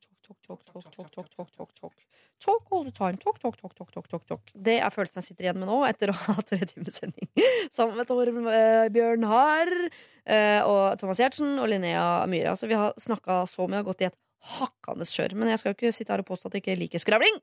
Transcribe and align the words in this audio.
talk, 0.00 0.16
talk, 0.22 0.38
talk, 0.46 0.64
talk, 0.64 0.82
talk, 0.84 0.94
talk, 0.94 1.10
talk, 1.12 1.30
talk, 1.36 1.50
talk, 1.56 1.74
talk. 1.80 2.06
Talk 2.42 2.72
all 2.72 2.84
the 2.84 2.92
time. 2.94 3.18
Talk, 3.18 3.38
talk, 3.42 3.56
talk, 3.60 3.74
talk, 3.74 3.92
talk, 3.92 4.08
talk, 4.08 4.24
talk. 4.26 4.52
Det 4.54 4.78
er 4.80 4.94
følelsen 4.94 5.20
jeg 5.20 5.28
sitter 5.30 5.48
igjen 5.48 5.60
med 5.60 5.70
nå, 5.70 5.78
etter 5.86 6.12
å 6.12 6.16
ha 6.24 6.36
tre 6.48 6.60
timers 6.66 6.98
sending 7.02 7.28
sammen 7.74 7.98
med 8.00 8.08
Torbjørn 8.08 9.28
eh, 9.28 10.60
og 10.64 10.98
Thomas 11.00 11.22
Giertsen 11.22 11.54
og 11.58 11.70
Linnea 11.70 12.24
Myhre. 12.30 12.54
Altså, 12.54 12.70
vi 12.70 12.78
har 12.78 12.96
snakka 13.00 13.44
så 13.50 13.68
mye 13.70 13.84
og 13.84 13.92
gått 13.92 14.06
i 14.06 14.10
et 14.10 14.18
hakkende 14.58 15.06
kjør. 15.06 15.36
Men 15.38 15.52
jeg 15.52 15.62
skal 15.62 15.72
jo 15.72 15.78
ikke 15.78 15.94
sitte 15.94 16.14
her 16.14 16.22
og 16.24 16.28
påstå 16.32 16.50
at 16.50 16.58
jeg 16.58 16.64
ikke 16.64 16.80
liker 16.80 17.02
skravling. 17.02 17.38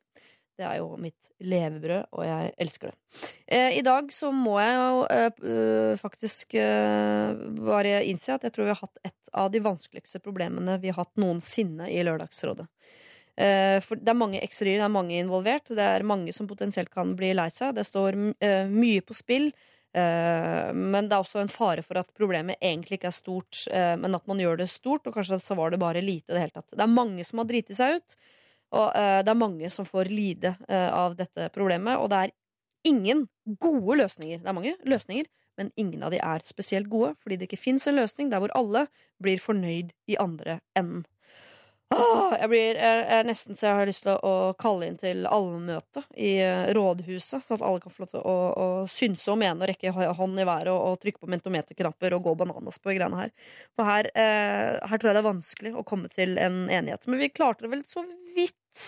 Det 0.59 0.65
er 0.67 0.81
jo 0.81 0.97
mitt 0.99 1.29
levebrød, 1.39 2.09
og 2.11 2.25
jeg 2.27 2.51
elsker 2.59 2.91
det. 2.91 3.21
Eh, 3.47 3.77
I 3.79 3.83
dag 3.85 4.09
så 4.11 4.31
må 4.35 4.57
jeg 4.59 4.75
jo 4.75 5.03
eh, 5.15 5.29
øh, 5.53 5.93
faktisk 6.01 6.57
eh, 6.59 7.39
bare 7.63 8.01
innse 8.09 8.35
at 8.35 8.43
jeg 8.43 8.55
tror 8.55 8.67
vi 8.67 8.73
har 8.73 8.81
hatt 8.81 8.99
et 9.07 9.15
av 9.39 9.47
de 9.53 9.61
vanskeligste 9.63 10.19
problemene 10.25 10.75
vi 10.83 10.91
har 10.91 10.99
hatt 10.99 11.21
noensinne 11.21 11.87
i 11.93 12.03
Lørdagsrådet. 12.03 12.67
Eh, 13.39 13.79
for 13.85 13.95
det 13.95 14.11
er 14.11 14.19
mange 14.19 14.43
x-er, 14.43 14.73
det 14.73 14.83
er 14.83 14.91
mange 14.91 15.15
involvert. 15.21 15.71
Det 15.71 15.85
er 15.85 16.07
mange 16.07 16.35
som 16.35 16.49
potensielt 16.49 16.91
kan 16.91 17.15
bli 17.15 17.31
lei 17.37 17.47
seg. 17.55 17.77
Det 17.77 17.87
står 17.87 18.19
eh, 18.43 18.67
mye 18.67 19.05
på 19.05 19.15
spill. 19.15 19.53
Eh, 19.95 20.73
men 20.75 21.07
det 21.07 21.15
er 21.15 21.23
også 21.23 21.39
en 21.41 21.51
fare 21.51 21.85
for 21.85 22.01
at 22.01 22.11
problemet 22.17 22.59
egentlig 22.61 22.99
ikke 22.99 23.09
er 23.09 23.15
stort, 23.15 23.63
eh, 23.71 23.95
men 23.97 24.17
at 24.17 24.27
man 24.29 24.41
gjør 24.43 24.59
det 24.59 24.69
stort, 24.69 25.07
og 25.07 25.15
kanskje 25.15 25.39
så 25.41 25.57
var 25.57 25.71
det 25.71 25.81
bare 25.81 26.03
lite 26.03 26.33
i 26.33 26.35
det 26.35 26.43
hele 26.43 26.57
tatt. 26.59 26.69
Det 26.75 26.83
er 26.83 26.97
mange 26.99 27.25
som 27.25 27.41
har 27.41 27.49
driti 27.49 27.77
seg 27.77 27.97
ut, 27.97 28.19
og 28.75 28.87
uh, 28.93 29.19
det 29.25 29.31
er 29.31 29.39
mange 29.39 29.69
som 29.73 29.87
får 29.87 30.11
lide 30.11 30.53
uh, 30.69 30.89
av 30.93 31.17
dette 31.19 31.49
problemet, 31.55 31.97
og 31.97 32.11
det 32.11 32.23
er 32.23 32.35
ingen 32.89 33.25
gode 33.59 33.97
løsninger. 33.99 34.41
Det 34.41 34.49
er 34.49 34.57
mange 34.57 34.75
løsninger, 34.87 35.29
men 35.59 35.71
ingen 35.75 36.03
av 36.05 36.13
de 36.13 36.21
er 36.23 36.45
spesielt 36.47 36.89
gode, 36.91 37.15
fordi 37.19 37.39
det 37.39 37.49
ikke 37.49 37.59
fins 37.59 37.87
en 37.89 37.97
løsning 37.99 38.29
der 38.31 38.43
hvor 38.43 38.53
alle 38.55 38.85
blir 39.21 39.41
fornøyd 39.43 39.91
i 40.07 40.19
andre 40.21 40.59
enden. 40.79 41.03
Åh, 41.89 42.35
jeg, 42.37 42.49
blir, 42.51 42.77
jeg 42.77 42.97
jeg, 43.01 43.25
nesten 43.25 43.57
så 43.57 43.65
jeg 43.65 43.77
har 43.79 43.87
lyst 43.89 44.03
til 44.05 44.13
å, 44.13 44.33
kalle 44.61 44.85
inn 44.85 44.97
til 45.01 45.23
allmøte 45.25 46.03
i 46.21 46.35
eh, 46.43 46.69
rådhuset, 46.77 47.41
sånn 47.41 47.57
at 47.57 47.65
alle 47.65 47.81
kan 47.81 47.93
få 47.93 48.03
lov 48.03 48.11
til 48.11 48.21
å, 48.21 48.35
å 48.53 48.67
synse 48.91 49.31
og 49.33 49.39
mene 49.41 49.65
og 49.65 49.71
rekke 49.71 49.93
hånd 50.19 50.37
i 50.37 50.45
været 50.45 50.69
og, 50.69 50.83
og 50.85 50.99
trykke 51.01 51.23
på 51.23 51.31
mentometerknapper 51.33 52.13
og 52.13 52.27
gå 52.27 52.35
bananas 52.43 52.77
på 52.77 52.93
greiene 52.93 53.23
her. 53.23 53.33
For 53.73 53.89
her, 53.89 54.11
eh, 54.13 54.77
her 54.85 55.01
tror 55.01 55.09
jeg 55.09 55.17
det 55.17 55.23
er 55.23 55.29
vanskelig 55.31 55.71
å 55.73 55.85
komme 55.87 56.11
til 56.13 56.37
en 56.37 56.67
enighet. 56.67 57.09
Men 57.09 57.23
vi 57.23 57.31
klarte 57.33 57.65
det 57.65 57.73
vel 57.73 57.81
så 57.89 58.05
vidt 58.37 58.85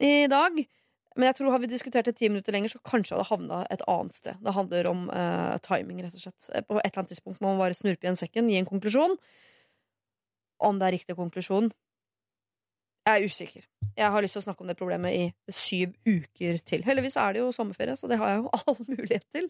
i 0.00 0.14
dag. 0.32 0.62
Men 1.18 1.28
jeg 1.28 1.36
tror 1.40 1.52
har 1.52 1.60
vi 1.60 1.68
diskutert 1.68 2.08
det 2.08 2.16
ti 2.22 2.32
minutter 2.32 2.56
lenger, 2.56 2.72
så 2.72 2.80
kanskje 2.86 3.18
hadde 3.18 3.28
havna 3.28 3.60
et 3.74 3.84
annet 3.90 4.16
sted. 4.16 4.40
Det 4.40 4.56
handler 4.56 4.88
om 4.88 5.04
eh, 5.12 5.60
timing, 5.66 6.00
rett 6.06 6.16
og 6.16 6.24
slett. 6.24 6.48
På 6.64 6.80
et 6.80 6.88
eller 6.88 7.02
annet 7.02 7.12
tidspunkt 7.12 7.44
må 7.44 7.52
man 7.52 7.60
bare 7.66 7.76
snurpe 7.76 8.08
igjen 8.08 8.16
sekken, 8.16 8.48
gi 8.48 8.62
en 8.62 8.68
konklusjon. 8.72 9.18
Om 10.64 10.80
det 10.80 10.88
er 10.88 10.96
riktig 10.96 11.20
konklusjon, 11.20 11.68
jeg 13.06 13.16
er 13.16 13.26
usikker. 13.26 13.66
Jeg 13.96 14.12
har 14.12 14.22
lyst 14.22 14.36
til 14.36 14.42
å 14.42 14.44
snakke 14.44 14.64
om 14.64 14.70
det 14.70 14.76
problemet 14.78 15.16
i 15.16 15.52
syv 15.52 15.94
uker 16.06 16.60
til. 16.68 16.84
Heldigvis 16.86 17.16
er 17.20 17.34
det 17.34 17.42
jo 17.42 17.50
sommerferie, 17.54 17.96
så 17.98 18.08
det 18.10 18.20
har 18.20 18.32
jeg 18.32 18.42
jo 18.42 18.52
all 18.60 18.78
mulighet 18.86 19.26
til. 19.34 19.48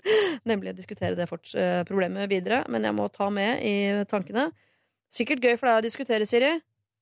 Nemlig 0.49 0.73
å 0.73 0.79
diskutere 0.79 1.19
det 1.19 1.29
forts 1.31 1.55
eh, 1.59 1.83
problemet 1.89 2.31
videre. 2.31 2.63
Men 2.73 2.87
jeg 2.87 2.97
må 2.97 3.09
ta 3.13 3.29
med 3.35 3.63
i 3.67 3.75
tankene. 4.11 4.49
Sikkert 5.13 5.45
gøy 5.45 5.57
for 5.59 5.71
deg 5.71 5.81
å 5.81 5.85
diskutere, 5.85 6.27
Siri, 6.29 6.55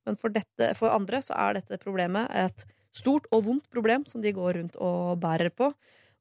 men 0.09 0.17
for, 0.17 0.33
dette, 0.33 0.73
for 0.79 0.93
andre 0.95 1.21
så 1.25 1.37
er 1.37 1.59
dette 1.59 1.81
problemet 1.83 2.31
et 2.33 2.65
stort 2.97 3.29
og 3.35 3.45
vondt 3.47 3.69
problem 3.71 4.07
som 4.09 4.23
de 4.25 4.33
går 4.35 4.57
rundt 4.59 4.79
og 4.81 5.19
bærer 5.23 5.53
på. 5.53 5.71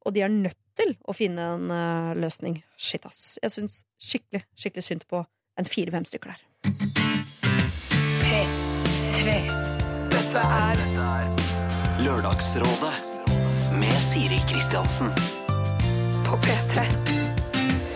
Og 0.08 0.16
de 0.16 0.24
er 0.24 0.32
nødt 0.32 0.60
til 0.78 0.94
å 1.08 1.16
finne 1.16 1.48
en 1.56 1.72
eh, 1.74 2.18
løsning. 2.20 2.60
Shit, 2.76 3.08
ass. 3.08 3.40
Jeg 3.44 3.56
syns 3.56 3.82
skikkelig, 4.00 4.44
skikkelig 4.60 4.86
synd 4.92 5.08
på 5.10 5.24
en 5.58 5.72
fire-fem 5.72 6.06
stykker 6.08 6.36
der. 6.36 6.40
P3. 8.28 9.67
Dette 10.38 10.54
er 10.54 12.04
Lørdagsrådet 12.06 12.92
med 13.82 13.96
Siri 14.06 14.38
Kristiansen. 14.46 15.10
På 16.28 16.38
P3. 16.44 16.84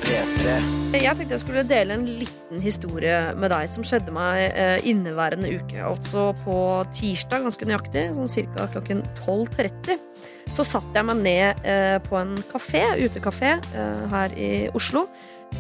P3. 0.02 0.56
Jeg 0.96 1.20
tenkte 1.20 1.36
jeg 1.36 1.44
skulle 1.44 1.64
dele 1.70 2.00
en 2.00 2.08
liten 2.10 2.64
historie 2.66 3.20
med 3.38 3.54
deg 3.54 3.70
som 3.70 3.86
skjedde 3.86 4.16
meg 4.16 4.48
eh, 4.48 4.82
inneværende 4.90 5.54
uke. 5.54 5.84
Altså 5.86 6.32
på 6.42 6.58
tirsdag, 6.98 7.46
ganske 7.46 7.70
nøyaktig, 7.70 8.08
sånn 8.18 8.50
ca. 8.58 8.66
klokken 8.74 9.06
12.30, 9.22 10.02
så 10.58 10.66
satte 10.66 10.98
jeg 10.98 11.12
meg 11.12 11.22
ned 11.22 11.62
eh, 11.62 12.00
på 12.10 12.18
en 12.24 12.34
kafé, 12.50 12.88
utekafé 13.06 13.54
eh, 13.60 14.04
her 14.18 14.34
i 14.34 14.52
Oslo. 14.74 15.06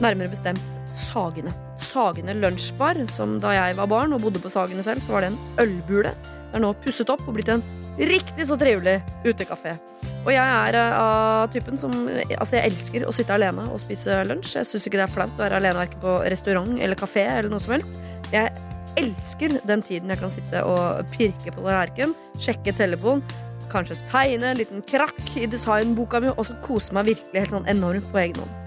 Nærmere 0.01 0.33
bestemt 0.33 0.65
Sagene. 0.97 1.53
Sagene 1.77 2.33
lunsjbar, 2.41 3.05
som 3.13 3.37
da 3.39 3.53
jeg 3.53 3.77
var 3.77 3.93
barn 3.93 4.17
og 4.17 4.25
bodde 4.25 4.41
på 4.41 4.49
Sagene 4.49 4.81
selv, 4.81 5.05
så 5.05 5.19
var 5.19 5.29
det 5.29 5.35
en 5.35 5.43
ølbule. 5.61 6.17
Det 6.51 6.59
er 6.59 6.65
nå 6.65 6.73
pusset 6.83 7.09
opp 7.13 7.23
og 7.23 7.37
blitt 7.37 7.49
en 7.53 7.63
riktig 7.97 8.47
så 8.47 8.57
trivelig 8.59 8.99
utekafé. 9.23 9.77
Og 10.21 10.31
jeg 10.33 10.41
er 10.41 10.77
eh, 10.77 10.97
av 10.99 11.47
typen 11.53 11.79
som 11.79 11.93
Altså, 12.11 12.57
jeg 12.57 12.71
elsker 12.71 13.05
å 13.07 13.13
sitte 13.15 13.35
alene 13.35 13.67
og 13.71 13.79
spise 13.81 14.19
lunsj. 14.27 14.57
Jeg 14.59 14.67
syns 14.69 14.87
ikke 14.87 14.99
det 14.99 15.07
er 15.07 15.13
flaut 15.13 15.39
å 15.39 15.45
være 15.45 15.61
alene 15.61 15.79
verken 15.79 16.03
på 16.03 16.17
restaurant 16.33 16.75
eller 16.77 16.99
kafé 16.99 17.23
eller 17.29 17.49
noe 17.53 17.63
som 17.63 17.75
helst. 17.77 17.97
Jeg 18.33 18.51
elsker 18.99 19.55
den 19.67 19.85
tiden 19.85 20.11
jeg 20.11 20.19
kan 20.19 20.33
sitte 20.33 20.63
og 20.67 21.07
pirke 21.13 21.53
på 21.55 21.63
tallerkenen, 21.63 22.15
sjekke 22.43 22.73
telefonen, 22.75 23.23
kanskje 23.71 23.95
tegne 24.11 24.51
en 24.51 24.59
liten 24.59 24.83
krakk 24.83 25.21
i 25.39 25.47
designboka 25.47 26.19
mi, 26.19 26.33
og 26.33 26.43
så 26.47 26.57
kose 26.65 26.91
meg 26.97 27.13
virkelig 27.13 27.45
helt 27.45 27.55
sånn 27.55 27.69
enormt 27.71 28.09
på 28.11 28.19
egen 28.19 28.41
hånd. 28.43 28.57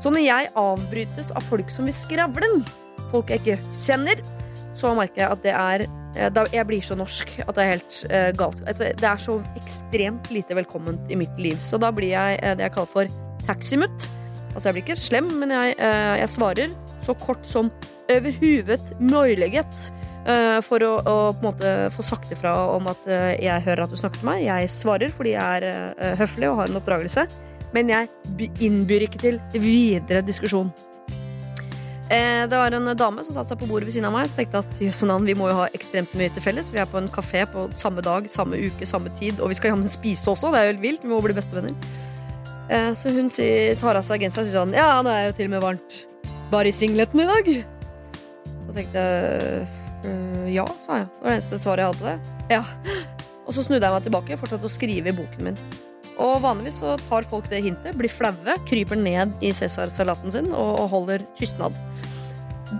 Så 0.00 0.12
når 0.12 0.24
jeg 0.24 0.52
avbrytes 0.60 1.30
av 1.36 1.44
folk 1.44 1.68
som 1.72 1.88
vil 1.88 1.96
skravle, 1.96 2.48
folk 3.12 3.32
jeg 3.32 3.44
ikke 3.44 3.58
kjenner, 3.68 4.24
så 4.74 4.92
merker 4.96 5.22
jeg 5.22 5.30
at 5.30 5.44
det 5.44 5.54
er 5.54 5.84
eh, 5.86 6.54
Jeg 6.54 6.66
blir 6.68 6.84
så 6.84 6.96
norsk 6.98 7.32
at 7.46 7.54
det 7.56 7.64
er 7.64 7.72
helt 7.72 7.98
eh, 8.10 8.30
galt. 8.36 8.62
Det 8.66 9.08
er 9.08 9.22
så 9.22 9.38
ekstremt 9.60 10.30
lite 10.34 10.56
velkomment 10.58 11.10
i 11.10 11.18
mitt 11.18 11.38
liv. 11.38 11.58
Så 11.62 11.78
da 11.82 11.92
blir 11.94 12.14
jeg 12.14 12.40
eh, 12.42 12.56
det 12.58 12.68
jeg 12.68 12.76
kaller 12.76 12.92
for 12.92 13.18
taximutt. 13.46 14.08
Altså, 14.54 14.68
jeg 14.68 14.76
blir 14.76 14.86
ikke 14.86 15.00
slem, 15.00 15.30
men 15.40 15.50
jeg, 15.50 15.74
jeg 15.80 16.30
svarer 16.30 16.74
så 17.02 17.14
kort 17.18 17.42
som 17.46 17.72
over 18.12 18.36
huvudet 18.40 18.94
muliget. 19.00 19.90
eh, 20.24 20.60
for 20.64 20.80
å, 20.86 20.92
å 21.02 21.16
på 21.34 21.42
en 21.42 21.48
måte 21.50 21.72
få 21.92 22.04
sagt 22.06 22.30
ifra 22.32 22.54
om 22.72 22.86
at 22.88 23.02
jeg 23.06 23.64
hører 23.66 23.84
at 23.84 23.92
du 23.92 23.98
snakker 23.98 24.22
til 24.22 24.30
meg. 24.30 24.46
Jeg 24.46 24.70
svarer 24.72 25.12
fordi 25.12 25.34
jeg 25.34 25.66
er 25.66 26.16
høflig 26.20 26.48
og 26.50 26.62
har 26.62 26.70
en 26.70 26.80
oppdragelse. 26.80 27.26
Men 27.74 27.90
jeg 27.90 28.08
innbyr 28.62 29.08
ikke 29.08 29.20
til 29.20 29.40
videre 29.58 30.22
diskusjon. 30.22 30.70
Eh, 32.12 32.44
det 32.48 32.56
var 32.56 32.74
en 32.76 32.90
dame 32.98 33.24
som 33.24 33.32
satte 33.32 33.54
seg 33.54 33.60
på 33.62 33.68
bordet 33.70 33.88
ved 33.88 33.96
siden 33.96 34.08
av 34.10 34.16
meg. 34.16 34.28
Så 34.28 34.40
tenkte 34.40 34.60
at 34.60 35.24
vi 35.24 35.36
må 35.38 35.48
jo 35.50 35.60
ha 35.62 35.68
ekstremt 35.76 36.12
mye 36.18 36.32
til 36.34 36.44
felles. 36.44 36.72
Vi 36.72 36.80
er 36.82 36.88
på 36.90 37.00
en 37.00 37.08
kafé 37.12 37.44
på 37.50 37.68
samme 37.76 38.04
dag, 38.04 38.28
samme 38.30 38.60
uke, 38.60 38.88
samme 38.88 39.12
tid. 39.18 39.40
Og 39.40 39.52
vi 39.52 39.58
skal 39.60 39.72
jammen 39.72 39.88
spise 39.88 40.30
også. 40.30 40.52
Det 40.52 40.60
er 40.60 40.68
jo 40.68 40.74
helt 40.74 40.84
vilt. 40.84 41.06
Vi 41.06 41.12
må 41.12 41.20
bli 41.24 41.36
bestevenner. 41.36 41.76
Eh, 42.68 42.92
så 42.96 43.12
hun 43.12 43.28
tar 43.80 43.96
av 43.96 44.04
seg 44.04 44.24
genseren 44.24 44.46
og 44.46 44.48
sier 44.48 44.56
sånn 44.56 44.72
Ja, 44.76 45.02
nå 45.04 45.12
er 45.12 45.26
jo 45.28 45.36
til 45.36 45.50
og 45.50 45.56
med 45.56 45.64
varmt 45.64 45.96
bare 46.52 46.70
i 46.70 46.76
singleten 46.76 47.20
i 47.20 47.28
dag. 47.28 47.50
Så 48.64 48.76
tenkte 48.76 49.00
jeg 49.00 49.66
«Øh, 50.04 50.48
ja, 50.52 50.64
sa 50.84 51.00
jeg. 51.00 51.08
Det 51.08 51.24
var 51.24 51.30
det 51.30 51.36
eneste 51.38 51.58
svaret 51.60 51.82
jeg 51.82 51.92
hadde 51.92 52.00
på 52.00 52.08
det. 52.08 52.18
Ja. 52.52 52.62
Og 53.44 53.52
så 53.56 53.64
snudde 53.64 53.84
jeg 53.84 53.92
meg 53.92 54.06
tilbake 54.06 54.36
og 54.36 54.40
fortsatte 54.40 54.68
å 54.68 54.72
skrive 54.72 55.12
i 55.12 55.16
boken 55.16 55.48
min. 55.48 55.58
Og 56.22 56.42
vanligvis 56.44 56.80
så 56.82 56.94
tar 57.08 57.26
folk 57.28 57.48
det 57.50 57.62
hintet, 57.64 57.96
blir 57.98 58.12
flaue, 58.12 58.56
kryper 58.68 58.98
ned 59.00 59.34
i 59.44 59.52
Cæsar-salaten 59.56 60.34
sin 60.34 60.52
og, 60.52 60.84
holder 60.92 61.24
tystnad. 61.38 61.74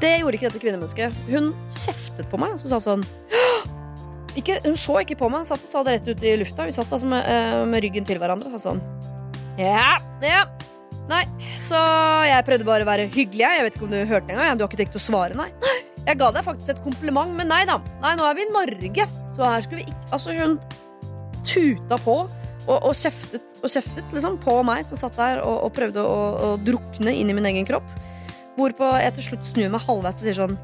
Det 0.00 0.16
gjorde 0.20 0.38
ikke 0.38 0.48
dette 0.48 0.62
kvinnemennesket. 0.62 1.16
Hun 1.28 1.52
kjeftet 1.70 2.28
på 2.30 2.40
meg 2.40 2.56
og 2.56 2.70
sa 2.70 2.80
sånn 2.82 3.04
ikke, 4.38 4.58
Hun 4.64 4.74
så 4.80 4.98
ikke 5.04 5.18
på 5.20 5.28
meg, 5.30 5.44
satt 5.46 5.62
og 5.62 5.70
sa 5.70 5.82
det 5.86 5.98
rett 5.98 6.08
ut 6.10 6.24
i 6.26 6.34
lufta. 6.40 6.66
Vi 6.66 6.74
satt 6.74 6.90
altså 6.90 7.06
med, 7.06 7.22
eh, 7.22 7.60
med 7.70 7.84
ryggen 7.84 8.06
til 8.06 8.18
hverandre 8.18 8.50
og 8.50 8.56
sa 8.56 8.72
sånn 8.72 8.82
Ja, 9.60 9.96
ja. 10.24 10.44
Nei, 11.04 11.22
så 11.60 11.78
jeg 12.24 12.46
prøvde 12.46 12.66
bare 12.66 12.82
å 12.86 12.88
være 12.88 13.10
hyggelig. 13.12 13.44
jeg. 13.44 13.64
Vet 13.66 13.74
ikke 13.76 13.84
om 13.84 13.92
du 13.92 14.00
hørte 14.08 14.32
engang. 14.32 14.56
Du 14.56 14.64
har 14.64 14.70
ikke 14.70 14.80
tenkt 14.80 14.96
å 14.96 15.02
svare, 15.02 15.36
nei. 15.36 15.50
Jeg 16.04 16.18
ga 16.20 16.30
deg 16.32 16.44
faktisk 16.44 16.74
et 16.74 16.82
kompliment, 16.84 17.32
men 17.36 17.48
nei 17.48 17.62
da. 17.68 17.78
Nei, 18.02 18.14
nå 18.16 18.24
er 18.28 18.34
vi 18.36 18.44
i 18.44 18.52
Norge, 18.52 19.06
så 19.36 19.44
her 19.48 19.64
skulle 19.64 19.82
vi 19.82 19.86
ikke 19.88 20.00
Altså, 20.12 20.34
hun 20.36 20.58
tuta 21.44 21.98
på 22.00 22.16
og, 22.64 22.78
og 22.78 22.94
kjeftet 22.96 23.42
og 23.64 23.72
kjeftet 23.72 24.12
liksom, 24.12 24.36
på 24.44 24.58
meg 24.66 24.84
som 24.88 24.98
satt 25.00 25.16
der 25.18 25.40
og, 25.44 25.66
og 25.66 25.72
prøvde 25.76 26.04
å, 26.04 26.18
å 26.34 26.48
drukne 26.60 27.14
inn 27.16 27.32
i 27.32 27.36
min 27.36 27.48
egen 27.48 27.68
kropp. 27.68 27.86
Hvorpå 28.58 28.90
jeg 29.00 29.16
til 29.16 29.28
slutt 29.28 29.48
snur 29.48 29.72
meg 29.72 29.84
halvveis 29.86 30.20
og 30.20 30.28
sier 30.28 30.36
sånn 30.38 30.54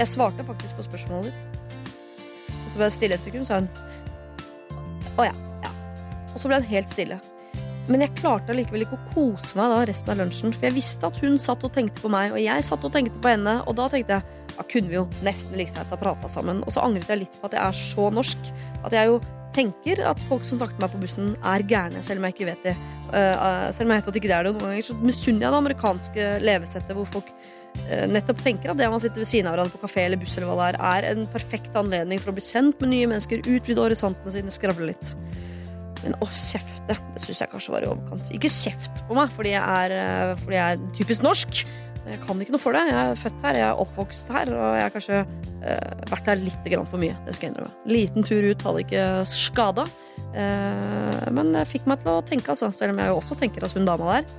Jeg 0.00 0.10
svarte 0.10 0.44
faktisk 0.46 0.78
på 0.78 0.86
spørsmålet 0.88 1.30
ditt. 1.30 1.62
Og 2.64 2.72
så 2.72 2.80
ble 2.80 2.88
jeg 2.88 2.96
stille 2.96 3.18
et 3.18 3.24
sekund, 3.24 3.48
sa 3.48 3.60
hun 3.60 3.70
Å 5.16 5.28
ja. 5.28 5.36
ja. 5.64 5.72
Og 6.34 6.40
så 6.42 6.50
ble 6.50 6.60
hun 6.60 6.70
helt 6.72 6.92
stille. 6.92 7.20
Men 7.86 8.02
jeg 8.02 8.16
klarte 8.18 8.50
allikevel 8.50 8.82
ikke 8.82 8.98
å 8.98 9.12
kose 9.14 9.58
meg 9.58 9.70
da 9.70 9.84
resten 9.86 10.12
av 10.12 10.18
lunsjen. 10.20 10.54
For 10.56 10.66
jeg 10.66 10.74
visste 10.74 11.06
at 11.06 11.20
hun 11.22 11.38
satt 11.40 11.62
og 11.64 11.72
tenkte 11.76 12.02
på 12.02 12.10
meg, 12.10 12.34
og 12.34 12.42
jeg 12.42 12.66
satt 12.66 12.84
og 12.84 12.92
tenkte 12.92 13.20
på 13.22 13.30
henne. 13.30 13.60
Og 13.70 13.78
da 13.78 13.86
tenkte 13.92 14.18
jeg 14.18 14.45
da 14.56 14.64
kunne 14.66 14.90
vi 14.90 14.98
jo 14.98 15.06
nesten 15.26 15.56
like 15.58 15.74
greit 15.74 15.92
ha 15.92 15.98
prata 16.00 16.30
sammen. 16.32 16.62
Og 16.64 16.74
så 16.74 16.84
angret 16.84 17.10
jeg 17.12 17.24
litt 17.24 17.40
på 17.40 17.48
at 17.50 17.56
jeg 17.56 17.62
er 17.64 17.80
så 17.80 18.10
norsk. 18.14 18.52
At 18.86 18.96
jeg 18.96 19.12
jo 19.12 19.20
tenker 19.56 20.02
at 20.04 20.20
folk 20.28 20.44
som 20.46 20.60
snakker 20.60 20.76
med 20.76 20.86
meg 20.86 20.94
på 20.94 21.02
bussen, 21.04 21.30
er 21.48 21.64
gærne, 21.68 22.02
selv 22.04 22.20
om 22.20 22.28
jeg 22.28 22.36
ikke 22.36 22.48
vet 22.50 22.66
det. 22.70 22.74
Uh, 23.06 23.70
selv 23.72 23.86
om 23.86 23.94
jeg 23.94 24.02
vet 24.02 24.10
at 24.10 24.18
ikke 24.20 24.30
det 24.30 24.36
er 24.36 24.48
det. 24.48 24.52
Noen 24.56 24.66
ganger 24.66 24.88
så 24.88 24.98
misunner 25.00 25.46
jeg 25.46 25.54
det 25.54 25.60
amerikanske 25.62 26.28
levesettet 26.44 26.98
hvor 26.98 27.08
folk 27.08 27.30
uh, 27.32 28.04
nettopp 28.12 28.42
tenker 28.44 28.72
at 28.72 28.80
det 28.80 28.90
man 28.92 29.02
sitter 29.02 29.22
ved 29.22 29.30
siden 29.30 29.48
av 29.48 29.56
hverandre 29.56 29.76
på 29.76 29.82
kafé 29.86 30.06
eller 30.06 30.20
buss, 30.20 30.36
eller 30.36 30.50
hva 30.50 30.70
det 30.76 30.80
er, 30.80 31.08
er 31.08 31.10
en 31.12 31.28
perfekt 31.32 31.78
anledning 31.78 32.22
for 32.22 32.32
å 32.32 32.36
bli 32.36 32.44
sendt 32.44 32.82
med 32.84 32.92
nye 32.92 33.10
mennesker, 33.14 33.44
utvide 33.46 33.84
horisontene 33.86 34.34
sine, 34.36 34.54
skravle 34.54 34.90
litt. 34.92 35.14
Men 36.02 36.18
å 36.22 36.28
kjefte, 36.28 36.94
det 37.14 37.24
syns 37.24 37.40
jeg 37.42 37.50
kanskje 37.50 37.72
var 37.72 37.86
i 37.86 37.90
overkant. 37.90 38.28
Ikke 38.36 38.52
kjeft 38.52 39.00
på 39.08 39.16
meg 39.16 39.32
fordi 39.34 39.56
jeg 39.56 39.62
er, 39.64 40.36
fordi 40.42 40.58
jeg 40.58 40.76
er 40.76 40.86
typisk 40.98 41.24
norsk. 41.24 41.64
Jeg 42.06 42.20
kan 42.22 42.38
ikke 42.38 42.54
noe 42.54 42.62
for 42.62 42.76
det. 42.76 42.84
Jeg 42.86 42.96
er 42.96 43.18
født 43.18 43.40
her, 43.42 43.56
jeg 43.58 43.66
er 43.66 43.80
oppvokst 43.82 44.28
her, 44.30 44.50
og 44.54 44.66
jeg 44.78 44.84
har 44.84 44.92
kanskje 44.94 45.16
eh, 45.66 46.02
vært 46.12 46.28
her 46.30 46.38
litt 46.38 46.68
grann 46.70 46.86
for 46.86 47.02
mye. 47.02 47.16
Det 47.26 47.34
skal 47.34 47.48
jeg 47.48 47.54
innrømme. 47.54 47.86
Liten 47.90 48.26
tur 48.26 48.46
ut 48.46 48.66
hadde 48.68 48.82
ikke 48.84 49.06
skada. 49.30 49.86
Eh, 50.30 51.24
men 51.34 51.50
det 51.56 51.64
fikk 51.70 51.88
meg 51.90 52.04
til 52.04 52.12
å 52.14 52.22
tenke, 52.26 52.52
altså. 52.54 52.70
Selv 52.74 52.94
om 52.94 53.02
jeg 53.02 53.10
jo 53.10 53.18
også 53.18 53.38
tenker 53.40 53.66
at 53.66 53.74
hun 53.74 53.88
dama 53.88 54.20
der, 54.20 54.30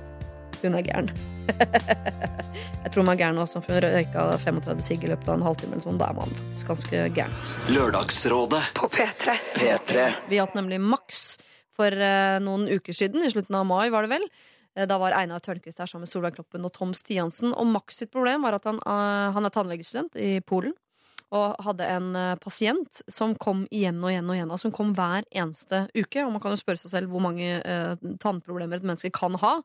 hun 0.62 0.78
er 0.78 0.86
gæren. 0.86 1.12
jeg 2.84 2.90
tror 2.92 3.04
hun 3.04 3.12
er 3.12 3.20
gæren 3.20 3.42
også, 3.44 3.60
for 3.64 3.76
hun 3.76 3.84
røyka 3.98 4.24
35 4.46 4.84
sigg 4.88 5.04
i 5.04 5.12
løpet 5.12 5.28
av 5.28 5.36
en 5.36 5.46
halvtime. 5.50 5.76
Eller 5.76 5.84
sånn. 5.84 6.00
Da 6.00 6.08
er 6.08 6.18
man 6.22 6.36
faktisk 6.40 6.72
ganske 6.72 7.04
gæren. 7.20 7.38
Lørdagsrådet 7.76 8.64
På 8.78 8.88
P3. 8.96 9.36
P3 9.60 10.08
Vi 10.32 10.40
hatt 10.40 10.56
nemlig 10.56 10.80
Max 10.80 11.36
for 11.78 11.94
eh, 11.94 12.38
noen 12.42 12.64
uker 12.72 12.96
siden, 12.96 13.22
i 13.22 13.30
slutten 13.30 13.60
av 13.60 13.68
mai 13.68 13.90
var 13.92 14.08
det 14.08 14.16
vel. 14.16 14.24
Eh, 14.78 14.86
Da 14.86 14.98
var 14.98 15.12
Einar 15.16 15.42
Tørnquist 15.42 15.78
her 15.78 15.90
sammen 15.90 16.06
med 16.06 16.12
Solveig 16.12 16.36
Kloppen 16.38 16.66
og 16.66 16.72
Tom 16.76 16.94
Stiansen. 16.94 17.54
Og 17.54 17.66
Max 17.66 17.98
sitt 17.98 18.12
problem 18.14 18.46
var 18.46 18.58
at 18.58 18.68
han, 18.68 18.78
eh, 18.78 19.32
han 19.34 19.44
er 19.44 19.54
tannlegestudent 19.54 20.16
i 20.16 20.38
Polen. 20.40 20.74
Og 21.30 21.56
hadde 21.60 21.84
en 21.84 22.16
eh, 22.16 22.34
pasient 22.40 23.02
som 23.08 23.34
kom 23.34 23.66
igjen 23.70 24.00
og 24.00 24.10
igjen 24.12 24.30
og 24.30 24.36
igjen. 24.36 24.50
Altså 24.50 24.70
hun 24.70 24.78
kom 24.78 24.94
hver 24.96 25.26
eneste 25.34 25.88
uke. 25.94 26.24
Og 26.24 26.32
man 26.32 26.40
kan 26.40 26.54
jo 26.54 26.62
spørre 26.62 26.80
seg 26.80 26.94
selv 26.94 27.12
hvor 27.12 27.24
mange 27.24 27.60
eh, 27.60 27.94
tannproblemer 28.22 28.80
et 28.80 28.86
menneske 28.86 29.12
kan 29.12 29.34
ha. 29.42 29.60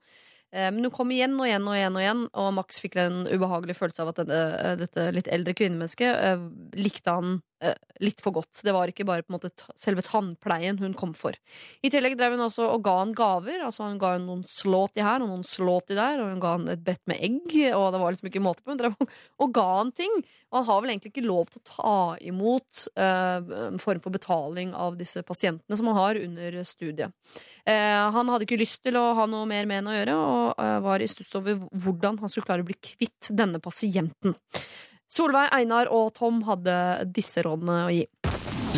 Men 0.54 0.84
hun 0.86 0.92
kom 0.94 1.10
igjen 1.10 1.34
og 1.42 1.48
igjen 1.48 1.64
og 1.66 1.74
igjen, 1.74 1.96
og 1.98 2.02
igjen 2.04 2.20
Og 2.38 2.52
Max 2.54 2.78
fikk 2.78 3.00
en 3.02 3.24
ubehagelig 3.26 3.74
følelse 3.74 4.04
av 4.04 4.12
at 4.12 4.20
denne, 4.20 4.76
dette 4.78 5.08
litt 5.10 5.26
eldre 5.34 5.56
kvinnemennesket 5.58 6.78
likte 6.78 7.10
han 7.10 7.40
litt 8.04 8.22
for 8.24 8.36
godt. 8.36 8.62
Det 8.66 8.74
var 8.76 8.92
ikke 8.92 9.06
bare 9.08 9.24
på 9.26 9.32
en 9.32 9.38
måte 9.38 9.52
selve 9.80 10.04
tannpleien 10.06 10.80
hun 10.82 10.96
kom 10.98 11.14
for. 11.18 11.38
I 11.84 11.92
tillegg 11.94 12.18
drev 12.20 12.36
hun 12.36 12.46
også 12.48 12.68
og 12.72 12.84
ga 12.86 12.98
han 13.00 13.14
gaver. 13.18 13.64
Altså 13.64 13.88
Hun 13.88 14.00
ga 14.02 14.16
han 14.16 14.28
noen 14.28 14.44
slåti 14.48 15.04
her 15.06 15.24
og 15.24 15.32
noen 15.32 15.46
slåti 15.48 15.98
der, 15.98 16.22
og 16.22 16.32
hun 16.34 16.42
ga 16.44 16.56
han 16.58 16.70
et 16.74 16.84
brett 16.84 17.04
med 17.10 17.22
egg. 17.24 17.50
Og 17.78 17.88
det 17.94 18.02
var 18.02 18.16
liksom 18.16 18.32
ikke 18.32 18.44
måte 18.44 18.64
på. 18.64 18.74
Hun 18.74 18.82
drev 18.82 18.98
og 19.04 19.56
ga 19.56 19.68
han 19.80 19.94
ting. 19.96 20.22
Og 20.54 20.60
han 20.60 20.68
har 20.70 20.84
vel 20.84 20.94
egentlig 20.94 21.14
ikke 21.14 21.26
lov 21.26 21.50
til 21.50 21.62
å 21.62 21.68
ta 21.70 21.96
imot 22.22 22.86
eh, 22.94 23.54
en 23.70 23.82
form 23.82 24.04
for 24.04 24.14
betaling 24.14 24.76
av 24.78 25.00
disse 25.00 25.24
pasientene 25.26 25.80
som 25.80 25.90
han 25.90 25.98
har 25.98 26.20
under 26.22 26.60
studiet. 26.68 27.14
Eh, 27.66 28.04
han 28.14 28.30
hadde 28.30 28.46
ikke 28.46 28.62
lyst 28.62 28.84
til 28.86 29.00
å 29.00 29.06
ha 29.18 29.28
noe 29.30 29.48
mer 29.50 29.66
med 29.70 29.82
henne 29.82 29.94
å 29.94 29.98
gjøre, 29.98 30.18
og 30.20 30.64
eh, 30.64 30.80
var 30.86 31.04
i 31.04 31.10
stuss 31.10 31.34
over 31.40 31.64
hvordan 31.72 32.20
han 32.22 32.32
skulle 32.32 32.50
klare 32.50 32.66
å 32.66 32.70
bli 32.70 32.78
kvitt 32.78 33.32
denne 33.34 33.62
pasienten. 33.64 34.38
Solveig, 35.14 35.52
Einar 35.54 35.92
og 35.94 36.08
Tom 36.18 36.40
hadde 36.48 36.74
disse 37.14 37.44
rådene 37.46 37.76
å 37.86 37.90
gi. 37.94 38.06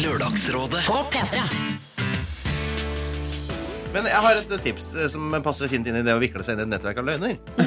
Lørdagsrådet 0.04 0.82
På 0.84 0.98
P3. 1.14 1.44
Men 3.96 4.10
jeg 4.12 4.20
har 4.26 4.40
et 4.42 4.50
tips 4.66 4.90
eh, 5.00 5.06
som 5.14 5.32
passer 5.46 5.72
fint 5.72 5.88
inn 5.88 5.96
i 5.96 6.04
det 6.04 6.12
å 6.12 6.20
vikle 6.20 6.44
seg 6.44 6.58
inn 6.58 6.66
i 6.66 6.68
et 6.68 6.72
nettverk 6.74 7.00
av 7.00 7.08
løgner. 7.08 7.38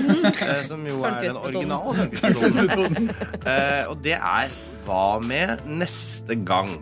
eh, 0.45 0.61
Som 0.69 0.85
jo 0.85 0.99
er 1.01 1.17
den 1.25 1.33
Tørnquist-metoden. 1.33 1.39
originale 1.49 2.09
Tørnquist-metoden. 2.21 3.09
Eh, 3.41 3.85
Og 3.89 4.03
det 4.05 4.19
er 4.19 4.53
hva 4.85 5.05
med 5.25 5.65
neste 5.81 6.37
gang 6.45 6.75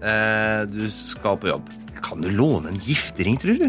eh, 0.00 0.62
du 0.72 0.86
skal 0.88 1.36
på 1.42 1.52
jobb? 1.52 1.68
Kan 2.00 2.24
du 2.24 2.30
låne 2.32 2.72
en 2.72 2.80
giftering, 2.80 3.36
tror 3.42 3.60
du? 3.60 3.68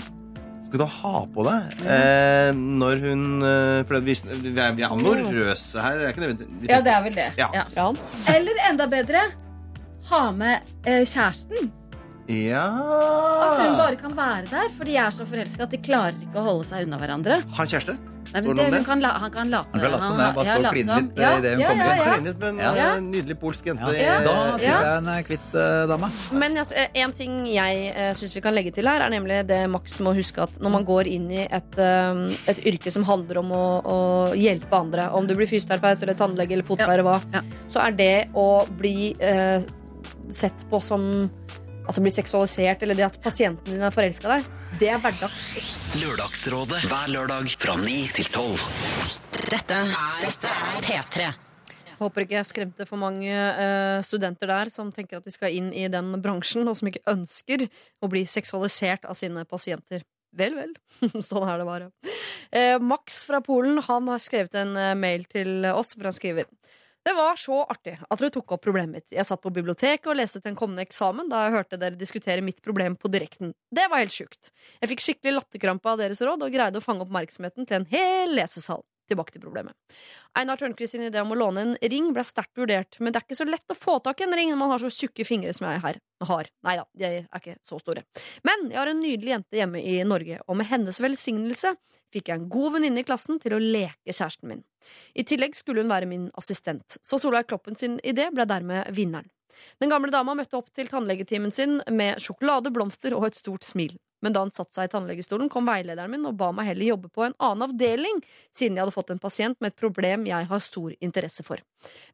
Skal 0.68 0.81
du 0.81 0.86
ha 0.92 1.14
på 1.31 1.44
deg 1.48 1.84
eh, 1.88 2.50
når 2.58 3.00
hun 3.06 3.22
eh, 3.48 3.81
For 3.88 4.04
vi, 4.04 4.16
vi 4.44 4.52
vi 4.52 4.84
er 4.84 4.92
amorøse 4.92 5.80
her, 5.80 6.02
er 6.04 6.12
ikke 6.12 6.25
det? 6.28 6.48
vi- 6.62 6.68
Ja, 6.69 6.81
det 6.84 6.92
er 6.92 7.04
vel 7.06 7.16
det. 7.16 7.28
Ja. 7.40 7.48
Ja. 7.56 7.64
Ja. 7.78 7.86
Eller 8.36 8.60
enda 8.69 8.88
bedre 8.92 9.22
ha 10.12 10.22
med 10.31 10.60
eh, 10.86 11.04
kjæresten. 11.08 11.72
Ja 12.27 12.65
At 12.68 13.62
hun 13.63 13.77
bare 13.79 13.95
kan 14.00 14.13
være 14.18 14.50
der, 14.51 14.69
for 14.75 14.83
de 14.89 14.97
er 15.00 15.13
så 15.15 15.24
forelska 15.29 15.63
at 15.63 15.71
de 15.71 15.79
klarer 15.79 16.18
ikke 16.25 16.41
å 16.41 16.45
holde 16.50 16.65
seg 16.68 16.83
unna 16.88 16.97
hverandre. 17.00 17.38
Ha 17.56 17.63
en 17.63 17.69
kjæreste? 17.71 17.95
Nei, 18.33 18.41
men 18.44 18.57
det 18.59 18.65
hun 18.74 18.83
kan 18.83 19.00
la, 19.00 19.13
han 19.24 19.31
kan 19.31 19.47
late 19.47 19.71
Han 19.71 19.79
kan 19.79 19.91
late 19.94 20.07
som 20.09 20.18
det, 20.19 20.25
bare 20.35 20.44
ja, 20.50 20.56
stå 20.57 20.59
og 20.59 20.65
late 20.65 20.74
kline 20.75 20.95
litt, 20.97 21.13
eh, 21.15 21.21
Ja, 21.24 21.29
idet 21.39 21.51
hun 21.53 21.62
ja, 21.62 21.68
kommer 21.69 21.85
ja, 21.85 21.94
inn. 22.18 22.25
ja. 22.27 22.33
Med 22.33 22.50
en 22.50 22.57
Ja. 22.59 22.88
eh, 22.89 23.00
nydelig 23.06 23.38
polsk 23.39 23.69
jente. 23.69 23.91
Ja. 23.95 24.18
Da 24.25 24.33
tror 24.33 24.65
Ja. 24.65 24.74
jeg 24.83 24.97
hun 24.97 25.07
er 25.13 25.21
kvitt 25.29 25.56
uh, 25.56 25.88
dame. 25.94 26.09
Men 26.44 26.57
altså, 26.57 26.83
en 27.06 27.13
ting 27.13 27.38
jeg 27.47 27.94
uh, 27.95 28.12
syns 28.19 28.35
vi 28.35 28.41
kan 28.44 28.53
legge 28.59 28.73
til 28.75 28.85
her, 28.91 29.00
er 29.07 29.09
nemlig 29.15 29.39
det 29.47 29.62
Max 29.71 29.95
må 30.03 30.12
huske 30.19 30.44
at 30.44 30.59
når 30.59 30.69
man 30.75 30.83
går 30.91 31.07
inn 31.07 31.31
i 31.31 31.47
et, 31.47 31.80
uh, 31.80 32.27
et 32.51 32.59
yrke 32.68 32.91
som 32.91 33.07
handler 33.07 33.39
om 33.39 33.56
å, 33.56 33.63
å 33.88 33.97
hjelpe 34.35 34.75
andre, 34.75 35.07
om 35.15 35.25
du 35.25 35.33
blir 35.33 35.47
fysioterapeut 35.47 36.03
eller 36.03 36.19
tannlege 36.19 36.51
eller 36.59 36.68
fotpleier, 36.68 37.07
hva, 37.07 37.21
Ja. 37.31 37.41
så 37.71 37.80
er 37.88 37.91
det 37.95 38.13
å 38.35 38.68
bli 38.75 39.15
uh, 39.23 39.63
sett 40.27 40.68
på 40.69 40.83
som 40.83 41.30
Altså 41.88 42.04
bli 42.04 42.12
seksualisert, 42.12 42.81
eller 42.84 42.98
det 43.00 43.06
at 43.07 43.18
pasienten 43.24 43.72
din 43.72 43.84
er 43.84 43.94
forelska 43.95 44.28
deg, 44.28 44.48
det 44.81 44.89
er 44.92 45.00
hverdags. 45.00 45.51
Lørdagsrådet 45.95 46.81
hver 46.89 47.12
lørdag 47.13 47.54
fra 47.56 47.78
9 47.80 47.98
til 48.18 48.28
12 48.28 48.66
Dette 49.48 49.78
er, 49.86 49.94
dette 50.19 50.51
er 50.51 50.81
P3. 50.84 51.30
Håper 51.98 52.25
ikke 52.25 52.36
jeg 52.36 52.50
skremte 52.50 52.86
for 52.86 53.00
mange 53.01 53.31
uh, 53.31 54.04
studenter 54.06 54.51
der 54.51 54.72
som 54.74 54.92
tenker 54.94 55.22
at 55.22 55.25
de 55.25 55.34
skal 55.34 55.56
inn 55.56 55.72
i 55.72 55.88
den 55.89 56.12
bransjen, 56.22 56.68
og 56.68 56.75
som 56.78 56.92
ikke 56.92 57.06
ønsker 57.10 57.63
å 58.04 58.12
bli 58.12 58.25
seksualisert 58.30 59.07
av 59.07 59.18
sine 59.18 59.48
pasienter. 59.50 60.04
Vel, 60.38 60.60
vel. 60.60 60.75
sånn 61.30 61.48
er 61.48 61.63
det 61.63 61.69
bare. 61.72 61.90
Uh, 62.51 62.75
Max 62.83 63.24
fra 63.30 63.40
Polen 63.45 63.80
han 63.88 64.12
har 64.12 64.22
skrevet 64.22 64.60
en 64.60 64.75
eh, 64.78 64.94
mail 65.00 65.24
til 65.31 65.66
oss, 65.72 65.95
hvor 65.95 66.12
han 66.12 66.16
skriver 66.19 66.51
det 67.07 67.13
var 67.15 67.39
så 67.39 67.62
artig 67.71 67.94
at 68.04 68.19
dere 68.19 68.33
tok 68.36 68.51
opp 68.51 68.63
problemet 68.65 69.00
mitt. 69.00 69.13
Jeg 69.15 69.24
satt 69.30 69.39
på 69.39 69.51
biblioteket 69.56 70.09
og 70.12 70.18
leste 70.19 70.42
til 70.42 70.51
en 70.51 70.59
kommende 70.59 70.83
eksamen 70.83 71.30
da 71.31 71.45
jeg 71.45 71.54
hørte 71.56 71.80
dere 71.80 72.00
diskutere 72.00 72.44
mitt 72.44 72.59
problem 72.65 72.98
på 73.00 73.07
direkten. 73.13 73.54
Det 73.71 73.86
var 73.88 74.04
helt 74.04 74.15
sjukt. 74.15 74.51
Jeg 74.81 74.92
fikk 74.92 75.06
skikkelig 75.06 75.38
latterkrampe 75.38 75.94
av 75.94 76.01
deres 76.04 76.19
råd 76.19 76.44
og 76.44 76.51
greide 76.51 76.81
å 76.81 76.83
fange 76.83 77.07
oppmerksomheten 77.07 77.69
til 77.69 77.80
en 77.80 77.88
hel 77.94 78.36
lesesal. 78.36 78.83
Tilbake 79.07 79.31
til 79.33 79.44
problemet. 79.44 79.75
Einar 80.38 80.59
Tørnquist 80.59 80.95
sin 80.95 81.06
idé 81.07 81.21
om 81.24 81.31
å 81.31 81.38
låne 81.39 81.63
en 81.63 81.75
ring 81.94 82.09
ble 82.15 82.25
sterkt 82.27 82.59
vurdert, 82.59 83.00
men 83.00 83.13
det 83.13 83.21
er 83.21 83.27
ikke 83.27 83.39
så 83.39 83.48
lett 83.48 83.71
å 83.71 83.77
få 83.77 83.98
tak 84.04 84.19
i 84.21 84.27
en 84.27 84.36
ring 84.36 84.51
når 84.51 84.59
man 84.59 84.74
har 84.74 84.83
så 84.83 84.92
tjukke 84.92 85.25
fingre 85.27 85.54
som 85.56 85.69
jeg 85.69 85.83
her 85.86 86.00
har. 86.27 86.50
Nei 86.68 86.75
da, 86.80 86.83
de 86.98 87.07
er 87.07 87.39
ikke 87.39 87.56
så 87.65 87.80
store. 87.80 88.04
Men 88.48 88.68
jeg 88.71 88.81
har 88.81 88.92
en 88.92 89.00
nydelig 89.04 89.33
jente 89.36 89.62
hjemme 89.62 89.83
i 89.83 90.01
Norge, 90.07 90.42
og 90.48 90.59
med 90.59 90.69
hennes 90.71 91.00
velsignelse 91.04 91.75
fikk 92.13 92.31
jeg 92.31 92.42
en 92.42 92.50
god 92.51 92.77
venninne 92.77 93.04
i 93.04 93.07
klassen 93.07 93.39
til 93.44 93.56
å 93.56 93.62
leke 93.63 94.12
kjæresten 94.12 94.51
min. 94.51 94.65
I 95.15 95.25
tillegg 95.27 95.56
skulle 95.59 95.83
hun 95.83 95.92
være 95.92 96.09
min 96.09 96.30
assistent, 96.39 97.00
så 97.04 97.19
Solveig 97.21 97.50
Kloppen 97.50 97.80
sin 97.80 98.00
idé 98.04 98.30
ble 98.33 98.48
dermed 98.50 98.92
vinneren. 98.95 99.31
Den 99.81 99.94
gamle 99.94 100.11
dama 100.13 100.35
møtte 100.38 100.57
opp 100.59 100.71
til 100.75 100.89
tannlegetimen 100.91 101.53
sin 101.53 101.79
med 101.94 102.21
sjokolade, 102.23 102.73
blomster 102.73 103.16
og 103.18 103.30
et 103.30 103.39
stort 103.39 103.68
smil. 103.68 103.95
Men 104.21 104.33
da 104.33 104.42
han 104.42 104.51
satte 104.54 104.73
seg 104.73 104.87
i 104.87 104.92
tannlegestolen, 104.94 105.49
kom 105.49 105.68
veilederen 105.69 106.09
min 106.09 106.25
og 106.25 106.37
ba 106.39 106.49
meg 106.56 106.71
heller 106.71 106.89
jobbe 106.89 107.11
på 107.13 107.27
en 107.27 107.35
annen 107.37 107.68
avdeling, 107.68 108.23
siden 108.56 108.77
jeg 108.77 108.85
hadde 108.85 108.95
fått 108.95 109.13
en 109.13 109.21
pasient 109.21 109.59
med 109.61 109.73
et 109.73 109.80
problem 109.80 110.25
jeg 110.30 110.49
har 110.49 110.63
stor 110.66 110.95
interesse 110.97 111.45
for. 111.45 111.61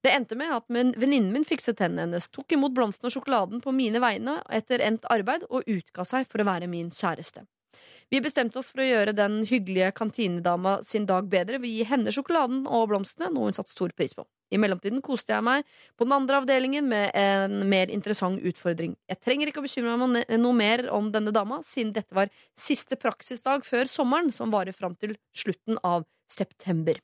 Det 0.03 0.11
endte 0.11 0.37
med 0.39 0.51
at 0.51 0.67
venninnen 0.67 1.31
min 1.31 1.47
fikset 1.47 1.79
tennene 1.79 2.07
hennes, 2.07 2.27
tok 2.33 2.51
imot 2.57 2.75
blomstene 2.75 3.07
og 3.07 3.15
sjokoladen 3.17 3.63
på 3.63 3.75
mine 3.75 4.03
vegne 4.03 4.41
etter 4.51 4.83
endt 4.83 5.07
arbeid 5.13 5.47
og 5.49 5.63
utga 5.63 6.07
seg 6.07 6.27
for 6.27 6.43
å 6.43 6.49
være 6.51 6.71
min 6.71 6.91
kjæreste. 6.91 7.47
Vi 8.13 8.21
bestemte 8.21 8.59
oss 8.59 8.71
for 8.73 8.83
å 8.83 8.87
gjøre 8.87 9.15
den 9.17 9.41
hyggelige 9.49 9.91
kantinedama 9.97 10.77
sin 10.85 11.07
dag 11.09 11.29
bedre 11.31 11.59
ved 11.61 11.69
å 11.69 11.73
gi 11.73 11.87
henne 11.89 12.13
sjokoladen 12.13 12.65
og 12.67 12.89
blomstene, 12.91 13.31
noe 13.33 13.49
hun 13.49 13.57
satte 13.57 13.73
stor 13.73 13.93
pris 13.97 14.15
på. 14.17 14.25
I 14.53 14.59
mellomtiden 14.61 15.01
koste 15.01 15.33
jeg 15.33 15.45
meg 15.45 15.65
på 15.97 16.05
den 16.05 16.15
andre 16.15 16.41
avdelingen 16.41 16.85
med 16.91 17.09
en 17.17 17.63
mer 17.69 17.89
interessant 17.93 18.43
utfordring. 18.45 18.93
Jeg 19.09 19.21
trenger 19.23 19.49
ikke 19.49 19.63
å 19.63 19.65
bekymre 19.65 19.95
meg 19.97 20.27
noe- 20.37 20.53
mer 20.53 20.85
om 20.93 21.09
denne 21.11 21.33
dama, 21.33 21.61
siden 21.65 21.95
dette 21.95 22.13
var 22.13 22.29
siste 22.53 22.99
praksisdag 22.99 23.65
før 23.65 23.89
sommeren, 23.89 24.29
som 24.31 24.53
varer 24.53 24.75
fram 24.75 24.93
til 24.95 25.17
slutten 25.33 25.81
av 25.83 26.05
september. 26.29 26.99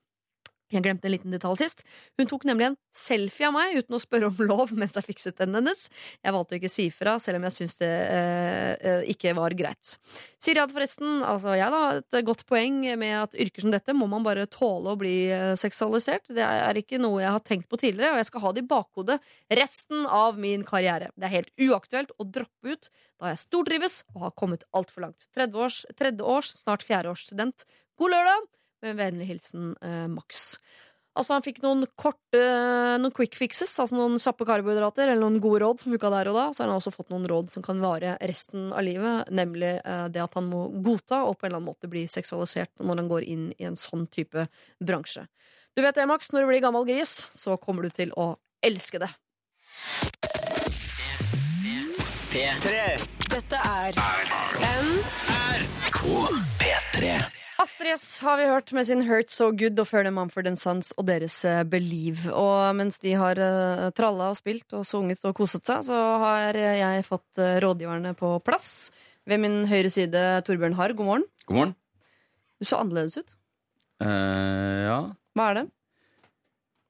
Jeg 0.70 0.84
glemte 0.86 1.08
en 1.10 1.14
liten 1.16 1.34
detalj 1.34 1.64
sist. 1.64 1.82
Hun 2.20 2.28
tok 2.30 2.44
nemlig 2.46 2.68
en 2.68 2.76
selfie 2.94 3.48
av 3.48 3.56
meg 3.56 3.80
uten 3.80 3.96
å 3.98 4.02
spørre 4.02 4.30
om 4.30 4.42
lov 4.46 4.74
mens 4.78 4.98
jeg 4.98 5.08
fikset 5.08 5.38
tennene 5.40 5.64
hennes. 5.64 5.88
Jeg 6.22 6.36
valgte 6.36 6.56
å 6.56 6.60
ikke 6.60 6.72
si 6.72 6.86
fra, 6.94 7.16
selv 7.22 7.40
om 7.40 7.48
jeg 7.48 7.56
syntes 7.56 7.80
det 7.82 7.90
eh, 7.90 8.74
eh, 8.78 9.08
ikke 9.16 9.34
var 9.38 9.56
greit. 9.58 9.96
Siri 10.38 10.62
hadde 10.62 10.76
forresten, 10.76 11.24
altså 11.26 11.56
jeg 11.58 11.74
da, 11.74 11.82
et 11.98 12.20
godt 12.28 12.46
poeng 12.50 12.84
med 13.02 13.16
at 13.24 13.38
yrker 13.40 13.66
som 13.66 13.74
dette 13.74 13.96
må 13.98 14.06
man 14.12 14.26
bare 14.26 14.46
tåle 14.52 14.94
å 14.94 15.00
bli 15.00 15.16
eh, 15.34 15.56
seksualisert. 15.60 16.30
Det 16.38 16.46
er 16.46 16.82
ikke 16.84 17.02
noe 17.02 17.24
jeg 17.24 17.34
har 17.34 17.46
tenkt 17.50 17.70
på 17.72 17.82
tidligere, 17.82 18.14
og 18.14 18.22
jeg 18.22 18.30
skal 18.30 18.46
ha 18.46 18.54
det 18.54 18.66
i 18.66 18.70
bakhodet 18.70 19.20
resten 19.62 20.06
av 20.06 20.38
min 20.38 20.68
karriere. 20.68 21.10
Det 21.18 21.30
er 21.30 21.38
helt 21.40 21.66
uaktuelt 21.70 22.14
å 22.22 22.30
droppe 22.30 22.78
ut 22.78 22.94
da 23.20 23.34
jeg 23.34 23.42
stortrives 23.42 24.04
og 24.14 24.28
har 24.28 24.38
kommet 24.38 24.70
altfor 24.70 25.08
langt. 25.08 25.28
Tredje 25.34 25.66
års, 25.66 25.82
tredje 25.98 26.24
års, 26.38 26.54
snart 26.62 26.86
fjerde 26.86 27.12
års 27.16 27.26
student. 27.32 27.66
God 28.00 28.14
lørdag! 28.16 28.59
Med 28.86 29.00
vennlig 29.00 29.28
hilsen 29.28 29.74
eh, 29.82 30.08
Max. 30.12 30.54
Altså 31.18 31.36
Han 31.36 31.44
fikk 31.44 31.60
noen 31.64 31.84
korte 32.00 32.42
Noen 33.02 33.14
quick 33.16 33.36
fixes, 33.36 33.74
altså 33.82 33.98
noen 33.98 34.20
kjappe 34.22 34.46
karbohydrater, 34.48 35.10
eller 35.10 35.24
noen 35.26 35.42
gode 35.44 35.62
råd 35.66 35.82
som 35.82 35.94
funka 35.94 36.12
der 36.14 36.30
og 36.32 36.38
da. 36.38 36.46
Så 36.54 36.64
har 36.64 36.72
han 36.72 36.80
også 36.80 36.94
fått 36.96 37.12
noen 37.14 37.28
råd 37.28 37.52
som 37.52 37.66
kan 37.66 37.82
vare 37.84 38.16
resten 38.30 38.70
av 38.72 38.86
livet, 38.88 39.32
nemlig 39.36 39.74
eh, 39.80 40.06
det 40.14 40.24
at 40.24 40.38
han 40.40 40.48
må 40.52 40.68
godta 40.86 41.26
og 41.28 41.36
på 41.38 41.48
en 41.48 41.52
eller 41.52 41.60
annen 41.60 41.72
måte 41.72 41.92
bli 41.92 42.06
seksualisert 42.12 42.72
når 42.80 43.04
han 43.04 43.12
går 43.12 43.28
inn 43.28 43.50
i 43.58 43.68
en 43.68 43.80
sånn 43.80 44.08
type 44.12 44.48
bransje. 44.80 45.26
Du 45.76 45.84
vet 45.84 45.96
det, 45.96 46.08
Max, 46.10 46.32
når 46.32 46.46
du 46.46 46.52
blir 46.54 46.64
gammel 46.64 46.88
gris, 46.88 47.28
så 47.36 47.58
kommer 47.62 47.88
du 47.88 47.94
til 47.94 48.14
å 48.20 48.34
elske 48.66 49.02
det. 49.02 49.12
Dette 53.30 53.58
er 53.58 54.00
NRK 54.70 56.02
P3. 56.60 57.39
Astrid 57.60 57.92
S 57.92 58.22
har 58.24 58.38
vi 58.40 58.46
hørt 58.48 58.72
med 58.72 58.86
sin 58.88 59.02
Hurt 59.04 59.34
So 59.34 59.50
Good 59.52 59.80
og 59.82 59.88
før 59.90 60.06
det 60.08 60.14
Mumford 60.16 60.48
Sons 60.56 60.94
og 60.96 61.10
deres 61.10 61.42
eh, 61.44 61.66
Believe. 61.68 62.32
Og 62.32 62.70
mens 62.80 63.02
de 63.04 63.12
har 63.20 63.36
uh, 63.36 63.90
tralla 63.96 64.30
og 64.32 64.38
spilt 64.40 64.78
og 64.78 64.86
sunget 64.88 65.26
og 65.28 65.36
koset 65.36 65.68
seg, 65.68 65.84
så 65.90 65.98
har 66.24 66.56
jeg 66.56 67.04
fått 67.08 67.42
eh, 67.44 67.58
rådgiverne 67.60 68.16
på 68.16 68.38
plass. 68.48 68.94
Ved 69.28 69.44
min 69.44 69.60
høyre 69.68 69.92
side 69.92 70.24
Torbjørn 70.48 70.78
Harr, 70.80 70.96
god 70.96 71.12
morgen. 71.12 71.28
God 71.52 71.60
morgen. 71.60 71.76
Du 72.64 72.70
så 72.70 72.80
annerledes 72.80 73.20
ut. 73.20 73.36
Uh, 74.00 74.80
ja. 74.88 74.98
Hva 75.36 75.52
er 75.52 75.60
det? 75.60 75.68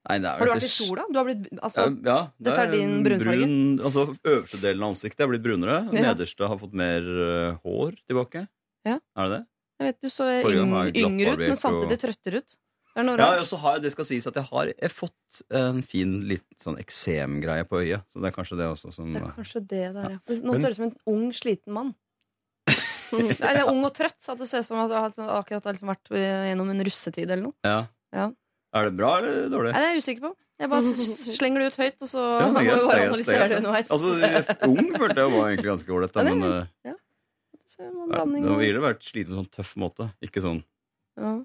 Nei, 0.05 0.21
det 0.21 0.29
er 0.29 0.37
Har 0.37 0.45
du 0.45 0.53
vært 0.53 0.69
i 0.69 0.73
sola? 0.77 1.09
Du 1.09 1.17
har 1.17 1.25
blitt, 1.27 1.49
altså, 1.57 1.89
ja, 2.05 2.19
det 2.37 2.45
dette 2.45 2.61
er 2.61 2.75
din 2.77 2.97
brunfarge? 3.05 3.45
Brun, 3.49 3.85
altså, 3.89 4.09
øverste 4.21 4.61
delen 4.61 4.85
av 4.85 4.93
ansiktet 4.93 5.25
er 5.25 5.33
blitt 5.33 5.49
brunere. 5.49 5.83
Ja. 5.89 6.11
Nederste 6.11 6.53
har 6.53 6.61
fått 6.61 6.77
mer 6.77 7.09
uh, 7.09 7.57
hår 7.65 8.03
tilbake. 8.05 8.45
Ja. 8.85 9.01
Er 9.17 9.25
det 9.25 9.39
det? 9.39 9.47
Jeg 9.79 9.87
vet 9.87 10.01
du 10.03 10.09
så 10.11 10.25
yngre 10.43 11.35
ut, 11.35 11.45
men 11.45 11.59
samtidig 11.59 11.99
trøttere 12.01 12.41
ut. 12.43 12.57
Ja, 12.99 13.27
og 13.39 13.45
så 13.47 13.55
har 13.61 13.77
jeg, 13.77 13.85
det 13.85 13.91
skal 13.93 14.07
sies 14.09 14.25
at 14.27 14.35
jeg 14.35 14.49
har 14.49 14.71
jeg 14.73 14.91
fått 14.91 15.41
en 15.55 15.79
fin 15.85 16.17
litt 16.27 16.47
sånn 16.63 16.79
eksemgreie 16.81 17.63
på 17.69 17.79
øyet. 17.83 18.03
Så 18.11 18.19
det 18.19 18.31
er 18.31 18.35
kanskje 18.35 18.57
det 18.59 18.67
også 18.67 18.91
som 18.91 19.13
Det 19.13 19.21
er 19.21 19.35
kanskje 19.37 19.61
det 19.61 19.83
der, 19.95 20.17
ja. 20.17 20.19
Nå 20.41 20.57
står 20.57 20.59
ser 20.59 20.73
det 20.73 20.79
som 20.79 20.87
en 20.89 20.97
ung, 21.13 21.29
sliten 21.37 21.75
mann. 21.75 21.93
Eller 23.13 23.69
ung 23.69 23.85
og 23.87 23.93
trøtt. 23.95 24.17
Så 24.25 24.35
det 24.39 24.49
ser 24.49 24.65
ut 24.65 24.67
som 24.67 24.81
at 24.83 24.91
du 24.91 24.97
har 24.97 25.39
akkurat 25.39 25.69
har 25.69 25.77
liksom 25.77 25.93
vært 25.93 26.11
gjennom 26.11 26.73
en 26.73 26.85
russetid 26.89 27.29
eller 27.29 27.49
noe. 27.49 27.57
ja. 27.67 27.85
Ja. 28.09 28.31
Er 28.75 28.85
det 28.85 28.93
bra 28.99 29.15
eller 29.17 29.47
dårlig? 29.49 29.71
Nei, 29.73 29.79
det 29.81 29.87
er 29.87 29.95
jeg 29.95 30.01
usikker 30.03 30.23
på. 30.27 30.29
Jeg 30.59 30.69
bare 30.69 31.05
slenger 31.39 31.61
det 31.63 31.67
ut 31.71 31.77
høyt, 31.79 32.01
og 32.03 32.09
så 32.11 32.23
Ja, 32.25 32.47
må 32.53 32.61
vi 32.61 32.67
greit, 32.67 32.81
bare 32.83 32.99
er 32.99 33.07
analysere 33.07 33.45
det 33.47 33.55
er 33.55 33.61
underveis. 33.63 33.91
Altså, 33.95 34.55
Ung 34.67 34.89
følte 34.93 35.23
jeg 35.23 35.31
var 35.33 35.45
egentlig 35.47 35.69
ganske 35.69 35.95
ålreit, 35.95 36.17
da, 36.19 36.51
Ja, 36.85 36.93
det 37.77 37.85
Så 37.85 37.85
en 37.85 38.09
blanding 38.11 38.45
det 38.49 38.57
ville 38.63 38.81
vært 38.83 39.05
sliten 39.05 39.33
på 39.33 39.37
en 39.37 39.43
sånn 39.45 39.53
tøff 39.59 39.75
måte. 39.81 40.09
Ikke 40.25 40.41
sånn 40.43 40.63
ja. 41.19 41.37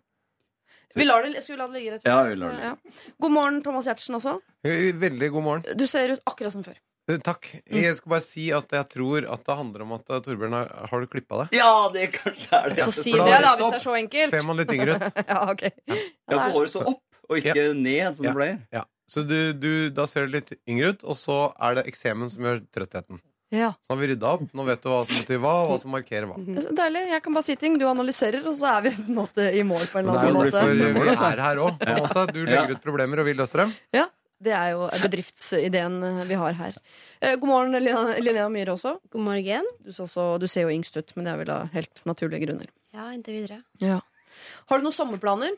Vi 0.94 1.04
lar 1.04 1.24
det, 1.26 1.40
skal 1.42 1.56
vi 1.56 1.58
la 1.58 1.66
det 1.66 1.74
ligge, 1.80 1.92
rett 1.96 2.04
Ja, 2.06 2.16
vi 2.28 2.34
lar 2.38 2.52
det 2.54 2.66
ja. 2.68 2.74
God 3.18 3.32
morgen, 3.34 3.62
Thomas 3.64 3.86
Giertsen 3.88 4.14
også. 4.14 4.36
Eh, 4.62 4.92
Veldig 4.94 5.30
god 5.34 5.42
morgen. 5.42 5.64
Du 5.80 5.86
ser 5.90 6.12
ut 6.14 6.20
akkurat 6.30 6.54
som 6.54 6.62
før. 6.62 6.76
Eh, 7.10 7.18
Takk. 7.24 7.48
Jeg 7.66 7.96
skal 7.98 8.12
bare 8.14 8.22
si 8.24 8.44
at 8.54 8.70
jeg 8.76 8.86
tror 8.94 9.26
at 9.34 9.42
det 9.48 9.56
handler 9.58 9.82
om 9.84 9.96
at 9.96 10.08
eh, 10.14 10.20
Torbjørn 10.24 10.54
har, 10.54 10.70
har 10.92 11.02
du 11.02 11.08
klippa 11.10 11.40
det? 11.42 11.58
Ja, 11.58 11.72
det 11.92 12.06
kanskje 12.14 12.60
er 12.60 12.70
det! 12.76 12.84
Så 12.86 12.94
si 12.94 13.12
det, 13.16 13.26
da, 13.42 13.56
hvis 13.58 13.74
det 13.74 13.80
er 13.80 13.84
så 13.88 13.96
enkelt. 13.98 14.30
Ser 14.36 14.46
man 14.46 14.60
litt 14.62 14.70
yngre 14.76 14.94
ut? 15.00 15.18
Ja, 15.34 15.40
ok. 15.50 15.66
Ja, 15.90 15.98
for 16.30 16.54
håret 16.60 16.72
så 16.76 16.84
opp, 16.94 17.02
og 17.28 17.40
ikke 17.42 17.66
ned, 17.74 18.16
som 18.20 18.28
Ja. 18.28 18.30
det 18.30 18.36
pleier. 18.38 18.58
Ja. 18.78 18.84
Så 19.10 19.26
du, 19.28 19.36
du, 19.52 19.70
da 19.92 20.06
ser 20.08 20.24
du 20.28 20.36
litt 20.38 20.54
yngre 20.70 20.94
ut, 20.94 21.02
og 21.04 21.18
så 21.20 21.40
er 21.60 21.80
det 21.80 21.88
eksemen 21.90 22.30
som 22.32 22.46
gjør 22.46 22.62
trøttheten. 22.72 23.18
Ja. 23.54 23.70
Så 23.86 23.94
har 23.94 24.00
vi 24.00 24.08
rydda 24.10 24.32
opp. 24.36 24.48
Nå 24.56 24.66
vet 24.66 24.82
du 24.82 24.88
hva 24.90 25.02
som 25.06 25.20
betyr 25.20 25.40
hva, 25.42 25.52
og 25.62 25.70
hva 25.70 25.78
som 25.82 25.94
markerer 25.94 26.26
hva. 26.30 26.38
Det 26.42 26.64
er 26.64 26.76
Deilig. 26.80 27.04
Jeg 27.12 27.24
kan 27.24 27.36
bare 27.38 27.46
si 27.46 27.56
ting, 27.60 27.78
du 27.78 27.86
analyserer, 27.88 28.42
og 28.50 28.56
så 28.58 28.72
er 28.72 28.88
vi 28.88 28.94
på 28.96 29.06
en 29.06 29.18
måte 29.20 29.46
i 29.46 29.62
mål 29.66 29.86
på 29.92 30.00
en 30.00 30.08
eller 30.08 30.18
er 30.18 30.28
annen 30.28 30.38
måte. 30.40 31.06
vi 31.06 31.16
er 31.30 31.42
her 31.46 31.62
òg. 31.62 31.86
Du 32.34 32.42
legger 32.42 32.74
ut 32.74 32.84
problemer, 32.84 33.22
og 33.22 33.28
vi 33.30 33.36
løser 33.38 33.64
dem. 33.64 33.74
Det 34.44 34.52
er 34.52 34.72
jo 34.74 34.88
bedriftsideen 35.00 36.00
vi 36.28 36.36
har 36.36 36.56
her. 36.58 36.74
Eh, 37.22 37.36
God 37.40 37.48
morgen, 37.48 37.76
Linnea 38.20 38.48
Myhre 38.52 38.74
også. 38.74 38.96
God 39.14 39.22
morgen. 39.24 39.68
Du, 39.80 39.92
ser 39.94 40.04
også. 40.04 40.26
du 40.42 40.48
ser 40.50 40.66
jo 40.66 40.74
yngst 40.74 40.98
ut, 40.98 41.14
men 41.16 41.24
det 41.24 41.32
er 41.32 41.40
vel 41.40 41.52
av 41.54 41.70
helt 41.72 42.02
naturlige 42.08 42.44
grunner. 42.44 42.68
Ja, 42.94 43.08
inntil 43.14 43.38
videre. 43.38 43.62
Har 44.68 44.80
du 44.80 44.84
noen 44.84 44.96
sommerplaner? 44.96 45.54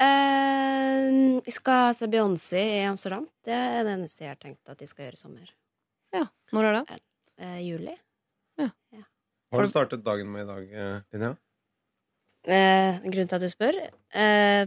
Eh, 0.00 1.40
vi 1.44 1.52
skal 1.52 1.94
se 1.94 2.08
Beyoncé 2.10 2.62
i 2.80 2.84
Amsterdam. 2.88 3.26
Det 3.44 3.52
er 3.52 3.84
det 3.84 3.98
eneste 3.98 4.24
jeg 4.24 4.32
har 4.32 4.40
tenkt 4.40 4.72
at 4.72 4.80
de 4.80 4.88
skal 4.88 5.06
gjøre 5.06 5.18
i 5.18 5.20
sommer. 5.20 5.52
Når 6.50 6.66
er 6.66 6.78
det? 6.80 7.00
Eh, 7.40 7.58
juli. 7.62 7.94
Har 8.60 9.62
du 9.64 9.68
startet 9.70 10.02
dagen 10.06 10.28
med 10.30 10.44
i 10.44 10.46
dag, 10.48 10.72
eh, 10.72 11.00
Linnea? 11.12 11.36
Eh, 12.46 12.98
grunnen 13.10 13.28
til 13.30 13.36
at 13.36 13.42
du 13.42 13.50
spør? 13.50 13.78
Eh, 14.14 14.66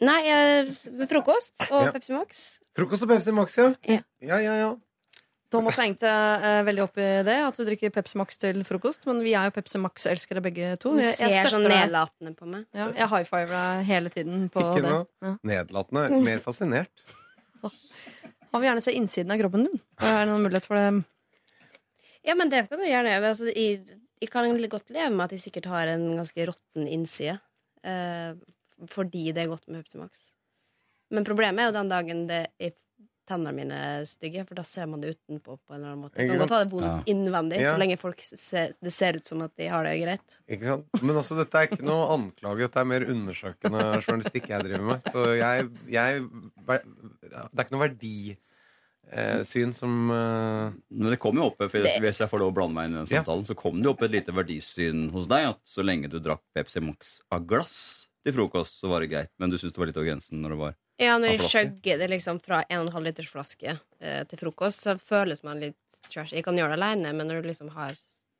nei, 0.00 0.20
eh, 0.28 0.70
frokost 1.08 1.66
og 1.70 1.84
Ja. 1.86 1.92
Pepsi 1.92 2.12
Max. 2.12 2.58
Frokost 2.76 3.02
og 3.04 3.08
Pepsi 3.10 3.32
Max, 3.32 3.56
ja. 3.58 3.74
Ja. 3.84 4.00
Ja, 4.20 4.38
ja, 4.40 4.54
ja. 4.60 4.70
Thomas 5.50 5.76
hengte 5.76 6.06
eh, 6.06 6.62
veldig 6.64 6.82
opp 6.84 6.96
i 7.02 7.08
det, 7.26 7.36
at 7.42 7.56
du 7.56 7.64
drikker 7.66 7.90
Pepsi 7.90 8.16
Max 8.20 8.36
til 8.38 8.62
frokost. 8.64 9.04
Men 9.06 9.20
vi 9.24 9.32
er 9.34 9.48
jo 9.50 9.54
Pepsi 9.56 9.78
Max-elskere 9.82 10.40
begge 10.40 10.76
to. 10.78 10.92
Du 10.94 11.02
Jeg, 11.02 11.16
jeg 11.18 11.30
ser 11.42 11.50
sånn 11.56 11.66
nedlatende 11.68 12.36
på 12.38 12.46
meg. 12.46 12.66
Ja, 12.72 12.90
jeg 12.94 13.08
high 13.08 13.24
fiver 13.26 13.56
deg 13.56 13.84
hele 13.86 14.08
tiden 14.14 14.48
på 14.48 14.60
Ikke 14.62 14.82
det. 14.82 14.90
noe 14.90 15.06
Ja. 15.22 15.36
nedlatende. 15.42 16.22
Mer 16.22 16.38
fascinert. 16.38 16.88
Han 18.50 18.60
vil 18.62 18.68
gjerne 18.70 18.82
se 18.84 18.94
innsiden 18.98 19.32
av 19.34 19.40
kroppen 19.42 19.66
din. 19.68 19.80
Er 20.02 20.24
det 20.24 20.28
noen 20.32 20.44
mulighet 20.46 20.66
for 20.66 20.78
det? 20.80 21.04
Ja, 22.26 22.34
men 22.36 22.50
det 22.52 22.66
kan 22.68 22.80
du 22.80 22.84
gjøre. 22.88 23.14
Altså, 23.22 23.48
jeg, 23.54 23.84
jeg 24.20 24.30
kan 24.32 24.50
godt 24.68 24.90
leve 24.92 25.12
med 25.14 25.24
at 25.28 25.36
jeg 25.36 25.44
sikkert 25.46 25.70
har 25.72 25.92
en 25.94 26.08
ganske 26.18 26.48
råtten 26.50 26.88
innside. 26.90 27.38
Eh, 27.86 28.34
fordi 28.90 29.30
det 29.36 29.44
er 29.44 29.52
godt 29.52 29.68
med 29.68 29.84
Pepsi 29.84 30.00
Max. 30.00 30.30
Men 31.10 31.26
problemet 31.26 31.62
er 31.62 31.70
jo 31.70 31.78
den 31.78 31.90
dagen 31.90 32.26
det 32.28 32.44
er 32.60 32.76
tennene 33.30 33.52
mine 33.54 33.78
stygge, 34.10 34.42
for 34.46 34.58
da 34.58 34.64
ser 34.66 34.88
man 34.90 35.02
det 35.04 35.12
utenpå 35.14 35.54
på 35.54 35.74
en 35.74 35.76
eller 35.78 35.92
annen 35.92 36.02
måte. 36.02 36.18
Jeg 36.18 36.32
kan 36.32 36.40
godt 36.42 36.54
ha 36.54 36.60
det 36.64 36.72
vondt 36.72 37.10
innvendig, 37.12 37.60
Ja. 37.62 37.74
så 37.74 37.78
lenge 37.78 37.98
folk 38.00 38.22
ser, 38.26 38.72
det 38.82 38.92
ser 38.94 39.18
ut 39.20 39.26
som 39.26 39.42
at 39.46 39.54
de 39.60 39.68
har 39.70 39.86
det 39.86 39.92
greit. 40.02 40.34
Ikke 40.50 40.66
sant? 40.66 40.88
Men 41.02 41.14
altså, 41.14 41.38
dette 41.38 41.54
er 41.60 41.68
ikke 41.70 41.86
noe 41.86 42.08
anklage, 42.16 42.64
dette 42.66 42.82
er 42.82 42.88
mer 42.90 43.06
undersøkende 43.06 43.84
journalistikk 44.02 44.50
jeg 44.50 44.66
driver 44.66 44.86
med. 44.88 45.12
Så 45.14 45.26
jeg, 45.38 45.68
jeg 45.94 46.24
Det 47.30 47.58
er 47.60 47.64
ikke 47.66 47.76
noe 47.76 47.86
verdisyn 49.10 49.72
som 49.74 50.10
eh, 50.10 50.72
Men 50.90 51.10
det 51.14 51.18
kom 51.22 51.38
jo 51.38 51.48
opp, 51.50 51.62
for 51.62 51.86
Hvis 52.02 52.20
jeg 52.20 52.30
får 52.30 52.42
lov 52.42 52.52
å 52.52 52.56
blande 52.58 52.76
meg 52.76 52.88
inn 52.90 52.96
i 52.98 53.00
den 53.02 53.08
Ja. 53.10 53.22
samtalen, 53.22 53.46
så 53.48 53.56
kom 53.58 53.80
det 53.80 53.88
jo 53.88 53.94
opp 53.94 54.02
et 54.06 54.14
lite 54.14 54.34
verdisyn 54.34 55.08
hos 55.14 55.26
deg. 55.30 55.48
At 55.54 55.60
så 55.66 55.82
lenge 55.86 56.10
du 56.10 56.18
drakk 56.20 56.42
Pepsi 56.54 56.82
Max 56.84 57.20
av 57.32 57.46
glass 57.46 58.06
til 58.24 58.34
frokost, 58.36 58.78
så 58.82 58.88
var 58.92 59.00
det 59.00 59.10
greit. 59.10 59.30
Men 59.38 59.50
du 59.50 59.56
syntes 59.56 59.72
det 59.74 59.80
var 59.80 59.86
litt 59.90 59.96
over 59.96 60.10
grensen 60.12 60.42
når 60.42 60.54
det 60.54 60.60
var 60.60 60.74
Ja, 61.00 61.16
når 61.16 61.32
jeg 61.38 61.48
skjøgger 61.48 61.98
det 61.98 62.10
liksom 62.12 62.40
fra 62.44 62.62
1,5 62.68 63.02
liters 63.06 63.30
flaske 63.32 63.78
eh, 64.00 64.24
til 64.28 64.38
frokost, 64.38 64.82
så 64.84 64.98
føles 65.00 65.42
man 65.42 65.58
litt 65.62 65.78
trash. 66.10 66.34
Jeg 66.36 66.44
kan 66.44 66.56
gjøre 66.58 66.76
det 66.76 66.82
alene, 66.82 67.14
men 67.16 67.26
når 67.26 67.40
du 67.40 67.48
liksom 67.48 67.70
har 67.72 67.96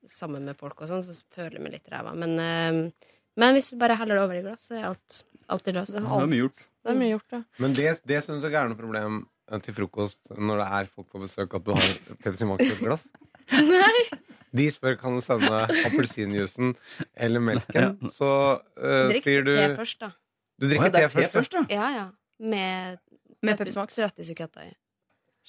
sammen 0.06 0.44
med 0.44 0.56
folk 0.56 0.80
og 0.82 0.88
sånn, 0.90 1.02
så 1.02 1.16
føler 1.32 1.56
jeg 1.56 1.62
meg 1.64 1.72
litt 1.78 1.88
ræva. 1.88 2.12
Men, 2.14 2.36
eh, 2.38 3.08
men 3.40 3.54
hvis 3.56 3.70
du 3.70 3.78
bare 3.80 3.96
heller 3.96 4.16
det 4.20 4.24
over 4.26 4.36
i 4.36 4.42
glass, 4.44 4.68
så 4.68 4.76
er 4.76 4.88
alt 4.90 5.22
alltid 5.54 5.76
løst. 5.78 5.96
Det 5.96 6.02
det 6.04 6.16
er 6.16 6.30
mye 6.30 6.40
gjort. 6.42 6.62
Det 6.80 6.92
er 6.92 6.98
mye 7.00 7.12
gjort, 7.12 7.36
ja. 7.36 7.42
Men 7.62 7.76
det, 7.76 7.92
det 8.08 8.22
syns 8.26 8.42
jeg 8.44 8.52
ikke 8.52 8.64
er 8.64 8.72
noe 8.72 8.78
problem 8.78 9.20
eh, 9.50 9.62
til 9.64 9.76
frokost 9.76 10.20
når 10.36 10.62
det 10.62 10.68
er 10.78 10.90
folk 10.94 11.08
på 11.12 11.22
besøk, 11.22 11.54
at 11.58 11.66
du 11.66 11.72
har 11.76 11.94
Pepsi 12.24 12.48
Max 12.48 12.64
i 12.66 12.72
et 12.74 12.82
glass. 12.82 13.06
De 14.50 14.66
spør 14.74 14.96
kan 14.98 15.14
du 15.14 15.22
sende 15.22 15.58
appelsinjuicen 15.86 16.72
eller 17.14 17.42
melken. 17.42 18.00
Så 18.10 18.30
uh, 18.58 19.12
sier 19.22 19.44
du 19.46 19.52
te 19.54 19.68
først, 19.78 20.00
da. 20.02 20.10
Du 20.58 20.66
drikker 20.66 20.90
te 20.96 21.04
først? 21.12 21.32
først, 21.36 21.54
da? 21.54 21.62
Ja, 21.70 21.90
ja. 21.94 22.06
Med, 22.40 22.98
Med 23.46 23.60
Pepsi 23.60 23.78
Max. 23.78 23.94
30 23.94 24.26
sekunder 24.32 24.72
i. 24.72 24.74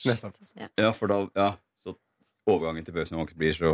Nettopp. 0.06 0.38
Ja, 0.78 0.92
for 0.94 1.12
da 1.12 1.18
Ja, 1.36 1.50
så 1.82 1.96
overgangen 2.46 2.86
til 2.86 2.94
Pepsi 2.94 3.18
Max 3.18 3.34
blir 3.38 3.58
så 3.58 3.74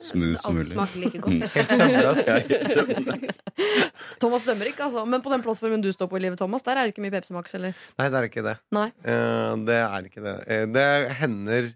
smooth 0.00 0.38
som 0.40 0.50
alt 0.50 0.58
mulig. 0.58 0.72
smaker 0.72 1.00
like 1.02 1.18
Mm. 1.18 1.40
godt. 1.40 1.52
Helt 1.54 1.72
søvnløs. 1.78 2.20
Ja. 2.28 3.88
Thomas 4.22 4.44
dømmer 4.46 4.70
ikke, 4.70 4.84
altså. 4.86 5.04
Men 5.06 5.22
på 5.24 5.30
den 5.32 5.42
plattformen 5.44 5.82
du 5.82 5.90
står 5.94 6.08
på 6.10 6.18
i 6.18 6.22
livet, 6.26 6.38
Thomas, 6.38 6.62
der 6.66 6.76
er 6.78 6.86
det 6.86 6.94
ikke 6.94 7.04
mye 7.04 7.14
Pepsi 7.14 7.34
Max, 7.34 7.54
eller? 7.58 7.74
Nei, 7.98 8.08
det 8.08 8.18
er 8.20 8.28
ikke 8.28 8.44
det. 8.46 8.56
Nei. 8.74 8.86
Eh, 9.04 9.56
det 9.68 9.78
er 9.82 10.08
ikke 10.10 10.22
det. 10.24 10.36
Eh, 10.46 10.64
det 10.74 10.86
hender 11.20 11.70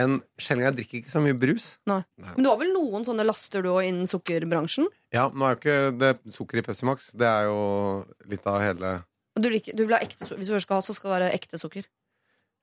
en 0.00 0.20
sjelden 0.40 0.64
Jeg 0.68 0.76
drikker 0.78 0.98
ikke 1.02 1.10
så 1.12 1.20
mye 1.22 1.34
brus. 1.38 1.68
Men 1.86 2.04
du 2.38 2.48
har 2.48 2.56
vel 2.60 2.70
noen 2.72 3.04
sånne 3.04 3.24
laster 3.26 3.62
du 3.66 3.70
òg 3.74 3.84
innen 3.88 4.06
sukkerbransjen? 4.10 4.86
Ja, 5.12 5.28
nå 5.28 5.44
er 5.48 5.56
jo 5.56 5.60
ikke 5.60 5.98
det 5.98 6.12
sukker 6.32 6.58
i 6.62 6.62
Pepsi 6.66 6.86
Max. 6.86 7.10
Det 7.10 7.26
er 7.26 7.48
jo 7.50 8.04
litt 8.30 8.46
av 8.46 8.60
hele 8.62 9.00
Du, 9.40 9.48
liker, 9.50 9.74
du 9.76 9.84
vil 9.86 9.94
ha 9.96 10.00
ekte. 10.04 10.26
Hvis 10.36 10.46
du 10.50 10.54
først 10.54 10.66
skal 10.68 10.78
ha, 10.78 10.84
så 10.84 10.94
skal 10.94 11.10
det 11.10 11.18
være 11.20 11.34
ekte 11.38 11.58
sukker. 11.58 11.84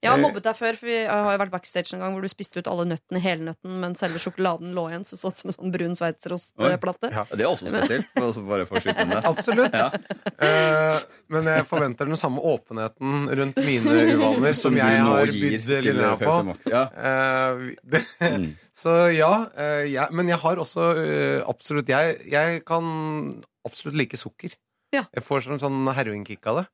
Jeg 0.04 0.12
har 0.12 0.20
Eh. 0.20 0.22
mobbet 0.22 0.44
deg 0.46 0.54
før, 0.56 0.76
for 0.78 0.86
jeg 0.92 1.08
har 1.10 1.32
jo 1.34 1.40
vært 1.42 1.50
backstage 1.56 1.94
en 1.96 2.00
gang 2.04 2.14
hvor 2.14 2.22
du 2.22 2.30
spiste 2.30 2.60
ut 2.62 2.68
alle 2.70 2.86
nøttene, 2.86 3.20
hele 3.20 3.48
nøtten, 3.48 3.80
men 3.82 3.96
selve 3.98 4.20
sjokoladen 4.22 4.76
lå 4.78 4.84
igjen. 4.92 5.06
Så 5.10 5.18
så 5.18 5.32
ut 5.32 5.40
som 5.40 5.50
en 5.50 5.56
sånn 5.56 5.72
brun 5.74 5.96
sveitserostplate. 5.98 7.10
Ja. 7.16 7.24
Det 7.32 7.42
er 7.42 7.50
også 7.50 7.72
spesielt. 7.72 8.06
for 8.14 8.30
å 8.30 8.46
bare 8.46 8.68
det. 9.10 9.24
Absolutt. 9.26 9.74
Ja. 9.74 9.90
Uh, 10.38 11.00
men 11.34 11.50
jeg 11.50 11.66
forventer 11.66 12.06
den 12.06 12.20
samme 12.20 12.38
åpenheten 12.46 13.26
rundt 13.42 13.58
mine 13.66 13.98
uvaner 14.14 14.54
som, 14.54 14.76
du 14.76 14.78
jeg 14.78 15.02
har 15.02 15.34
bydd 15.34 15.68
Linnea 15.88 16.14
på. 16.22 16.56
Ja. 16.70 16.86
Uh, 16.94 17.74
det, 17.84 18.04
Mm. 18.38 18.52
så 18.76 18.94
ja, 19.16 19.48
uh, 19.58 19.84
ja, 19.90 20.08
men 20.14 20.28
jeg 20.30 20.38
har 20.42 20.60
også 20.62 20.88
eh, 21.02 21.42
absolutt 21.48 21.88
jeg, 21.90 22.18
jeg 22.30 22.62
kan 22.68 23.42
absolutt 23.66 23.98
like 23.98 24.18
sukker. 24.20 24.54
Ja. 24.94 25.06
Jeg 25.16 25.24
får 25.26 25.48
sånn, 25.48 25.60
sånn 25.62 25.90
heroinkick 25.96 26.46
av 26.48 26.62
det. 26.62 26.66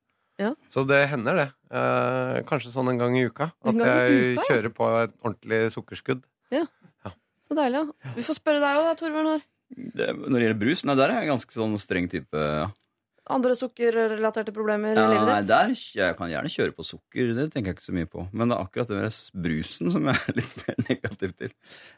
Ja. 0.42 0.54
Så 0.72 0.84
det 0.90 1.04
hender, 1.12 1.38
det. 1.38 1.50
Eh, 1.74 2.40
kanskje 2.50 2.72
sånn 2.74 2.90
en 2.94 3.02
gang 3.02 3.18
i 3.18 3.26
uka. 3.30 3.52
At 3.64 3.76
i 3.76 3.82
jeg 3.86 4.14
uka, 4.20 4.30
ja. 4.42 4.46
kjører 4.50 4.74
på 4.74 4.90
et 5.04 5.18
ordentlig 5.22 5.60
sukkerskudd. 5.76 6.24
Ja. 6.54 6.66
Så 7.44 7.58
deilig, 7.58 7.84
ja. 7.84 8.14
Vi 8.16 8.26
får 8.26 8.40
spørre 8.40 8.62
deg 8.64 8.80
òg, 8.80 8.88
da, 8.88 8.96
Torbjørn. 9.00 9.32
Haar. 9.34 9.44
Det, 9.74 10.08
når 10.16 10.36
det 10.38 10.46
gjelder 10.46 10.62
brus, 10.62 10.84
nei, 10.86 10.96
der 11.00 11.12
er 11.12 11.20
jeg 11.20 11.28
en 11.28 11.34
ganske 11.34 11.58
sånn 11.58 11.76
streng 11.82 12.10
type. 12.12 12.40
Ja. 12.40 12.70
Andre 13.32 13.54
sukkerrelaterte 13.56 14.52
problemer 14.52 14.98
Ja, 15.00 15.06
i 15.08 15.14
livet 15.14 15.38
ditt? 15.38 15.48
der, 15.48 15.70
jeg 15.96 16.16
kan 16.18 16.28
gjerne 16.28 16.50
kjøre 16.52 16.74
på 16.76 16.84
sukker, 16.84 17.30
det 17.38 17.46
tenker 17.54 17.72
jeg 17.72 17.78
ikke 17.78 17.86
så 17.86 17.94
mye 17.96 18.10
på. 18.12 18.26
Men 18.36 18.50
det 18.52 18.58
er 18.58 18.64
akkurat 18.66 18.90
det 18.92 18.98
med 19.00 19.46
brusen 19.46 19.92
som 19.94 20.10
jeg 20.10 20.18
er 20.28 20.36
litt 20.42 20.56
mer 20.60 20.82
negativ 20.90 21.32
til. 21.40 21.54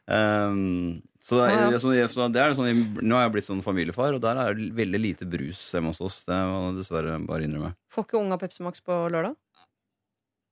Um, 0.06 1.02
så, 1.20 1.40
Ah, 1.42 1.50
ja. 1.50 1.64
jeg- 1.74 1.82
så, 1.82 1.94
jeg- 1.98 2.12
så 2.14 2.28
det 2.32 2.42
er 2.44 2.54
sånn, 2.54 3.02
Nå 3.02 3.16
har 3.18 3.24
jeg 3.26 3.34
blitt 3.34 3.50
sånn 3.50 3.64
familiefar, 3.66 4.14
og 4.14 4.22
der 4.22 4.38
er 4.38 4.54
det 4.54 4.70
veldig 4.78 5.02
lite 5.02 5.26
brus 5.26 5.64
hjemme 5.74 5.90
hos 5.96 6.02
oss. 6.06 6.20
Det 6.30 6.38
må 6.38 6.60
jeg 6.70 6.78
dessverre 6.84 7.18
bare 7.26 7.42
innrømme. 7.48 7.74
Får 7.90 8.06
ikke 8.06 8.22
unga 8.22 8.38
Pepsi 8.38 8.62
Max 8.62 8.80
på 8.86 8.94
lørdag? 9.10 9.36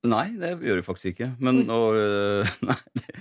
Nei, 0.04 0.26
det 0.36 0.58
gjør 0.60 0.82
jeg 0.82 0.84
faktisk 0.84 1.14
ikke. 1.14 1.30
Men, 1.40 1.62
og, 1.70 1.94
øh, 1.96 2.50
nei, 2.68 2.76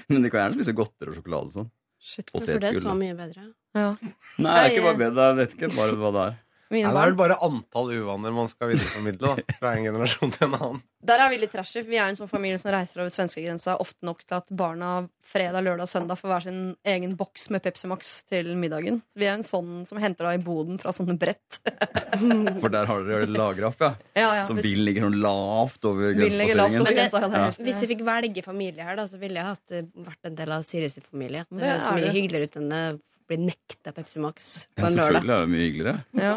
men 0.09 0.23
de 0.25 0.29
kan 0.33 0.41
gjerne 0.49 0.57
spise 0.57 0.73
godteri 0.75 1.13
og 1.13 1.21
sjokolade 1.21 1.53
og 1.53 1.53
sånn. 1.53 1.69
Shit. 2.03 2.33
Og 2.35 2.41
For 2.43 2.59
det 2.59 2.73
er 2.73 2.81
så 2.83 2.91
mye 2.97 3.13
bedre. 3.15 3.45
Ja. 3.77 3.93
Nei, 4.41 4.55
det 4.57 4.63
er 4.65 4.73
ikke 4.73 4.87
bare 4.89 4.99
bedre. 5.05 5.27
Jeg 5.29 5.37
vet 5.37 5.53
ikke 5.55 5.69
bare 5.77 5.95
hva 6.01 6.09
det 6.17 6.23
er. 6.25 6.33
Mine 6.73 6.89
Nei, 6.89 6.93
det 6.95 7.01
er 7.03 7.11
vel 7.11 7.19
bare 7.19 7.37
antall 7.45 7.91
uvaner 7.93 8.33
man 8.35 8.49
skal 8.49 8.71
videreformidle 8.73 9.35
da, 9.35 9.55
fra 9.59 9.73
en 9.77 9.85
generasjon 9.85 10.31
til 10.33 10.47
en 10.49 10.55
annen. 10.57 10.81
Der 11.03 11.19
er 11.19 11.29
vi 11.33 11.37
litt 11.41 11.51
trashy. 11.51 11.81
Vi 11.85 11.97
er 11.99 12.07
en 12.09 12.15
sånn 12.17 12.29
familie 12.31 12.57
som 12.61 12.71
reiser 12.73 13.01
over 13.03 13.11
svenskegrensa 13.11 13.75
ofte 13.83 14.07
nok 14.07 14.21
til 14.23 14.37
at 14.39 14.47
barna 14.55 14.91
fredag, 15.23 15.63
lørdag 15.65 15.83
og 15.85 15.91
søndag 15.91 16.19
får 16.19 16.31
hver 16.31 16.45
sin 16.45 16.61
egen 16.87 17.13
boks 17.19 17.49
med 17.51 17.63
Pepsi 17.65 17.89
Max 17.91 18.13
til 18.31 18.53
middagen. 18.59 19.01
Så 19.11 19.19
vi 19.19 19.27
er 19.27 19.35
en 19.37 19.43
sånn 19.45 19.83
som 19.87 19.99
henter 20.01 20.29
deg 20.29 20.39
i 20.41 20.43
boden 20.47 20.79
fra 20.81 20.93
sånne 20.95 21.17
brett. 21.19 21.59
For 22.63 22.71
der 22.73 22.87
har 22.89 23.03
dere 23.07 23.27
det 23.27 23.35
lagra 23.37 23.69
opp, 23.69 23.83
ja. 23.83 23.91
Ja, 24.15 24.29
ja, 24.39 24.45
Så 24.47 24.55
hvis- 24.57 24.65
bilen 24.69 24.85
ligger 24.87 25.07
sånn 25.09 25.19
lavt 25.23 25.85
over 25.89 26.13
Bilen 26.13 26.37
Men. 26.39 26.49
Ja, 26.55 26.67
det 26.83 27.07
er 27.43 27.57
Hvis 27.63 27.81
jeg 27.83 27.91
fikk 27.93 28.05
velge 28.07 28.43
familie 28.45 28.83
her, 28.87 28.95
da, 28.99 29.05
så 29.09 29.19
ville 29.19 29.39
jeg 29.39 29.45
hatt, 29.51 29.71
eh, 29.71 29.83
vært 30.07 30.29
en 30.31 30.35
del 30.35 30.51
av 30.55 30.63
Siris 30.63 30.97
familie. 31.03 31.45
Det 31.51 31.59
Det 31.59 31.67
høres 31.69 31.83
så 31.83 31.91
er 31.91 31.99
mye 31.99 32.07
det. 32.07 32.15
hyggeligere 32.15 32.43
ut 32.49 32.55
enn 32.61 32.71
å 32.71 32.99
bli 33.29 33.37
nekta 33.47 33.93
Pepsi 33.95 34.19
Max 34.23 34.67
på 34.75 34.85
en 34.87 34.93
lørdag. 34.97 35.21
selvfølgelig 35.21 35.35
er 35.35 35.39
det 35.45 35.49
mye 35.53 35.65
hyggeligere. 35.67 36.03
Ja. 36.19 36.35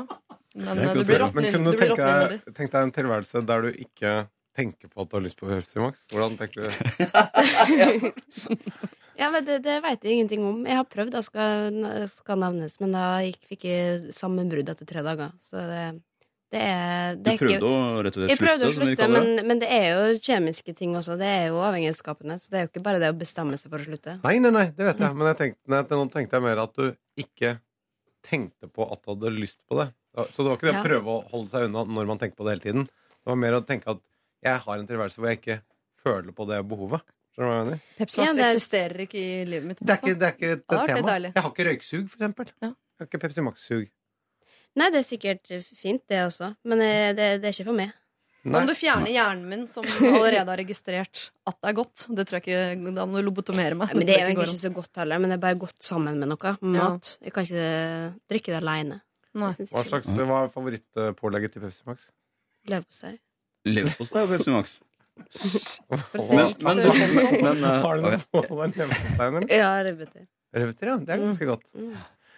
Men 0.56 0.78
eh, 0.78 0.84
kan 0.86 0.96
du 0.96 1.04
blir 1.04 1.18
føle- 1.20 1.34
Men 1.34 1.44
kunne 1.52 1.64
du 1.72 1.76
du 1.76 1.82
tenke 1.82 1.92
råtten 1.92 2.08
inne 2.08 2.24
i 2.24 2.38
deg, 2.46 2.54
tenk 2.56 2.72
deg 2.72 2.82
en 2.88 2.92
tilværelse 3.00 3.42
der 3.46 3.66
du 3.66 3.70
ikke 3.86 4.14
tenker 4.56 4.88
på 4.88 5.02
at 5.04 5.10
du 5.10 5.16
har 5.18 5.24
lyst 5.26 5.36
på 5.40 5.48
Pepsi 5.50 5.78
Max? 5.82 6.06
Hvordan 6.12 6.38
tenker 6.40 6.62
du 6.62 6.68
det? 6.70 8.12
Ja, 9.16 9.30
men 9.32 9.46
det, 9.46 9.62
det 9.64 9.78
vet 9.80 10.02
jeg 10.04 10.12
ingenting 10.12 10.42
om. 10.44 10.58
Jeg 10.68 10.76
har 10.76 10.84
prøvd, 10.92 11.14
det 11.14 11.22
skal, 11.24 11.78
skal 12.12 12.36
nevnes, 12.42 12.74
men 12.82 12.92
da 12.92 13.04
gikk, 13.24 13.46
fikk 13.48 13.62
jeg 13.64 14.12
sammenbrudd 14.12 14.68
etter 14.68 14.84
tre 14.90 15.00
dager. 15.06 15.30
Så 15.40 15.56
det 15.56 15.84
er 16.54 17.16
Du 17.16 17.22
det 17.26 17.38
prøvde 17.40 17.56
ikke, 17.58 17.66
å 17.66 18.02
rett 18.06 18.14
og 18.16 18.20
slett 18.22 18.30
Jeg 18.30 18.38
prøvde 18.38 18.66
å 18.68 18.72
slutte, 18.72 18.86
slutte, 18.94 19.08
men, 19.10 19.46
men 19.48 19.58
det 19.58 19.68
er 19.74 19.86
jo 19.98 20.14
kjemiske 20.22 20.74
ting 20.78 20.94
også. 20.94 21.16
Det 21.18 21.26
er 21.26 21.46
jo 21.50 21.58
avhengighetsskapende. 21.66 22.38
Så 22.38 22.50
det 22.52 22.58
er 22.58 22.62
jo 22.66 22.70
ikke 22.70 22.82
bare 22.86 23.00
det 23.02 23.10
å 23.10 23.16
bestemme 23.18 23.58
seg 23.58 23.70
for 23.72 23.82
å 23.82 23.86
slutte. 23.88 24.14
Nei, 24.22 24.38
nei, 24.38 24.50
nei, 24.54 24.66
det 24.76 24.86
vet 24.86 25.02
jeg. 25.02 25.14
Men 25.18 25.26
jeg 25.32 25.38
tenkte, 25.42 25.60
nei, 25.74 25.82
nå 25.90 26.06
tenkte 26.14 26.36
jeg 26.38 26.42
mer 26.46 26.62
at 26.62 26.74
du 26.78 26.86
ikke 27.18 27.56
tenkte 28.26 28.68
på 28.70 28.86
at 28.92 29.02
du 29.02 29.10
hadde 29.14 29.32
lyst 29.36 29.58
på 29.66 29.78
det. 29.80 29.88
Så 30.32 30.42
det 30.44 30.48
var 30.52 30.56
ikke 30.56 30.70
det 30.70 30.74
å 30.76 30.78
Ja. 30.78 30.84
prøve 30.86 31.12
å 31.12 31.18
holde 31.34 31.50
seg 31.52 31.66
unna 31.68 31.82
når 31.84 32.06
man 32.08 32.18
tenker 32.22 32.36
på 32.38 32.46
det 32.46 32.54
hele 32.56 32.64
tiden. 32.64 32.86
Det 32.86 33.26
var 33.32 33.36
mer 33.42 33.58
å 33.58 33.64
tenke 33.66 33.90
at 33.90 34.00
jeg 34.46 34.62
har 34.64 34.78
en 34.78 34.86
tilværelse 34.86 35.18
hvor 35.20 35.28
jeg 35.32 35.40
ikke 35.42 35.58
føler 36.06 36.32
på 36.32 36.46
det 36.48 36.62
behovet. 36.70 37.02
Skjønner 37.36 37.50
du 37.50 37.52
hva 37.52 37.58
jeg 37.58 37.66
mener? 37.66 37.80
Pepsi 37.98 38.16
Max 38.22 38.36
Ja, 38.38 38.44
er- 38.46 38.54
eksisterer 38.54 39.00
ikke 39.04 39.18
i 39.20 39.44
livet 39.44 39.66
mitt. 39.68 39.78
Det 39.82 39.92
er 39.92 39.98
ikke, 40.00 40.14
det 40.16 40.26
er 40.30 40.36
ikke 40.38 40.52
et 40.56 40.66
tema. 40.70 41.18
Jeg 41.26 41.42
har 41.42 41.50
ikke 41.50 41.66
røyksug, 41.68 42.06
for 42.08 42.16
eksempel. 42.22 42.46
Ja. 42.62 42.70
Jeg 42.70 43.02
har 43.04 43.06
ikke 43.10 43.20
Pepsi 43.26 43.42
Max-sug. 43.44 43.90
Nei, 44.76 44.90
det 44.92 45.00
er 45.00 45.06
sikkert 45.08 45.52
fint, 45.76 46.02
det 46.10 46.18
også. 46.26 46.50
Men 46.68 46.82
eh, 46.84 47.12
det, 47.16 47.30
det 47.42 47.48
er 47.48 47.54
ikke 47.56 47.70
for 47.70 47.78
meg. 47.78 47.94
Nei. 48.46 48.60
Om 48.60 48.68
du 48.68 48.74
fjerner 48.78 49.10
hjernen 49.10 49.46
min, 49.50 49.64
som 49.70 49.86
allerede 50.06 50.46
har 50.52 50.60
registrert 50.60 51.22
at 51.50 51.56
det 51.58 51.70
er 51.72 51.76
godt. 51.80 52.04
Det 52.14 52.26
tror 52.28 52.38
jeg 52.38 52.44
ikke, 52.76 52.92
Da 52.94 53.06
må 53.08 53.18
du 53.18 53.26
lobotomere 53.26 53.74
meg. 53.78 53.90
Nei, 53.90 53.98
men 54.02 54.06
det 54.06 54.14
er 54.14 54.22
jo 54.22 54.28
egentlig 54.30 54.52
ikke 54.52 54.60
så 54.62 54.72
godt 54.76 55.00
heller, 55.02 55.22
men 55.22 55.32
det 55.32 55.38
er 55.38 55.42
bare 55.46 55.58
godt 55.64 55.80
sammen 55.82 56.20
med 56.22 56.30
noe. 56.30 56.52
Med 56.60 56.78
Ja. 56.78 56.88
mat. 56.94 57.16
Jeg 57.24 57.34
kan 57.34 57.48
ikke 57.48 57.66
drikke 58.30 58.52
det 58.54 58.60
aleine. 58.60 59.00
Hva 59.36 59.50
slags, 59.52 59.72
Hva 60.08 60.36
er 60.44 60.52
favorittpålegget 60.54 61.56
til 61.56 61.64
Pepsi 61.66 61.82
Max? 61.88 62.06
Leverpostei. 62.70 63.16
Leverpostei 63.68 64.22
og 64.22 64.30
Pepsi 64.32 64.54
Max. 64.54 64.78
men, 65.16 66.00
Men, 66.20 66.54
men, 66.60 67.42
men, 67.42 67.64
uh, 67.64 67.80
Har 67.82 67.96
du 67.98 68.04
noe 68.04 68.18
på 68.46 68.56
den 68.62 68.74
leverposteien, 68.76 69.36
eller? 69.40 69.52
Ja, 69.52 69.70
rødbeter. 69.84 70.26
Rødbeter, 70.56 70.90
ja. 70.92 70.96
Det 71.02 71.14
er 71.16 71.22
ganske 71.24 71.48
godt. 71.50 71.66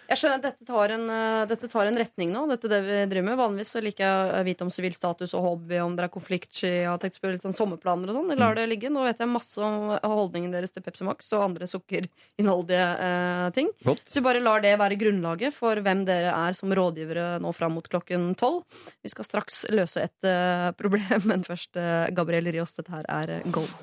Jeg 0.09 0.21
skjønner 0.23 0.39
at 0.41 0.45
dette 0.47 0.65
tar, 0.65 0.93
en, 0.95 1.03
eh, 1.13 1.43
dette 1.51 1.69
tar 1.69 1.89
en 1.91 1.99
retning 2.01 2.31
nå. 2.33 2.47
Dette 2.49 2.65
er 2.65 2.73
det 2.73 2.81
vi 2.87 3.01
driver 3.11 3.27
med 3.27 3.37
Vanligvis 3.37 3.73
så 3.75 3.83
liker 3.85 4.07
jeg 4.07 4.31
å 4.39 4.45
vite 4.47 4.65
om 4.65 4.71
sivil 4.73 4.95
status 4.97 5.35
og 5.37 5.45
hobby, 5.45 5.77
om 5.85 5.99
dere 5.99 6.09
er 6.09 6.15
konfliktsky, 6.15 6.71
jeg 6.71 6.89
har 6.89 7.01
tenkt 7.03 7.21
på 7.21 7.29
litt 7.29 7.45
sånn 7.45 7.57
sommerplaner 7.57 8.09
og 8.09 8.17
sånn. 8.17 8.33
Jeg 8.33 8.41
lar 8.41 8.57
det 8.57 8.65
ligge. 8.71 8.89
Nå 8.95 9.05
vet 9.05 9.21
jeg 9.21 9.29
masse 9.29 9.61
om 9.61 9.93
holdningen 10.01 10.55
deres 10.55 10.73
til 10.73 10.85
Pepsi 10.87 11.05
Max 11.05 11.29
og 11.37 11.45
andre 11.51 11.69
sukkerinnholdige 11.69 12.89
eh, 13.05 13.45
ting. 13.59 13.69
Godt. 13.85 14.07
Så 14.09 14.23
vi 14.23 14.27
bare 14.31 14.43
lar 14.45 14.65
det 14.65 14.75
være 14.81 14.97
grunnlaget 15.01 15.57
for 15.57 15.85
hvem 15.85 16.07
dere 16.09 16.33
er 16.33 16.57
som 16.57 16.73
rådgivere 16.73 17.37
nå 17.45 17.53
fram 17.53 17.77
mot 17.77 17.93
klokken 17.93 18.33
tolv. 18.41 18.65
Vi 19.05 19.13
skal 19.13 19.29
straks 19.29 19.67
løse 19.77 20.09
et 20.09 20.29
eh, 20.33 20.71
problem, 20.81 21.29
men 21.29 21.45
først 21.45 21.77
eh, 21.77 22.09
Gabriel 22.17 22.49
Rios. 22.49 22.73
Dette 22.81 22.97
her 22.97 23.09
er 23.13 23.39
eh, 23.39 23.49
Gold. 23.53 23.77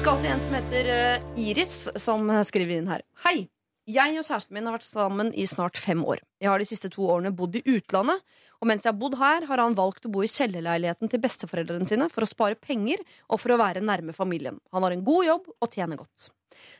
Skal 0.00 0.16
til 0.22 0.30
en 0.32 0.40
som 0.40 0.54
heter 0.56 0.86
eh, 0.88 1.24
Iris, 1.36 1.72
som 2.00 2.30
skriver 2.48 2.78
inn 2.78 2.86
her. 2.88 3.02
Hei! 3.20 3.50
Jeg 3.90 4.14
og 4.16 4.24
kjæresten 4.24 4.54
min 4.56 4.64
har 4.68 4.78
vært 4.78 4.86
sammen 4.86 5.32
i 5.36 5.44
snart 5.50 5.76
fem 5.76 6.00
år. 6.08 6.22
Jeg 6.40 6.48
har 6.48 6.62
de 6.62 6.68
siste 6.68 6.88
to 6.94 7.04
årene 7.04 7.32
bodd 7.36 7.58
i 7.58 7.62
utlandet, 7.68 8.22
og 8.62 8.70
mens 8.70 8.86
jeg 8.86 8.94
har 8.94 9.00
bodd 9.00 9.18
her, 9.20 9.44
har 9.50 9.60
han 9.60 9.76
valgt 9.76 10.08
å 10.08 10.12
bo 10.14 10.22
i 10.24 10.30
kjellerleiligheten 10.30 11.10
til 11.10 11.20
besteforeldrene 11.20 11.88
sine 11.90 12.08
for 12.12 12.24
å 12.24 12.30
spare 12.30 12.56
penger 12.56 13.02
og 13.28 13.42
for 13.42 13.52
å 13.52 13.60
være 13.60 13.84
nærme 13.84 14.16
familien. 14.16 14.56
Han 14.72 14.86
har 14.86 14.96
en 14.96 15.04
god 15.04 15.26
jobb 15.26 15.52
og 15.52 15.68
tjener 15.74 16.00
godt. 16.00 16.30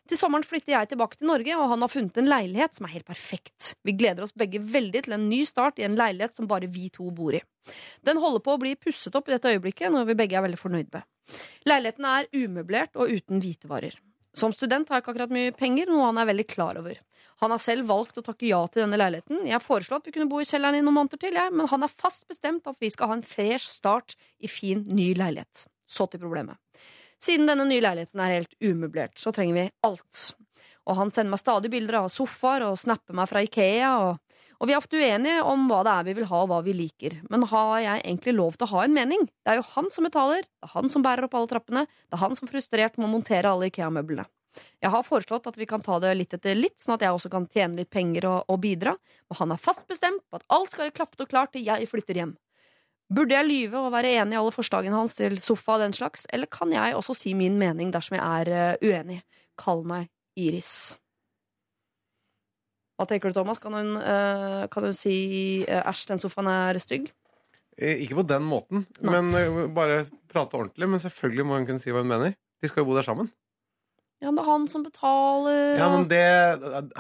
Til 0.09 0.23
sommeren 0.23 0.47
flytter 0.47 0.79
jeg 0.79 0.93
tilbake 0.95 1.21
til 1.21 1.29
Norge, 1.29 1.61
og 1.61 1.75
han 1.75 1.85
har 1.85 1.93
funnet 1.93 2.23
en 2.23 2.31
leilighet 2.31 2.79
som 2.79 2.89
er 2.89 2.97
helt 2.97 3.11
perfekt. 3.11 3.75
Vi 3.85 3.99
gleder 4.01 4.25
oss 4.25 4.33
begge 4.33 4.65
veldig 4.65 5.05
til 5.05 5.19
en 5.19 5.29
ny 5.29 5.45
start 5.49 5.83
i 5.83 5.85
en 5.91 5.99
leilighet 5.99 6.41
som 6.41 6.49
bare 6.49 6.73
vi 6.73 6.89
to 6.95 7.13
bor 7.13 7.37
i. 7.37 7.45
Den 8.07 8.23
holder 8.23 8.41
på 8.45 8.57
å 8.57 8.65
bli 8.65 8.79
pusset 8.81 9.13
opp 9.19 9.29
i 9.29 9.37
dette 9.37 9.53
øyeblikket, 9.53 9.91
noe 9.93 10.09
vi 10.09 10.17
begge 10.17 10.41
er 10.41 10.49
veldig 10.49 10.65
fornøyd 10.65 10.95
med. 10.95 11.05
Leiligheten 11.69 12.07
er 12.09 12.29
umøblert 12.35 12.97
og 12.97 13.13
uten 13.13 13.43
hvitevarer. 13.43 13.97
Som 14.37 14.55
student 14.55 14.89
har 14.89 15.01
jeg 15.01 15.05
ikke 15.05 15.15
akkurat 15.15 15.35
mye 15.35 15.55
penger, 15.57 15.91
noe 15.91 16.07
han 16.07 16.21
er 16.23 16.29
veldig 16.31 16.47
klar 16.51 16.79
over. 16.79 17.01
Han 17.41 17.55
har 17.55 17.63
selv 17.63 17.89
valgt 17.89 18.19
å 18.21 18.25
takke 18.25 18.47
ja 18.51 18.61
til 18.69 18.85
denne 18.85 18.99
leiligheten. 19.01 19.47
Jeg 19.49 19.65
foreslo 19.65 19.97
at 19.97 20.07
vi 20.07 20.13
kunne 20.15 20.29
bo 20.31 20.43
i 20.43 20.47
kjelleren 20.49 20.77
i 20.77 20.83
noen 20.85 20.99
måneder 20.99 21.21
til, 21.23 21.39
jeg, 21.39 21.53
men 21.57 21.71
han 21.73 21.87
er 21.87 21.95
fast 22.03 22.27
bestemt 22.29 22.69
at 22.69 22.77
vi 22.83 22.91
skal 22.93 23.11
ha 23.11 23.17
en 23.17 23.25
fresh 23.27 23.65
start 23.71 24.15
i 24.39 24.51
fin, 24.51 24.85
ny 24.87 25.15
leilighet. 25.17 25.65
Så 25.91 26.07
til 26.07 26.21
problemet. 26.23 26.61
Siden 27.21 27.49
denne 27.49 27.67
nye 27.69 27.83
leiligheten 27.83 28.21
er 28.23 28.37
helt 28.37 28.55
umøblert, 28.61 29.17
så 29.21 29.33
trenger 29.35 29.57
vi 29.57 29.65
alt. 29.89 30.31
Og 30.89 30.97
han 30.97 31.13
sender 31.13 31.35
meg 31.35 31.43
stadig 31.43 31.71
bilder 31.73 32.01
av 32.03 32.11
sofaer 32.13 32.65
og 32.69 32.79
snapper 32.81 33.17
meg 33.17 33.29
fra 33.31 33.43
Ikea. 33.45 33.91
Og, 34.05 34.30
og 34.61 34.69
vi 34.69 34.75
er 34.75 34.81
ofte 34.81 34.99
uenige 35.01 35.41
om 35.49 35.63
hva 35.71 35.81
det 35.87 35.93
er 35.95 36.09
vi 36.11 36.15
vil 36.19 36.29
ha, 36.29 36.43
og 36.45 36.51
hva 36.51 36.59
vi 36.67 36.75
liker. 36.77 37.17
Men 37.33 37.47
har 37.49 37.71
jeg 37.81 38.03
egentlig 38.03 38.35
lov 38.37 38.59
til 38.59 38.67
å 38.67 38.73
ha 38.75 38.83
en 38.85 38.97
mening? 38.97 39.25
Det 39.41 39.55
er 39.55 39.61
jo 39.61 39.69
han 39.73 39.89
som 39.95 40.05
betaler, 40.05 40.45
det 40.45 40.69
er 40.69 40.75
han 40.75 40.93
som 40.93 41.07
bærer 41.07 41.25
opp 41.25 41.39
alle 41.39 41.49
trappene, 41.49 41.87
det 41.89 42.19
er 42.19 42.23
han 42.27 42.37
som 42.37 42.51
frustrert 42.51 43.01
må 43.01 43.09
montere 43.09 43.49
alle 43.49 43.71
Ikea-møblene. 43.71 44.29
Jeg 44.83 44.91
har 44.93 45.07
foreslått 45.07 45.47
at 45.47 45.57
vi 45.57 45.67
kan 45.71 45.83
ta 45.85 45.97
det 46.03 46.13
litt 46.19 46.35
etter 46.37 46.59
litt, 46.59 46.77
sånn 46.83 46.97
at 46.97 47.05
jeg 47.07 47.15
også 47.15 47.31
kan 47.33 47.47
tjene 47.49 47.81
litt 47.81 47.91
penger 47.93 48.27
og, 48.29 48.39
og 48.51 48.61
bidra. 48.61 48.97
Og 49.31 49.41
han 49.41 49.55
er 49.55 49.63
fast 49.63 49.87
bestemt 49.89 50.25
på 50.29 50.41
at 50.41 50.47
alt 50.53 50.75
skal 50.75 50.89
være 50.89 50.97
klappet 50.99 51.25
og 51.25 51.31
klart 51.31 51.55
til 51.55 51.65
jeg 51.65 51.89
flytter 51.89 52.21
hjem. 52.21 52.35
Burde 53.11 53.35
jeg 53.35 53.49
lyve 53.49 53.81
og 53.81 53.95
være 53.95 54.13
enig 54.21 54.37
i 54.37 54.39
alle 54.39 54.55
forslagene 54.55 54.95
hans 54.95 55.17
til 55.19 55.41
sofa 55.43 55.79
og 55.79 55.87
den 55.87 55.97
slags, 55.97 56.29
eller 56.31 56.51
kan 56.51 56.71
jeg 56.75 56.95
også 56.99 57.17
si 57.25 57.35
min 57.35 57.59
mening 57.59 57.91
dersom 57.95 58.21
jeg 58.21 58.25
er 58.43 58.55
eh, 58.55 58.91
uenig? 58.91 59.23
Kall 59.59 59.83
meg 59.87 60.11
Iris. 60.39 61.00
Hva 63.01 63.07
tenker 63.09 63.33
du, 63.33 63.39
Thomas? 63.39 63.57
Kan 63.63 63.73
hun, 63.73 63.95
eh, 63.97 64.67
kan 64.69 64.85
hun 64.85 64.97
si 64.97 65.65
eh, 65.65 65.81
æsj, 65.89 66.07
den 66.11 66.21
sofaen 66.21 66.51
er 66.53 66.77
stygg? 66.83 67.09
Eh, 67.81 68.03
Ikke 68.05 68.19
på 68.19 68.27
den 68.29 68.45
måten, 68.45 68.85
Nei. 69.01 69.15
men 69.15 69.31
eh, 69.39 69.61
bare 69.73 70.03
prate 70.29 70.59
ordentlig. 70.59 70.85
Men 70.85 71.01
selvfølgelig 71.01 71.47
må 71.49 71.57
hun 71.57 71.69
kunne 71.71 71.81
si 71.81 71.95
hva 71.95 72.03
hun 72.05 72.13
mener. 72.13 72.37
De 72.61 72.69
skal 72.69 72.85
jo 72.85 72.91
bo 72.91 72.99
der 72.99 73.07
sammen. 73.09 73.31
Ja, 74.21 74.29
men 74.29 74.37
det 74.37 74.45
er 74.45 74.51
han 74.51 74.69
som 74.69 74.85
betaler. 74.85 75.79
Ja, 75.81 75.89
men 75.89 76.05
det 76.11 76.21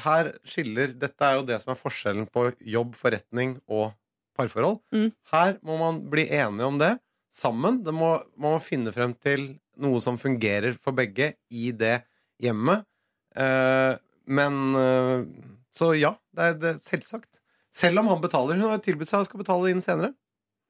Her 0.07 0.31
skiller 0.49 0.95
Dette 0.97 1.27
er 1.27 1.37
jo 1.37 1.45
det 1.45 1.59
som 1.61 1.75
er 1.75 1.81
forskjellen 1.83 2.31
på 2.33 2.47
jobb, 2.65 2.97
forretning 2.97 3.59
og 3.69 3.91
parforhold. 4.39 4.81
Mm. 4.97 5.11
Her 5.35 5.59
må 5.61 5.77
man 5.83 6.01
bli 6.09 6.25
enige 6.33 6.65
om 6.71 6.81
det 6.81 6.95
sammen. 7.29 7.83
Det 7.85 7.93
må, 7.93 8.15
man 8.41 8.57
finne 8.65 8.93
frem 8.97 9.13
til 9.21 9.51
noe 9.81 10.01
som 10.01 10.17
fungerer 10.21 10.81
for 10.81 10.97
begge 10.97 11.35
i 11.53 11.71
det 11.77 11.99
hjemmet. 12.41 12.89
Eh, 13.37 14.01
men 14.31 14.59
eh, 14.81 15.29
Så 15.75 15.93
ja, 15.99 16.15
det 16.37 16.47
er, 16.47 16.59
det 16.59 16.73
selvsagt. 16.85 17.41
Selv 17.71 18.03
om 18.03 18.11
han 18.11 18.23
betaler. 18.23 18.59
Hun 18.59 18.73
har 18.73 18.83
tilbudt 18.83 19.11
seg 19.11 19.23
å 19.23 19.29
skal 19.29 19.43
betale 19.43 19.71
inn 19.71 19.85
senere. 19.85 20.13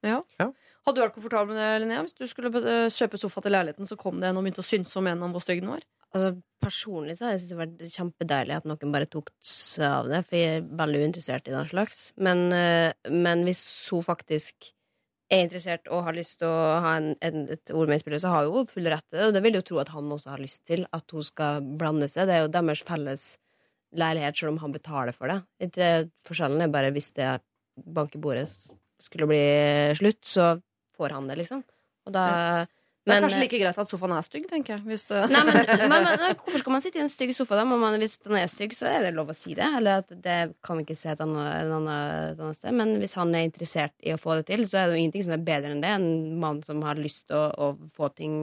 Ja. 0.05 0.21
Hadde 0.41 0.97
du 0.97 1.03
vært 1.03 1.17
komfortabel 1.17 1.53
med 1.53 1.61
det, 1.61 1.71
Linnea? 1.83 2.03
Hvis 2.07 2.17
du 2.17 2.25
skulle 2.29 2.51
eh, 2.61 2.87
kjøpe 2.93 3.21
sofa 3.21 3.43
til 3.45 3.53
leiligheten, 3.53 3.89
så 3.89 3.99
kom 4.01 4.21
det 4.21 4.31
en 4.31 4.41
og 4.41 4.47
begynte 4.47 4.63
å 4.65 4.69
synse 4.69 4.97
om 5.01 5.09
en 5.11 5.27
om 5.27 5.35
hvor 5.35 5.45
stygg 5.45 5.61
den 5.61 5.73
var? 5.75 5.85
Altså, 6.11 6.33
personlig 6.61 7.17
så 7.19 7.27
har 7.27 7.35
jeg 7.35 7.43
syntes 7.43 7.53
det 7.53 7.57
har 7.57 7.63
vært 7.67 7.97
kjempedeilig 7.97 8.57
at 8.57 8.69
noen 8.69 8.95
bare 8.95 9.09
tok 9.13 9.29
seg 9.45 9.87
av 9.87 10.09
det, 10.11 10.23
for 10.27 10.39
jeg 10.41 10.57
er 10.57 10.69
veldig 10.81 11.03
uinteressert 11.05 11.51
i 11.51 11.55
den 11.55 11.69
slags. 11.71 12.01
Men, 12.29 12.47
eh, 12.57 12.93
men 13.13 13.45
hvis 13.47 13.63
hun 13.93 14.07
faktisk 14.07 14.73
er 15.31 15.45
interessert 15.45 15.87
og 15.93 16.09
har 16.09 16.17
lyst 16.17 16.41
til 16.41 16.51
å 16.51 16.81
ha 16.83 16.97
en, 16.99 17.13
en, 17.23 17.45
et 17.53 17.73
ord 17.77 17.93
med 17.93 18.01
i 18.01 18.03
spillet, 18.03 18.25
så 18.25 18.33
har 18.33 18.49
jo 18.49 18.65
full 18.73 18.89
rett 18.91 19.07
til 19.07 19.21
det. 19.21 19.29
Og 19.29 19.37
det 19.37 19.45
vil 19.45 19.61
jo 19.61 19.67
tro 19.69 19.79
at 19.85 19.93
han 19.95 20.11
også 20.17 20.33
har 20.33 20.43
lyst 20.43 20.65
til 20.67 20.89
at 20.97 21.15
hun 21.15 21.29
skal 21.29 21.63
blande 21.79 22.09
seg. 22.11 22.27
Det 22.27 22.39
er 22.39 22.45
jo 22.47 22.53
deres 22.57 22.83
felles 22.89 23.29
leilighet, 23.97 24.39
selv 24.39 24.55
om 24.55 24.61
han 24.63 24.75
betaler 24.75 25.17
for 25.17 25.33
det. 25.33 25.41
Ikke, 25.67 26.11
forskjellen 26.27 26.63
er 26.65 26.73
bare 26.73 26.93
hvis 26.95 27.11
det 27.17 27.31
bank 27.81 28.15
i 28.15 28.23
bordet 28.23 28.47
skulle 29.01 29.29
bli 29.31 29.43
slutt, 29.99 30.21
så 30.27 30.53
får 30.97 31.17
han 31.17 31.31
det, 31.31 31.39
liksom. 31.41 31.65
Og 32.07 32.15
da 32.15 32.27
Det 33.01 33.15
er 33.15 33.17
men- 33.17 33.25
kanskje 33.25 33.41
like 33.41 33.59
greit 33.63 33.79
at 33.81 33.89
sofaen 33.89 34.13
er 34.13 34.25
stygg, 34.27 34.47
tenker 34.51 34.77
jeg. 34.77 34.85
Det... 34.85 35.21
Nei, 35.33 35.41
men, 35.49 35.59
men, 35.93 36.05
men 36.05 36.35
Hvorfor 36.37 36.61
skal 36.61 36.75
man 36.75 36.83
sitte 36.85 37.01
i 37.01 37.05
en 37.05 37.09
stygg 37.09 37.33
sofa? 37.37 37.57
da? 37.57 37.65
Man, 37.65 37.97
hvis 38.03 38.19
den 38.21 38.37
er 38.37 38.51
stygg, 38.51 38.75
så 38.77 38.91
er 38.91 39.07
det 39.07 39.15
lov 39.17 39.33
å 39.33 39.37
si 39.37 39.55
det. 39.57 39.65
Eller 39.79 40.03
at 40.03 40.13
det 40.13 40.39
kan 40.67 40.77
vi 40.77 40.85
ikke 40.85 40.99
se 41.01 41.09
et 41.15 41.23
annet, 41.25 41.49
et 41.63 41.73
annet, 41.79 42.35
et 42.35 42.43
annet 42.45 42.59
sted. 42.59 42.77
Men 42.77 42.93
hvis 43.01 43.17
han 43.17 43.33
er 43.35 43.47
interessert 43.49 43.97
i 44.05 44.13
å 44.13 44.21
få 44.21 44.37
det 44.41 44.51
til, 44.53 44.67
så 44.69 44.83
er 44.83 44.91
det 44.91 44.99
jo 44.99 45.05
ingenting 45.05 45.25
som 45.27 45.37
er 45.39 45.47
bedre 45.49 45.73
enn 45.73 45.81
det. 45.85 45.95
En 45.97 46.37
mann 46.43 46.61
som 46.67 46.85
har 46.85 47.01
lyst 47.01 47.25
til 47.31 47.41
å, 47.41 47.49
å 47.57 47.95
få 47.97 48.11
ting 48.21 48.37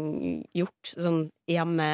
gjort 0.58 0.94
sånn 0.96 1.28
hjemme, 1.48 1.88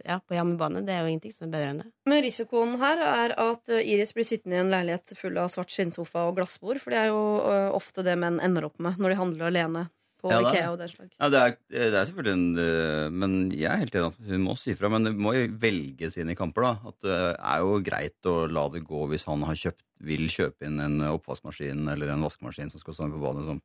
ja, 0.00 0.16
på 0.24 0.34
hjemmebane. 0.34 0.82
Det 0.88 0.96
er 0.96 1.04
jo 1.04 1.12
ingenting 1.12 1.36
som 1.36 1.46
er 1.46 1.52
bedre 1.52 1.74
enn 1.74 1.82
det. 1.84 1.90
Men 2.08 2.24
risikoen 2.24 2.74
her 2.80 3.04
er 3.04 3.36
at 3.36 3.68
eh, 3.70 3.84
Iris 3.92 4.16
blir 4.16 4.26
sittende 4.26 4.56
i 4.56 4.64
en 4.64 4.72
leilighet 4.72 5.12
full 5.18 5.36
av 5.38 5.52
svart 5.52 5.70
skinnsofa 5.76 6.24
og 6.30 6.40
glassbord, 6.40 6.80
for 6.82 6.96
det 6.96 7.04
er 7.04 7.12
jo 7.12 7.20
eh, 7.44 7.68
ofte 7.76 8.02
det 8.06 8.16
menn 8.18 8.40
ender 8.42 8.66
opp 8.72 8.80
med 8.82 8.98
når 8.98 9.12
de 9.12 9.20
handler 9.20 9.52
alene 9.52 9.84
på 10.18 10.30
Ja, 10.32 10.40
det 10.42 10.52
Ikea 10.52 10.70
og 10.72 10.78
den 10.80 10.90
slag. 10.92 11.08
Ja, 11.14 11.28
det, 11.32 11.40
er, 11.40 11.56
det 11.72 11.86
er 11.88 12.08
selvfølgelig 12.08 12.34
en 12.34 12.62
øh, 12.62 13.04
Men 13.14 13.36
jeg 13.54 13.68
er 13.70 13.82
helt 13.82 13.98
enig 13.98 14.10
at 14.10 14.30
hun 14.32 14.44
må 14.44 14.56
si 14.58 14.74
fra. 14.78 14.90
Men 14.92 15.10
hun 15.10 15.20
må 15.24 15.34
jo 15.36 15.48
velge 15.62 16.10
sine 16.14 16.36
kamper, 16.38 16.66
da. 16.66 16.92
At 16.92 17.06
det 17.06 17.18
er 17.36 17.64
jo 17.64 17.78
greit 17.86 18.30
å 18.30 18.36
la 18.50 18.64
det 18.74 18.84
gå 18.88 19.04
hvis 19.12 19.26
han 19.28 19.44
har 19.48 19.58
kjøpt, 19.58 19.84
vil 20.08 20.28
kjøpe 20.30 20.68
inn 20.68 20.78
en 20.82 21.00
oppvaskmaskin 21.10 21.88
eller 21.90 22.14
en 22.14 22.24
vaskemaskin 22.26 22.70
som 22.70 22.82
skal 22.82 22.96
stå 22.96 23.10
på 23.12 23.22
badet. 23.22 23.44
Liksom. 23.46 23.62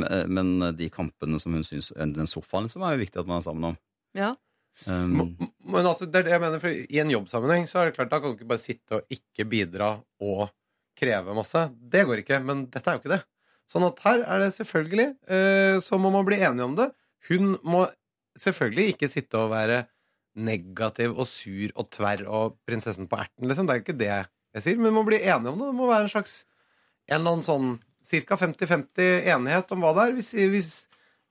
Men, 0.00 0.32
men 0.32 0.76
de 0.76 0.88
kampene 0.92 1.36
som 1.40 1.52
hun 1.52 1.64
syns 1.68 1.90
Den 1.92 2.28
sofaen 2.30 2.64
liksom, 2.64 2.84
er 2.84 2.94
jo 2.96 3.02
viktig 3.02 3.20
at 3.20 3.28
man 3.28 3.40
er 3.40 3.44
sammen 3.44 3.70
om. 3.72 3.78
Ja. 4.16 4.32
Um, 4.86 5.36
Men 5.68 5.84
altså, 5.84 6.06
det 6.08 6.22
er 6.22 6.26
det 6.26 6.32
jeg 6.32 6.42
mener, 6.42 6.60
for 6.62 6.72
I 6.72 7.00
en 7.02 7.12
jobbsammenheng 7.12 7.66
så 7.68 7.82
er 7.82 7.90
det 7.90 7.96
klart 7.98 8.10
Da 8.12 8.22
kan 8.22 8.32
du 8.32 8.38
ikke 8.38 8.48
bare 8.54 8.62
sitte 8.62 8.98
og 8.98 9.12
ikke 9.12 9.44
bidra 9.48 9.92
og 10.24 10.46
kreve 10.98 11.36
masse. 11.36 11.66
Det 11.92 12.04
går 12.08 12.22
ikke. 12.22 12.40
Men 12.44 12.66
dette 12.72 12.88
er 12.88 12.96
jo 12.96 13.02
ikke 13.02 13.14
det. 13.14 13.22
Sånn 13.72 13.86
at 13.86 14.02
her 14.04 14.22
er 14.28 14.42
det 14.44 14.50
selvfølgelig 14.52 15.08
eh, 15.32 15.78
Så 15.80 15.96
må 16.00 16.10
man 16.12 16.26
bli 16.28 16.36
enige 16.42 16.66
om 16.66 16.76
det. 16.76 16.90
Hun 17.30 17.56
må 17.64 17.86
selvfølgelig 18.38 18.94
ikke 18.94 19.10
sitte 19.12 19.40
og 19.40 19.52
være 19.52 19.84
negativ 20.32 21.12
og 21.12 21.28
sur 21.28 21.72
og 21.76 21.90
tverr 21.92 22.24
og 22.24 22.56
prinsessen 22.68 23.08
på 23.08 23.18
erten, 23.20 23.48
liksom. 23.48 23.68
Det 23.68 23.74
er 23.74 23.80
jo 23.80 23.84
ikke 23.86 24.00
det 24.00 24.10
jeg 24.12 24.64
sier. 24.64 24.78
Men 24.78 24.90
man 24.90 25.00
må 25.00 25.06
bli 25.10 25.20
enige 25.20 25.52
om 25.52 25.60
det. 25.60 25.68
Det 25.68 25.78
må 25.78 25.88
være 25.90 26.08
en 26.08 26.12
slags 26.12 26.42
en 27.08 27.18
eller 27.18 27.34
annen 27.34 27.46
sånn 27.46 27.72
ca. 28.26 28.38
50-50 28.40 29.28
enighet 29.32 29.74
om 29.74 29.84
hva 29.84 29.92
det 29.96 30.06
er. 30.06 30.14
Hvis, 30.18 30.30
hvis, 30.52 30.70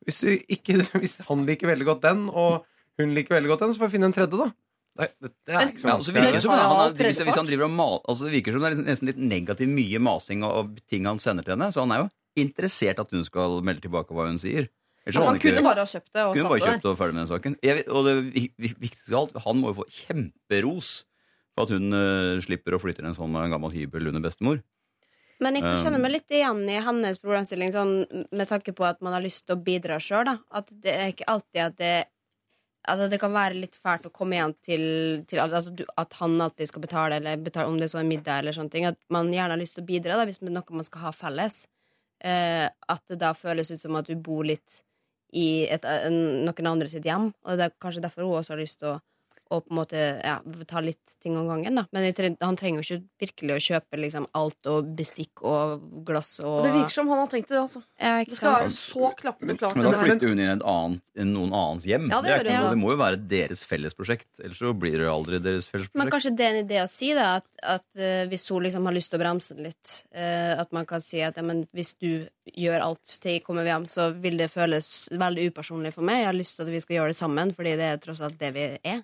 hvis, 0.07 0.21
du 0.23 0.53
ikke, 0.55 0.79
hvis 1.01 1.19
han 1.27 1.45
liker 1.47 1.71
veldig 1.71 1.89
godt 1.93 2.05
den, 2.07 2.27
og 2.29 2.65
hun 3.01 3.15
liker 3.17 3.37
veldig 3.37 3.53
godt 3.53 3.65
den, 3.65 3.75
så 3.75 3.83
får 3.83 3.91
vi 3.91 3.97
finne 3.97 4.11
en 4.11 4.17
tredje, 4.17 4.37
da. 4.37 4.51
Nei, 4.99 5.07
det, 5.23 5.29
det 5.47 5.53
er 5.55 5.69
ikke 5.71 5.81
sånn. 5.81 6.01
ja, 6.03 6.13
virker 6.17 6.35
det 6.35 6.41
som 6.43 6.51
han, 6.51 6.61
Har 6.67 6.89
hvis, 6.89 6.97
tredjepart? 6.99 7.27
hvis 7.29 7.37
han 7.39 7.47
driver 7.47 7.69
og 7.69 7.75
mal, 7.77 8.01
altså 8.11 8.27
det 8.27 8.33
virker 8.33 8.55
som 8.55 8.65
det 8.65 8.71
er 8.73 8.81
nesten 8.83 9.07
litt 9.07 9.21
negativ 9.23 9.69
mye 9.71 10.01
masing 10.03 10.43
og, 10.43 10.57
og 10.57 10.81
ting 10.91 11.07
han 11.07 11.21
sender 11.23 11.47
til 11.47 11.55
henne. 11.55 11.69
Så 11.71 11.85
han 11.85 11.93
er 11.95 12.03
jo 12.03 12.09
interessert 12.39 12.99
at 12.99 13.11
hun 13.11 13.23
skal 13.27 13.61
melde 13.65 13.81
tilbake 13.81 14.15
hva 14.15 14.27
hun 14.29 14.39
sier. 14.39 14.69
Altså, 15.05 15.23
han 15.25 15.35
ikke- 15.39 15.49
kunne 15.49 15.63
bare 15.65 15.81
ha 15.81 15.85
kjøpt 15.89 16.11
det 16.13 16.21
og 16.21 16.35
kunne 16.35 16.41
satt 16.41 16.49
bare 16.49 16.59
det 16.59 16.69
kjøpt 16.69 16.85
og 16.91 16.97
ferdig 16.97 17.13
med 17.13 17.21
den 17.25 17.31
saken. 17.31 17.55
Jeg 17.63 17.75
vet, 17.75 17.87
og 17.89 18.05
det 18.05 18.33
vi- 18.33 18.53
vi- 18.57 18.75
viktigste 18.79 19.13
av 19.13 19.21
alt, 19.21 19.43
han 19.43 19.57
må 19.61 19.73
jo 19.73 19.81
få 19.81 19.87
kjemperos 19.89 21.03
for 21.55 21.63
at 21.63 21.69
hun 21.69 21.93
uh, 21.93 22.39
slipper 22.39 22.71
å 22.77 22.79
flytte 22.79 22.97
til 23.01 23.05
en 23.05 23.15
sånn 23.15 23.33
gammel 23.49 23.71
hybel 23.73 24.07
under 24.07 24.21
bestemor. 24.21 24.61
Men 25.41 25.55
jeg 25.55 25.63
kan 25.63 25.77
Um. 25.77 25.83
kjenne 25.85 25.99
meg 26.01 26.11
litt 26.11 26.29
igjen 26.29 26.69
i 26.69 26.79
hennes 26.79 27.17
problemstilling, 27.17 27.71
sånn, 27.73 28.27
med 28.31 28.47
tanke 28.47 28.75
på 28.75 28.85
at 28.85 29.01
man 29.01 29.13
har 29.13 29.21
lyst 29.23 29.47
til 29.47 29.55
å 29.57 29.63
bidra 29.63 29.97
sjøl. 29.97 30.39
At 30.51 30.67
det 30.79 30.93
er 30.93 31.11
ikke 31.11 31.25
alltid 31.27 31.61
at 31.65 31.77
det 31.77 32.05
Altså 32.89 33.07
Det 33.07 33.19
kan 33.19 33.31
være 33.31 33.59
litt 33.61 33.75
fælt 33.77 34.07
å 34.07 34.11
komme 34.11 34.33
igjen 34.33 34.55
til, 34.65 35.23
til 35.29 35.37
altså, 35.37 35.69
du, 35.75 35.85
at 35.95 36.13
han 36.13 36.41
alltid 36.41 36.67
skal 36.67 36.81
betale, 36.81 37.19
eller 37.19 37.37
betale 37.37 37.67
om 37.67 37.77
det 37.77 37.83
er 37.83 37.93
så 37.93 37.99
en 37.99 38.09
middag, 38.09 38.39
eller 38.39 38.53
sånne 38.53 38.71
ting. 38.71 38.85
At 38.85 38.97
man 39.07 39.29
gjerne 39.31 39.51
har 39.53 39.57
lyst 39.61 39.75
til 39.75 39.83
å 39.83 39.85
bidra 39.85 40.15
da, 40.17 40.25
hvis 40.25 40.39
det 40.39 40.49
er 40.49 40.55
noe 40.55 40.63
man 40.71 40.83
skal 40.83 41.01
ha 41.01 41.11
felles. 41.11 41.67
Eh, 42.21 42.67
at 42.69 43.03
det 43.09 43.17
da 43.21 43.33
føles 43.33 43.71
ut 43.71 43.81
som 43.81 43.97
at 43.97 44.09
du 44.09 44.15
bor 44.15 44.45
litt 44.45 44.81
i 45.33 45.65
et, 45.71 45.85
en, 45.87 46.45
noen 46.45 46.69
andre 46.69 46.89
sitt 46.91 47.07
hjem. 47.07 47.31
Og 47.47 47.57
det 47.57 47.67
er 47.67 47.79
kanskje 47.81 48.03
derfor 48.03 48.27
hun 48.27 48.39
også 48.39 48.55
har 48.55 48.61
lyst 48.61 48.81
til 48.81 48.93
å, 48.93 48.99
å 49.51 49.61
på 49.61 49.73
en 49.73 49.79
måte 49.81 50.01
ja, 50.23 50.39
ta 50.67 50.81
litt 50.83 51.15
ting 51.21 51.37
om 51.39 51.49
gangen. 51.49 51.77
Da. 51.77 51.85
Men 51.93 52.09
han 52.41 52.59
trenger 52.59 52.81
jo 52.81 52.87
ikke 52.87 53.25
virkelig 53.27 53.55
å 53.55 53.61
kjøpe 53.67 54.01
liksom, 54.01 54.27
alt 54.37 54.71
og 54.71 54.91
bestikk 54.97 55.43
og 55.45 55.85
glass 56.07 56.33
og 56.41 56.61
Og 56.61 56.67
det 56.67 56.73
virker 56.79 56.95
som 56.97 57.11
han 57.11 57.23
har 57.23 57.31
tenkt 57.31 57.51
det, 57.51 57.59
altså. 57.61 57.83
ja, 58.01 58.17
Det 58.25 58.37
skal 58.39 58.57
være 58.57 58.73
så 58.75 59.13
klappende 59.19 59.57
klart. 59.59 59.77
Men 59.77 59.89
da 59.89 60.01
flytter 60.01 60.31
hun 60.31 60.39
inn 60.39 60.47
i 60.47 60.53
et 60.55 60.67
annet, 60.73 61.15
noen 61.31 61.53
annens 61.53 61.87
hjem. 61.87 62.09
Ja, 62.11 62.21
det 62.23 62.31
det, 62.31 62.37
er 62.37 62.45
ikke, 62.45 62.57
ja. 62.65 62.71
det 62.71 62.79
må 62.81 62.93
jo 62.93 62.99
være 63.01 63.19
deres 63.31 63.63
felles 63.67 63.95
prosjekt. 63.97 64.29
Ellers 64.41 64.61
så 64.61 64.73
blir 64.77 64.97
det 65.01 65.09
aldri 65.11 65.39
deres 65.43 65.69
felles 65.69 65.89
prosjekt. 65.89 65.99
Men 66.01 66.11
kanskje 66.13 66.33
det 66.37 66.47
er 66.47 66.55
en 66.55 66.63
idé 66.63 66.81
å 66.83 66.87
si, 66.91 67.11
da, 67.17 67.27
at, 67.41 67.47
at 67.75 67.87
uh, 67.99 68.23
hvis 68.31 68.47
hun 68.51 68.65
liksom 68.65 68.87
har 68.89 68.97
lyst 68.97 69.13
til 69.13 69.19
å 69.19 69.23
bremse 69.23 69.57
litt, 69.59 69.95
uh, 70.15 70.53
at 70.61 70.73
man 70.75 70.87
kan 70.89 71.03
si 71.03 71.23
at 71.25 71.39
ja, 71.39 71.45
men 71.45 71.65
hvis 71.75 71.93
du 72.01 72.11
gjør 72.57 72.87
alt 72.87 73.17
til 73.21 73.37
jeg 73.37 73.45
kommer 73.45 73.67
hjem, 73.67 73.87
så 73.89 74.11
vil 74.23 74.39
det 74.41 74.51
føles 74.53 74.91
veldig 75.11 75.51
upersonlig 75.51 75.93
for 75.95 76.07
meg. 76.07 76.23
Jeg 76.23 76.31
har 76.31 76.39
lyst 76.39 76.57
til 76.57 76.67
at 76.67 76.73
vi 76.73 76.83
skal 76.83 76.99
gjøre 76.99 77.13
det 77.13 77.21
sammen, 77.21 77.55
fordi 77.57 77.77
det 77.79 77.89
er 77.89 78.03
tross 78.03 78.23
alt 78.25 78.39
det 78.41 78.53
vi 78.57 78.67
er. 78.81 79.01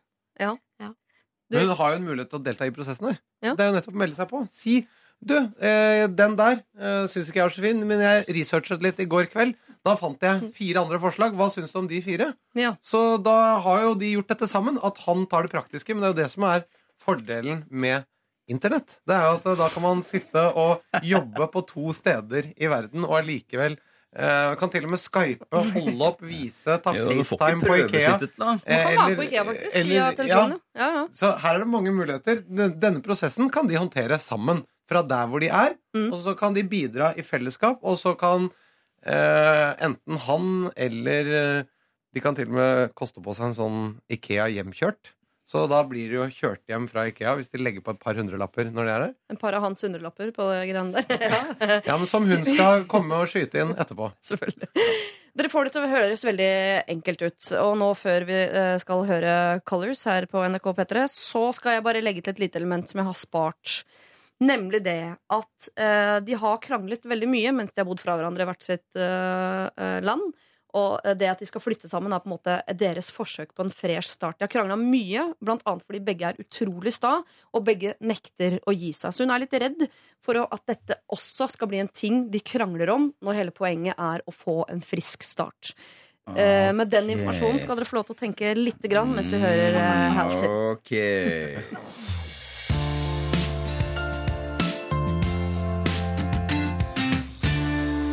Men 1.52 1.70
hun 1.70 1.78
har 1.80 1.94
jo 1.94 2.00
en 2.02 2.08
mulighet 2.08 2.32
til 2.32 2.42
å 2.42 2.44
delta 2.44 2.68
i 2.68 2.74
prosessen 2.76 3.12
her. 3.12 3.20
Ja. 3.44 3.54
Det 3.56 3.64
er 3.64 3.70
jo 3.70 3.76
nettopp 3.78 3.96
å 3.96 4.02
melde 4.02 4.18
seg 4.18 4.30
på. 4.32 4.42
Si 4.52 4.82
du, 5.18 5.38
eh, 5.66 6.06
den 6.14 6.36
der 6.38 6.60
eh, 6.78 7.06
syns 7.10 7.32
ikke 7.32 7.40
jeg 7.40 7.48
var 7.48 7.56
så 7.56 7.64
fin, 7.64 7.80
men 7.90 8.04
jeg 8.04 8.26
researchet 8.38 8.84
litt 8.86 9.00
i 9.02 9.08
går 9.10 9.30
kveld. 9.32 9.56
Da 9.88 9.96
fant 9.98 10.22
jeg 10.22 10.52
fire 10.58 10.84
andre 10.84 11.00
forslag. 11.02 11.38
Hva 11.38 11.48
syns 11.54 11.74
du 11.74 11.80
om 11.80 11.88
de 11.90 12.02
fire? 12.04 12.34
Ja. 12.58 12.76
Så 12.84 13.18
da 13.24 13.58
har 13.64 13.86
jo 13.86 13.96
de 13.98 14.12
gjort 14.18 14.30
dette 14.34 14.50
sammen. 14.52 14.78
At 14.86 15.00
han 15.08 15.26
tar 15.32 15.48
det 15.48 15.54
praktiske. 15.56 15.96
Men 15.96 16.04
det 16.04 16.10
er 16.10 16.14
jo 16.14 16.22
det 16.22 16.30
som 16.36 16.48
er 16.50 16.68
fordelen 17.02 17.64
med 17.72 18.06
internett. 18.52 19.00
Det 19.08 19.16
er 19.16 19.30
jo 19.30 19.40
at 19.40 19.48
eh, 19.48 19.60
da 19.64 19.72
kan 19.74 19.88
man 19.88 20.04
sitte 20.06 20.44
og 20.60 21.02
jobbe 21.16 21.50
på 21.54 21.64
to 21.72 21.96
steder 21.96 22.52
i 22.54 22.70
verden 22.72 23.08
og 23.08 23.22
allikevel 23.22 23.80
eh, 24.18 24.56
kan 24.60 24.70
til 24.74 24.86
og 24.88 24.92
med 24.96 25.00
skype, 25.02 25.46
holde 25.54 26.08
opp, 26.08 26.22
vise, 26.26 26.78
ta 26.84 26.94
Jo, 26.98 27.06
du 27.10 27.22
får 27.24 27.38
FaceTime 27.38 27.62
ikke 27.62 27.68
på 27.70 27.76
Ikea. 27.78 27.90
prøvesittet, 27.92 28.38
da. 28.38 28.46
Man 28.46 28.60
kan 28.66 28.78
Eh, 28.78 28.98
være 28.98 29.16
på 29.22 29.26
Ikea, 29.28 29.44
faktisk, 29.52 29.76
eller- 29.82 29.94
via 29.94 30.02
ja, 30.06 30.12
telefonen. 30.22 30.60
Ja. 30.76 30.82
Ja, 30.82 30.90
ja. 30.98 31.04
så 31.20 31.32
her 31.44 31.56
er 31.56 31.60
det 31.66 31.68
mange 31.74 31.92
muligheter. 31.94 32.42
Denne 32.82 33.02
prosessen 33.06 33.50
kan 33.54 33.68
de 33.70 33.78
håndtere 33.78 34.20
sammen. 34.20 34.66
Fra 34.88 35.02
der 35.04 35.28
hvor 35.28 35.42
de 35.44 35.50
er. 35.52 35.74
Mm. 35.94 36.14
Og 36.16 36.20
så 36.24 36.32
kan 36.40 36.54
de 36.56 36.62
bidra 36.64 37.10
i 37.20 37.22
fellesskap. 37.22 37.80
Og 37.84 37.98
så 38.00 38.14
kan 38.18 38.46
uh, 38.48 39.72
enten 39.84 40.18
han 40.24 40.72
eller 40.78 41.66
De 42.16 42.22
kan 42.24 42.34
til 42.34 42.48
og 42.48 42.56
med 42.56 42.94
koste 42.96 43.20
på 43.22 43.34
seg 43.36 43.50
en 43.50 43.54
sånn 43.58 43.82
Ikea 44.10 44.48
hjemkjørt. 44.50 45.12
Så 45.48 45.62
da 45.72 45.80
blir 45.88 46.10
det 46.12 46.18
jo 46.18 46.26
kjørt 46.28 46.64
hjem 46.68 46.90
fra 46.92 47.06
Ikea 47.08 47.38
hvis 47.38 47.48
de 47.54 47.62
legger 47.62 47.84
på 47.84 47.94
et 47.96 48.02
par 48.02 48.18
hundrelapper 48.20 48.68
når 48.68 48.88
de 48.88 48.92
er 48.92 49.04
der. 49.06 49.14
En 49.32 49.40
par 49.40 49.56
av 49.56 49.64
hans 49.64 49.80
hundrelapper 49.86 50.34
på 50.36 50.48
greiene 50.52 51.00
der. 51.00 51.30
ja. 51.32 51.78
Ja, 51.88 51.96
men 51.96 52.10
Som 52.10 52.28
hun 52.28 52.44
skal 52.48 52.84
komme 52.92 53.22
og 53.22 53.32
skyte 53.32 53.64
inn 53.64 53.72
etterpå. 53.80 54.10
Selvfølgelig. 54.28 54.68
Dere 55.38 55.52
får 55.54 55.68
det 55.68 55.74
til 55.76 55.86
å 55.86 55.92
høres 55.92 56.26
veldig 56.26 56.52
enkelt 56.98 57.24
ut. 57.24 57.48
Og 57.62 57.78
nå 57.80 57.88
før 57.96 58.26
vi 58.28 58.42
eh, 58.44 58.74
skal 58.82 59.06
høre 59.08 59.34
Colors 59.70 60.04
her 60.10 60.28
på 60.28 60.42
NRK 60.50 60.68
P3, 60.82 61.06
så 61.14 61.46
skal 61.56 61.78
jeg 61.78 61.86
bare 61.86 62.04
legge 62.04 62.26
til 62.26 62.34
et 62.36 62.44
lite 62.48 62.60
element 62.60 62.90
som 62.90 63.00
jeg 63.00 63.08
har 63.08 63.20
spart. 63.22 63.78
Nemlig 64.44 64.84
det 64.86 65.00
at 65.34 65.70
eh, 65.80 66.18
de 66.28 66.36
har 66.38 66.60
kranglet 66.62 67.08
veldig 67.08 67.30
mye 67.32 67.56
mens 67.56 67.72
de 67.72 67.82
har 67.82 67.88
bodd 67.88 68.04
fra 68.04 68.18
hverandre 68.20 68.44
i 68.44 68.50
hvert 68.50 68.68
sitt 68.68 69.00
eh, 69.00 70.02
land. 70.04 70.28
Og 70.76 71.00
eh, 71.04 71.16
det 71.18 71.30
at 71.32 71.44
de 71.44 71.48
skal 71.48 71.64
flytte 71.64 71.90
sammen, 71.92 72.14
er 72.14 72.24
på 72.24 72.30
en 72.30 72.36
måte 72.36 72.58
deres 72.78 73.12
forsøk 73.14 73.54
på 73.56 73.66
en 73.66 73.74
fresh 73.74 74.10
start. 74.18 74.40
De 74.40 74.48
har 74.48 74.52
krangla 74.52 74.78
mye, 74.80 75.30
annet 75.48 75.86
fordi 75.86 76.04
begge 76.04 76.32
er 76.32 76.42
utrolig 76.44 76.94
sta, 76.96 77.20
og 77.54 77.68
begge 77.68 77.96
nekter 78.04 78.60
å 78.68 78.76
gi 78.76 78.92
seg. 78.96 79.16
Så 79.16 79.26
hun 79.26 79.34
er 79.36 79.46
litt 79.46 79.56
redd 79.56 79.88
for 80.24 80.42
at 80.44 80.66
dette 80.68 81.00
også 81.14 81.50
skal 81.54 81.72
bli 81.72 81.80
en 81.84 81.92
ting 81.92 82.26
de 82.34 82.44
krangler 82.44 82.92
om, 82.94 83.12
når 83.24 83.42
hele 83.42 83.56
poenget 83.56 83.96
er 83.96 84.26
å 84.28 84.36
få 84.36 84.64
en 84.72 84.84
frisk 84.84 85.26
start. 85.26 85.76
Okay. 86.28 86.74
med 86.76 86.90
den 86.92 87.14
informasjonen 87.14 87.62
skal 87.64 87.78
dere 87.80 87.88
få 87.88 87.96
lov 87.96 88.10
til 88.10 88.18
å 88.18 88.20
tenke 88.20 88.50
lite 88.58 88.90
grann 88.92 89.14
mens 89.16 89.32
vi 89.32 89.40
hører 89.40 89.80
eh, 89.80 90.18
Halsey. 90.18 90.52
Ok. 90.76 92.16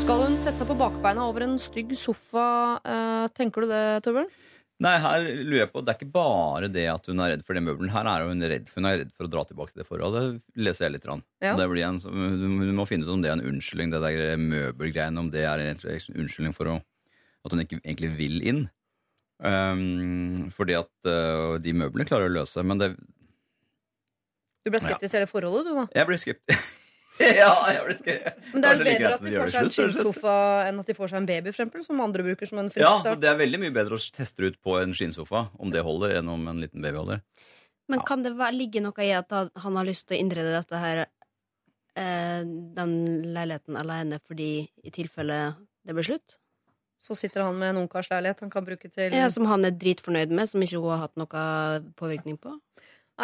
Skal 0.05 0.21
hun 0.21 0.35
sette 0.37 0.61
seg 0.61 0.69
på 0.69 0.75
bakbeina 0.77 1.23
over 1.25 1.47
en 1.47 1.55
stygg 1.57 1.95
sofa? 1.97 2.77
eh, 2.85 3.27
tenker 3.33 3.65
du 3.65 3.71
det, 3.71 3.85
Torbjørn? 4.05 4.27
Nei, 4.85 4.93
her 5.01 5.25
lurer 5.25 5.63
jeg 5.63 5.71
på 5.73 5.81
Det 5.81 5.95
er 5.95 5.97
ikke 5.97 6.13
bare 6.13 6.69
det 6.69 6.85
at 6.93 7.09
hun 7.09 7.23
er 7.25 7.31
redd 7.33 7.45
for 7.47 7.57
den 7.57 7.65
møbelen. 7.65 7.89
Her 7.95 8.11
er 8.11 8.27
hun 8.29 8.45
redd 8.45 8.69
for, 8.69 8.83
hun 8.83 8.91
er 8.91 8.99
redd 9.01 9.15
for 9.17 9.25
å 9.25 9.33
dra 9.33 9.47
tilbake 9.49 9.73
til 9.73 9.81
det 9.81 9.89
forholdet. 9.89 10.43
Det 10.45 10.67
leser 10.69 10.85
jeg 10.85 10.97
litt. 10.99 11.09
Ja. 11.41 11.55
Det 11.57 11.71
blir 11.73 11.87
en, 11.89 12.03
hun 12.05 12.77
må 12.77 12.85
finne 12.91 13.09
ut 13.09 13.15
om 13.15 13.25
det 13.25 13.33
er 13.33 13.39
en 13.39 13.47
unnskyldning, 13.49 13.97
det 13.97 14.03
der 14.05 14.37
møbelgreiene. 14.45 15.25
Om 15.25 15.33
det 15.33 15.49
er 15.49 15.65
en 15.71 15.81
unnskyldning 15.81 16.59
for 16.61 16.75
å, 16.75 16.79
at 17.49 17.57
hun 17.57 17.65
ikke 17.65 17.81
egentlig 17.81 18.13
vil 18.21 18.45
inn. 18.45 18.63
Um, 19.41 20.53
fordi 20.53 20.77
at 20.85 20.93
uh, 21.09 21.57
de 21.65 21.79
møblene 21.81 22.05
klarer 22.13 22.29
å 22.29 22.37
løse, 22.43 22.61
men 22.61 22.85
det, 22.85 22.93
Du 24.69 24.69
ble 24.69 24.85
skeptisk 24.85 25.17
til 25.17 25.23
hele 25.23 25.33
forholdet, 25.33 25.65
du, 25.65 25.79
da? 25.81 25.89
jeg 25.97 26.13
ble 26.13 26.21
skeptisk. 26.29 26.73
Ja, 27.41 27.51
jeg 27.71 27.83
ble 27.87 27.95
skrevet. 27.99 28.39
Men 28.53 28.63
det 28.65 28.69
er 28.69 28.75
Kanskje 28.75 28.85
bedre 28.89 29.11
at 29.15 29.23
de 29.25 29.33
får 29.39 29.51
seg 29.53 29.61
en 29.63 29.73
skinnsofa 29.77 30.37
enn 30.69 30.81
at 30.83 30.89
de 30.91 30.95
får 30.99 31.13
seg 31.13 31.21
en 31.23 31.27
baby, 31.31 31.51
for 31.53 31.55
eksempel, 31.63 31.85
som 31.87 32.01
andre 32.03 32.25
bruker 32.27 32.51
som 32.51 32.59
en 32.63 32.71
frisk 32.75 32.83
Ja, 32.83 32.95
start. 32.99 33.21
Det 33.23 33.29
er 33.31 33.39
veldig 33.39 33.61
mye 33.63 33.75
bedre 33.77 33.99
å 34.01 34.07
teste 34.19 34.43
ut 34.49 34.57
på 34.65 34.79
en 34.81 34.95
skinnsofa, 34.97 35.45
om 35.63 35.71
det 35.75 35.85
holder, 35.87 36.17
enn 36.19 36.29
om 36.33 36.49
en 36.51 36.59
liten 36.65 36.83
baby 36.83 36.99
holder. 36.99 37.23
Men 37.93 38.01
kan 38.09 38.23
det 38.25 38.33
være, 38.39 38.57
ligge 38.57 38.81
noe 38.83 39.05
i 39.05 39.13
at 39.13 39.31
han- 39.31 39.51
han 39.61 39.77
har 39.77 39.85
lyst 39.85 40.09
til 40.09 40.17
å 40.17 40.21
innrede 40.25 40.55
dette 40.57 40.79
her 40.81 41.05
eh, 41.97 42.41
den 42.75 42.95
leiligheten 43.35 43.77
alene 43.79 44.19
fordi 44.27 44.69
i 44.83 44.91
tilfelle 44.91 45.55
det 45.87 45.95
blir 45.95 46.03
slutt? 46.09 46.39
Så 46.99 47.15
sitter 47.19 47.43
han 47.45 47.59
med 47.59 47.75
en 47.75 47.83
ungkarsleilighet 47.87 48.41
han 48.41 48.51
kan 48.51 48.65
bruke 48.65 48.89
til 48.91 49.13
Ja, 49.13 49.29
Som 49.29 49.45
han 49.51 49.65
er 49.67 49.71
dritfornøyd 49.77 50.31
med, 50.31 50.49
som 50.49 50.63
ikke 50.65 50.81
hun 50.81 50.91
har 50.95 51.03
hatt 51.05 51.17
noe 51.21 51.83
påvirkning 51.99 52.39
på? 52.41 52.55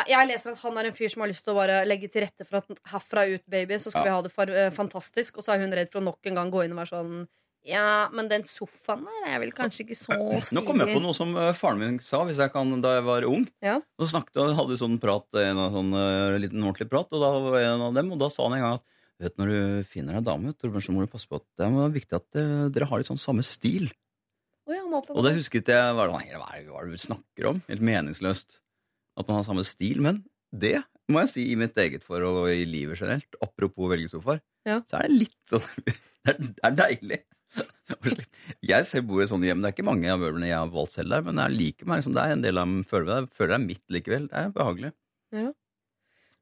Jeg 0.07 0.29
leser 0.31 0.53
at 0.55 0.61
han 0.63 0.77
er 0.79 0.87
en 0.87 0.95
fyr 0.95 1.11
som 1.11 1.25
har 1.25 1.31
lyst 1.33 1.43
til 1.43 1.51
å 1.55 1.59
bare 1.59 1.81
legge 1.89 2.07
til 2.13 2.23
rette 2.23 2.47
for 2.47 2.61
at 2.61 2.83
herfra 2.93 3.25
ut, 3.27 3.43
baby, 3.51 3.75
så 3.83 3.91
skal 3.91 4.05
Ja. 4.05 4.11
vi 4.11 4.15
ha 4.15 4.23
det 4.23 4.33
for, 4.33 4.47
uh, 4.47 4.71
fantastisk. 4.71 5.39
Og 5.39 5.45
så 5.45 5.55
er 5.55 5.65
hun 5.65 5.73
redd 5.75 5.91
for 5.91 6.01
å 6.01 6.05
nok 6.05 6.19
en 6.31 6.35
gang 6.39 6.51
gå 6.51 6.65
inn 6.65 6.73
og 6.77 6.79
være 6.85 6.95
sånn 6.95 7.29
Ja, 7.67 8.09
men 8.09 8.27
den 8.31 8.43
sofaen 8.49 9.03
der 9.05 9.35
er 9.35 9.41
vel 9.43 9.51
kanskje 9.53 9.85
ikke 9.85 9.97
så 9.99 10.17
stilig. 10.17 10.55
Nå 10.57 10.63
kom 10.65 10.79
jeg 10.81 10.95
på 10.95 11.03
noe 11.03 11.13
som 11.13 11.35
eh, 11.37 11.53
faren 11.53 11.79
min 11.79 11.99
sa 12.01 12.23
hvis 12.25 12.39
jeg 12.41 12.53
kan, 12.55 12.71
da 12.81 12.95
jeg 12.97 13.05
var 13.05 13.27
ung. 13.29 13.45
Ja. 13.61 13.83
Så 14.01 14.09
snakket, 14.15 14.57
hadde 14.57 14.71
vi 14.73 14.79
sånn 14.81 14.97
prat, 14.99 15.27
en 15.37 15.59
av 15.61 15.75
sånn 15.75 15.93
eh, 15.93 16.39
liten 16.41 16.65
ordentlig 16.65 16.89
prat, 16.89 17.13
og 17.13 17.21
da 17.21 17.31
var 17.51 17.59
en 17.61 17.85
av 17.91 17.93
dem, 17.99 18.13
og 18.13 18.19
da 18.23 18.31
sa 18.33 18.47
han 18.49 18.57
en 18.57 18.65
gang 18.65 18.79
at 18.79 18.87
vet, 19.21 19.37
når 19.37 19.53
du 19.53 19.85
finner 19.85 20.17
deg 20.17 20.25
dame, 20.25 20.55
Torbjørn, 20.57 20.87
så 20.87 20.95
må 20.97 21.05
du 21.05 21.13
passe 21.13 21.29
på 21.29 21.37
at 21.37 21.45
det 21.61 21.69
er 21.69 21.93
viktig 21.99 22.17
at 22.17 22.41
eh, 22.41 22.71
dere 22.73 22.89
har 22.89 23.03
litt 23.03 23.11
sånn 23.13 23.21
samme 23.21 23.45
stil. 23.45 23.91
Oh, 24.65 24.73
ja, 24.73 24.81
Og 24.87 25.21
det 25.27 25.35
husket 25.37 25.69
jeg 25.69 25.95
var 26.01 26.09
sånn, 26.15 26.25
hva 26.41 26.49
er 26.57 26.65
det 26.65 26.97
du 26.97 27.05
snakker 27.05 27.51
om? 27.53 27.61
Helt 27.69 27.85
meningsløst. 27.85 28.57
At 29.21 29.29
man 29.31 29.41
har 29.41 29.47
samme 29.47 29.65
stil. 29.69 30.01
Men 30.05 30.23
det 30.51 30.79
må 31.11 31.25
jeg 31.25 31.33
si 31.33 31.45
i 31.51 31.59
mitt 31.59 31.77
eget 31.81 32.05
forhold 32.07 32.45
og 32.45 32.53
i 32.53 32.65
livet 32.69 32.99
generelt, 33.01 33.37
apropos 33.43 33.91
velgesofaer, 33.93 34.41
Ja. 34.69 34.81
så 34.87 35.01
er 35.01 35.09
det 35.09 35.19
litt 35.27 35.39
sånn 35.51 35.67
Det 36.21 36.35
er, 36.35 36.41
det 36.45 36.65
er 36.69 36.75
deilig. 36.77 37.21
Jeg 38.71 38.87
selv 38.87 39.07
bor 39.09 39.23
i 39.25 39.27
sånne 39.31 39.49
hjem. 39.49 39.63
Det 39.63 39.71
er 39.71 39.73
ikke 39.75 39.87
mange 39.89 40.11
av 40.13 40.21
møblene 40.21 40.51
jeg 40.51 40.59
har 40.59 40.69
valgt 40.71 40.93
selv 40.93 41.15
der, 41.15 41.25
men 41.27 41.41
jeg 41.41 41.57
liker 41.57 41.89
meg 41.89 42.05
som 42.05 42.13
det 42.15 42.23
er 42.23 42.35
en 42.37 42.45
del 42.45 42.61
av 42.61 42.69
dem 42.69 42.85
føler 42.87 43.23
jeg, 43.23 43.31
føler 43.39 43.55
jeg 43.55 43.59
er 43.59 43.65
mitt 43.65 43.95
likevel. 43.97 44.27
Det 44.29 44.37
er 44.43 44.53
behagelig. 44.55 44.91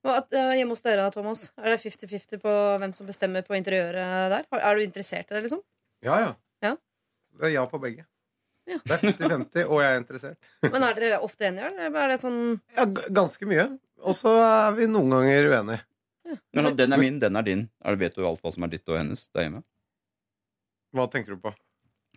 Og 0.07 0.11
at, 0.14 0.29
uh, 0.35 0.53
hjemme 0.57 0.75
hos 0.75 0.85
dere, 0.85 1.07
Thomas, 1.14 1.47
er 1.59 1.75
det 1.75 1.81
50-50 1.85 2.43
på 2.43 2.53
hvem 2.83 2.93
som 2.99 3.09
bestemmer 3.09 3.47
på 3.47 3.57
interiøret 3.59 4.35
der? 4.35 4.47
Er 4.59 4.79
du 4.79 4.85
interessert 4.85 5.31
i 5.31 5.37
det, 5.37 5.45
liksom? 5.47 5.62
Ja, 6.07 6.19
ja. 6.23 6.31
Ja. 6.64 6.75
Det 7.38 7.49
er 7.51 7.55
ja 7.57 7.64
på 7.71 7.81
begge. 7.83 8.07
Ja. 8.68 8.76
Det 8.85 8.96
er 8.98 9.04
50-50, 9.14 9.62
og 9.66 9.78
jeg 9.81 9.94
er 9.94 10.00
interessert. 10.02 10.48
Men 10.68 10.83
er 10.85 10.98
dere 10.98 11.18
ofte 11.24 11.46
enige, 11.48 11.70
eller 11.72 11.94
er 12.04 12.11
det 12.12 12.18
sånn 12.20 12.40
Ja, 12.76 12.85
g- 12.85 13.07
ganske 13.16 13.48
mye. 13.48 13.64
Og 14.04 14.14
så 14.14 14.33
er 14.44 14.74
vi 14.76 14.87
noen 14.90 15.11
ganger 15.14 15.48
uenige. 15.54 15.81
Men 16.52 16.68
den 16.76 16.92
er 16.92 17.00
min, 17.00 17.16
den 17.22 17.37
er 17.40 17.46
din. 17.46 17.62
Er 17.81 17.96
det, 17.96 18.02
vet 18.02 18.18
du 18.18 18.26
alt 18.28 18.42
hva 18.44 18.52
som 18.52 18.66
er 18.66 18.72
ditt 18.74 18.88
og 18.92 18.98
hennes 19.00 19.22
der 19.33 19.46
hjemme? 19.46 19.62
Hva 20.92 21.07
tenker 21.12 21.37
du 21.37 21.40
på? 21.46 21.54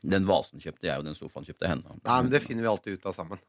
Den 0.03 0.25
vasen 0.27 0.59
kjøpte 0.59 0.87
jeg, 0.89 0.97
og 0.99 1.05
den 1.07 1.15
sofaen 1.15 1.45
kjøpte 1.47 1.69
henne. 1.71 1.95
Nei, 2.03 2.17
men 2.25 2.31
Det 2.33 2.41
finner 2.43 2.65
vi 2.65 2.71
alltid 2.73 2.99
ut 2.99 3.05
av 3.11 3.15
sammen. 3.15 3.39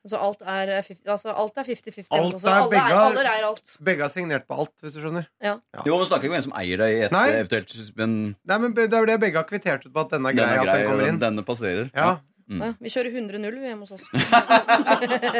Altså 0.00 0.16
alt 0.16 0.40
er 0.48 0.70
50 0.80 1.02
altså, 1.12 1.28
alt 1.36 1.58
er 1.60 1.66
50-50. 1.68 2.06
Alt 2.16 2.36
er 2.40 2.48
alle, 2.54 2.70
begge 2.72 2.84
er, 2.88 3.00
alle 3.04 3.24
er 3.28 3.44
alt. 3.50 3.74
Begge 3.84 4.06
har 4.06 4.12
signert 4.14 4.46
på 4.48 4.56
alt, 4.62 4.72
hvis 4.80 4.94
du 4.96 5.02
skjønner. 5.02 5.26
Ja. 5.44 5.58
Jo, 5.84 5.98
men 6.00 6.08
snakker 6.08 6.24
ikke 6.28 6.32
om 6.32 6.38
en 6.40 6.46
som 6.48 6.56
eier 6.56 6.80
deg 6.80 6.96
i 6.96 7.02
et 7.04 7.12
Nei. 7.12 7.26
eventuelt 7.36 7.74
Men 8.00 8.16
Nei, 8.48 8.58
men 8.64 8.72
Det 8.78 8.88
er 8.88 9.04
jo 9.04 9.10
det 9.12 9.18
begge 9.26 9.36
har 9.42 9.48
kvittert 9.50 9.84
ut 9.84 9.92
på 9.92 10.00
at 10.06 10.14
denne 10.16 10.32
er 10.32 10.38
den 10.40 10.44
grei, 10.46 10.56
er 10.56 10.60
at 10.64 10.78
den 10.80 10.88
kommer 10.88 11.08
inn. 11.12 11.20
denne 11.20 11.44
passerer. 11.44 11.92
Ja. 11.92 12.16
Mm. 12.50 12.62
Ja, 12.64 12.70
vi 12.82 12.90
kjører 12.90 13.12
100-0 13.14 13.60
hjemme 13.62 13.84
hos 13.86 13.92
oss. 13.94 14.08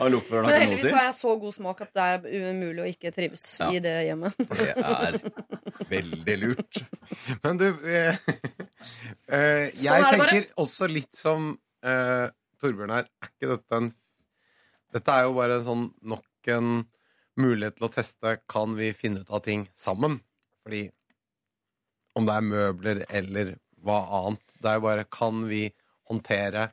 Men 0.00 0.50
heldigvis 0.50 0.90
har 0.96 1.04
jeg 1.06 1.14
så 1.20 1.34
god 1.38 1.54
smak 1.54 1.82
at 1.84 1.92
det 1.94 2.06
er 2.08 2.50
umulig 2.50 2.82
å 2.82 2.88
ikke 2.90 3.12
trives 3.14 3.44
Ja. 3.60 3.68
i 3.70 3.78
det 3.84 3.94
hjemmet. 4.08 4.34
Det 4.60 4.74
er 4.80 5.18
veldig 5.90 6.36
lurt. 6.42 6.80
Men 7.44 7.58
du 7.60 7.68
eh, 7.86 8.18
eh, 9.30 9.70
Jeg 9.70 9.78
Sånn 9.78 9.96
er 9.96 10.02
bare. 10.06 10.26
tenker 10.30 10.48
også 10.62 10.88
litt 10.90 11.14
som 11.18 11.52
eh, 11.86 12.26
Torbjørn 12.60 12.92
her. 12.94 13.08
Er 13.22 13.32
ikke 13.32 13.50
dette 13.56 13.78
en 13.80 13.90
Dette 14.90 15.14
er 15.14 15.22
jo 15.28 15.34
bare 15.36 15.60
sånn 15.62 15.84
nok 16.02 16.48
en 16.50 16.70
mulighet 17.38 17.76
til 17.78 17.86
å 17.86 17.92
teste 17.94 18.32
Kan 18.50 18.74
vi 18.78 18.88
finne 18.96 19.22
ut 19.22 19.30
av 19.30 19.44
ting 19.46 19.68
sammen. 19.78 20.18
Fordi 20.64 20.88
om 22.18 22.26
det 22.26 22.34
er 22.34 22.48
møbler 22.48 23.04
eller 23.08 23.52
hva 23.80 24.00
annet, 24.18 24.42
det 24.60 24.68
er 24.72 24.80
jo 24.80 24.86
bare 24.88 25.06
Kan 25.14 25.44
vi 25.48 25.62
håndtere 26.10 26.70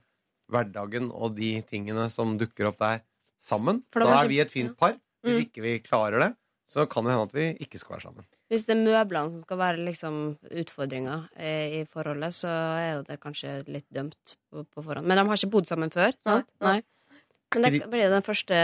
hverdagen 0.52 1.12
og 1.12 1.36
de 1.38 1.52
tingene 1.68 2.08
som 2.10 2.38
dukker 2.40 2.70
opp 2.72 2.80
der, 2.82 3.02
sammen? 3.40 3.84
For 3.94 4.02
det 4.02 4.08
Da 4.10 4.22
er 4.24 4.32
vi 4.32 4.40
et 4.42 4.52
fint 4.54 4.78
par. 4.80 4.96
Hvis 5.24 5.38
Mm. 5.38 5.46
ikke 5.46 5.62
vi 5.62 5.80
klarer 5.84 6.20
det, 6.24 6.32
så 6.68 6.86
kan 6.92 7.06
det 7.08 7.14
hende 7.16 7.28
at 7.30 7.36
vi 7.38 7.48
ikke 7.64 7.80
skal 7.82 7.96
være 7.98 8.06
sammen. 8.10 8.28
Hvis 8.52 8.64
det 8.68 8.76
er 8.78 8.84
møblene 8.84 9.34
som 9.34 9.42
skal 9.44 9.60
være 9.60 9.86
liksom 9.88 10.20
utfordringa 10.62 11.18
eh, 11.36 11.80
i 11.80 11.82
forholdet, 11.92 12.36
så 12.36 12.52
er 12.80 12.90
jo 12.98 13.02
det 13.08 13.20
kanskje 13.24 13.58
litt 13.68 13.88
dømt 13.92 14.38
på, 14.52 14.64
på 14.64 14.84
forhånd. 14.86 15.08
Men 15.08 15.20
de 15.20 15.26
har 15.28 15.40
ikke 15.42 15.52
bodd 15.58 15.68
sammen 15.72 15.92
før, 15.92 16.16
sant? 16.24 16.48
Nei. 16.64 16.78
Nei. 16.78 17.20
Men 17.56 17.68
det 17.68 17.90
blir 17.92 18.08
jo 18.08 18.14
den 18.16 18.26
første 18.28 18.62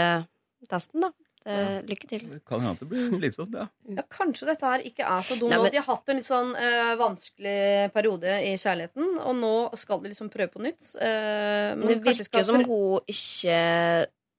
testen, 0.70 1.04
da. 1.04 1.12
Det, 1.44 1.84
lykke 1.90 2.08
til. 2.08 2.22
Det 2.30 2.38
kan 2.48 2.62
hende 2.62 2.72
at 2.72 2.80
det 2.80 2.86
blir 2.88 3.10
slitsomt, 3.18 3.52
ja. 3.60 3.66
Ja, 3.98 4.04
kanskje 4.08 4.46
dette 4.48 4.64
her 4.64 4.80
ikke 4.88 5.04
er 5.04 5.26
så 5.28 5.36
dumt 5.36 5.52
Nei, 5.52 5.58
men- 5.60 5.74
De 5.74 5.76
har 5.76 5.84
hatt 5.90 6.08
en 6.08 6.16
litt 6.16 6.24
sånn 6.24 6.54
uh, 6.56 6.94
vanskelig 6.96 7.92
periode 7.92 8.38
i 8.48 8.54
kjærligheten, 8.56 9.18
og 9.20 9.36
nå 9.36 9.50
skal 9.76 10.00
de 10.00 10.08
liksom 10.14 10.30
prøve 10.32 10.48
på 10.54 10.62
nytt. 10.64 10.94
Uh, 10.96 11.76
men 11.76 11.84
Det 11.90 11.98
virker 12.00 12.24
skal 12.24 12.46
som 12.48 12.62
hun 12.64 13.04
ikke 13.04 13.58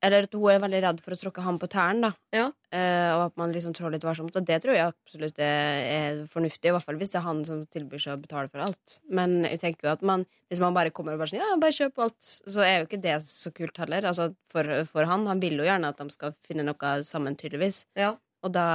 Eller 0.03 0.27
at 0.27 0.36
hun 0.36 0.51
er 0.51 0.62
veldig 0.62 0.81
redd 0.84 0.99
for 1.03 1.15
å 1.15 1.17
tråkke 1.19 1.43
ham 1.45 1.58
på 1.62 1.69
tærne, 1.71 2.10
da. 2.10 2.12
Ja. 2.36 2.45
Eh, 2.75 3.12
og 3.15 3.21
at 3.29 3.38
man 3.39 3.53
liksom 3.55 3.73
trår 3.75 3.93
litt 3.95 4.05
varsomt. 4.05 4.36
Og 4.36 4.47
det 4.47 4.58
tror 4.63 4.75
jeg 4.75 4.91
absolutt 4.91 5.39
er, 5.41 5.79
er 5.86 6.19
fornuftig, 6.31 6.69
i 6.69 6.73
hvert 6.75 6.86
fall 6.86 6.99
hvis 6.99 7.13
det 7.13 7.19
er 7.21 7.25
han 7.25 7.41
som 7.47 7.63
tilbyr 7.71 8.03
seg 8.03 8.17
å 8.17 8.21
betale 8.21 8.51
for 8.51 8.65
alt. 8.65 8.97
Men 9.08 9.39
jeg 9.47 9.62
tenker 9.63 9.88
jo 9.88 9.93
at 9.95 10.05
man, 10.05 10.27
hvis 10.51 10.62
man 10.62 10.75
bare 10.77 10.93
kommer 10.95 11.15
og 11.15 11.23
bare 11.23 11.31
sånn 11.31 11.41
Ja, 11.41 11.53
bare 11.62 11.77
kjøp 11.77 12.03
alt, 12.05 12.19
så 12.27 12.65
er 12.65 12.77
jo 12.79 12.89
ikke 12.89 13.01
det 13.08 13.17
så 13.29 13.53
kult 13.55 13.81
heller. 13.81 14.10
Altså 14.12 14.29
for, 14.51 14.71
for 14.91 15.10
han. 15.10 15.25
Han 15.31 15.43
vil 15.43 15.58
jo 15.62 15.67
gjerne 15.67 15.93
at 15.93 16.01
de 16.01 16.10
skal 16.13 16.36
finne 16.45 16.67
noe 16.67 16.95
sammen, 17.08 17.39
tydeligvis. 17.39 17.86
Ja. 17.97 18.13
Og 18.45 18.53
da 18.53 18.67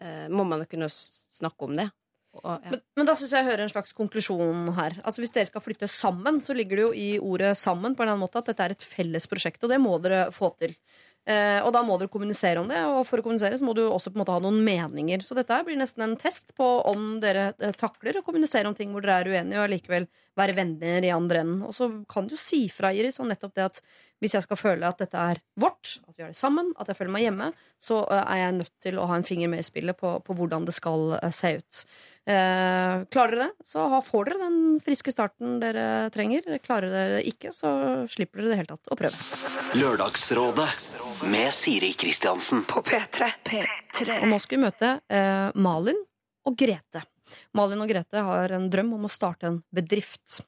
eh, 0.00 0.26
må 0.32 0.46
man 0.48 0.64
jo 0.64 0.70
kunne 0.70 0.88
snakke 0.90 1.68
om 1.68 1.76
det. 1.76 1.90
Og, 2.38 2.46
ja. 2.46 2.70
Men, 2.70 2.82
men 2.96 3.08
da 3.08 3.16
syns 3.18 3.32
jeg 3.34 3.42
jeg 3.42 3.50
hører 3.50 3.64
en 3.64 3.72
slags 3.72 3.94
konklusjon 3.96 4.70
her. 4.76 4.96
Altså 5.02 5.22
Hvis 5.24 5.34
dere 5.34 5.48
skal 5.48 5.64
flytte 5.64 5.88
sammen, 5.90 6.38
så 6.44 6.54
ligger 6.54 6.78
det 6.78 6.84
jo 6.84 6.90
i 6.94 7.08
ordet 7.18 7.56
'sammen' 7.58 7.96
på 7.96 8.04
en 8.04 8.06
eller 8.06 8.14
annen 8.14 8.26
måte 8.26 8.38
at 8.38 8.50
dette 8.52 8.66
er 8.66 8.76
et 8.76 8.86
felles 8.86 9.26
prosjekt, 9.26 9.64
og 9.64 9.72
det 9.72 9.80
må 9.82 9.96
dere 10.02 10.28
få 10.34 10.52
til. 10.60 10.76
Eh, 11.28 11.58
og 11.60 11.68
da 11.74 11.82
må 11.84 11.98
dere 12.00 12.08
kommunisere 12.10 12.62
om 12.62 12.68
det, 12.70 12.78
og 12.88 13.02
for 13.06 13.20
å 13.20 13.24
kommunisere 13.24 13.58
så 13.58 13.66
må 13.66 13.74
du 13.76 13.82
også 13.84 14.10
på 14.10 14.16
en 14.16 14.22
måte 14.22 14.34
ha 14.34 14.40
noen 14.40 14.62
meninger. 14.64 15.20
Så 15.26 15.36
dette 15.36 15.58
blir 15.66 15.76
nesten 15.76 16.06
en 16.06 16.16
test 16.18 16.54
på 16.56 16.68
om 16.88 17.18
dere 17.20 17.50
eh, 17.58 17.74
takler 17.76 18.18
å 18.18 18.24
kommunisere 18.24 18.70
om 18.70 18.76
ting 18.78 18.94
hvor 18.94 19.04
dere 19.04 19.20
er 19.20 19.28
uenige, 19.34 19.58
og 19.58 19.66
allikevel 19.66 20.08
være 20.38 20.54
venner 20.56 21.04
i 21.04 21.12
andre 21.14 21.42
enden. 21.42 21.64
Og 21.66 21.74
så 21.76 21.90
kan 22.10 22.28
du 22.28 22.36
jo 22.36 22.40
si 22.40 22.64
fra, 22.72 22.92
Iris, 22.94 23.20
om 23.22 23.28
nettopp 23.30 23.56
det 23.56 23.66
at 23.66 23.82
hvis 24.20 24.34
jeg 24.36 24.44
skal 24.44 24.58
føle 24.60 24.88
at 24.88 25.00
dette 25.00 25.16
er 25.16 25.40
vårt, 25.60 25.96
at 26.04 26.12
vi 26.16 26.22
har 26.22 26.32
det 26.32 26.36
sammen, 26.36 26.74
at 26.80 26.90
jeg 26.90 26.98
føler 26.98 27.12
meg 27.14 27.24
hjemme, 27.24 27.46
så 27.80 28.02
eh, 28.04 28.20
er 28.20 28.40
jeg 28.42 28.56
nødt 28.58 28.74
til 28.84 29.00
å 29.00 29.06
ha 29.08 29.16
en 29.16 29.24
finger 29.24 29.48
med 29.52 29.62
i 29.62 29.66
spillet 29.66 29.96
på, 29.96 30.12
på 30.26 30.36
hvordan 30.36 30.66
det 30.68 30.74
skal 30.76 31.14
eh, 31.16 31.32
se 31.32 31.54
ut. 31.56 31.80
Eh, 32.28 33.06
klarer 33.10 33.36
dere 33.36 33.46
det, 33.48 33.68
så 33.72 33.86
får 34.04 34.28
dere 34.28 34.42
den 34.42 34.58
friske 34.84 35.14
starten 35.14 35.56
dere 35.62 35.86
trenger. 36.12 36.44
Klarer 36.60 36.92
dere 36.92 37.16
det 37.18 37.24
ikke, 37.32 37.54
så 37.56 37.72
slipper 38.12 38.44
dere 38.44 38.52
det 38.52 38.60
hele 38.60 38.74
tatt 38.76 38.92
å 38.92 39.00
prøve. 39.00 39.80
Lørdagsrådet 39.80 40.68
med 41.32 41.56
Siri 41.56 41.94
Kristiansen. 41.96 42.66
På 42.68 42.84
P3. 42.84 43.32
P3. 43.48 44.20
Og 44.20 44.28
nå 44.34 44.40
skal 44.44 44.58
vi 44.60 44.66
møte 44.68 44.92
eh, 45.08 45.48
Malin 45.56 46.04
og 46.44 46.60
Grete. 46.60 47.06
Malin 47.56 47.82
og 47.84 47.90
Grete 47.90 48.24
har 48.26 48.54
en 48.56 48.68
drøm 48.72 48.94
om 48.96 49.06
å 49.06 49.12
starte 49.12 49.48
en 49.48 49.60
bedrift. 49.74 50.40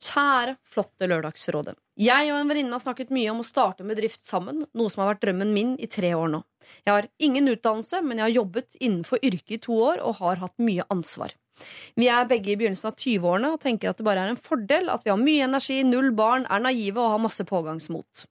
Kjære, 0.00 0.56
flotte 0.66 1.08
Lørdagsrådet. 1.10 1.76
Jeg 2.00 2.30
og 2.32 2.38
en 2.40 2.48
venninne 2.48 2.72
har 2.72 2.82
snakket 2.82 3.12
mye 3.12 3.32
om 3.32 3.42
å 3.42 3.46
starte 3.46 3.84
en 3.84 3.90
bedrift 3.92 4.24
sammen, 4.24 4.64
noe 4.72 4.92
som 4.92 5.02
har 5.02 5.12
vært 5.12 5.26
drømmen 5.26 5.52
min 5.52 5.74
i 5.76 5.88
tre 5.90 6.14
år 6.16 6.30
nå. 6.32 6.42
Jeg 6.86 6.94
har 6.94 7.10
ingen 7.20 7.50
utdannelse, 7.52 8.00
men 8.04 8.20
jeg 8.20 8.28
har 8.28 8.38
jobbet 8.38 8.78
innenfor 8.80 9.20
yrket 9.20 9.58
i 9.58 9.62
to 9.66 9.76
år 9.90 10.00
og 10.04 10.20
har 10.22 10.40
hatt 10.44 10.56
mye 10.62 10.86
ansvar. 10.92 11.34
Vi 12.00 12.08
er 12.10 12.28
begge 12.30 12.52
i 12.52 12.58
begynnelsen 12.60 12.90
av 12.90 12.98
20-årene 12.98 13.52
og 13.54 13.60
tenker 13.62 13.90
at 13.90 14.00
det 14.00 14.06
bare 14.06 14.24
er 14.24 14.32
en 14.32 14.40
fordel 14.40 14.90
at 14.92 15.06
vi 15.06 15.12
har 15.12 15.20
mye 15.20 15.46
energi, 15.46 15.80
null 15.86 16.10
barn, 16.16 16.46
er 16.50 16.64
naive 16.64 17.00
og 17.00 17.14
har 17.14 17.22
masse 17.22 17.46
pågangsmot. 17.46 18.26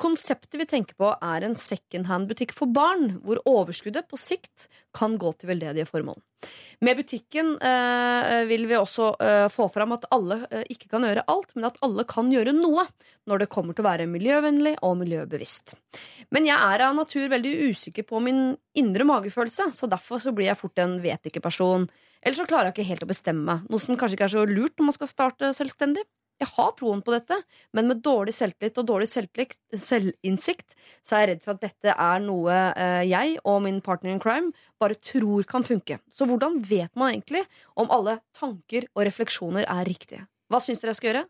Konseptet 0.00 0.56
vi 0.60 0.66
tenker 0.68 0.96
på, 0.98 1.10
er 1.10 1.44
en 1.44 1.56
secondhand-butikk 1.58 2.54
for 2.56 2.70
barn, 2.70 3.18
hvor 3.24 3.42
overskuddet 3.48 4.08
på 4.08 4.18
sikt 4.20 4.68
kan 4.96 5.18
gå 5.20 5.32
til 5.38 5.50
veldedige 5.50 5.88
formål. 5.88 6.20
Med 6.80 6.96
butikken 6.96 7.52
eh, 7.60 8.44
vil 8.48 8.64
vi 8.70 8.78
også 8.78 9.10
eh, 9.20 9.46
få 9.52 9.66
fram 9.72 9.92
at 9.92 10.06
alle 10.14 10.38
eh, 10.48 10.62
ikke 10.72 10.88
kan 10.94 11.04
gjøre 11.04 11.26
alt, 11.28 11.52
men 11.56 11.68
at 11.68 11.76
alle 11.84 12.06
kan 12.08 12.30
gjøre 12.32 12.54
noe 12.56 12.86
når 13.28 13.42
det 13.42 13.50
kommer 13.52 13.76
til 13.76 13.84
å 13.84 13.90
være 13.90 14.08
miljøvennlig 14.08 14.78
og 14.86 14.96
miljøbevisst. 15.02 15.74
Men 16.32 16.48
jeg 16.48 16.56
er 16.56 16.86
av 16.86 16.96
natur 16.96 17.28
veldig 17.32 17.52
usikker 17.68 18.06
på 18.08 18.22
min 18.24 18.54
indre 18.78 19.04
magefølelse, 19.08 19.68
så 19.76 19.90
derfor 19.90 20.22
så 20.22 20.32
blir 20.32 20.48
jeg 20.48 20.60
fort 20.62 20.80
en 20.80 20.96
vet-ikke-person. 21.04 21.90
Eller 22.20 22.36
så 22.36 22.46
klarer 22.48 22.68
jeg 22.68 22.76
ikke 22.76 22.90
helt 22.92 23.04
å 23.06 23.10
bestemme 23.10 23.44
meg, 23.46 23.68
noe 23.72 23.82
som 23.82 23.96
kanskje 23.96 24.18
ikke 24.18 24.26
er 24.28 24.34
så 24.34 24.46
lurt 24.48 24.76
når 24.78 24.90
man 24.90 24.96
skal 24.96 25.10
starte 25.10 25.52
selvstendig. 25.56 26.04
Jeg 26.40 26.48
har 26.54 26.70
troen 26.72 27.02
på 27.04 27.12
dette, 27.12 27.36
men 27.76 27.88
med 27.90 28.00
dårlig 28.00 28.32
selvtillit 28.32 28.78
og 28.80 28.86
dårlig 28.88 29.08
selvinnsikt 29.12 30.72
så 31.04 31.16
er 31.16 31.20
jeg 31.20 31.28
redd 31.30 31.42
for 31.44 31.52
at 31.52 31.66
dette 31.66 31.92
er 31.92 32.22
noe 32.24 32.54
eh, 32.70 33.02
jeg 33.10 33.34
og 33.44 33.58
min 33.66 33.82
partner 33.84 34.14
in 34.14 34.22
crime 34.22 34.54
bare 34.80 34.96
tror 34.96 35.44
kan 35.48 35.66
funke. 35.66 35.98
Så 36.08 36.24
hvordan 36.28 36.62
vet 36.64 36.94
man 36.96 37.12
egentlig 37.12 37.44
om 37.76 37.92
alle 37.92 38.22
tanker 38.36 38.88
og 38.94 39.04
refleksjoner 39.10 39.68
er 39.68 39.84
riktige? 39.88 40.24
Hva 40.48 40.62
syns 40.64 40.80
dere 40.80 40.94
jeg 40.94 41.00
skal 41.02 41.12
gjøre? 41.12 41.26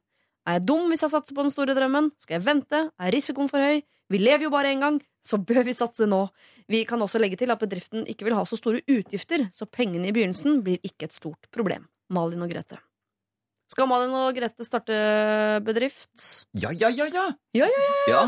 Er 0.49 0.57
jeg 0.59 0.67
dum 0.71 0.89
hvis 0.91 1.03
jeg 1.05 1.13
satser 1.13 1.37
på 1.37 1.43
den 1.45 1.53
store 1.53 1.75
drømmen? 1.77 2.11
Skal 2.19 2.39
jeg 2.39 2.45
vente? 2.47 2.79
Er 2.99 3.13
risikoen 3.15 3.51
for 3.51 3.61
høy? 3.61 3.83
Vi 4.11 4.19
lever 4.19 4.47
jo 4.49 4.51
bare 4.51 4.73
én 4.73 4.81
gang, 4.83 4.97
så 5.23 5.39
bør 5.39 5.63
vi 5.69 5.75
satse 5.77 6.07
nå. 6.09 6.25
Vi 6.71 6.85
kan 6.89 7.03
også 7.05 7.21
legge 7.21 7.37
til 7.39 7.51
at 7.53 7.61
bedriften 7.61 8.07
ikke 8.11 8.25
vil 8.27 8.35
ha 8.35 8.43
så 8.49 8.57
store 8.59 8.81
utgifter, 8.91 9.45
så 9.55 9.67
pengene 9.71 10.09
i 10.09 10.15
begynnelsen 10.17 10.63
blir 10.67 10.81
ikke 10.87 11.07
et 11.11 11.15
stort 11.15 11.47
problem. 11.55 11.85
Malin 12.11 12.43
og 12.43 12.51
Grete. 12.51 12.79
Skal 13.71 13.87
Malin 13.87 14.11
og 14.19 14.35
Grete 14.35 14.67
starte 14.67 14.97
bedrift? 15.63 16.11
Ja, 16.59 16.73
ja, 16.75 16.89
ja, 16.91 17.07
ja. 17.07 17.27
Ja, 17.55 17.69
ja, 17.71 17.85
ja. 17.87 18.15
ja. 18.15 18.25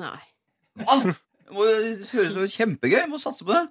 Nei. 0.00 0.18
Hva? 0.80 0.96
Det 1.50 2.10
høres 2.14 2.34
jo 2.38 2.48
kjempegøy. 2.56 3.04
Må 3.10 3.18
satse 3.22 3.46
på 3.46 3.54
det. 3.54 3.68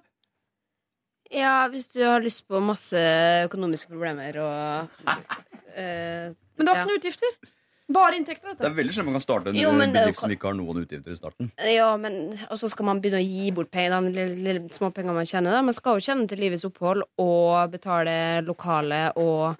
Ja, 1.30 1.68
hvis 1.70 1.86
du 1.92 2.00
har 2.02 2.20
lyst 2.24 2.46
på 2.48 2.58
masse 2.64 2.98
økonomiske 3.46 3.92
problemer 3.92 4.36
og 4.42 5.04
uh, 5.04 6.32
Men 6.56 6.64
det 6.64 6.68
har 6.68 6.76
Ja. 6.76 6.82
ikke 6.82 6.88
noen 6.90 6.98
utgifter. 7.00 7.36
Bare 7.90 8.18
inntekter, 8.18 8.54
Det 8.54 8.68
er 8.68 8.74
veldig 8.76 8.94
sjelden 8.94 9.10
man 9.10 9.18
kan 9.18 9.24
starte 9.24 9.50
en 9.50 9.56
Jo, 9.58 9.70
bedrift 9.74 10.20
som 10.22 10.30
ikke 10.30 10.46
har 10.50 10.54
noen 10.58 10.82
utgifter 10.84 11.14
i 11.14 11.18
starten. 11.18 11.48
Ja, 11.72 11.88
men 11.98 12.36
Og 12.48 12.58
så 12.60 12.70
skal 12.70 12.86
man 12.86 13.00
begynne 13.02 13.18
å 13.18 13.26
gi 13.26 13.50
bort 13.56 13.70
penger, 13.72 13.96
de 13.96 14.12
lille, 14.14 14.36
lille, 14.46 14.68
små 14.74 14.92
man 15.10 15.26
tjener. 15.26 15.62
Man 15.66 15.74
skal 15.74 15.98
jo 15.98 16.06
tjene 16.06 16.28
til 16.30 16.38
livets 16.38 16.66
opphold 16.68 17.02
og 17.18 17.72
betale 17.72 18.44
lokale 18.46 19.10
og 19.16 19.56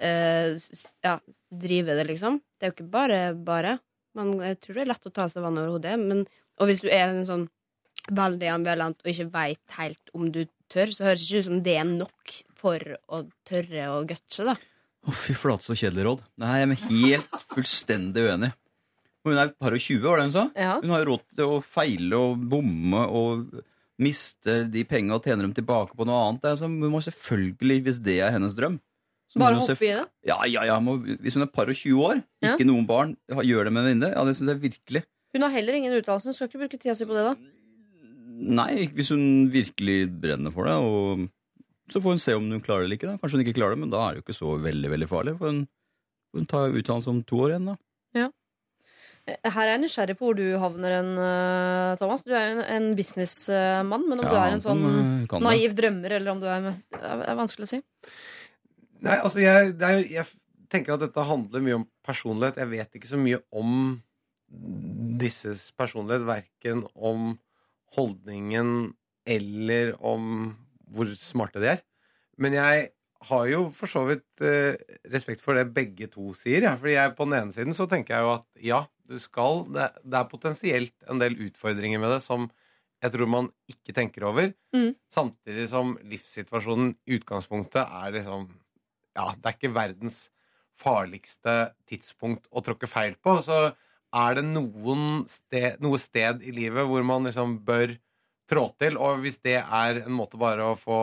eh, 0.00 0.58
ja, 1.04 1.18
drive 1.50 1.94
det, 1.94 2.08
liksom. 2.10 2.40
Det 2.58 2.66
er 2.66 2.72
jo 2.72 2.78
ikke 2.78 2.90
bare 2.90 3.20
bare. 3.34 3.78
Man, 4.18 4.34
jeg 4.42 4.58
tror 4.60 4.74
det 4.74 4.82
er 4.82 4.90
lett 4.90 5.06
å 5.06 5.14
ta 5.14 5.28
seg 5.30 5.44
vann 5.44 5.60
over 5.60 5.76
hodet. 5.76 5.94
Men, 6.00 6.24
og 6.58 6.70
hvis 6.70 6.82
du 6.82 6.88
er 6.90 7.12
en 7.12 7.26
sånn 7.28 7.46
veldig 8.10 8.48
ambivalent 8.50 9.02
og 9.04 9.12
ikke 9.12 9.30
veit 9.30 9.76
helt 9.78 10.14
om 10.16 10.30
du 10.32 10.42
tør, 10.72 10.90
så 10.94 11.06
høres 11.10 11.22
det 11.22 11.28
ikke 11.28 11.44
ut 11.44 11.48
som 11.50 11.62
det 11.66 11.76
er 11.78 11.86
nok 11.88 12.34
for 12.60 12.96
å 13.12 13.22
tørre 13.48 13.86
å 13.94 14.02
gutse, 14.08 14.46
da. 14.48 14.56
Å, 15.08 15.12
fy 15.16 15.32
flate, 15.38 15.64
så 15.64 15.76
kjedelig 15.78 16.04
råd. 16.06 16.24
Nei, 16.42 16.54
jeg 16.60 16.68
er 16.68 16.82
helt 16.90 17.44
fullstendig 17.54 18.26
uenig. 18.28 18.50
Hun 19.24 19.36
er 19.36 19.50
et 19.50 19.56
par 19.60 19.74
og 19.76 19.82
tjue, 19.84 20.00
var 20.04 20.20
det 20.20 20.26
hun 20.30 20.34
sa? 20.36 20.44
Ja. 20.56 20.74
Hun 20.80 20.92
har 20.94 21.04
råd 21.08 21.24
til 21.36 21.50
å 21.56 21.58
feile 21.64 22.16
og 22.20 22.44
bomme 22.52 23.02
og 23.08 23.50
miste 24.00 24.62
de 24.72 24.84
pengene 24.88 25.18
og 25.18 25.26
tjene 25.28 25.44
dem 25.44 25.52
tilbake 25.56 25.92
på 25.96 26.06
noe 26.08 26.20
annet. 26.28 26.46
Altså, 26.54 26.68
hun 26.70 26.92
må 26.92 27.02
selvfølgelig, 27.04 27.82
hvis 27.88 27.98
det 28.04 28.18
er 28.24 28.32
hennes 28.36 28.56
drøm 28.56 28.78
Bare 29.38 29.60
hoppe 29.60 29.84
i 29.86 29.92
det. 29.94 30.06
Ja, 30.26 30.40
ja, 30.50 30.64
ja. 30.66 30.76
Må, 30.82 30.96
hvis 31.22 31.36
hun 31.36 31.44
er 31.44 31.50
par 31.54 31.68
og 31.70 31.76
20 31.78 32.00
år, 32.02 32.22
Ja. 32.42 32.56
ikke 32.56 32.64
noen 32.66 32.86
barn, 32.88 33.12
gjør 33.30 33.68
det 33.68 33.72
med 33.76 33.84
en 33.84 33.86
venninne, 33.86 34.08
ja, 34.16 34.24
det 34.26 34.32
syns 34.34 34.50
jeg 34.50 34.58
virkelig. 34.64 35.02
Hun 35.36 35.44
har 35.46 35.52
heller 35.54 35.76
ingen 35.78 35.94
utdannelse. 35.94 36.32
Hun 36.32 36.34
skal 36.34 36.48
ikke 36.50 36.62
bruke 36.64 36.80
tida 36.82 36.96
si 36.98 37.06
på 37.06 37.14
det, 37.14 37.22
da. 37.28 37.36
Nei, 38.58 38.88
hvis 38.96 39.12
hun 39.14 39.22
virkelig 39.52 40.08
brenner 40.24 40.50
for 40.50 40.66
det. 40.66 40.74
Og 40.82 41.28
så 41.90 42.02
får 42.02 42.16
hun 42.16 42.22
se 42.22 42.34
om 42.38 42.48
hun 42.50 42.62
klarer 42.64 42.84
det 42.84 42.88
eller 42.88 42.98
ikke. 43.00 43.12
Da. 43.12 43.20
Kanskje 43.20 43.38
hun 43.38 43.44
ikke 43.44 43.56
klarer 43.58 43.76
det, 43.76 43.84
men 43.84 43.92
da 43.92 44.02
er 44.02 44.10
det 44.12 44.20
jo 44.20 44.26
ikke 44.26 44.40
så 44.40 44.56
veldig 44.64 44.90
veldig 44.92 45.08
farlig. 45.10 45.36
For 45.38 45.52
hun, 45.52 45.62
hun 46.36 46.50
tar 46.50 46.74
utdannelse 46.74 47.10
om 47.12 47.22
to 47.26 47.40
år 47.44 47.54
igjen, 47.54 47.70
da. 47.72 47.76
Ja. 48.18 48.28
Her 49.28 49.62
er 49.66 49.72
jeg 49.74 49.82
nysgjerrig 49.84 50.16
på 50.18 50.28
hvor 50.28 50.38
du 50.38 50.44
havner 50.62 50.96
hen, 50.96 51.10
eh, 51.22 51.94
Thomas. 52.00 52.24
Du 52.26 52.32
er 52.34 52.46
jo 52.46 52.52
en, 52.56 52.62
en 52.76 52.90
businessmann, 52.98 54.06
men 54.08 54.22
om 54.22 54.28
du 54.28 54.36
er 54.36 54.56
en 54.56 54.64
sånn 54.64 54.84
kan 55.30 55.44
naiv 55.44 55.74
drømmer, 55.78 56.16
eller 56.18 56.34
om 56.34 56.42
du 56.42 56.46
er 56.50 56.62
med 56.64 56.78
Det 56.94 57.10
er 57.18 57.38
vanskelig 57.38 57.68
å 57.68 57.72
si. 57.74 57.82
Nei, 59.00 59.16
altså 59.16 59.42
jeg, 59.42 59.74
det 59.80 59.90
er, 59.90 60.00
jeg 60.12 60.70
tenker 60.72 60.96
at 60.96 61.04
dette 61.04 61.26
handler 61.26 61.64
mye 61.64 61.82
om 61.82 61.86
personlighet. 62.06 62.60
Jeg 62.60 62.72
vet 62.72 62.98
ikke 62.98 63.10
så 63.10 63.20
mye 63.20 63.40
om 63.56 64.00
disses 65.20 65.68
personlighet, 65.78 66.26
verken 66.26 66.82
om 66.94 67.36
holdningen 67.96 68.92
eller 69.30 69.94
om 70.06 70.54
hvor 70.90 71.10
smarte 71.18 71.62
de 71.62 71.74
er. 71.76 71.84
Men 72.40 72.56
jeg 72.56 72.88
har 73.28 73.44
jo 73.50 73.66
for 73.76 73.90
så 73.90 74.06
vidt 74.08 74.44
eh, 74.46 74.78
respekt 75.12 75.44
for 75.44 75.58
det 75.58 75.68
begge 75.76 76.08
to 76.12 76.32
sier. 76.36 76.64
Ja. 76.64 76.74
Fordi 76.80 76.96
jeg, 76.96 77.14
på 77.18 77.26
den 77.28 77.36
ene 77.36 77.54
siden 77.56 77.76
så 77.76 77.86
tenker 77.90 78.16
jeg 78.16 78.26
jo 78.26 78.32
at 78.38 78.46
ja, 78.64 78.80
du 79.10 79.20
skal 79.20 79.64
det, 79.74 79.90
det 80.06 80.18
er 80.20 80.30
potensielt 80.30 81.10
en 81.10 81.20
del 81.20 81.36
utfordringer 81.48 82.00
med 82.00 82.14
det 82.16 82.22
som 82.24 82.48
jeg 83.00 83.14
tror 83.14 83.30
man 83.32 83.48
ikke 83.70 83.94
tenker 83.96 84.26
over. 84.28 84.50
Mm. 84.76 84.92
Samtidig 85.12 85.68
som 85.70 85.94
livssituasjonen 86.04 86.94
i 87.08 87.16
utgangspunktet 87.16 87.82
er 87.84 88.18
liksom 88.18 88.50
Ja, 89.16 89.32
det 89.34 89.48
er 89.48 89.56
ikke 89.56 89.74
verdens 89.74 90.28
farligste 90.80 91.72
tidspunkt 91.88 92.46
å 92.52 92.62
tråkke 92.64 92.88
feil 92.88 93.16
på. 93.20 93.40
Så 93.44 93.72
er 94.16 94.36
det 94.38 94.44
noen 94.46 95.24
sted, 95.28 95.80
noe 95.82 95.98
sted 96.00 96.44
i 96.46 96.54
livet 96.54 96.86
hvor 96.88 97.04
man 97.06 97.26
liksom 97.28 97.58
bør 97.66 97.96
trå 98.50 98.66
til. 98.80 98.98
Og 99.00 99.22
hvis 99.24 99.38
det 99.44 99.58
er 99.62 100.02
en 100.04 100.16
måte 100.16 100.40
bare 100.40 100.72
å 100.72 100.78
få 100.78 101.00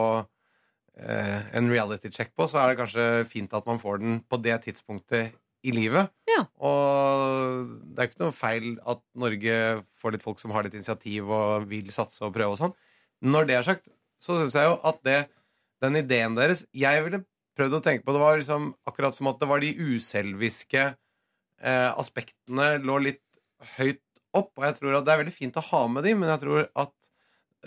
eh, 0.99 1.41
en 1.57 1.71
reality 1.71 2.11
check 2.13 2.33
på, 2.35 2.47
så 2.49 2.61
er 2.61 2.71
det 2.71 2.79
kanskje 2.81 3.09
fint 3.31 3.53
at 3.57 3.67
man 3.69 3.81
får 3.81 4.01
den 4.03 4.19
på 4.27 4.39
det 4.43 4.59
tidspunktet 4.67 5.35
i 5.65 5.73
livet. 5.73 6.11
Ja. 6.29 6.43
Og 6.63 7.71
det 7.93 8.03
er 8.03 8.09
ikke 8.09 8.25
noe 8.25 8.35
feil 8.35 8.67
at 8.87 9.01
Norge 9.17 9.55
får 9.99 10.15
litt 10.15 10.25
folk 10.25 10.41
som 10.41 10.53
har 10.55 10.67
litt 10.67 10.77
initiativ 10.77 11.31
og 11.33 11.67
vil 11.71 11.89
satse 11.93 12.21
og 12.25 12.35
prøve 12.35 12.55
og 12.55 12.61
sånn. 12.61 12.75
Når 13.25 13.49
det 13.49 13.57
er 13.57 13.65
sagt, 13.65 13.89
så 14.21 14.37
syns 14.37 14.55
jeg 14.57 14.69
jo 14.69 14.77
at 14.87 15.01
det, 15.05 15.17
den 15.83 15.99
ideen 15.99 16.37
deres 16.37 16.63
Jeg 16.73 17.03
ville 17.05 17.21
prøvd 17.57 17.77
å 17.77 17.81
tenke 17.85 18.05
på 18.05 18.13
det 18.13 18.21
var 18.21 18.39
liksom 18.39 18.71
akkurat 18.89 19.15
som 19.17 19.29
at 19.29 19.39
det 19.41 19.49
var 19.49 19.61
de 19.61 19.73
uselviske 19.73 20.83
eh, 20.85 21.89
aspektene 21.89 22.77
lå 22.85 22.99
litt 23.09 23.23
høyt 23.77 24.03
opp. 24.37 24.51
Og 24.57 24.65
jeg 24.67 24.77
tror 24.77 24.99
at 24.99 25.07
det 25.07 25.13
er 25.13 25.21
veldig 25.23 25.35
fint 25.35 25.57
å 25.57 25.65
ha 25.71 25.83
med 25.89 26.05
de, 26.05 26.13
men 26.17 26.31
jeg 26.33 26.43
tror 26.43 26.67
at 26.67 26.96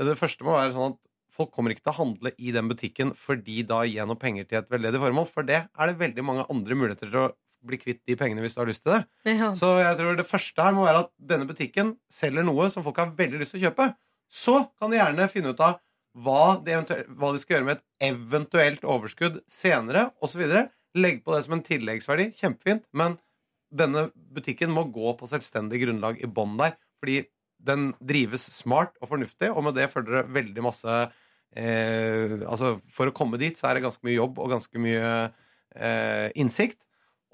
det 0.09 0.19
første 0.21 0.47
må 0.47 0.57
være 0.57 0.75
sånn 0.75 0.95
at 0.95 1.01
folk 1.35 1.53
kommer 1.55 1.73
ikke 1.73 1.85
til 1.85 1.93
å 1.93 1.99
handle 2.01 2.33
i 2.39 2.53
den 2.55 2.69
butikken 2.71 3.13
fordi 3.17 3.63
da 3.67 3.83
gir 3.87 4.01
jeg 4.01 4.11
noe 4.11 4.21
penger 4.21 4.49
til 4.49 4.61
et 4.61 4.73
veldedig 4.73 5.01
formål. 5.03 5.29
For 5.31 5.47
det 5.47 5.63
er 5.67 5.91
det 5.91 6.01
veldig 6.01 6.27
mange 6.27 6.47
andre 6.53 6.79
muligheter 6.79 7.11
til 7.11 7.23
å 7.27 7.31
bli 7.67 7.77
kvitt 7.81 8.01
de 8.09 8.17
pengene 8.17 8.43
hvis 8.45 8.57
du 8.57 8.63
har 8.63 8.71
lyst 8.71 8.83
til 8.87 8.97
det. 8.97 9.03
Ja. 9.29 9.53
Så 9.57 9.75
jeg 9.83 9.99
tror 9.99 10.17
det 10.17 10.29
første 10.29 10.65
her 10.65 10.77
må 10.77 10.87
være 10.87 11.05
at 11.05 11.13
denne 11.33 11.49
butikken 11.49 11.95
selger 12.13 12.47
noe 12.47 12.71
som 12.73 12.85
folk 12.87 13.01
har 13.03 13.13
veldig 13.19 13.43
lyst 13.43 13.55
til 13.55 13.61
å 13.61 13.65
kjøpe. 13.69 13.89
Så 14.31 14.57
kan 14.81 14.93
de 14.93 15.01
gjerne 15.01 15.31
finne 15.33 15.53
ut 15.53 15.65
av 15.65 15.81
hva 16.19 16.59
de, 16.65 16.75
hva 17.19 17.33
de 17.35 17.41
skal 17.43 17.59
gjøre 17.59 17.69
med 17.69 17.79
et 17.79 18.11
eventuelt 18.11 18.87
overskudd 18.89 19.41
senere, 19.51 20.09
osv. 20.25 20.43
Legg 20.99 21.21
på 21.23 21.35
det 21.35 21.45
som 21.45 21.55
en 21.55 21.67
tilleggsverdi. 21.67 22.31
Kjempefint. 22.39 22.87
Men 22.97 23.19
denne 23.71 24.09
butikken 24.35 24.73
må 24.75 24.89
gå 24.91 25.13
på 25.19 25.29
selvstendig 25.31 25.85
grunnlag 25.85 26.19
i 26.19 26.31
bånn 26.31 26.57
der. 26.59 26.75
Fordi 27.03 27.23
den 27.67 27.91
drives 28.01 28.47
smart 28.57 28.97
og 29.01 29.11
fornuftig, 29.13 29.51
og 29.53 29.65
med 29.67 29.77
det 29.79 29.91
følger 29.93 30.21
det 30.21 30.35
veldig 30.35 30.65
masse 30.65 30.97
eh, 31.53 32.37
Altså, 32.47 32.77
for 32.91 33.11
å 33.11 33.15
komme 33.17 33.41
dit 33.41 33.59
så 33.59 33.71
er 33.71 33.79
det 33.79 33.87
ganske 33.87 34.05
mye 34.07 34.19
jobb 34.19 34.41
og 34.41 34.53
ganske 34.55 34.83
mye 34.83 35.11
eh, 35.77 36.29
innsikt. 36.41 36.81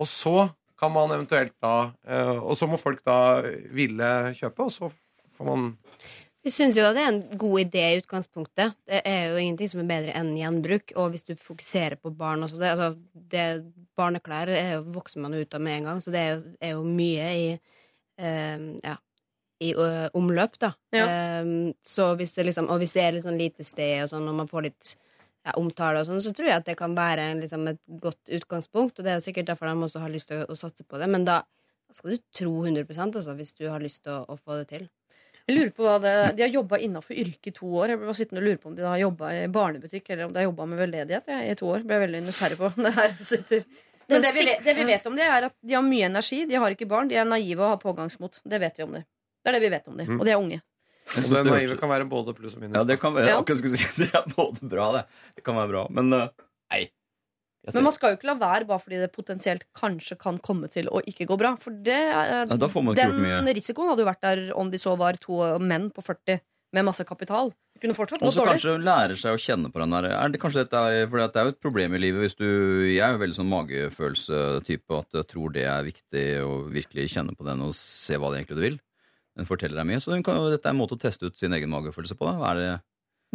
Og 0.01 0.09
så 0.11 0.37
kan 0.77 0.93
man 0.93 1.15
eventuelt 1.15 1.55
da 1.63 1.93
eh, 2.05 2.37
Og 2.37 2.57
så 2.59 2.69
må 2.69 2.77
folk 2.81 3.01
da 3.07 3.41
ville 3.73 4.13
kjøpe, 4.37 4.67
og 4.67 4.73
så 4.75 4.91
får 5.37 5.49
man 5.49 5.71
Vi 6.45 6.53
syns 6.55 6.77
jo 6.79 6.85
at 6.87 6.97
det 6.97 7.05
er 7.05 7.15
en 7.15 7.39
god 7.41 7.63
idé 7.65 7.87
i 7.91 8.03
utgangspunktet. 8.03 8.77
Det 8.87 9.01
er 9.03 9.33
jo 9.33 9.41
ingenting 9.41 9.71
som 9.73 9.81
er 9.83 9.89
bedre 9.91 10.13
enn 10.15 10.37
gjenbruk. 10.39 10.93
Og 10.95 11.09
hvis 11.11 11.27
du 11.27 11.33
fokuserer 11.35 11.99
på 11.99 12.13
barn 12.15 12.47
også 12.47 12.61
det, 12.61 12.69
altså, 12.77 12.93
det, 13.33 13.47
Barneklær 13.99 14.53
er 14.53 14.77
jo, 14.77 14.85
vokser 14.95 15.25
man 15.25 15.35
ut 15.35 15.57
av 15.57 15.65
med 15.65 15.81
en 15.81 15.89
gang, 15.91 16.05
så 16.05 16.13
det 16.15 16.21
er 16.21 16.31
jo, 16.31 16.53
er 16.61 16.77
jo 16.77 16.85
mye 16.87 17.33
i 17.33 17.49
eh, 17.57 18.69
ja, 18.85 18.95
i 19.65 19.73
uh, 19.77 20.07
omløp, 20.17 20.59
da. 20.61 20.73
Ja. 20.95 21.07
Um, 21.43 21.73
så 21.87 22.11
hvis 22.19 22.35
det 22.37 22.49
liksom, 22.51 22.69
og 22.73 22.81
hvis 22.83 22.93
det 22.97 23.05
er 23.05 23.17
litt 23.17 23.25
sånn 23.27 23.41
lite 23.41 23.65
sted, 23.65 24.03
og 24.05 24.11
sånn, 24.13 24.27
og 24.29 24.37
man 24.43 24.51
får 24.51 24.67
litt 24.69 24.91
ja, 25.47 25.55
omtale, 25.61 26.03
og 26.03 26.11
sånn, 26.11 26.23
så 26.25 26.35
tror 26.37 26.51
jeg 26.51 26.61
at 26.61 26.69
det 26.69 26.77
kan 26.79 26.97
være 26.97 27.31
liksom, 27.41 27.69
et 27.73 27.81
godt 28.03 28.35
utgangspunkt. 28.39 28.99
Og 28.99 29.07
det 29.07 29.15
er 29.15 29.21
jo 29.21 29.27
sikkert 29.29 29.49
derfor 29.53 29.71
de 29.71 29.89
også 29.89 30.03
har 30.03 30.13
lyst 30.13 30.29
til 30.33 30.43
å, 30.43 30.51
å 30.53 30.59
satse 30.59 30.85
på 30.85 31.01
det. 31.01 31.09
Men 31.13 31.25
da 31.29 31.41
skal 31.95 32.17
du 32.17 32.23
tro 32.35 32.53
100% 32.67 33.21
altså, 33.21 33.35
hvis 33.39 33.55
du 33.57 33.69
har 33.71 33.83
lyst 33.83 34.03
til 34.05 34.17
å, 34.17 34.23
å 34.35 34.37
få 34.37 34.61
det 34.61 34.69
til. 34.75 34.89
Jeg 35.47 35.55
lurer 35.55 35.71
på 35.71 35.85
hva 35.87 35.99
det, 36.03 36.13
De 36.35 36.43
har 36.43 36.51
jobba 36.51 36.81
innafor 36.83 37.15
yrket 37.15 37.53
i 37.53 37.55
to 37.55 37.69
år. 37.71 37.93
Jeg 37.93 38.01
ble 38.01 38.09
bare 38.09 38.19
sittende 38.19 38.43
og 38.43 38.49
lure 38.49 38.59
på 38.59 38.71
om 38.73 38.77
de 38.77 38.83
har 38.83 38.99
jobba 38.99 39.29
i 39.37 39.43
barnebutikk 39.55 40.09
eller 40.11 40.27
om 40.27 40.33
de 40.35 40.41
har 40.43 40.49
jobba 40.49 40.67
med 40.67 40.81
veldedighet 40.83 41.31
jeg, 41.31 41.51
i 41.53 41.59
to 41.61 41.69
år. 41.71 41.85
Ble 41.87 41.99
jeg 41.99 42.03
veldig 42.03 42.23
nysgjerrig 42.27 42.59
på 42.59 42.71
det 42.83 42.93
her 42.97 43.15
sitter. 43.31 43.63
Men 44.11 44.23
det 44.23 44.33
vi, 44.35 44.43
vet- 44.47 44.65
det 44.67 44.75
vi 44.79 44.87
vet 44.87 45.07
om 45.07 45.15
det, 45.19 45.27
er 45.27 45.47
at 45.49 45.55
de 45.67 45.75
har 45.75 45.87
mye 45.87 46.09
energi. 46.11 46.41
De 46.51 46.59
har 46.59 46.75
ikke 46.75 46.89
barn. 46.91 47.11
De 47.11 47.19
er 47.19 47.27
naive 47.27 47.63
og 47.63 47.73
har 47.77 47.81
pågangsmot. 47.83 48.41
Det 48.43 48.61
vet 48.63 48.79
vi 48.79 48.87
om 48.87 48.99
de. 48.99 49.05
Det 49.47 49.53
er 49.53 49.57
det 49.61 49.63
vi 49.63 49.71
vet 49.71 49.87
om 49.87 49.95
de. 50.01 50.09
Mm. 50.11 50.19
Og 50.19 50.27
de 50.27 50.33
er 50.35 50.41
unge. 50.43 50.59
Og 51.15 51.31
det 51.31 51.43
naive 51.47 51.77
kan 51.79 51.91
være 51.93 52.09
både 52.11 52.35
pluss 52.35 52.57
og 52.59 52.65
minus. 52.65 52.75
Ja, 52.81 52.83
det 52.89 52.97
kan 52.99 53.15
være, 53.15 53.31
Ja. 53.31 53.39
akkurat 53.39 53.63
si, 53.63 53.87
det 54.03 54.11
er 54.11 54.27
både 54.33 54.67
bra, 54.67 54.89
det. 54.97 55.05
Det 55.39 55.45
kan 55.47 55.55
være 55.55 55.71
bra, 55.71 55.85
men 55.95 56.11
uh, 56.11 56.25
nei. 56.75 56.89
Men 57.75 57.87
man 57.87 57.95
skal 57.95 58.13
jo 58.13 58.19
ikke 58.19 58.29
la 58.29 58.35
være 58.39 58.67
bare 58.67 58.79
fordi 58.83 58.99
det 59.03 59.09
potensielt 59.15 59.65
kanskje 59.75 60.15
kan 60.19 60.37
komme 60.39 60.69
til 60.71 60.87
å 60.87 61.01
ikke 61.03 61.27
gå 61.27 61.39
bra. 61.39 61.55
For 61.59 61.75
det, 61.75 61.99
Nei, 62.47 62.59
da 62.63 62.69
får 62.71 62.85
man 62.87 62.95
ikke 62.95 63.07
den 63.09 63.25
gjort 63.27 63.47
mye. 63.47 63.55
risikoen 63.59 63.91
hadde 63.91 64.05
jo 64.05 64.11
vært 64.11 64.23
der 64.23 64.43
om 64.55 64.71
de 64.71 64.79
så 64.79 64.95
var 64.99 65.19
to 65.23 65.41
menn 65.59 65.89
på 65.95 66.05
40 66.07 66.39
med 66.79 66.87
masse 66.87 67.07
kapital. 67.07 67.51
Kunne 67.83 67.97
fortsatt 67.97 68.23
Og 68.23 68.33
så 68.33 68.45
kanskje 68.47 68.77
lærer 68.81 69.19
seg 69.21 69.35
å 69.37 69.41
kjenne 69.41 69.69
på 69.73 69.83
den 69.83 69.93
der 69.93 70.07
er 70.09 70.31
det, 70.33 70.41
kanskje 70.41 70.63
dette 70.65 70.79
er, 70.81 71.03
for 71.11 71.21
det 71.21 71.37
er 71.37 71.51
jo 71.51 71.53
et 71.53 71.61
problem 71.61 71.97
i 71.97 72.01
livet 72.01 72.23
hvis 72.23 72.39
du 72.39 72.47
Jeg 72.89 73.03
er 73.05 73.17
jo 73.17 73.21
veldig 73.21 73.37
sånn 73.37 73.51
magefølelsetype 73.53 75.01
at 75.03 75.19
jeg 75.21 75.29
tror 75.35 75.53
det 75.53 75.67
er 75.69 75.85
viktig 75.87 76.25
å 76.47 76.55
virkelig 76.73 77.11
kjenne 77.13 77.35
på 77.37 77.45
den 77.47 77.67
og 77.67 77.75
se 77.77 78.17
hva 78.17 78.31
det 78.33 78.41
egentlig 78.41 78.57
du 78.57 78.65
vil. 78.65 78.79
Den 79.37 79.49
forteller 79.49 79.79
deg 79.79 79.89
mye. 79.89 80.03
Så 80.03 80.13
den 80.15 80.25
kan, 80.27 80.39
dette 80.53 80.69
er 80.69 80.75
en 80.75 80.79
måte 80.81 80.97
å 80.97 81.01
teste 81.01 81.29
ut 81.29 81.39
sin 81.39 81.55
egen 81.57 81.73
magefølelse 81.73 82.17
på. 82.19 82.29
Da. 82.29 82.53
Er 82.53 82.61
det 82.61 82.69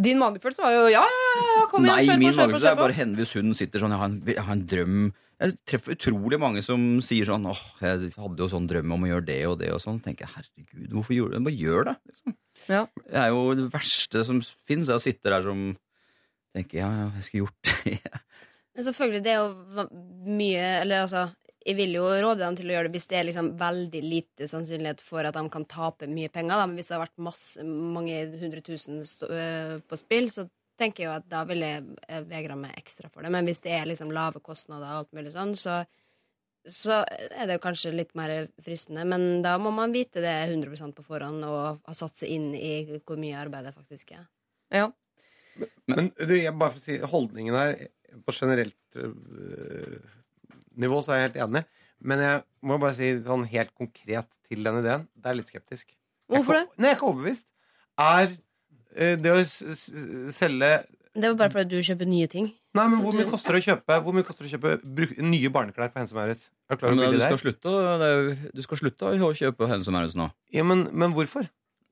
Din 0.01 0.21
magefølelse 0.21 0.63
var 0.63 0.73
jo 0.73 0.85
ja, 0.89 1.03
ja, 1.03 1.41
ja, 1.59 1.65
kom 1.69 1.85
igjen, 1.85 1.97
Nei, 1.97 2.05
kjør 2.07 2.15
på, 2.15 2.21
min 2.21 2.31
kjør 2.31 2.37
på, 2.37 2.45
magefølelse 2.45 2.71
er 2.71 2.79
bare 2.79 2.95
henne 2.95 3.19
hvis 3.19 3.33
hun 3.37 3.51
sitter 3.57 3.83
sånn 3.83 3.91
jeg 3.93 4.01
har, 4.01 4.09
en, 4.09 4.21
jeg 4.31 4.45
har 4.47 4.55
en 4.55 4.63
drøm 4.71 5.01
Jeg 5.43 5.57
treffer 5.67 5.97
utrolig 5.97 6.39
mange 6.41 6.63
som 6.65 6.85
sier 7.05 7.27
sånn 7.27 7.49
åh, 7.51 7.61
jeg 7.83 8.13
hadde 8.15 8.43
jo 8.45 8.47
sånn 8.49 8.69
drøm 8.71 8.95
om 8.95 9.05
å 9.05 9.11
gjøre 9.11 9.27
det 9.27 9.39
og 9.49 9.59
det 9.61 9.71
og 9.75 9.83
sånn. 9.83 9.99
Så 9.99 10.07
tenker 10.07 10.27
jeg 10.27 10.35
herregud, 10.37 10.89
hvorfor 10.95 11.17
gjorde 11.17 11.33
du 11.33 11.37
det? 11.37 11.45
Bare 11.49 11.61
gjør 11.65 11.87
det. 11.89 11.95
Liksom. 12.11 12.35
Ja. 12.71 12.81
Det 13.03 13.21
er 13.23 13.31
jo 13.33 13.45
det 13.57 13.67
verste 13.73 14.25
som 14.27 14.41
fins, 14.45 14.89
er 14.89 15.01
å 15.01 15.03
sitte 15.03 15.33
der 15.33 15.45
som 15.45 15.63
tenker 16.55 16.81
ja, 16.81 16.89
ja, 16.99 17.07
jeg 17.17 17.27
skulle 17.27 17.47
gjort 17.47 17.71
det. 17.71 17.97
Men 18.75 18.87
selvfølgelig, 18.87 19.23
det 19.25 19.31
er 19.33 19.39
jo 19.41 19.87
mye 20.31 20.67
Eller 20.81 21.03
altså, 21.03 21.25
jeg 21.61 21.77
vil 21.77 21.93
jo 21.93 22.05
råde 22.07 22.41
dem 22.41 22.57
til 22.57 22.71
å 22.71 22.75
gjøre 22.75 22.89
det 22.89 22.95
hvis 22.95 23.09
det 23.11 23.19
er 23.19 23.27
liksom 23.27 23.51
veldig 23.59 24.01
lite 24.01 24.47
sannsynlighet 24.49 25.03
for 25.05 25.27
at 25.27 25.37
de 25.37 25.43
kan 25.53 25.67
tape 25.69 26.09
mye 26.09 26.31
penger. 26.33 26.57
Da. 26.57 26.65
Men 26.65 26.79
hvis 26.79 26.89
det 26.89 26.97
har 26.97 27.03
vært 27.05 27.25
masse, 27.29 27.65
mange 27.65 28.17
hundre 28.41 28.63
tusen 28.65 29.01
på 29.87 29.99
spill, 29.99 30.31
så 30.33 30.47
tenker 30.81 31.03
jeg 31.03 31.09
jo 31.09 31.15
at 31.19 31.27
da 31.29 31.43
vil 31.49 31.61
jeg 31.61 31.83
vegre 31.85 32.23
vegra 32.31 32.57
meg 32.57 32.77
ekstra 32.79 33.11
for 33.11 33.21
det. 33.21 33.33
Men 33.33 33.45
hvis 33.45 33.61
det 33.61 33.75
er 33.77 33.89
liksom 33.89 34.13
lave 34.15 34.41
kostnader 34.41 34.89
og 34.89 35.03
alt 35.03 35.17
mulig 35.17 35.35
sånn, 35.35 35.53
så 35.59 35.83
så 36.61 36.99
er 37.09 37.47
det 37.49 37.55
jo 37.55 37.63
kanskje 37.63 37.93
litt 37.95 38.11
mer 38.17 38.31
fristende, 38.61 39.01
men 39.09 39.41
da 39.41 39.55
må 39.57 39.71
man 39.73 39.93
vite 39.95 40.21
det 40.21 40.33
100 40.45 40.91
på 40.93 41.05
forhånd 41.05 41.45
og 41.47 41.79
ha 41.87 41.95
satt 41.97 42.21
seg 42.21 42.35
inn 42.35 42.51
i 42.53 42.99
hvor 42.99 43.17
mye 43.17 43.39
arbeid 43.39 43.65
det 43.65 43.73
faktisk 43.73 44.13
er. 44.13 44.27
Ja. 44.69 44.91
Men 45.89 46.11
du, 46.15 46.35
jeg 46.37 46.53
bare 46.55 46.75
for 46.75 46.79
å 46.79 46.83
si 46.85 46.95
holdningen 47.11 47.57
her 47.57 47.73
På 48.23 48.31
generelt 48.31 48.95
øh, 48.95 49.97
nivå 50.77 51.01
så 51.03 51.13
er 51.13 51.19
jeg 51.21 51.31
helt 51.31 51.41
enig. 51.49 51.65
Men 52.01 52.19
jeg 52.19 52.43
må 52.65 52.79
bare 52.81 52.93
si 52.97 53.11
sånn 53.21 53.43
helt 53.51 53.73
konkret 53.77 54.27
til 54.49 54.63
den 54.63 54.79
ideen. 54.81 55.07
Det 55.15 55.29
er 55.29 55.37
litt 55.37 55.51
skeptisk. 55.51 55.91
Hvorfor 56.31 56.53
det? 56.57 56.63
Nei, 56.77 56.87
jeg 56.89 56.95
er 56.95 56.97
ikke 56.99 57.09
overbevist. 57.11 57.45
Er 58.01 58.31
øh, 58.31 59.15
det 59.21 59.31
å 59.35 59.39
s 59.43 59.59
s 59.61 59.91
selge 60.37 60.71
Det 61.13 61.27
var 61.27 61.35
bare 61.35 61.51
fordi 61.51 61.75
du 61.75 61.83
kjøper 61.83 62.07
nye 62.07 62.27
ting. 62.31 62.47
Nei, 62.73 62.87
men 62.87 63.01
hvor 63.03 63.11
du- 63.11 63.17
mye 63.19 63.29
koster 63.29 63.51
det 63.53 63.59
å 63.61 63.65
kjøpe 63.75 63.97
Hvor 64.01 64.13
mye 64.15 64.23
koster 64.23 64.45
det 64.47 64.49
å 64.49 64.53
kjøpe 64.55 64.77
bruk, 64.95 65.17
nye 65.19 65.49
barneklær 65.51 65.91
på 65.91 65.99
Hense 65.99 66.15
Maurits? 66.15 66.49
Er 66.71 66.75
du 66.75 66.79
klar 66.79 66.93
over 66.93 66.95
hvor 66.95 67.03
du 67.03 67.11
billig 67.11 67.19
det 67.19 67.27
skal 67.27 67.37
er? 67.37 67.43
slutte, 67.43 67.67
å- 67.67 67.97
det 67.99 68.09
jo- 68.15 68.51
du 68.55 68.61
skal 68.63 68.77
slutte 68.77 69.11
å 69.11 69.33
kjøpe 69.35 69.67
Hennes 69.67 69.87
og 69.87 69.93
Maurits 69.93 70.15
nå. 70.15 70.31
Ja, 70.55 70.63
men, 70.63 70.87
men 70.95 71.11
hvorfor? 71.13 71.49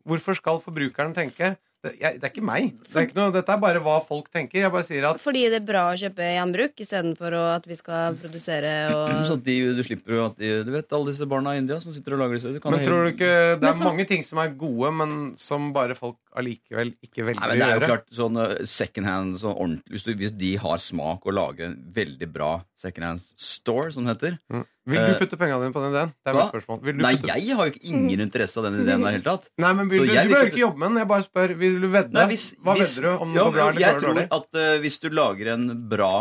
Hvorfor 0.08 0.34
skal 0.40 0.60
forbrukeren 0.64 1.14
tenke 1.14 1.58
det, 1.84 1.94
jeg, 2.02 2.18
det 2.20 2.28
er 2.28 2.32
ikke 2.34 2.44
meg. 2.44 2.74
Det 2.90 2.96
er 3.00 3.06
ikke 3.08 3.16
noe, 3.16 3.32
dette 3.32 3.54
er 3.56 3.60
bare 3.64 3.80
hva 3.80 3.98
folk 4.04 4.26
tenker. 4.34 4.60
Jeg 4.66 4.72
bare 4.74 4.84
sier 4.84 5.06
at 5.08 5.22
Fordi 5.24 5.46
det 5.48 5.62
er 5.62 5.66
bra 5.70 5.84
å 5.94 5.98
kjøpe 6.00 6.26
gjenbruk 6.36 6.82
istedenfor 6.84 7.36
å- 7.40 7.56
at 7.56 7.68
vi 7.70 7.78
skal 7.80 8.18
produsere 8.20 8.74
Så 9.30 9.38
og 9.38 9.38
at 9.38 9.46
de, 9.46 9.56
du 9.78 9.84
slipper 9.88 10.18
jo 10.18 10.26
at 10.26 10.36
de, 10.42 10.50
Du 10.68 10.72
vet 10.76 10.92
alle 10.98 11.14
disse 11.14 11.28
barna 11.32 11.54
i 11.56 11.62
India 11.62 11.80
som 11.80 11.94
sitter 11.96 12.18
og 12.18 12.24
lager 12.26 12.36
disse 12.40 12.52
du 12.52 12.60
kan 12.60 12.76
Men 12.76 12.84
tror 12.84 13.06
du 13.08 13.12
ikke 13.14 13.32
Det 13.56 13.62
Men 13.64 13.70
er 13.72 13.80
så- 13.80 13.88
mange 13.92 14.08
ting 14.12 14.24
som 14.28 14.42
er 14.44 14.52
gode, 14.60 14.92
men 15.00 15.16
som 15.40 15.72
bare 15.74 15.96
folk 15.96 16.18
allikevel 16.36 16.92
ikke 17.04 17.24
velger 17.26 17.40
Nei, 17.42 17.48
men 17.50 17.60
det 17.60 17.66
er 17.66 17.70
å 17.70 17.74
jo 17.74 17.80
gjøre. 17.80 17.90
klart 17.94 18.12
sånn 18.20 18.38
uh, 18.44 18.66
second 18.70 19.08
hand 19.10 19.40
sånn 19.42 19.56
ordentlig, 19.56 19.94
hvis, 19.96 20.04
du, 20.06 20.12
hvis 20.20 20.36
de 20.38 20.52
har 20.62 20.78
smak 20.84 21.26
å 21.26 21.34
lage 21.34 21.66
en 21.66 21.78
veldig 21.96 22.28
bra 22.32 22.52
second 22.80 23.04
hand 23.08 23.24
store, 23.40 23.92
som 23.96 24.06
det 24.06 24.18
heter 24.18 24.38
Mm. 24.52 24.66
Vil 24.90 25.00
du 25.06 25.12
Eh, 25.14 25.20
putte 25.22 25.38
pengene 25.40 25.62
dine 25.64 25.76
på 25.76 25.84
den 25.86 25.94
ideen? 25.94 26.14
Det 26.26 26.32
er 26.34 26.38
mitt 26.40 26.50
spørsmål. 26.54 26.82
Nei, 27.00 27.14
putte... 27.16 27.36
jeg 27.36 27.56
har 27.60 27.70
jo 27.70 27.74
ikke 27.76 27.86
ingen 27.94 28.26
interesse 28.26 28.58
av 28.62 28.66
den 28.68 28.80
ideen 28.84 29.06
der 29.06 29.16
helt 29.18 29.28
tatt. 29.30 29.48
Nei, 29.62 29.72
men 29.78 29.90
vil 29.92 30.06
du, 30.08 30.14
jeg 30.14 30.28
du 30.28 30.34
behøver 30.34 30.52
ikke- 30.52 30.64
jobbe 30.66 30.78
med 30.84 30.90
den. 30.90 30.98
Jeg 31.04 31.08
bare 31.14 31.26
spør. 31.30 31.56
Vil 31.62 31.80
du 31.82 31.88
vedde? 31.94 32.14
Nei, 32.18 32.26
hvis, 32.34 32.44
Hva 32.58 32.76
hvis, 32.80 32.96
vedder 32.98 33.08
du? 33.20 33.24
Om 33.28 33.34
Ja, 33.40 33.46
bra 33.52 33.70
eller 33.70 33.80
Jeg 33.86 34.02
tror 34.04 34.20
at 34.26 34.60
uh, 34.60 34.76
hvis 34.84 35.00
du 35.00 35.10
lager 35.10 35.54
en 35.54 35.66
bra 35.90 36.12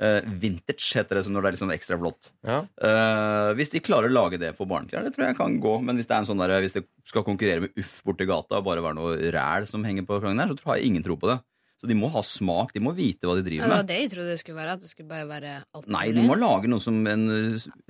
uh, 0.00 0.20
vintage, 0.26 0.92
heter 0.98 1.16
det, 1.16 1.24
sånn, 1.26 1.32
når 1.38 1.42
det 1.46 1.52
er 1.54 1.60
sånn 1.62 1.72
ekstra 1.76 1.96
blått 2.00 2.30
Ja. 2.44 2.58
uh, 2.84 3.54
Hvis 3.56 3.70
de 3.72 3.80
klarer 3.80 4.10
å 4.10 4.16
lage 4.16 4.38
det 4.42 4.54
for 4.56 4.66
barneklær, 4.68 5.04
det 5.06 5.14
tror 5.16 5.28
jeg 5.30 5.36
kan 5.38 5.58
gå. 5.60 5.76
Men 5.82 5.96
hvis 5.96 6.06
det 6.08 6.16
er 6.16 6.24
en 6.24 6.28
sånn 6.28 6.40
der, 6.42 6.56
hvis 6.60 6.76
det 6.76 6.84
skal 7.08 7.24
konkurrere 7.24 7.60
med 7.64 7.76
Uff 7.80 8.02
borti 8.04 8.26
gata 8.28 8.58
og 8.60 8.64
bare 8.68 8.82
være 8.84 8.98
noe 8.98 9.16
ræl 9.32 9.66
som 9.66 9.84
henger 9.84 10.04
på 10.08 10.20
krangen 10.20 10.40
der, 10.42 10.52
så 10.52 10.58
tror 10.60 10.76
jeg 10.76 10.90
ingen 10.90 11.02
tro 11.06 11.16
på 11.16 11.28
det. 11.32 11.38
Så 11.76 11.88
de 11.90 11.94
må 11.98 12.08
ha 12.14 12.22
smak, 12.24 12.72
de 12.72 12.80
må 12.80 12.94
vite 12.96 13.28
hva 13.28 13.34
de 13.36 13.42
ja, 13.42 13.48
driver 13.50 13.68
Det 13.68 13.76
var 13.76 13.88
det 13.90 13.98
jeg 14.00 14.10
trodde 14.14 14.32
det 14.32 14.40
skulle 14.40 14.56
være. 14.62 14.72
At 14.78 14.80
det 14.80 14.88
skulle 14.88 15.10
bare 15.10 15.28
være 15.28 15.52
alt 15.76 15.88
Nei, 15.92 16.06
de 16.16 16.24
må 16.24 16.38
lage 16.40 16.70
noe 16.72 16.80
som 16.80 17.02
en, 17.10 17.26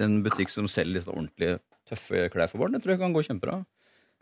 en 0.02 0.16
butikk 0.24 0.50
som 0.50 0.66
selger 0.70 0.98
litt 0.98 1.10
ordentlige 1.12 1.60
tøffe 1.86 2.26
klær 2.34 2.50
for 2.50 2.64
barn. 2.64 2.74
Det 2.74 2.82
tror 2.82 2.96
jeg 2.96 3.02
kan 3.04 3.14
gå 3.14 3.22
kjempebra. 3.28 3.60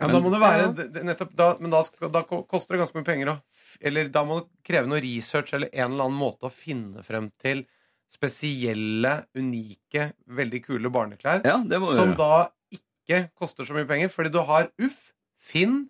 Ja, 0.00 0.08
Men- 0.08 0.16
da 0.16 0.20
må 0.20 0.32
det 0.34 0.40
være 0.42 1.04
nettopp 1.06 1.32
da, 1.38 1.56
Men 1.60 1.70
da, 1.70 1.80
skal, 1.86 2.10
da 2.10 2.22
koster 2.26 2.74
det 2.74 2.82
ganske 2.82 2.98
mye 2.98 3.06
penger. 3.06 3.26
Da. 3.30 3.36
Eller 3.80 4.08
da 4.12 4.24
må 4.26 4.40
det 4.42 4.50
kreve 4.66 4.90
noe 4.90 5.00
research 5.00 5.54
eller 5.54 5.70
en 5.72 5.92
eller 5.92 6.08
annen 6.10 6.18
måte 6.18 6.48
å 6.48 6.52
finne 6.52 7.04
frem 7.06 7.30
til 7.40 7.64
spesielle, 8.10 9.14
unike, 9.38 10.10
veldig 10.28 10.60
kule 10.66 10.90
barneklær. 10.92 11.40
Ja, 11.46 11.58
det 11.64 11.80
må 11.80 11.88
Som 11.94 12.12
gjøre. 12.12 12.18
da 12.18 12.48
ikke 12.74 13.30
koster 13.38 13.64
så 13.64 13.74
mye 13.76 13.88
penger, 13.88 14.10
fordi 14.12 14.32
du 14.34 14.40
har 14.44 14.68
Uff, 14.82 15.12
Finn, 15.38 15.88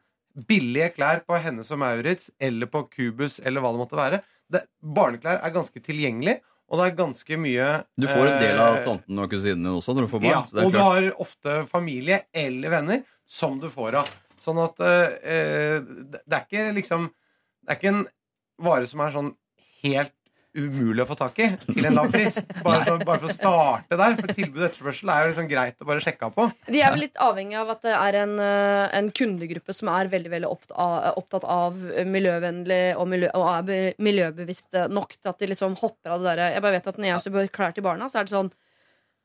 billige 0.49 0.91
klær 0.97 1.23
på 1.27 1.39
Hennes 1.41 1.71
og 1.75 1.81
Maurits 1.83 2.31
eller 2.43 2.71
på 2.71 2.85
Cubus 2.91 3.39
eller 3.41 3.63
hva 3.63 3.71
det 3.75 3.83
måtte 3.83 3.99
være. 3.99 4.21
Det, 4.51 4.65
barneklær 4.83 5.41
er 5.41 5.55
ganske 5.55 5.81
tilgjengelig, 5.85 6.39
og 6.69 6.81
det 6.81 6.87
er 6.87 6.97
ganske 6.99 7.39
mye 7.41 7.69
Du 8.01 8.07
får 8.09 8.27
en 8.29 8.43
del 8.43 8.61
av 8.61 8.79
eh, 8.79 8.85
tanten 8.87 9.21
og 9.21 9.31
kusinen 9.33 9.63
din 9.67 9.77
også 9.77 9.95
når 9.95 10.07
du 10.07 10.13
får 10.15 10.25
barn. 10.25 10.33
ja, 10.33 10.65
og 10.65 10.75
du 10.75 10.81
har 10.81 11.09
ofte 11.23 11.57
familie 11.71 12.23
eller 12.33 12.73
venner 12.73 13.05
som 13.29 13.61
du 13.61 13.69
får 13.73 14.01
av. 14.03 14.11
Sånn 14.43 14.61
at 14.61 14.83
eh, 14.85 15.15
eh, 15.23 15.79
det 15.85 16.25
det 16.25 16.39
er 16.39 16.45
ikke 16.49 16.67
liksom 16.81 17.09
Det 17.65 17.73
er 17.73 17.81
ikke 17.81 17.95
en 17.95 18.05
vare 18.65 18.89
som 18.89 19.01
er 19.01 19.15
sånn 19.15 19.33
helt 19.85 20.15
umulig 20.55 21.03
å 21.03 21.09
få 21.09 21.17
tak 21.19 21.39
i 21.43 21.49
til 21.67 21.89
en 21.89 21.97
lav 21.97 22.11
pris. 22.15 22.37
Bare, 22.65 22.85
så, 22.87 22.97
bare 23.03 23.21
for 23.23 23.29
å 23.29 23.35
starte 23.35 23.99
der. 23.99 24.17
For 24.21 24.31
tilbud 24.31 24.61
og 24.61 24.67
etterspørsel 24.69 25.13
er 25.13 25.23
jo 25.23 25.31
liksom 25.33 25.49
greit 25.51 25.83
å 25.83 25.89
bare 25.89 26.05
sjekke 26.05 26.31
på. 26.35 26.47
De 26.71 26.81
er 26.81 26.95
vel 26.95 27.05
litt 27.07 27.21
avhengig 27.23 27.59
av 27.61 27.73
at 27.75 27.85
det 27.87 27.95
er 27.99 28.19
en, 28.23 28.35
eh, 28.43 28.85
en 29.01 29.11
kundegruppe 29.21 29.77
som 29.77 29.91
er 29.93 30.11
veldig 30.13 30.33
veldig 30.35 30.51
opptatt 30.51 31.47
av, 31.51 31.79
miljøvennlig 32.09 32.83
og, 32.99 33.07
miljø, 33.11 33.31
og 33.37 33.49
er 33.51 34.01
miljøbevisst 34.03 34.79
nok 34.93 35.17
til 35.19 35.33
at 35.33 35.41
de 35.41 35.51
liksom 35.51 35.79
hopper 35.81 36.15
av 36.15 36.23
det 36.23 36.31
derre 36.31 36.51
Jeg 36.55 36.65
bare 36.65 36.79
vet 36.79 36.91
at 36.91 37.01
når 37.01 37.11
jeg 37.11 37.25
kjøper 37.27 37.55
klær 37.55 37.75
til 37.77 37.87
barna, 37.87 38.09
så 38.11 38.21
er 38.21 38.29
det 38.29 38.35
sånn 38.35 38.53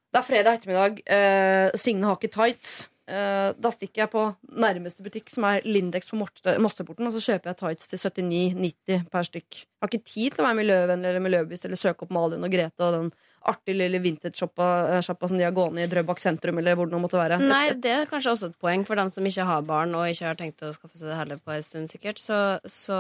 Det 0.10 0.20
er 0.20 0.26
fredag 0.26 0.58
ettermiddag, 0.58 1.04
eh, 1.06 1.78
Signe 1.78 2.10
har 2.10 2.18
ikke 2.18 2.34
tights. 2.34 2.88
Eh, 3.10 3.52
da 3.58 3.72
stikker 3.74 4.04
jeg 4.04 4.12
på 4.14 4.24
nærmeste 4.62 5.02
butikk, 5.06 5.32
som 5.34 5.48
er 5.50 5.64
Lindex 5.66 6.12
på 6.12 6.20
Mosseporten, 6.20 7.08
og 7.10 7.16
så 7.16 7.24
kjøper 7.32 7.52
jeg 7.52 7.60
tights 7.64 7.90
til 7.90 8.02
79,90 8.04 9.08
per 9.10 9.26
stykk. 9.26 9.64
Jeg 9.64 9.82
har 9.82 9.90
ikke 9.90 10.12
tid 10.12 10.36
til 10.36 10.44
å 10.44 10.46
være 10.46 10.60
miljøvennlig 10.60 11.10
eller 11.10 11.26
miljøbevisst 11.26 11.66
eller 11.66 11.80
søke 11.80 12.06
opp 12.06 12.14
Malin 12.14 12.46
og 12.46 12.54
Grete 12.54 12.86
og 12.86 12.98
den 12.98 13.10
artige 13.50 13.78
lille 13.80 14.02
vintage-sjappa 14.04 14.68
eh, 15.00 15.02
som 15.02 15.38
de 15.40 15.48
har 15.48 15.56
gående 15.56 15.86
i 15.86 15.90
Drøbak 15.90 16.22
sentrum, 16.22 16.60
eller 16.62 16.78
hvor 16.78 16.90
det 16.90 16.94
nå 16.94 17.02
måtte 17.02 17.18
være. 17.18 17.40
Nei, 17.42 17.64
det 17.82 17.96
er 17.96 18.12
kanskje 18.12 18.36
også 18.36 18.52
et 18.52 18.60
poeng 18.62 18.86
for 18.86 19.00
dem 19.00 19.10
som 19.14 19.26
ikke 19.26 19.48
har 19.48 19.66
barn 19.66 19.96
og 19.98 20.06
ikke 20.12 20.28
har 20.30 20.38
tenkt 20.38 20.62
å 20.68 20.74
skaffe 20.76 21.00
seg 21.00 21.10
det 21.10 21.18
heller 21.18 21.42
på 21.42 21.56
en 21.56 21.66
stund, 21.66 21.90
sikkert. 21.90 22.22
Så, 22.22 22.38
så 22.70 23.00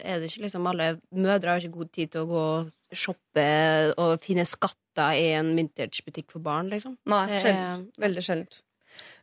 er 0.00 0.22
det 0.22 0.30
ikke 0.30 0.46
liksom 0.46 0.70
alle 0.70 0.94
mødre 1.12 1.52
har 1.56 1.60
ikke 1.60 1.76
god 1.76 1.92
tid 1.98 2.14
til 2.14 2.24
å 2.24 2.30
gå 2.30 2.46
og 2.54 2.96
shoppe 2.96 3.46
og 4.00 4.16
finne 4.24 4.48
skatter 4.48 5.18
i 5.18 5.28
en 5.36 5.52
vintagebutikk 5.58 6.32
for 6.32 6.42
barn, 6.42 6.72
liksom. 6.72 6.96
Nei, 7.10 7.26
sjeldent. 7.36 7.92
Veldig 8.00 8.24
sjeldent. 8.26 8.60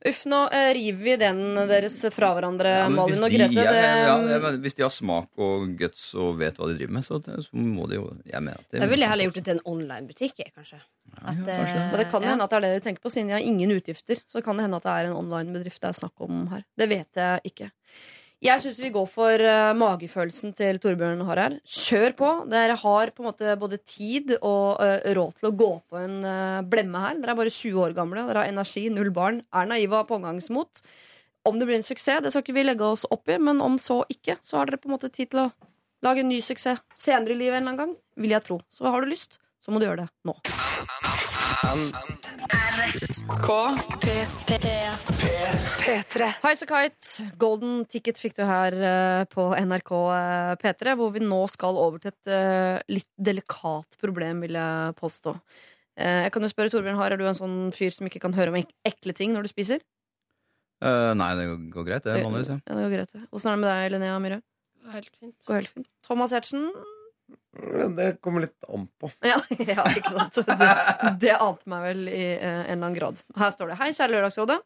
Uff, 0.08 0.26
nå 0.30 0.44
eh, 0.54 0.70
river 0.78 1.04
vi 1.04 1.16
den 1.20 1.40
deres 1.68 1.96
fra 2.14 2.30
hverandre, 2.38 2.70
Ja, 2.70 2.84
hvis 2.88 2.96
Malin 2.96 3.24
og 3.26 3.32
de- 3.32 3.38
Grete. 3.38 3.56
ja, 3.58 3.72
det, 3.74 3.82
ja, 3.82 4.18
ja, 4.32 4.38
men 4.44 4.60
hvis 4.62 4.76
de 4.78 4.84
har 4.86 4.92
smak 4.94 5.30
og 5.42 5.66
guts 5.80 6.04
og 6.16 6.38
vet 6.38 6.56
hva 6.60 6.68
de 6.70 6.76
driver 6.78 6.94
med, 7.00 7.04
så, 7.08 7.18
så 7.24 7.50
må 7.58 7.88
de 7.90 7.96
jo 7.98 8.06
jeg 8.26 8.42
mener 8.46 8.62
at 8.62 8.70
det- 8.72 8.82
Da 8.82 8.88
ville 8.88 9.04
jeg 9.04 9.10
heller 9.10 9.26
gjort 9.32 9.40
det 9.42 9.46
til 9.50 9.58
en 9.58 9.66
online-butikk, 9.74 10.44
kanskje. 10.56 10.80
Ja, 10.80 11.18
At, 11.34 11.36
ja, 11.36 11.42
eh, 11.42 11.58
kanskje. 11.58 11.82
og 11.92 11.98
det 11.98 12.08
kan 12.12 12.22
ja. 12.22 12.30
hende 12.30 12.44
at 12.44 12.50
det 12.50 12.58
er 12.58 12.66
det 12.68 12.74
de 12.78 12.86
tenker 12.90 13.02
på, 13.02 13.10
siden 13.12 13.28
de 13.28 13.34
har 13.34 13.42
ingen 13.42 13.72
utgifter. 13.72 14.22
Så 14.30 14.44
kan 14.44 14.56
det 14.56 14.68
hende 14.68 14.78
at 14.78 14.84
det 14.84 14.94
er 14.94 15.10
en 15.10 15.18
online-bedrift 15.18 15.82
det 15.82 15.90
er 15.90 15.98
snakk 16.00 16.22
om 16.22 16.48
her. 16.54 16.64
Det 16.78 16.88
vet 16.90 17.10
jeg 17.16 17.42
ikke. 17.52 17.72
Jeg 18.38 18.62
syns 18.62 18.78
vi 18.84 18.92
går 18.94 19.06
for 19.10 19.42
uh, 19.42 19.74
magefølelsen 19.74 20.52
til 20.54 20.78
Torbjørn 20.82 21.24
har 21.26 21.40
her. 21.42 21.54
Kjør 21.66 22.14
på. 22.20 22.28
Dere 22.52 22.76
har 22.78 23.12
på 23.16 23.24
en 23.24 23.28
måte 23.32 23.56
både 23.58 23.80
tid 23.82 24.36
og 24.38 24.78
uh, 24.78 25.08
råd 25.18 25.40
til 25.40 25.48
å 25.50 25.56
gå 25.58 25.70
på 25.90 25.98
en 25.98 26.20
uh, 26.22 26.60
blemme 26.62 27.02
her. 27.02 27.18
Dere 27.18 27.34
er 27.34 27.40
bare 27.40 27.54
20 27.54 27.80
år 27.82 27.96
gamle, 27.98 28.28
dere 28.28 28.44
har 28.44 28.52
energi, 28.52 28.84
null 28.94 29.10
barn, 29.16 29.42
er 29.50 29.72
naive 29.72 29.90
og 29.90 30.04
har 30.04 30.10
pågangsmot. 30.12 30.84
Om 31.50 31.58
det 31.58 31.66
blir 31.66 31.80
en 31.80 31.88
suksess, 31.88 32.22
det 32.22 32.34
skal 32.36 32.46
ikke 32.46 32.58
vi 32.60 32.68
legge 32.68 32.86
oss 32.86 33.08
opp 33.10 33.26
i, 33.32 33.40
men 33.42 33.64
om 33.64 33.80
så 33.82 34.04
ikke, 34.14 34.38
så 34.46 34.62
har 34.62 34.70
dere 34.70 34.84
på 34.84 34.92
en 34.92 34.98
måte 35.00 35.10
tid 35.10 35.32
til 35.34 35.48
å 35.48 35.50
lage 36.06 36.22
en 36.22 36.30
ny 36.30 36.38
suksess 36.46 36.84
senere 36.94 37.34
i 37.34 37.40
livet 37.42 37.58
en 37.58 37.64
eller 37.64 37.74
annen 37.74 37.82
gang, 37.82 37.98
vil 38.22 38.38
jeg 38.38 38.46
tro. 38.46 38.60
Så 38.70 38.86
har 38.86 39.02
du 39.02 39.10
lyst, 39.10 39.40
så 39.58 39.74
må 39.74 39.82
du 39.82 39.88
gjøre 39.88 40.06
det 40.06 40.10
nå. 40.30 40.38
K. 43.42 43.58
P. 44.06 44.22
P. 44.46 44.62
P. 44.62 45.67
Highasakite, 45.88 47.26
Golden 47.40 47.86
Ticket 47.88 48.20
fikk 48.20 48.36
du 48.38 48.44
her 48.48 48.76
eh, 48.76 49.24
på 49.32 49.46
NRK 49.56 49.92
eh, 50.18 50.54
P3, 50.62 50.96
hvor 51.00 51.14
vi 51.16 51.24
nå 51.24 51.40
skal 51.52 51.80
over 51.80 52.02
til 52.04 52.12
et 52.12 52.32
eh, 52.34 52.80
litt 52.92 53.10
delikat 53.16 53.96
problem, 54.02 54.44
vil 54.44 54.58
jeg 54.60 54.98
påstå. 55.00 55.36
jeg 55.98 56.34
kan 56.34 56.44
jo 56.44 56.50
spørre 56.52 56.70
Torbjørn 56.74 57.00
Har, 57.00 57.14
er 57.14 57.18
du 57.18 57.26
en 57.26 57.38
sånn 57.38 57.72
fyr 57.74 57.96
som 57.96 58.10
ikke 58.10 58.22
kan 58.22 58.36
høre 58.36 58.52
om 58.52 58.60
ek 58.60 58.76
ekle 58.86 59.16
ting 59.18 59.34
når 59.34 59.48
du 59.48 59.54
spiser? 59.54 59.86
nei, 60.78 61.32
det 61.40 61.48
går 61.74 61.88
greit, 61.88 62.06
det. 62.06 62.20
Vanligvis. 62.22 62.52
Ja. 62.52 62.60
ja, 62.68 62.76
det 62.76 62.84
går 62.84 62.94
greit. 63.00 63.16
Åssen 63.32 63.50
er 63.50 63.56
det 63.56 63.62
med 63.64 63.72
deg, 63.72 63.88
Linnea 63.96 64.20
Myhre? 64.22 64.44
Helt 64.94 65.10
fint. 65.16 65.40
Går 65.48 65.62
helt 65.64 65.72
fint. 65.74 65.90
Thomas 66.06 66.36
Hertzen? 66.36 66.70
Det 67.98 68.22
kommer 68.22 68.44
litt 68.46 68.68
an 68.70 68.86
på. 69.02 69.10
Ja, 69.26 69.40
ja, 69.50 69.86
ikke 69.98 70.12
sant. 70.14 70.38
Det, 70.46 70.68
det 71.24 71.34
ante 71.34 71.72
meg 71.72 71.86
vel 71.88 72.04
i 72.12 72.22
eh, 72.36 72.44
en 72.44 72.60
eller 72.62 72.76
annen 72.76 72.98
grad. 72.98 73.24
Her 73.40 73.54
står 73.56 73.72
det 73.72 73.80
Hei, 73.80 73.90
kjære 73.98 74.14
Lørdagsrådet. 74.14 74.60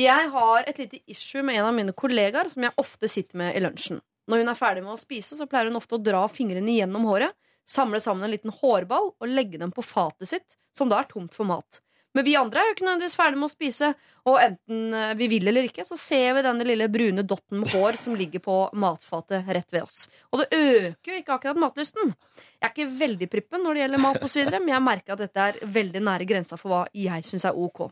Jeg 0.00 0.30
har 0.32 0.70
et 0.70 0.80
lite 0.80 1.02
issue 1.12 1.44
med 1.44 1.60
en 1.60 1.68
av 1.68 1.76
mine 1.76 1.92
kollegaer 1.92 2.48
som 2.52 2.64
jeg 2.64 2.74
ofte 2.80 3.10
sitter 3.10 3.42
med 3.42 3.58
i 3.58 3.62
lunsjen. 3.62 4.00
Når 4.30 4.42
hun 4.42 4.52
er 4.52 4.58
ferdig 4.58 4.84
med 4.86 4.94
å 4.94 5.00
spise, 5.00 5.36
så 5.36 5.48
pleier 5.50 5.68
hun 5.68 5.78
ofte 5.78 5.98
å 5.98 6.02
dra 6.02 6.24
fingrene 6.32 6.78
gjennom 6.78 7.04
håret, 7.10 7.34
samle 7.68 8.00
sammen 8.02 8.24
en 8.26 8.32
liten 8.32 8.54
hårball 8.54 9.12
og 9.12 9.28
legge 9.30 9.60
dem 9.60 9.74
på 9.74 9.84
fatet 9.84 10.30
sitt, 10.30 10.56
som 10.76 10.88
da 10.90 11.02
er 11.02 11.10
tomt 11.10 11.34
for 11.36 11.46
mat. 11.48 11.82
Men 12.12 12.26
vi 12.26 12.34
andre 12.36 12.60
er 12.60 12.66
jo 12.68 12.74
ikke 12.74 12.84
nødvendigvis 12.84 13.16
ferdig 13.16 13.38
med 13.40 13.48
å 13.48 13.52
spise, 13.52 13.88
og 14.28 14.36
enten 14.42 14.96
eh, 14.98 15.14
vi 15.18 15.28
vil 15.32 15.48
eller 15.48 15.68
ikke, 15.68 15.86
så 15.88 15.96
ser 15.98 16.34
vi 16.36 16.42
denne 16.44 16.66
lille 16.68 16.88
brune 16.92 17.24
dotten 17.24 17.62
med 17.62 17.72
hår 17.72 17.96
som 18.02 18.16
ligger 18.18 18.42
på 18.44 18.56
matfatet 18.78 19.48
rett 19.48 19.72
ved 19.72 19.86
oss. 19.86 20.04
Og 20.30 20.42
det 20.42 20.48
øker 20.58 21.14
jo 21.14 21.20
ikke 21.22 21.38
akkurat 21.38 21.62
matlysten. 21.62 22.12
Jeg 22.60 22.68
er 22.68 22.74
ikke 22.74 22.90
veldig 23.00 23.30
prippen 23.32 23.64
når 23.64 23.74
det 23.74 23.84
gjelder 23.84 24.04
mat 24.04 24.28
osv., 24.28 24.52
men 24.58 24.74
jeg 24.74 24.86
merker 24.90 25.16
at 25.16 25.24
dette 25.24 25.48
er 25.48 25.58
veldig 25.78 26.04
nære 26.10 26.28
grensa 26.28 26.60
for 26.60 26.74
hva 26.74 26.82
jeg 26.96 27.26
syns 27.26 27.48
er 27.48 27.58
ok. 27.58 27.86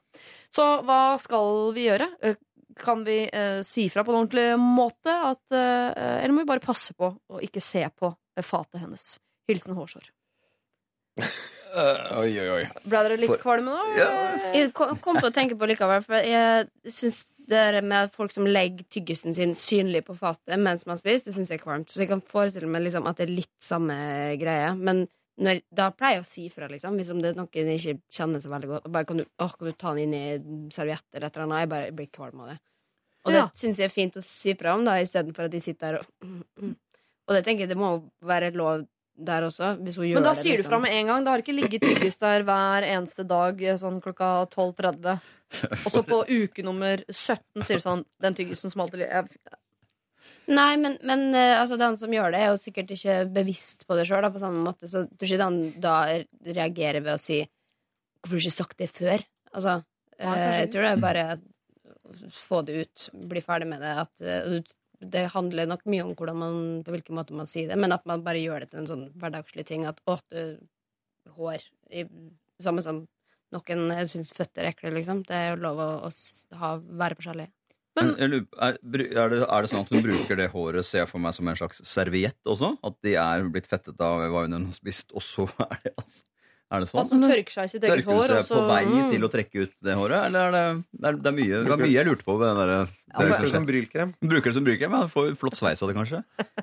Så 0.53 0.69
hva 0.87 1.01
skal 1.23 1.75
vi 1.77 1.89
gjøre? 1.89 2.13
Eh, 2.23 2.39
Kan 2.81 3.03
vi 3.05 3.25
eh, 3.27 3.61
si 3.67 3.89
fra 3.93 4.05
på 4.07 4.13
en 4.13 4.21
ordentlig 4.23 4.47
måte? 4.57 5.11
At, 5.11 5.43
eh, 5.53 6.21
eller 6.23 6.33
må 6.33 6.45
vi 6.45 6.49
bare 6.53 6.63
passe 6.65 6.95
på 6.97 7.11
å 7.13 7.41
ikke 7.45 7.61
se 7.61 7.83
på 7.93 8.13
eh, 8.37 8.45
fatet 8.47 8.81
hennes? 8.81 9.09
Hilsen 9.51 9.75
hårsår. 9.77 10.07
oi, 11.71 12.31
oi, 12.41 12.49
oi. 12.51 12.63
Ble 12.85 13.03
dere 13.07 13.17
litt 13.21 13.31
For- 13.31 13.43
kvalme 13.43 13.71
nå? 13.75 13.83
eller? 13.95 14.55
Jeg 14.57 14.73
kom 14.77 14.97
kom 14.99 15.17
til 15.21 15.29
å 15.31 15.35
tenke 15.35 15.57
på 15.59 15.69
likevel, 15.71 16.03
for 16.05 16.15
jeg 16.27 16.67
syns 16.91 17.21
det 17.51 17.83
med 17.85 18.13
folk 18.15 18.33
som 18.35 18.47
legger 18.47 18.85
tyggisen 18.91 19.35
sin 19.35 19.55
synlig 19.59 20.05
på 20.07 20.17
fatet 20.19 20.59
mens 20.59 20.87
man 20.87 20.99
spiser, 20.99 21.29
det 21.31 21.35
syns 21.37 21.51
jeg 21.51 21.61
er 21.61 21.65
kvalmt. 21.65 21.91
Så 21.91 22.03
jeg 22.05 22.09
kan 22.13 22.21
forestille 22.23 22.69
meg 22.71 22.83
liksom 22.87 23.07
at 23.11 23.17
det 23.19 23.29
er 23.29 23.35
litt 23.37 23.57
samme 23.63 23.97
greie. 24.41 24.75
Men 24.79 25.07
når, 25.41 25.63
da 25.73 25.89
pleier 25.97 26.19
jeg 26.21 26.25
å 26.27 26.29
si 26.29 26.49
fra, 26.53 26.69
liksom, 26.69 26.99
hvis 27.01 27.09
det 27.15 27.31
er 27.33 27.39
noen 27.39 27.49
jeg 27.55 27.79
ikke 27.81 28.01
kjenner 28.13 28.43
så 28.45 28.51
veldig 28.53 28.69
godt. 28.75 28.87
Og 28.87 28.93
bare, 28.93 29.09
kan, 29.09 29.23
du, 29.23 29.25
åh, 29.41 29.55
kan 29.57 29.71
du 29.71 29.73
ta 29.79 29.95
den 29.97 30.13
inn 30.13 30.15
i 30.19 30.69
serviett 30.75 31.07
eller 31.15 31.27
et 31.31 31.37
eller 31.37 31.47
annet? 31.49 31.61
Jeg 31.65 31.71
bare 31.75 31.95
blir 31.97 32.11
kvalm 32.13 32.43
av 32.45 32.53
det. 32.53 32.59
Og 33.25 33.33
det 33.33 33.41
Ja. 33.41 33.49
syns 33.55 33.79
jeg 33.79 33.85
er 33.91 33.93
fint 33.95 34.17
å 34.17 34.23
si 34.25 34.55
fra 34.55 34.75
om, 34.75 34.85
da, 34.85 34.99
istedenfor 35.01 35.45
at 35.45 35.51
de 35.53 35.61
sitter 35.61 35.93
der 35.93 35.99
og 36.01 36.77
Og 37.31 37.37
det 37.37 37.45
tenker 37.47 37.61
jeg 37.63 37.69
det 37.71 37.77
må 37.79 37.91
være 38.27 38.49
lov 38.59 38.87
der 39.27 39.47
også, 39.47 39.75
hvis 39.85 39.97
hun 40.01 40.07
gjør 40.09 40.19
Men 40.21 40.27
da 40.27 40.33
det. 40.35 40.41
sier 40.43 40.57
du 40.57 40.63
liksom. 40.63 40.71
fra 40.73 40.79
med 40.85 40.95
en 40.97 41.07
gang. 41.11 41.25
Det 41.25 41.33
har 41.35 41.43
ikke 41.45 41.55
ligget 41.57 41.83
tyggis 41.85 42.17
der 42.23 42.43
hver 42.49 42.87
eneste 42.89 43.25
dag 43.29 43.63
eh, 43.63 43.77
sånn 43.81 44.01
klokka 44.05 44.31
12.30. 44.55 45.21
Og 45.85 45.89
så 45.91 46.03
på 46.07 46.21
uke 46.31 46.63
nummer 46.63 47.01
17 47.11 47.65
sier 47.67 47.81
du 47.81 47.83
sånn 47.83 48.05
Den 48.23 48.37
tyggisen 48.39 48.71
smalt 48.71 48.95
i 48.95 49.01
livet. 49.03 49.33
Nei, 50.51 50.75
men, 50.83 50.97
men 51.07 51.29
eh, 51.35 51.57
altså, 51.61 51.77
den 51.79 51.97
som 51.99 52.11
gjør 52.15 52.33
det, 52.35 52.41
er 52.43 52.51
jo 52.53 52.59
sikkert 52.63 52.91
ikke 52.95 53.17
bevisst 53.35 53.85
på 53.87 53.95
det 53.99 54.07
sjøl. 54.09 54.27
På 54.35 54.43
samme 54.43 54.63
måte, 54.65 54.89
så 54.91 55.05
tror 55.11 55.29
ikke 55.31 55.47
han 55.47 55.61
da 55.83 55.95
reagerer 56.47 57.03
ved 57.05 57.15
å 57.15 57.21
si 57.23 57.41
'Hvorfor 58.21 58.37
har 58.37 58.41
du 58.41 58.47
ikke 58.49 58.57
sagt 58.59 58.77
det 58.83 58.91
før?' 58.93 59.25
Altså, 59.55 59.79
Ja, 60.21 60.35
eh, 60.35 60.59
jeg 60.65 60.73
tror 60.73 60.83
det 60.85 60.91
er 60.91 61.01
bare 61.01 61.23
å 61.33 61.39
få 62.35 62.59
det 62.67 62.75
ut, 62.83 63.05
bli 63.31 63.41
ferdig 63.41 63.69
med 63.71 63.81
det. 63.81 63.93
At, 64.03 64.13
du- 64.19 64.63
det 65.01 65.31
handler 65.33 65.69
nok 65.71 65.87
mye 65.89 66.05
om 66.05 66.13
hvordan 66.17 66.37
man, 66.37 66.59
på 66.85 66.93
hvilken 66.93 67.17
måte 67.17 67.37
man 67.37 67.49
sier 67.49 67.71
det, 67.71 67.79
men 67.81 67.95
at 67.97 68.05
man 68.09 68.25
bare 68.25 68.43
gjør 68.43 68.65
det 68.65 68.73
til 68.73 68.83
en 68.83 68.91
sånn 68.91 69.07
hverdagslig 69.21 69.65
ting. 69.69 69.87
At 69.89 70.01
'å, 70.05 70.19
hår' 71.37 71.71
i, 71.91 72.05
Samme 72.61 72.83
som 72.85 73.07
noen 73.55 73.93
syns 74.05 74.35
føtter 74.37 74.67
er 74.67 74.75
ekle, 74.75 74.91
liksom. 74.93 75.23
Det 75.25 75.33
er 75.33 75.47
jo 75.55 75.63
lov 75.63 75.79
å, 75.81 75.89
å 76.05 76.59
ha, 76.61 76.75
være 76.77 77.17
forskjellig. 77.17 77.47
Men, 77.99 78.11
men 78.13 78.21
er, 78.21 78.35
er, 78.63 78.77
det, 78.85 79.07
er 79.17 79.65
det 79.65 79.71
sånn 79.71 79.81
at 79.83 79.91
hun 79.91 80.05
bruker 80.05 80.39
det 80.39 80.51
håret 80.53 80.87
ser 80.87 81.03
jeg 81.03 81.11
for 81.11 81.23
meg 81.25 81.35
som 81.35 81.49
en 81.51 81.57
slags 81.59 81.81
serviett 81.89 82.39
også? 82.45 82.75
At 82.87 82.99
de 83.03 83.17
er 83.19 83.49
blitt 83.51 83.67
fettet 83.71 83.99
av 84.05 84.23
hva 84.31 84.45
hun 84.45 84.59
har 84.61 84.77
spist, 84.77 85.11
og 85.17 85.25
så 85.25 85.49
er 85.67 85.81
det 85.87 85.95
altså 85.97 86.30
Er 86.71 86.85
det 86.85 86.87
sånn? 86.87 87.01
At 87.03 87.11
hun 87.11 87.25
tørker 87.27 87.51
seg 87.51 87.65
i 87.67 87.71
sitt 87.73 87.83
eget 87.83 88.05
Tørker 88.05 88.15
hår. 88.15 88.31
seg 88.31 88.53
Og 88.55 88.61
på 88.61 88.67
vei 88.71 88.83
til 89.11 89.25
å 89.27 89.31
trekke 89.33 89.63
ut 89.65 89.73
det 89.83 89.95
håret? 89.99 90.21
Eller 90.29 90.45
er 90.47 90.53
det, 90.55 90.63
det, 91.01 91.27
er, 91.27 91.35
mye, 91.35 91.63
det 91.67 91.73
var 91.73 91.81
mye 91.83 91.91
jeg 91.97 92.07
lurte 92.07 92.27
på. 92.29 92.37
Ved 92.39 92.47
den 92.47 92.61
der, 92.61 92.71
det 92.71 93.17
Bruker 93.19 93.43
det 93.43 93.51
som 93.57 93.67
brylkrem. 93.67 94.13
Bruker 94.23 94.51
det 94.53 94.55
som 94.55 94.67
brylkrem. 94.69 94.95
Ja, 94.95 95.09
får 95.11 95.33
flott 95.41 95.59
sveis 95.59 95.83
av 95.83 95.91
det, 95.91 95.97
kanskje. 95.99 96.21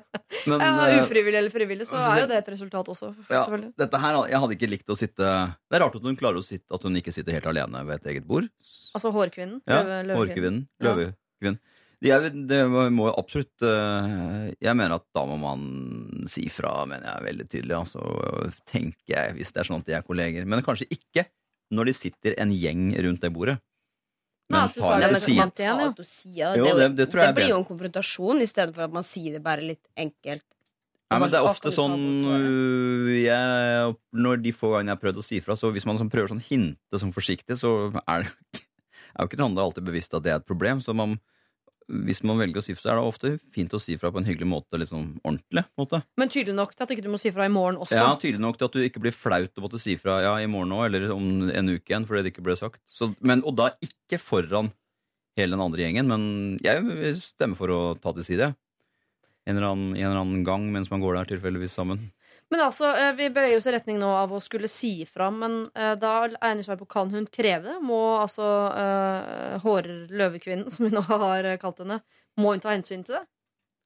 Men, 0.48 0.64
ja, 0.64 0.70
eh, 0.88 1.02
ufrivillig 1.02 1.38
eller 1.42 1.52
frivillig, 1.52 1.86
så 1.90 2.00
er 2.00 2.22
jo 2.22 2.26
det 2.30 2.38
et 2.40 2.48
resultat 2.54 2.88
også. 2.88 3.10
ja, 3.32 3.42
dette 3.84 4.00
her, 4.00 4.18
Jeg 4.32 4.40
hadde 4.44 4.56
ikke 4.56 4.68
likt 4.70 4.92
å 4.92 4.96
sitte 4.96 5.24
Det 5.24 5.76
er 5.76 5.82
rart 5.84 5.96
at 5.96 6.04
hun 6.04 6.16
klarer 6.20 6.40
å 6.40 6.44
sitte 6.44 6.68
At 6.76 6.84
hun 6.84 6.96
ikke 7.00 7.12
sitter 7.12 7.32
helt 7.36 7.48
alene 7.48 7.84
ved 7.88 8.00
et 8.00 8.12
eget 8.14 8.26
bord. 8.28 8.48
Altså 8.96 9.12
hårkvinnen. 9.12 9.60
Ja, 9.68 9.82
løve- 10.08 10.16
Hårkvinnen. 10.22 10.62
Ja. 10.80 10.94
Løvekvinnen. 10.94 11.60
De 11.98 12.12
er, 12.14 12.28
det 12.30 12.58
må 12.70 13.08
jo 13.08 13.14
absolutt 13.18 13.64
eh, 13.66 14.52
Jeg 14.62 14.76
mener 14.78 15.00
at 15.00 15.06
da 15.16 15.24
må 15.26 15.34
man 15.42 15.64
si 16.30 16.44
fra, 16.52 16.84
mener 16.86 17.08
jeg 17.10 17.24
veldig 17.26 17.46
tydelig. 17.50 17.74
Altså, 17.80 18.02
tenker 18.70 19.14
jeg, 19.16 19.32
hvis 19.38 19.50
det 19.54 19.62
er 19.64 19.68
sånn 19.70 19.82
at 19.82 19.88
de 19.88 19.96
er 19.98 20.04
kolleger. 20.06 20.46
Men 20.46 20.62
kanskje 20.66 20.86
ikke 20.94 21.26
når 21.74 21.90
de 21.90 21.96
sitter 21.98 22.36
en 22.40 22.52
gjeng 22.54 22.92
rundt 23.04 23.24
det 23.24 23.32
bordet. 23.34 23.56
Nei, 24.48 24.60
Men 24.60 24.68
at 24.70 24.76
du 24.76 24.80
tar 24.80 25.00
det 25.02 25.08
det 25.08 25.34
vant 25.36 25.58
igjen, 25.60 25.80
ja. 25.82 25.88
Det. 25.92 26.62
Det, 26.62 26.76
det- 26.78 26.94
det 26.96 27.08
jeg 27.18 27.26
det 27.26 27.34
blir 27.36 27.50
jo 27.50 27.58
en 27.58 27.66
konfrontasjon 27.68 28.40
istedenfor 28.46 28.86
at 28.86 28.94
man 28.94 29.04
sier 29.04 29.34
det 29.36 29.42
bare 29.44 29.66
litt 29.66 29.84
enkelt. 29.98 30.44
Nei, 31.10 31.18
men 31.20 31.30
det 31.32 31.38
er 31.40 31.48
ofte 31.48 31.70
sånn 31.72 31.94
øh, 32.28 33.12
jeg, 33.16 33.92
Når 34.12 34.42
de 34.44 34.50
få 34.52 34.74
gangene 34.74 34.92
jeg 34.92 34.98
har 34.98 35.02
prøvd 35.02 35.20
å 35.22 35.24
si 35.24 35.38
fra, 35.44 35.56
så 35.56 35.70
hvis 35.72 35.86
man 35.88 35.96
sånn 36.00 36.10
prøver 36.12 36.28
sånn 36.34 36.42
hinte 36.44 37.00
sånn 37.00 37.14
forsiktig, 37.16 37.56
så 37.60 37.90
er 38.06 38.26
det 38.26 38.32
er 39.16 39.24
jo 39.24 39.28
ikke 39.30 39.38
den 39.40 39.46
andre 39.50 39.64
alltid 39.64 39.86
bevisst 39.88 40.14
at 40.16 40.24
det 40.26 40.32
er 40.34 40.40
et 40.42 40.48
problem. 40.48 40.80
Så 40.84 40.94
man, 40.96 41.16
hvis 41.88 42.20
man 42.26 42.36
velger 42.40 42.60
å 42.60 42.64
si 42.64 42.74
fra, 42.76 42.92
er 42.92 42.98
det 43.00 43.08
ofte 43.08 43.30
fint 43.54 43.72
å 43.72 43.80
si 43.80 43.96
fra 44.00 44.10
på 44.12 44.20
en 44.20 44.26
hyggelig 44.28 44.48
måte. 44.50 44.80
Liksom 44.80 45.06
ordentlig 45.22 45.64
måte. 45.80 46.02
Men 46.20 46.32
tydelig 46.32 46.56
nok 46.58 46.74
til 46.76 46.84
at 46.84 46.92
ikke 46.94 47.04
du 47.06 47.10
må 47.12 47.20
si 47.20 47.32
fra 47.32 47.46
i 47.48 47.52
morgen 47.52 47.80
også. 47.80 47.96
Ja, 47.96 48.10
Tydelig 48.20 48.44
nok 48.44 48.58
til 48.60 48.68
at 48.68 48.76
du 48.76 48.82
ikke 48.84 49.02
blir 49.04 49.16
flaut 49.16 49.56
å 49.56 49.64
måtte 49.64 49.80
si 49.80 49.96
fra 50.00 50.18
ja, 50.24 50.34
i 50.42 50.50
morgen 50.50 50.74
òg, 50.76 50.84
eller 50.90 51.14
om 51.14 51.48
en 51.48 51.72
uke 51.72 51.94
igjen, 51.94 52.04
fordi 52.08 52.26
det 52.26 52.34
ikke 52.34 52.44
ble 52.44 52.58
sagt. 52.60 52.82
Så, 52.92 53.10
men, 53.24 53.40
og 53.48 53.56
da 53.58 53.70
ikke 53.84 54.20
foran 54.20 54.72
hele 55.38 55.54
den 55.54 55.64
andre 55.64 55.84
gjengen, 55.86 56.10
men 56.10 56.22
jeg 56.64 56.82
vil 56.84 57.20
stemme 57.22 57.56
for 57.58 57.72
å 57.72 57.80
ta 58.02 58.12
til 58.16 58.26
side. 58.26 58.52
En 59.48 59.56
eller 59.56 59.70
annen, 59.70 59.92
en 59.96 60.10
eller 60.10 60.22
annen 60.26 60.44
gang 60.44 60.66
mens 60.74 60.90
man 60.92 61.00
går 61.00 61.16
der 61.16 61.30
tilfeldigvis 61.32 61.76
sammen. 61.78 62.10
Men 62.50 62.62
altså, 62.64 62.88
eh, 62.96 63.12
vi 63.12 63.28
beveger 63.30 63.58
oss 63.60 63.66
i 63.68 63.72
retning 63.74 63.98
nå 64.00 64.08
av 64.08 64.32
å 64.32 64.40
skulle 64.40 64.70
si 64.72 65.02
ifra, 65.04 65.28
men 65.34 65.60
eh, 65.76 65.92
da 66.00 66.12
er 66.24 66.62
jeg 66.62 66.78
på 66.80 66.88
kan 66.88 67.10
hun 67.12 67.26
kreve 67.28 67.74
det? 67.74 67.76
Må 67.84 67.98
altså 68.22 68.46
uh, 68.72 69.58
hårløvekvinnen, 69.64 70.70
som 70.72 70.88
hun 70.88 70.96
nå 70.96 71.04
har 71.10 71.44
eh, 71.44 71.58
kalt 71.60 71.82
henne, 71.84 72.00
må 72.40 72.54
hun 72.54 72.64
ta 72.64 72.72
hensyn 72.72 73.04
til 73.04 73.18
det? 73.18 73.26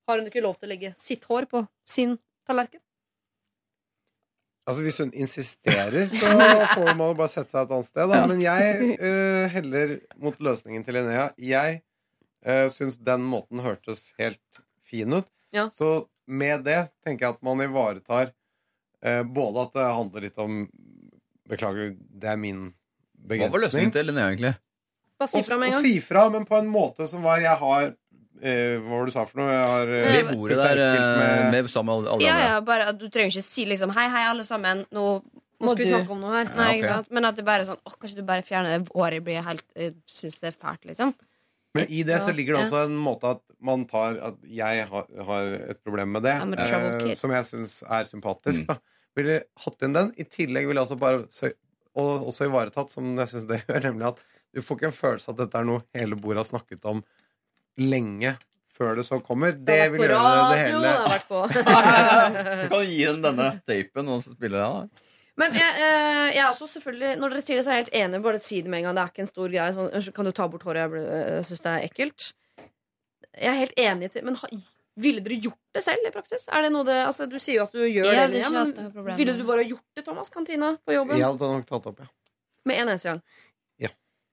Har 0.06 0.18
hun 0.18 0.30
ikke 0.30 0.44
lov 0.44 0.58
til 0.60 0.68
å 0.68 0.74
legge 0.74 0.94
sitt 0.98 1.26
hår 1.30 1.48
på 1.50 1.64
sin 1.86 2.16
tallerken? 2.46 2.82
Altså 4.62 4.84
Hvis 4.86 5.00
hun 5.02 5.10
insisterer, 5.10 6.06
så 6.06 6.32
får 6.76 6.92
man 6.94 7.16
bare 7.18 7.30
sette 7.32 7.50
seg 7.50 7.64
et 7.64 7.74
annet 7.74 7.88
sted. 7.88 8.12
Da. 8.12 8.20
Men 8.30 8.42
jeg 8.44 8.98
uh, 9.02 9.46
heller 9.50 9.96
mot 10.22 10.38
løsningen 10.38 10.86
til 10.86 11.00
Linnea. 11.00 11.32
Jeg 11.34 11.80
uh, 12.46 12.68
syns 12.70 13.00
den 13.02 13.26
måten 13.26 13.62
hørtes 13.64 14.12
helt 14.22 14.62
fin 14.86 15.18
ut. 15.18 15.26
Ja. 15.50 15.66
Så 15.74 16.04
med 16.30 16.62
det 16.66 16.78
tenker 17.02 17.26
jeg 17.26 17.36
at 17.36 17.42
man 17.44 17.62
ivaretar 17.64 18.30
eh, 18.30 18.36
både 19.02 19.62
at 19.66 19.72
det 19.74 19.86
handler 19.96 20.20
litt 20.28 20.38
om 20.38 20.68
Beklager, 21.48 21.96
det 21.98 22.28
er 22.30 22.36
min 22.38 22.68
begrensning. 23.18 23.50
Hva 23.50 23.56
var 23.56 23.64
løsningen 23.66 23.92
til 23.92 24.06
Linnea, 24.06 24.28
egentlig? 24.30 24.52
Bare 25.18 25.28
si 25.28 25.42
fra 25.42 25.58
med 25.58 25.68
en 25.68 25.74
gang. 25.74 25.82
si 25.82 25.98
fra, 26.00 26.22
men 26.30 26.44
på 26.48 26.56
en 26.58 26.68
måte 26.70 27.08
som 27.10 27.22
var 27.22 27.38
Jeg 27.42 27.56
har 27.58 27.82
eh, 28.42 28.78
Hva 28.78 28.88
var 28.88 29.04
det 29.04 29.12
du 29.12 29.14
sa 29.16 29.24
for 29.28 29.38
noe? 29.42 29.50
Jeg 29.52 29.68
har, 29.72 29.86
eh, 29.86 30.30
det 30.48 30.56
er 30.56 30.62
der 30.62 30.82
eh, 30.86 31.18
med- 31.18 31.52
med 31.52 31.70
sammen 31.70 32.02
med 32.02 32.10
alle 32.10 32.24
Ja, 32.24 32.32
andre. 32.32 32.46
ja, 32.48 32.60
bare 32.60 32.92
Du 32.98 33.08
trenger 33.08 33.30
ikke 33.34 33.42
si 33.42 33.64
liksom 33.66 33.90
Hei, 33.94 34.08
hei, 34.08 34.24
alle 34.30 34.44
sammen. 34.44 34.86
Nå 34.92 35.22
må 35.62 35.74
skal 35.74 35.76
vi 35.78 35.84
du 35.84 35.92
snakke 35.94 36.10
om 36.10 36.20
noe 36.20 36.32
her. 36.32 36.44
Nei, 36.44 36.56
Ja, 36.56 36.62
okay. 36.66 36.78
ikke 36.80 36.94
sant? 36.94 37.10
Men 37.12 37.24
at 37.24 37.36
det 37.36 37.44
bare 37.44 37.60
er 37.62 37.66
sånn 37.66 37.82
Åh, 37.86 37.94
kanskje 38.00 38.16
du 38.16 38.22
bare 38.22 38.42
fjerner 38.42 38.78
det 38.78 38.88
året 38.94 39.22
blir 39.24 39.42
helt 39.42 39.64
Jeg 39.76 39.94
syns 40.10 40.40
det 40.40 40.54
er 40.54 40.58
fælt, 40.58 40.84
liksom. 40.86 41.14
Men 41.74 41.88
i 41.88 42.02
det 42.04 42.18
så 42.20 42.32
ligger 42.36 42.54
det 42.58 42.64
også 42.66 42.82
en 42.84 42.96
måte 43.00 43.30
at 43.32 43.40
man 43.64 43.86
tar 43.88 44.18
At 44.20 44.40
jeg 44.44 44.86
har, 44.90 45.06
har 45.28 45.52
et 45.72 45.78
problem 45.80 46.10
med 46.12 46.24
det, 46.26 46.34
eh, 46.34 47.14
som 47.16 47.32
jeg 47.32 47.48
syns 47.48 47.78
er 47.86 48.04
sympatisk. 48.10 48.64
Mm. 48.64 48.66
Da. 48.68 48.76
Ville 49.16 49.38
hatt 49.64 49.86
inn 49.86 49.96
den. 49.96 50.12
I 50.20 50.24
tillegg 50.28 50.68
ville 50.68 50.82
jeg 50.82 50.88
også 50.90 51.00
bare 51.00 51.24
og 51.92 52.28
også 52.30 52.46
ivaretatt, 52.48 52.88
som 52.92 53.10
jeg 53.18 53.28
syns 53.28 53.44
det 53.48 53.58
gjør, 53.68 53.82
nemlig 53.88 54.06
at 54.12 54.22
du 54.52 54.60
får 54.64 54.78
ikke 54.78 54.88
en 54.90 54.96
følelse 54.96 55.32
at 55.32 55.40
dette 55.42 55.60
er 55.60 55.68
noe 55.68 55.84
hele 55.96 56.16
bordet 56.16 56.42
har 56.44 56.48
snakket 56.48 56.88
om 56.88 57.02
lenge 57.80 58.34
før 58.72 58.96
det 58.96 59.04
så 59.04 59.18
kommer. 59.24 59.52
Det, 59.52 59.64
Det 59.68 59.92
vil 59.92 60.06
gjøre 60.06 60.44
det, 60.52 60.60
hele. 60.64 60.92
Du 62.62 62.68
kan 62.72 62.84
gi 62.88 63.00
henne 63.04 63.24
denne 63.26 63.48
tapen 63.68 64.08
og 64.12 64.22
spille 64.24 64.56
den. 64.60 64.88
da. 64.88 65.08
Men 65.40 65.54
jeg, 65.56 65.76
eh, 65.80 66.26
jeg 66.36 66.42
er 66.42 66.50
også 66.50 66.66
selvfølgelig 66.68 67.14
Når 67.18 67.30
dere 67.32 67.40
sier 67.42 67.56
det, 67.56 67.64
så 67.64 67.70
er 67.72 67.78
jeg 67.78 67.84
helt 67.86 67.94
enig. 68.02 68.22
Bare 68.22 68.38
si 68.42 68.60
det 68.60 68.68
med 68.70 68.82
en 68.82 68.84
gang. 68.90 68.94
Det 68.98 69.02
er 69.06 69.12
ikke 69.14 69.24
en 69.24 69.30
stor 69.30 69.48
greie. 69.48 69.72
Sånn, 69.72 70.12
kan 70.18 70.28
du 70.28 70.32
ta 70.36 70.46
bort 70.52 70.62
håret? 70.68 70.82
Jeg 70.84 70.90
ble- 70.92 71.42
syns 71.48 71.62
det 71.64 71.72
er 71.72 71.86
ekkelt. 71.88 72.26
Jeg 73.40 73.48
er 73.48 73.60
helt 73.62 73.78
enig 73.80 74.10
til 74.12 74.24
Men 74.28 74.36
ville 75.00 75.22
dere 75.24 75.38
gjort 75.40 75.56
det 75.72 75.82
selv 75.86 76.04
i 76.04 76.10
praksis? 76.12 76.44
Er 76.52 76.62
det 76.66 76.72
noe 76.74 76.84
det, 76.84 76.98
altså, 77.06 77.24
du 77.26 77.38
sier 77.40 77.62
jo 77.62 77.62
at 77.64 77.72
du 77.72 77.78
gjør 77.80 78.04
det, 78.04 78.42
ikke 78.42 78.50
men 78.52 78.74
er 78.76 78.90
problem. 78.92 79.16
ville 79.16 79.36
du 79.38 79.44
bare 79.48 79.64
gjort 79.64 79.86
det, 79.96 80.04
Thomas 80.04 80.28
Kantina, 80.28 80.74
på 80.84 80.92
jobben? 80.92 81.16
Jeg 81.16 81.24
hadde 81.24 81.48
nok 81.54 81.64
tatt 81.66 81.86
opp, 81.88 82.00
ja. 82.04 82.10
Med 82.68 82.76
en 82.82 82.88
eneste 82.92 83.08
gang? 83.08 83.22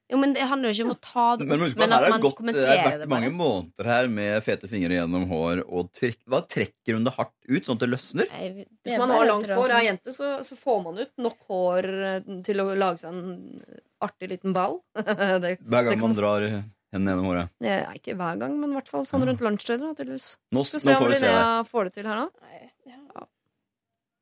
Ja. 0.10 0.16
Jo, 0.16 0.18
men 0.18 0.32
det 0.34 0.41
handler 0.49 0.72
jo 0.72 0.74
ikke 0.74 0.86
om 0.89 0.93
å 0.95 0.99
ta 1.05 1.26
det 1.38 1.45
Men 1.45 1.60
opp, 1.60 1.66
husk 1.68 1.78
men 1.78 1.91
at 1.93 2.05
man 2.10 2.22
godt, 2.24 2.36
kommenterer 2.39 2.66
det 2.66 2.68
bare. 2.68 2.84
det 2.84 2.99
har 2.99 3.01
vært 3.03 3.12
mange 3.14 3.30
måneder 3.38 3.86
her 3.91 4.07
med 4.10 4.41
fete 4.43 4.68
fingre 4.72 4.95
gjennom 4.97 5.28
hår. 5.30 5.62
Og 5.70 5.91
trekk, 5.93 6.18
hva 6.26 6.39
trekker 6.49 6.97
hun 6.97 7.05
det 7.05 7.14
hardt 7.14 7.36
ut, 7.45 7.62
sånn 7.68 7.78
at 7.78 7.84
det 7.86 7.89
løsner? 7.91 8.26
Nei, 8.34 8.47
det 8.49 8.66
Hvis 8.89 8.95
er 8.95 9.03
man 9.03 9.14
har 9.14 9.26
langt 9.30 9.45
hår 9.47 9.55
hår 9.62 9.76
av 9.78 9.84
jente, 9.86 10.16
så, 10.18 10.32
så 10.47 10.57
får 10.57 10.82
man 10.88 10.97
ut 11.03 11.14
nok 11.22 11.38
hår 11.51 11.89
eh, 12.10 12.34
til 12.49 12.64
å 12.66 12.68
lage 12.74 13.03
seg 13.03 13.14
en 13.14 13.62
artig 14.01 14.30
liten 14.34 14.53
ball. 14.57 14.80
det, 14.97 15.60
Hver 15.62 15.62
Det 15.62 15.70
gang 15.70 15.93
kan- 15.93 16.01
man 16.07 16.18
drar 16.18 16.47
hendene 16.49 17.14
gjennom 17.14 17.30
håret. 17.30 17.49
Ja, 17.62 17.78
ikke 17.93 18.16
hver 18.18 18.39
gang, 18.41 18.57
men 18.60 18.74
i 18.74 18.80
hvert 18.80 18.89
fall 18.89 19.05
sånn 19.05 19.28
rundt 19.30 19.45
lunsjtider. 19.45 19.84
da, 19.86 19.93
tydeligvis. 19.93 20.32
Nå, 20.57 20.66
Skal 20.66 20.80
nå 20.80 20.84
se 20.88 20.95
om 20.95 21.03
får 21.03 21.14
vi 21.14 21.20
se. 21.22 21.28
Linnea 21.30 21.64
får 21.70 21.84
det 21.91 21.93
til 21.99 22.10
her 22.10 22.24
nå. 22.24 22.30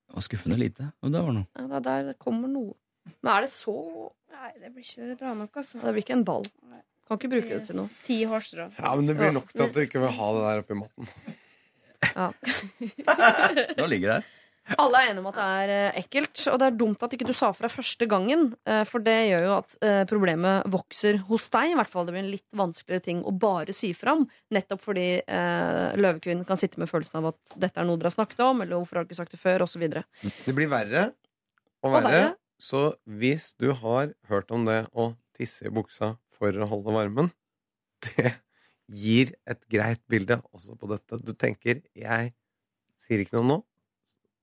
Det 0.07 0.15
var 0.15 0.23
skuffende 0.23 0.57
lite. 0.59 0.91
Og 1.03 1.11
det 1.11 1.21
var 1.21 1.33
noe. 1.35 1.47
Ja, 1.55 1.63
det 1.67 1.77
er 1.79 1.83
der 1.87 2.03
det 2.11 2.17
kommer 2.19 2.47
noe. 2.51 2.73
Men 3.23 3.33
er 3.37 3.47
det 3.47 3.51
så 3.53 3.75
Nei, 4.37 4.51
det 4.61 4.69
blir 4.75 4.85
ikke 4.85 5.15
bra 5.17 5.31
nok, 5.33 5.55
altså. 5.57 5.79
Det 5.81 5.91
blir 5.95 6.03
ikke 6.05 6.13
en 6.19 6.23
ball. 6.27 6.43
Kan 7.07 7.17
ikke 7.17 7.29
bruke 7.31 7.49
det 7.55 7.63
til 7.65 7.77
noe. 7.79 7.89
Ti 8.05 8.19
hårstrå. 8.29 8.67
Ja, 8.77 8.91
men 8.99 9.07
det 9.09 9.15
blir 9.17 9.31
nok 9.33 9.49
til 9.53 9.63
at 9.65 9.73
du 9.73 9.79
ikke 9.81 10.01
vil 10.03 10.11
ha 10.13 10.27
det 10.35 10.43
der 10.45 10.61
oppi 10.61 10.77
matten. 10.77 11.09
Ja. 12.13 12.27
Nå 13.79 13.87
ligger 13.89 14.11
det 14.11 14.17
her. 14.19 14.33
Alle 14.83 14.99
er 14.99 15.09
enige 15.13 15.21
om 15.23 15.27
at 15.31 15.37
det 15.39 15.43
er 15.47 15.69
eh, 15.73 15.97
ekkelt, 16.01 16.41
og 16.51 16.57
det 16.59 16.65
er 16.67 16.73
dumt 16.75 17.03
at 17.05 17.13
ikke 17.15 17.27
du 17.29 17.31
sa 17.39 17.53
fra 17.55 17.69
første 17.71 18.03
gangen. 18.11 18.49
eh, 18.67 18.81
For 18.89 18.99
det 18.99 19.13
gjør 19.29 19.45
jo 19.45 19.53
at 19.55 19.77
eh, 19.79 20.01
problemet 20.09 20.67
vokser 20.73 21.21
hos 21.29 21.45
deg. 21.53 21.71
I 21.71 21.77
hvert 21.79 21.91
fall 21.93 22.03
det 22.09 22.11
blir 22.17 22.25
en 22.25 22.33
litt 22.33 22.45
vanskeligere 22.59 23.05
ting 23.05 23.21
å 23.23 23.31
bare 23.31 23.71
si 23.73 23.93
fram. 23.95 24.25
Nettopp 24.51 24.83
fordi 24.83 25.05
eh, 25.23 25.95
løvekvinnen 25.95 26.43
kan 26.49 26.59
sitte 26.59 26.83
med 26.83 26.91
følelsen 26.91 27.21
av 27.21 27.29
at 27.31 27.55
dette 27.63 27.79
er 27.79 27.87
noe 27.87 27.95
dere 27.95 28.11
har 28.11 28.17
snakket 28.19 28.43
om, 28.43 28.59
eller 28.65 28.75
hvorfor 28.81 28.99
har 28.99 29.07
dere 29.07 29.15
ikke 29.15 29.21
sagt 29.23 29.37
det 29.37 29.39
før, 29.39 29.63
osv. 29.63 29.87
Det 29.87 30.57
blir 30.59 30.67
verre 30.75 31.07
og 31.79 31.87
Og 31.87 31.95
verre. 32.01 32.21
Så 32.57 32.97
hvis 33.05 33.51
du 33.57 33.71
har 33.77 34.13
hørt 34.29 34.51
om 34.51 34.65
det 34.65 34.87
å 34.97 35.11
tisse 35.37 35.67
i 35.69 35.73
buksa 35.73 36.15
for 36.33 36.53
å 36.53 36.69
holde 36.69 36.95
varmen, 36.95 37.31
det 38.05 38.33
gir 38.87 39.33
et 39.49 39.61
greit 39.71 40.01
bilde 40.09 40.39
også 40.53 40.77
på 40.79 40.89
dette. 40.91 41.19
Du 41.21 41.33
tenker 41.33 41.81
'jeg 41.93 42.33
sier 43.03 43.21
ikke 43.21 43.37
noe 43.37 43.47
nå', 43.47 43.63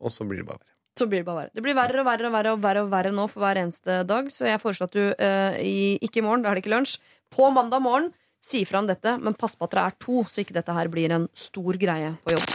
og 0.01 0.11
så 0.13 0.27
blir 0.29 0.43
det 0.43 0.49
bare 0.49 0.63
verre. 0.63 0.75
Så 0.95 1.09
blir 1.11 1.25
det 1.25 1.27
bare 1.27 1.43
verre. 1.43 1.55
Det 1.55 1.63
blir 1.63 1.75
verre 1.75 2.01
og 2.01 2.07
verre 2.07 2.27
og 2.29 2.35
verre 2.35 2.53
og 2.53 2.61
verre, 2.63 2.83
og 2.85 2.91
verre 2.93 3.11
nå 3.15 3.27
for 3.27 3.43
hver 3.43 3.59
eneste 3.59 4.05
dag. 4.07 4.31
Så 4.31 4.47
jeg 4.47 4.63
foreslår 4.63 4.87
at 4.87 4.95
du 4.95 5.07
uh, 5.11 5.55
i, 5.59 5.99
ikke 5.99 6.23
i 6.23 6.27
morgen, 6.27 6.45
da 6.45 6.53
er 6.53 6.55
det 6.55 6.63
ikke 6.63 6.77
lunsj, 6.77 7.01
på 7.35 7.51
mandag 7.51 7.83
morgen 7.83 8.13
si 8.45 8.63
fra 8.69 8.79
om 8.79 8.87
dette, 8.87 9.17
men 9.19 9.35
pass 9.35 9.57
på 9.57 9.67
at 9.67 9.75
dere 9.75 9.89
er 9.89 9.99
to, 9.99 10.23
så 10.29 10.45
ikke 10.45 10.55
dette 10.55 10.77
her 10.77 10.91
blir 10.93 11.17
en 11.17 11.27
stor 11.33 11.81
greie 11.81 12.13
på 12.23 12.37
jobb. 12.37 12.47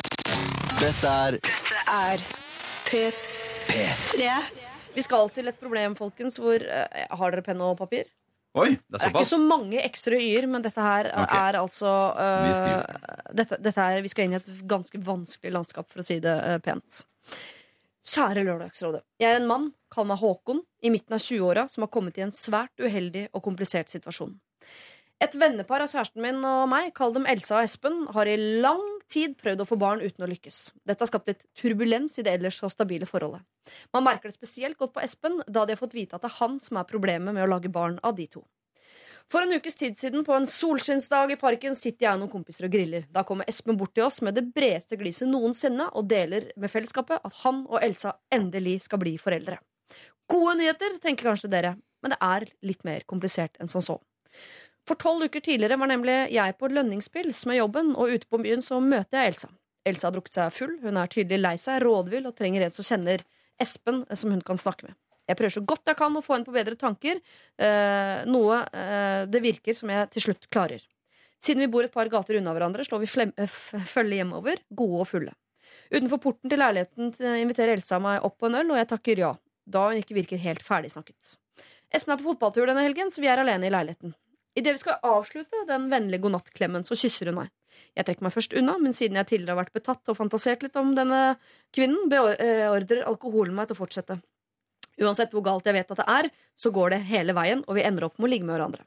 Dette 0.80 1.18
er 1.26 1.40
Er 1.90 2.26
P3. 2.88 4.69
Vi 5.00 5.06
skal 5.08 5.30
til 5.32 5.48
et 5.52 5.60
problem, 5.62 5.96
folkens, 5.98 6.38
hvor 6.42 6.60
eh, 6.60 7.06
Har 7.16 7.32
dere 7.36 7.46
penn 7.46 7.62
og 7.64 7.78
papir? 7.80 8.10
Oi, 8.58 8.72
det 8.74 8.82
Det 8.90 8.98
er 9.00 9.06
er 9.06 9.12
ikke 9.14 9.22
såpass. 9.22 9.30
så 9.36 9.38
mange 9.40 9.80
ekstra 9.86 10.18
y-er, 10.20 10.48
men 10.50 10.64
dette 10.66 10.82
her 10.82 11.08
Ok. 11.22 11.34
er 11.38 11.58
altså 11.60 11.92
eh, 12.18 12.48
Vi 12.50 13.36
dette, 13.40 13.60
dette 13.62 13.78
er, 13.86 14.02
Vi 14.04 14.10
skal 14.12 14.26
inn 14.28 14.34
i 14.36 14.40
et 14.42 14.50
ganske 14.68 15.00
vanskelig 15.06 15.54
landskap, 15.54 15.88
for 15.92 16.02
å 16.02 16.06
si 16.08 16.18
det 16.24 16.34
eh, 16.34 16.58
pent. 16.66 17.04
Kjære 18.10 18.42
Lørdagsrådet. 18.48 19.04
Jeg 19.22 19.36
er 19.36 19.40
en 19.42 19.48
mann, 19.50 19.68
kall 19.94 20.08
meg 20.10 20.18
Håkon, 20.22 20.64
i 20.82 20.90
midten 20.90 21.14
av 21.14 21.22
20-åra, 21.22 21.68
som 21.70 21.84
har 21.86 21.92
kommet 21.94 22.18
i 22.18 22.24
en 22.26 22.32
svært 22.34 22.74
uheldig 22.82 23.28
og 23.36 23.44
komplisert 23.46 23.92
situasjon. 23.92 24.34
Et 25.22 25.36
vennepar 25.36 25.84
av 25.84 25.92
kjæresten 25.92 26.24
min 26.24 26.40
og 26.48 26.66
meg, 26.72 26.94
kall 26.98 27.14
dem 27.14 27.28
Elsa 27.30 27.60
og 27.60 27.68
Espen, 27.68 28.06
har 28.16 28.26
i 28.32 28.38
lang 28.64 28.82
tid 29.10 29.36
prøvd 29.40 29.64
å 29.64 29.68
få 29.68 29.78
barn 29.82 30.04
uten 30.04 30.26
å 30.26 30.30
lykkes. 30.30 30.60
Dette 30.88 31.04
har 31.04 31.10
skapt 31.10 31.32
litt 31.32 31.44
turbulens 31.58 32.20
i 32.20 32.26
det 32.26 32.36
ellers 32.38 32.60
så 32.62 32.70
stabile 32.72 33.10
forholdet. 33.10 33.44
Man 33.94 34.06
merker 34.06 34.30
det 34.30 34.38
spesielt 34.38 34.78
godt 34.80 34.96
på 34.96 35.04
Espen, 35.04 35.42
da 35.48 35.66
de 35.66 35.76
har 35.76 35.82
fått 35.82 35.98
vite 35.98 36.18
at 36.18 36.24
det 36.26 36.32
er 36.32 36.40
han 36.40 36.58
som 36.64 36.80
er 36.80 36.90
problemet 36.90 37.36
med 37.36 37.46
å 37.46 37.52
lage 37.52 37.72
barn 37.74 38.00
av 38.06 38.16
de 38.18 38.30
to. 38.30 38.46
For 39.30 39.46
en 39.46 39.54
ukes 39.54 39.76
tid 39.78 39.98
siden, 39.98 40.24
på 40.26 40.34
en 40.34 40.48
solskinnsdag 40.50 41.36
i 41.36 41.38
parken, 41.38 41.76
sitter 41.78 42.08
jeg 42.08 42.18
og 42.18 42.24
noen 42.24 42.32
kompiser 42.32 42.66
og 42.66 42.74
griller. 42.74 43.04
Da 43.14 43.22
kommer 43.28 43.46
Espen 43.50 43.78
bort 43.78 43.94
til 43.94 44.08
oss 44.08 44.24
med 44.26 44.34
det 44.40 44.48
bredeste 44.56 44.98
gliset 44.98 45.30
noensinne 45.30 45.86
og 45.94 46.08
deler 46.10 46.48
med 46.58 46.74
fellesskapet 46.74 47.22
at 47.22 47.36
han 47.44 47.62
og 47.68 47.78
Elsa 47.86 48.16
endelig 48.34 48.80
skal 48.88 49.04
bli 49.04 49.14
foreldre. 49.22 49.60
Gode 50.30 50.56
nyheter, 50.58 50.98
tenker 51.04 51.30
kanskje 51.30 51.52
dere, 51.54 51.76
men 52.02 52.16
det 52.16 52.20
er 52.26 52.48
litt 52.66 52.82
mer 52.90 53.06
komplisert 53.10 53.62
enn 53.62 53.70
som 53.70 53.86
så. 53.86 54.00
For 54.88 55.00
tolv 55.00 55.28
uker 55.28 55.44
tidligere 55.46 55.78
var 55.80 55.92
nemlig 55.92 56.18
jeg 56.34 56.56
på 56.60 56.70
lønningspils 56.72 57.46
med 57.50 57.60
jobben, 57.60 57.92
og 57.96 58.14
ute 58.16 58.30
på 58.30 58.40
byen 58.42 58.64
så 58.66 58.80
møter 58.84 59.20
jeg 59.20 59.34
Elsa. 59.34 59.52
Elsa 59.88 60.08
har 60.08 60.16
drukket 60.16 60.38
seg 60.38 60.56
full, 60.56 60.78
hun 60.84 60.98
er 61.00 61.12
tydelig 61.12 61.40
lei 61.42 61.56
seg, 61.62 61.82
rådvill 61.84 62.28
og 62.30 62.36
trenger 62.38 62.66
en 62.66 62.76
som 62.76 62.88
kjenner 62.88 63.24
Espen, 63.62 64.06
eh, 64.10 64.16
som 64.16 64.32
hun 64.32 64.44
kan 64.46 64.60
snakke 64.60 64.90
med. 64.90 64.98
Jeg 65.30 65.38
prøver 65.38 65.54
så 65.54 65.66
godt 65.66 65.92
jeg 65.92 65.98
kan 66.00 66.16
å 66.18 66.24
få 66.26 66.36
henne 66.36 66.48
på 66.48 66.56
bedre 66.56 66.78
tanker, 66.80 67.20
eh, 67.62 68.16
noe 68.26 68.64
eh, 68.74 69.26
det 69.30 69.44
virker 69.44 69.78
som 69.78 69.92
jeg 69.94 70.10
til 70.16 70.26
slutt 70.26 70.48
klarer. 70.50 70.82
Siden 71.40 71.62
vi 71.64 71.70
bor 71.72 71.86
et 71.86 71.94
par 71.94 72.10
gater 72.12 72.40
unna 72.40 72.52
hverandre, 72.56 72.84
slår 72.84 73.04
vi 73.04 73.12
følge 73.14 74.18
hjemover, 74.18 74.60
gode 74.76 75.04
og 75.04 75.08
fulle. 75.08 75.36
Utenfor 75.94 76.20
porten 76.24 76.50
til 76.52 76.60
leiligheten 76.60 77.14
inviterer 77.40 77.78
Elsa 77.78 78.00
meg 78.02 78.26
opp 78.26 78.40
på 78.42 78.50
en 78.50 78.58
øl, 78.60 78.74
og 78.74 78.82
jeg 78.82 78.90
takker 78.90 79.22
ja, 79.22 79.30
da 79.70 79.86
hun 79.88 80.02
ikke 80.02 80.18
virker 80.18 80.42
helt 80.42 80.66
ferdigsnakket. 80.66 81.38
Espen 81.94 82.14
er 82.14 82.20
på 82.20 82.28
fotballtur 82.34 82.68
denne 82.68 82.84
helgen, 82.84 83.14
så 83.14 83.24
vi 83.24 83.30
er 83.32 83.40
alene 83.42 83.70
i 83.70 83.72
leiligheten. 83.74 84.12
Idet 84.58 84.76
vi 84.76 84.82
skal 84.82 85.00
avslutte 85.06 85.66
den 85.70 85.88
vennlige 85.92 86.24
godnattklemmen, 86.26 86.86
så 86.88 86.98
kysser 86.98 87.30
hun 87.30 87.42
meg. 87.44 87.52
Jeg 87.96 88.08
trekker 88.08 88.26
meg 88.26 88.34
først 88.34 88.56
unna, 88.58 88.76
men 88.82 88.96
siden 88.96 89.20
jeg 89.20 89.30
tidligere 89.30 89.56
har 89.56 89.64
vært 89.64 89.78
betatt 89.78 90.12
og 90.12 90.18
fantasert 90.18 90.64
litt 90.66 90.78
om 90.80 90.92
denne 90.98 91.38
kvinnen, 91.76 92.10
beordrer 92.12 93.06
alkoholen 93.08 93.56
meg 93.56 93.70
til 93.70 93.78
å 93.78 93.82
fortsette. 93.84 94.20
Uansett 95.00 95.32
hvor 95.34 95.46
galt 95.46 95.68
jeg 95.70 95.78
vet 95.78 95.92
at 95.94 96.02
det 96.02 96.08
er, 96.12 96.30
så 96.60 96.72
går 96.76 96.96
det 96.96 97.04
hele 97.12 97.36
veien, 97.38 97.62
og 97.68 97.78
vi 97.78 97.86
ender 97.88 98.10
opp 98.10 98.18
med 98.20 98.28
å 98.28 98.32
ligge 98.34 98.48
med 98.48 98.58
hverandre. 98.58 98.84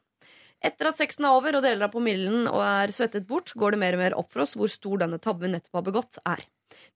Etter 0.63 0.87
at 0.87 0.99
sexen 0.99 1.25
er 1.27 1.35
over 1.35 1.57
og 1.57 1.65
deler 1.65 1.87
av 1.87 1.91
promillen 1.91 2.45
og 2.47 2.61
er 2.63 2.93
svettet 2.95 3.25
bort, 3.27 3.51
går 3.59 3.75
det 3.75 3.81
mer 3.81 3.97
og 3.97 4.03
mer 4.03 4.15
opp 4.19 4.29
for 4.31 4.45
oss 4.45 4.53
hvor 4.59 4.71
stor 4.71 5.01
denne 5.01 5.19
tabben 5.19 5.51
nettopp 5.55 5.81
har 5.81 5.87
begått, 5.89 6.21
er. 6.23 6.45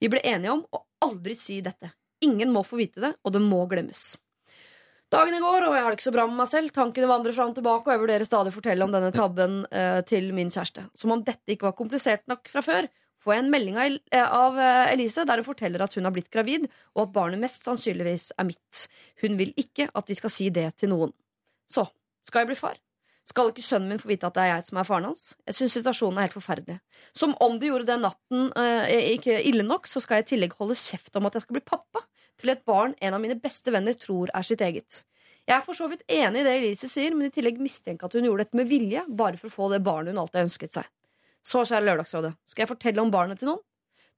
Vi 0.00 0.08
ble 0.12 0.22
enige 0.24 0.54
om 0.54 0.62
å 0.72 0.84
aldri 1.04 1.36
si 1.38 1.58
dette. 1.64 1.90
Ingen 2.24 2.52
må 2.54 2.64
få 2.66 2.78
vite 2.80 3.02
det, 3.02 3.12
og 3.22 3.34
det 3.34 3.42
må 3.44 3.60
glemmes. 3.70 4.16
Dagene 5.08 5.38
går, 5.40 5.64
og 5.64 5.72
jeg 5.72 5.82
har 5.84 5.92
det 5.94 5.96
ikke 5.96 6.04
så 6.10 6.12
bra 6.12 6.24
med 6.28 6.36
meg 6.36 6.48
selv. 6.50 6.72
Tankene 6.76 7.08
vandrer 7.08 7.32
fram 7.36 7.52
og 7.54 7.56
tilbake, 7.56 7.88
og 7.88 7.94
jeg 7.94 8.00
vurderer 8.02 8.28
stadig 8.28 8.50
å 8.52 8.56
fortelle 8.58 8.84
om 8.84 8.92
denne 8.92 9.08
tabben 9.14 9.62
eh, 9.72 10.00
til 10.08 10.26
min 10.36 10.50
kjæreste. 10.52 10.84
Som 11.00 11.14
om 11.14 11.22
dette 11.24 11.54
ikke 11.54 11.70
var 11.70 11.76
komplisert 11.78 12.26
nok 12.28 12.50
fra 12.52 12.60
før, 12.64 12.88
får 13.24 13.34
jeg 13.34 13.42
en 13.46 13.48
melding 13.54 13.78
av, 13.80 13.86
El- 13.88 14.02
eh, 14.12 14.34
av 14.42 14.58
eh, 14.60 14.90
Elise 14.92 15.24
der 15.28 15.40
hun 15.40 15.46
forteller 15.48 15.80
at 15.86 15.96
hun 15.96 16.04
har 16.04 16.12
blitt 16.12 16.28
gravid, 16.34 16.68
og 16.92 17.06
at 17.06 17.14
barnet 17.16 17.40
mest 17.40 17.64
sannsynligvis 17.64 18.28
er 18.36 18.50
mitt. 18.50 18.84
Hun 19.24 19.40
vil 19.40 19.54
ikke 19.56 19.88
at 19.96 20.12
vi 20.12 20.18
skal 20.20 20.34
si 20.34 20.50
det 20.52 20.68
til 20.84 20.92
noen. 20.92 21.16
Så, 21.72 21.86
skal 22.28 22.44
jeg 22.44 22.52
bli 22.52 22.60
far? 22.60 22.76
Skal 23.28 23.50
ikke 23.50 23.64
sønnen 23.64 23.90
min 23.92 23.98
få 24.00 24.08
vite 24.08 24.28
at 24.28 24.36
det 24.36 24.44
er 24.44 24.52
jeg 24.54 24.68
som 24.68 24.78
er 24.80 24.86
faren 24.88 25.08
hans? 25.10 25.24
Jeg 25.48 25.56
syns 25.56 25.74
situasjonen 25.76 26.20
er 26.20 26.28
helt 26.28 26.36
forferdelig. 26.36 26.78
Som 27.16 27.34
om 27.44 27.58
de 27.60 27.68
gjorde 27.72 27.88
den 27.90 28.04
natten 28.04 28.46
eh, 28.60 29.16
ikke 29.16 29.40
ille 29.48 29.64
nok, 29.64 29.88
så 29.88 30.00
skal 30.04 30.20
jeg 30.20 30.28
i 30.28 30.30
tillegg 30.34 30.56
holde 30.60 30.76
kjeft 30.80 31.16
om 31.16 31.28
at 31.28 31.36
jeg 31.36 31.44
skal 31.44 31.58
bli 31.58 31.64
pappa 31.64 32.04
til 32.38 32.54
et 32.54 32.64
barn 32.66 32.94
en 33.02 33.16
av 33.16 33.22
mine 33.22 33.38
beste 33.40 33.72
venner 33.74 33.96
tror 33.98 34.32
er 34.34 34.46
sitt 34.46 34.62
eget. 34.64 35.02
Jeg 35.48 35.56
er 35.56 35.64
for 35.64 35.76
så 35.76 35.88
vidt 35.88 36.04
enig 36.12 36.42
i 36.42 36.44
det 36.44 36.54
Elise 36.58 36.90
sier, 36.92 37.14
men 37.16 37.30
i 37.30 37.32
tillegg 37.32 37.60
mistenker 37.62 38.08
at 38.08 38.14
hun 38.18 38.26
gjorde 38.26 38.44
dette 38.44 38.58
med 38.58 38.68
vilje, 38.68 39.04
bare 39.08 39.40
for 39.40 39.48
å 39.48 39.54
få 39.54 39.70
det 39.72 39.80
barnet 39.84 40.12
hun 40.12 40.20
alltid 40.20 40.44
ønsket 40.44 40.76
seg. 40.76 40.90
Så, 41.40 41.62
kjære 41.64 41.86
Lørdagsrådet, 41.86 42.34
skal 42.44 42.64
jeg 42.64 42.70
fortelle 42.74 43.00
om 43.00 43.12
barnet 43.12 43.40
til 43.40 43.48
noen? 43.52 43.64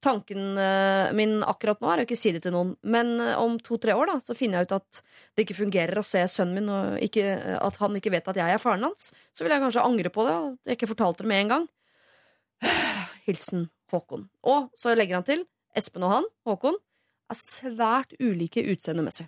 Tanken 0.01 0.57
eh, 0.59 1.11
min 1.13 1.43
akkurat 1.45 1.83
nå 1.83 1.91
er 1.93 2.01
å 2.01 2.05
ikke 2.07 2.17
si 2.17 2.33
det 2.33 2.41
til 2.47 2.55
noen, 2.55 2.73
men 2.89 3.13
eh, 3.21 3.37
om 3.39 3.59
to-tre 3.63 3.95
år 3.95 4.09
da, 4.11 4.17
så 4.25 4.35
finner 4.35 4.59
jeg 4.59 4.71
ut 4.71 4.77
at 4.79 5.01
det 5.37 5.45
ikke 5.45 5.59
fungerer 5.61 6.01
å 6.01 6.07
se 6.07 6.25
sønnen 6.33 6.57
min, 6.57 6.71
og 6.73 6.97
ikke, 7.05 7.37
at 7.61 7.79
han 7.83 7.99
ikke 8.01 8.15
vet 8.17 8.31
at 8.33 8.41
jeg 8.41 8.57
er 8.57 8.63
faren 8.63 8.89
hans, 8.89 9.11
så 9.37 9.45
vil 9.45 9.55
jeg 9.55 9.63
kanskje 9.63 9.85
angre 9.85 10.13
på 10.15 10.25
det, 10.27 10.37
at 10.41 10.73
jeg 10.73 10.81
ikke 10.81 10.91
fortalte 10.97 11.27
det 11.27 11.31
med 11.31 11.45
en 11.45 11.53
gang. 11.55 11.69
Hilsen 13.29 13.69
Håkon. 13.93 14.27
Og 14.49 14.71
så 14.75 14.97
legger 14.97 15.21
han 15.21 15.29
til, 15.29 15.45
Espen 15.77 16.09
og 16.09 16.17
han, 16.17 16.31
Håkon, 16.49 16.81
er 17.31 17.39
svært 17.39 18.17
ulike 18.21 18.65
utseendemessig. 18.73 19.27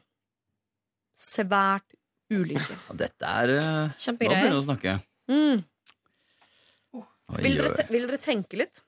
Svært 1.18 1.94
ulike. 2.32 2.76
Ja, 2.88 2.96
dette 3.04 3.34
er 3.42 3.52
Kjempegreier. 4.00 4.32
Nå 4.32 4.40
begynner 4.40 4.56
vi 4.56 4.62
å 4.62 4.66
snakke. 4.66 4.96
Mm. 5.32 5.62
Oi, 7.32 7.40
Vil, 7.46 7.54
dere 7.56 7.72
te 7.76 7.86
vil 7.88 8.04
dere 8.08 8.20
tenke 8.20 8.58
litt 8.60 8.82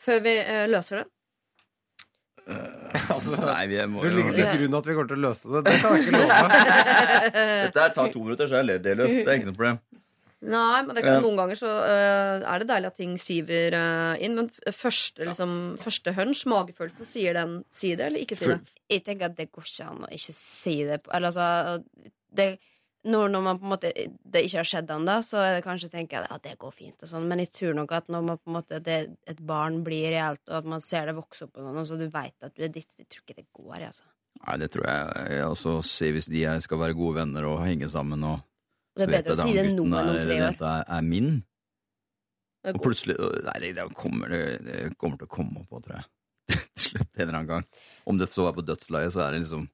før 0.00 0.22
vi 0.24 0.32
eh, 0.40 0.64
løser 0.70 1.02
det? 1.02 1.06
Altså, 3.12 3.36
Nei, 3.42 3.66
vi 3.68 3.82
må 3.90 4.00
du 4.00 4.08
jo 4.08 4.14
ligger 4.30 4.52
til 4.52 4.62
grunn 4.62 4.76
at 4.78 4.88
vi 4.88 4.94
kommer 4.96 5.10
til 5.10 5.18
å 5.18 5.24
løse 5.26 5.50
det. 5.50 5.62
Det 5.66 5.74
kan 5.82 5.96
jeg 5.96 6.06
ikke 6.06 6.20
love. 6.22 6.60
Dette 7.66 7.82
her 7.82 7.94
tar 7.96 8.12
to 8.14 8.22
minutter, 8.22 8.48
så 8.48 8.60
er 8.60 8.70
det 8.80 8.94
løst. 8.96 9.18
Det 9.18 9.26
er 9.26 9.40
ikke 9.40 9.50
noe 9.50 9.58
problem. 9.58 9.80
Nei, 10.44 10.82
men 10.84 10.94
det 10.94 11.02
kan, 11.02 11.22
noen 11.24 11.38
ganger 11.38 11.56
så 11.56 11.70
uh, 11.80 12.42
er 12.44 12.60
det 12.60 12.66
deilig 12.68 12.90
at 12.90 12.96
ting 13.00 13.14
siver 13.18 13.72
uh, 13.72 14.14
inn. 14.20 14.34
Men 14.36 14.50
første, 14.76 15.24
liksom, 15.24 15.54
første 15.80 16.12
hunch, 16.12 16.42
magefølelse, 16.50 17.06
sier 17.08 17.32
den 17.38 17.62
si 17.72 17.94
det 17.96 18.10
eller 18.10 18.20
ikke 18.20 18.36
si 18.36 18.50
det? 18.52 18.58
Jeg 18.92 19.04
tenker 19.06 19.30
at 19.30 19.36
det 19.38 19.48
går 19.50 19.64
ikke 19.64 19.86
an 19.88 20.04
å 20.04 20.10
ikke 20.12 20.34
si 20.36 20.74
det. 20.84 20.98
på- 21.06 21.14
Eller 21.16 21.32
altså 21.32 21.82
det, 22.36 22.48
når, 23.08 23.28
når 23.32 23.42
man 23.46 23.58
på 23.62 23.64
en 23.64 23.72
måte 23.72 23.92
det 23.96 24.42
ikke 24.44 24.58
har 24.60 24.68
skjedd 24.68 24.90
ennå, 24.92 25.14
så 25.24 25.40
er 25.40 25.54
det 25.56 25.64
kanskje 25.64 25.88
tenker 25.92 26.18
jeg 26.18 26.26
at 26.28 26.34
ja, 26.36 26.38
det 26.50 26.58
går 26.58 26.74
fint. 26.74 27.02
Og 27.06 27.08
sånn. 27.14 27.26
Men 27.30 27.40
jeg 27.40 27.52
tror 27.56 27.76
nok 27.78 27.92
at 27.96 28.08
når 28.12 28.26
man 28.28 28.38
på 28.42 28.50
en 28.52 28.56
måte 28.58 28.80
det, 28.84 28.98
et 29.30 29.40
barn 29.46 29.80
blir 29.86 30.10
reelt, 30.12 30.42
og 30.50 30.58
at 30.60 30.68
man 30.76 30.84
ser 30.84 31.06
det 31.08 31.16
vokse 31.16 31.46
opp, 31.48 31.54
på 31.56 31.64
noen, 31.64 31.86
så 31.88 31.96
du 31.96 32.04
veit 32.12 32.36
at 32.44 32.52
du 32.54 32.66
er 32.66 32.74
ditt, 32.76 32.90
jeg 33.00 33.08
tror 33.08 33.24
ikke 33.24 33.38
det 33.40 33.46
går. 33.56 33.78
jeg, 33.78 33.88
Altså. 33.94 34.04
Nei, 34.46 34.56
det 34.60 34.68
tror 34.74 34.84
jeg 34.84 35.30
jeg 35.38 35.48
også 35.48 35.78
sier 35.88 36.12
hvis 36.12 36.28
de 36.28 36.44
er- 36.44 36.60
skal 36.60 36.78
være 36.82 36.94
gode 36.98 37.22
venner 37.22 37.46
og 37.48 37.62
henge 37.64 37.88
sammen 37.88 38.22
og 38.28 38.42
Og 38.96 39.02
det 39.02 39.06
er 39.06 39.12
bedre 39.12 39.34
å 39.34 39.38
si 39.44 39.52
det 39.52 39.64
nå 39.68 39.84
enn 39.84 40.10
om 40.10 40.18
tre 40.22 40.32
år. 40.32 40.40
Jenta 40.40 40.68
er, 40.80 40.84
er 40.96 41.02
min. 41.04 41.30
Er 42.64 42.74
Og 42.74 42.82
plutselig 42.82 43.16
Nei, 43.20 43.56
det, 43.62 43.74
det, 43.76 43.84
kommer, 43.94 44.32
det, 44.32 44.42
det 44.64 44.78
kommer 44.98 45.20
til 45.20 45.28
å 45.28 45.32
komme 45.36 45.60
opp 45.62 45.68
på, 45.70 45.82
tror 45.84 45.98
jeg. 46.00 46.06
Til 46.76 46.84
slutt 46.86 47.10
en 47.20 47.22
eller 47.26 47.36
annen 47.38 47.50
gang. 47.50 47.66
Om 48.08 48.18
det 48.22 48.30
så 48.32 48.48
er 48.48 48.56
på 48.56 48.64
dødsleiet, 48.64 49.12
så 49.12 49.22
er 49.26 49.36
det 49.36 49.42
liksom 49.44 49.68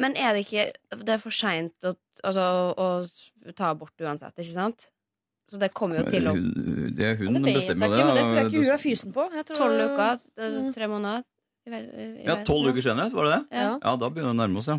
Men 0.00 0.16
er 0.16 0.32
det 0.36 0.44
ikke 0.46 0.64
Det 1.02 1.14
er 1.16 1.20
for 1.20 1.34
seint 1.34 1.88
å, 1.88 1.92
altså, 2.22 2.46
å 2.78 3.52
ta 3.58 3.72
abort 3.74 4.06
uansett, 4.06 4.36
ikke 4.38 4.54
sant? 4.54 4.86
Så 5.50 5.58
det 5.60 5.72
kommer 5.74 6.00
jo 6.00 6.06
til 6.12 6.30
å 6.30 6.32
Det 6.94 7.04
er 7.10 7.18
hun 7.18 7.34
Ja, 7.34 7.42
det 7.42 7.50
vet 7.50 7.58
bestemmer 7.58 7.90
ikke, 7.90 8.06
men 8.06 8.16
det 8.16 8.24
tror 8.24 8.38
jeg 8.38 8.46
ikke 8.52 8.62
hun 8.62 8.72
er 8.76 8.82
fysen 8.86 9.12
på. 9.18 9.26
Tolv 9.52 9.84
uker, 9.90 10.22
Mm. 10.38 10.72
tre 10.78 10.88
måneder 10.88 11.24
I, 11.66 11.70
i, 11.74 12.06
i, 12.22 12.24
Ja, 12.30 12.38
tolv 12.46 12.70
uker 12.72 12.82
senere, 12.86 13.10
var 13.12 13.28
det 13.28 13.34
det? 13.34 13.42
Ja. 13.58 13.68
Ja, 13.82 13.96
da 13.98 14.08
begynner 14.08 14.32
det 14.32 14.38
å 14.38 14.40
nærme 14.40 14.62
oss, 14.62 14.70
ja. 14.70 14.78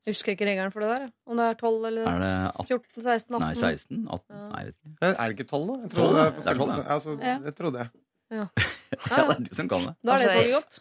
Jeg 0.00 0.14
husker 0.14 0.32
ikke 0.32 0.46
regelen 0.48 0.72
for 0.72 0.84
det 0.84 0.90
der. 0.94 1.08
Om 1.28 1.40
det 1.40 1.46
er 1.46 1.56
12 1.60 1.88
eller 1.90 2.06
Er 2.08 2.22
det 2.24 2.66
14, 2.66 3.02
16, 3.04 3.34
18. 3.36 3.42
Nei, 3.44 3.54
16? 3.54 4.04
18? 4.06 4.36
Ja. 4.36 4.44
Nei, 4.50 4.60
jeg 4.60 4.70
vet 4.70 4.76
ikke. 4.80 5.10
Er 5.10 5.24
det 5.24 5.34
ikke 5.36 5.48
tolv, 5.50 5.66
da? 5.70 5.80
Jeg 5.80 5.90
12, 5.90 5.98
trodde 5.98 6.20
ja. 6.22 6.30
på 6.30 6.44
Det 6.44 6.52
er 6.52 6.60
12, 6.60 6.70
ja. 6.70 6.84
Altså, 6.94 7.16
jeg 7.20 7.56
trodde 7.58 7.82
det. 7.82 7.88
Ja, 8.30 8.46
Ja, 9.10 9.26
det 9.26 9.34
er 9.34 9.42
du 9.44 9.58
som 9.58 9.68
kan 9.68 9.84
det. 9.88 9.92
Da 10.00 10.14
er 10.14 10.22
det 10.22 10.30
Altså, 10.30 10.38
tolv 10.40 10.54
godt. 10.56 10.80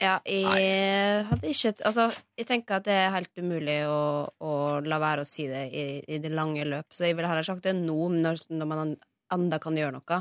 Ja, 0.00 0.14
jeg 0.24 1.24
hadde 1.28 1.52
ikke 1.52 1.72
Altså, 1.88 2.06
jeg 2.40 2.48
tenker 2.48 2.78
at 2.80 2.86
det 2.88 2.96
er 2.96 3.14
helt 3.16 3.40
umulig 3.40 3.78
å, 3.88 4.02
å 4.40 4.52
la 4.84 5.00
være 5.00 5.24
å 5.24 5.28
si 5.28 5.44
det 5.48 5.66
i, 5.76 5.86
i 6.08 6.20
det 6.20 6.32
lange 6.32 6.64
løp, 6.68 6.88
så 6.92 7.04
jeg 7.08 7.16
ville 7.16 7.28
heller 7.28 7.46
sagt 7.46 7.64
det 7.68 7.76
nå, 7.76 7.98
når, 8.20 8.44
når 8.52 8.70
man 8.70 8.94
enda 9.32 9.60
kan 9.62 9.76
gjøre 9.76 9.96
noe. 9.96 10.20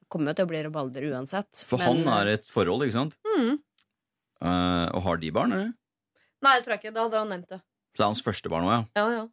Det 0.00 0.10
kommer 0.12 0.32
jo 0.32 0.40
til 0.40 0.48
å 0.48 0.52
bli 0.52 0.64
rabalder 0.66 1.08
uansett. 1.12 1.64
For 1.68 1.80
han 1.80 2.04
er 2.20 2.34
et 2.38 2.50
forhold, 2.52 2.84
ikke 2.84 2.98
sant? 2.98 3.16
Mm. 3.24 3.56
Uh, 4.44 4.88
og 4.92 5.00
har 5.08 5.20
de 5.22 5.32
barn, 5.32 5.56
eller? 5.56 5.72
Nei, 6.44 6.54
det 6.58 6.64
tror 6.66 6.74
jeg 6.76 6.82
ikke. 6.84 6.94
Da 6.96 7.06
hadde 7.06 7.20
han 7.22 7.30
nevnt 7.32 7.48
det. 7.54 7.60
Så 7.94 8.00
det 8.00 8.04
er 8.04 8.10
hans 8.10 8.22
første 8.26 8.50
barn 8.52 8.66
òg, 8.68 8.74
ja. 8.74 8.82
Ja, 9.00 9.06
ja. 9.18 9.24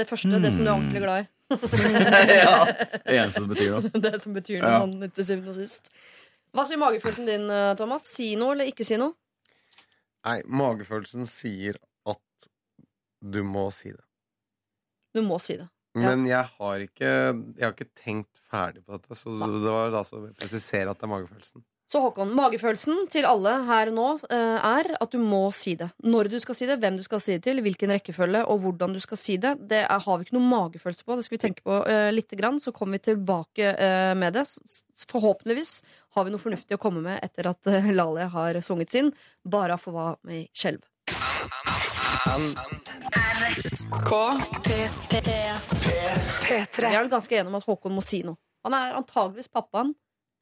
Det 0.00 0.06
første, 0.08 0.38
det 0.40 0.50
som 0.54 0.64
du 0.64 0.70
er 0.70 0.74
Hmm. 0.74 0.82
ordentlig 0.82 1.02
glad 1.04 1.22
i. 1.22 1.28
ja. 1.52 2.64
Det 3.04 3.16
eneste 3.18 3.40
som 3.42 3.48
betyr 3.50 3.70
noe. 3.74 3.90
det 4.06 4.14
som 4.22 4.32
betyr 4.36 4.62
noe 4.62 4.70
Ja. 4.72 4.78
sånn 4.86 5.12
til 5.12 5.26
syvende 5.28 5.52
og 5.52 5.58
sist. 5.60 5.90
Hva 6.52 6.64
sier 6.68 6.80
magefølelsen 6.80 7.28
din, 7.28 7.44
eh, 7.52 7.74
Thomas? 7.76 8.06
Si 8.08 8.30
noe 8.40 8.54
eller 8.56 8.70
ikke 8.72 8.84
si 8.88 8.96
noe? 9.00 9.12
Nei, 10.24 10.38
magefølelsen 10.48 11.26
sier 11.28 11.76
at 12.08 12.48
du 13.20 13.42
må 13.44 13.66
si 13.74 13.90
det. 13.92 14.02
Du 15.14 15.20
må 15.26 15.38
si 15.44 15.58
det. 15.60 15.68
Ja. 15.94 16.06
Men 16.08 16.24
jeg 16.24 16.44
har 16.56 16.80
ikke 16.86 17.08
Jeg 17.58 17.64
har 17.66 17.72
ikke 17.74 17.90
tenkt 18.00 18.38
ferdig 18.50 18.80
på 18.86 18.96
dette, 18.96 19.12
så 19.18 19.28
det 19.36 19.60
var 19.68 19.90
da 19.92 20.00
å 20.08 20.22
presisere 20.40 20.88
at 20.94 20.96
det 20.98 21.04
er 21.04 21.12
magefølelsen. 21.12 21.64
Så 21.92 22.00
Håkon, 22.00 22.30
magefølelsen 22.32 23.02
til 23.12 23.26
alle 23.28 23.50
her 23.68 23.90
nå 23.92 24.06
eh, 24.32 24.64
er 24.64 24.86
at 24.96 25.12
du 25.12 25.18
må 25.20 25.42
si 25.52 25.74
det. 25.76 25.90
Når 26.00 26.30
du 26.32 26.38
skal 26.40 26.56
si 26.56 26.64
det, 26.70 26.78
hvem 26.80 26.96
du 26.96 27.02
skal 27.04 27.20
si 27.20 27.34
det 27.34 27.42
til, 27.44 27.60
hvilken 27.60 27.90
rekkefølge 27.92 28.46
og 28.48 28.62
hvordan 28.62 28.94
du 28.96 29.00
skal 29.02 29.18
si 29.20 29.34
det. 29.36 29.50
Det 29.68 29.82
er, 29.82 30.00
har 30.00 30.16
vi 30.16 30.24
ikke 30.24 30.38
noe 30.38 30.48
magefølelse 30.48 31.04
på. 31.04 31.18
Det 31.18 31.26
skal 31.26 31.36
vi 31.36 31.42
tenke 31.42 31.64
på 31.66 31.82
uh, 31.84 32.08
lite 32.14 32.38
grann. 32.40 32.56
Så 32.64 32.72
kommer 32.72 32.96
vi 32.96 33.10
tilbake 33.10 33.74
eh, 33.76 34.14
med 34.16 34.32
det. 34.38 34.46
Forhåpentligvis 35.10 35.72
har 36.16 36.24
vi 36.24 36.32
noe 36.32 36.40
fornuftig 36.40 36.78
å 36.78 36.80
komme 36.80 37.02
med 37.04 37.20
etter 37.26 37.50
at 37.50 37.68
uh, 37.68 37.90
Lalie 37.92 38.30
har 38.38 38.60
sunget 38.64 38.96
sin. 38.96 39.12
Bara 39.44 39.76
for 39.76 39.92
være 39.98 40.16
med 40.30 40.48
skjelv. 40.56 40.80
P3. 46.48 46.88
Jeg 46.88 46.96
er 46.96 47.02
vel 47.02 47.12
ganske 47.12 47.36
enig 47.36 47.52
om 47.52 47.60
at 47.60 47.68
Håkon 47.68 47.92
må 48.00 48.06
si 48.06 48.22
noe. 48.24 48.40
Han 48.64 48.78
er 48.78 48.96
antageligvis 48.96 49.52
pappaen 49.52 49.92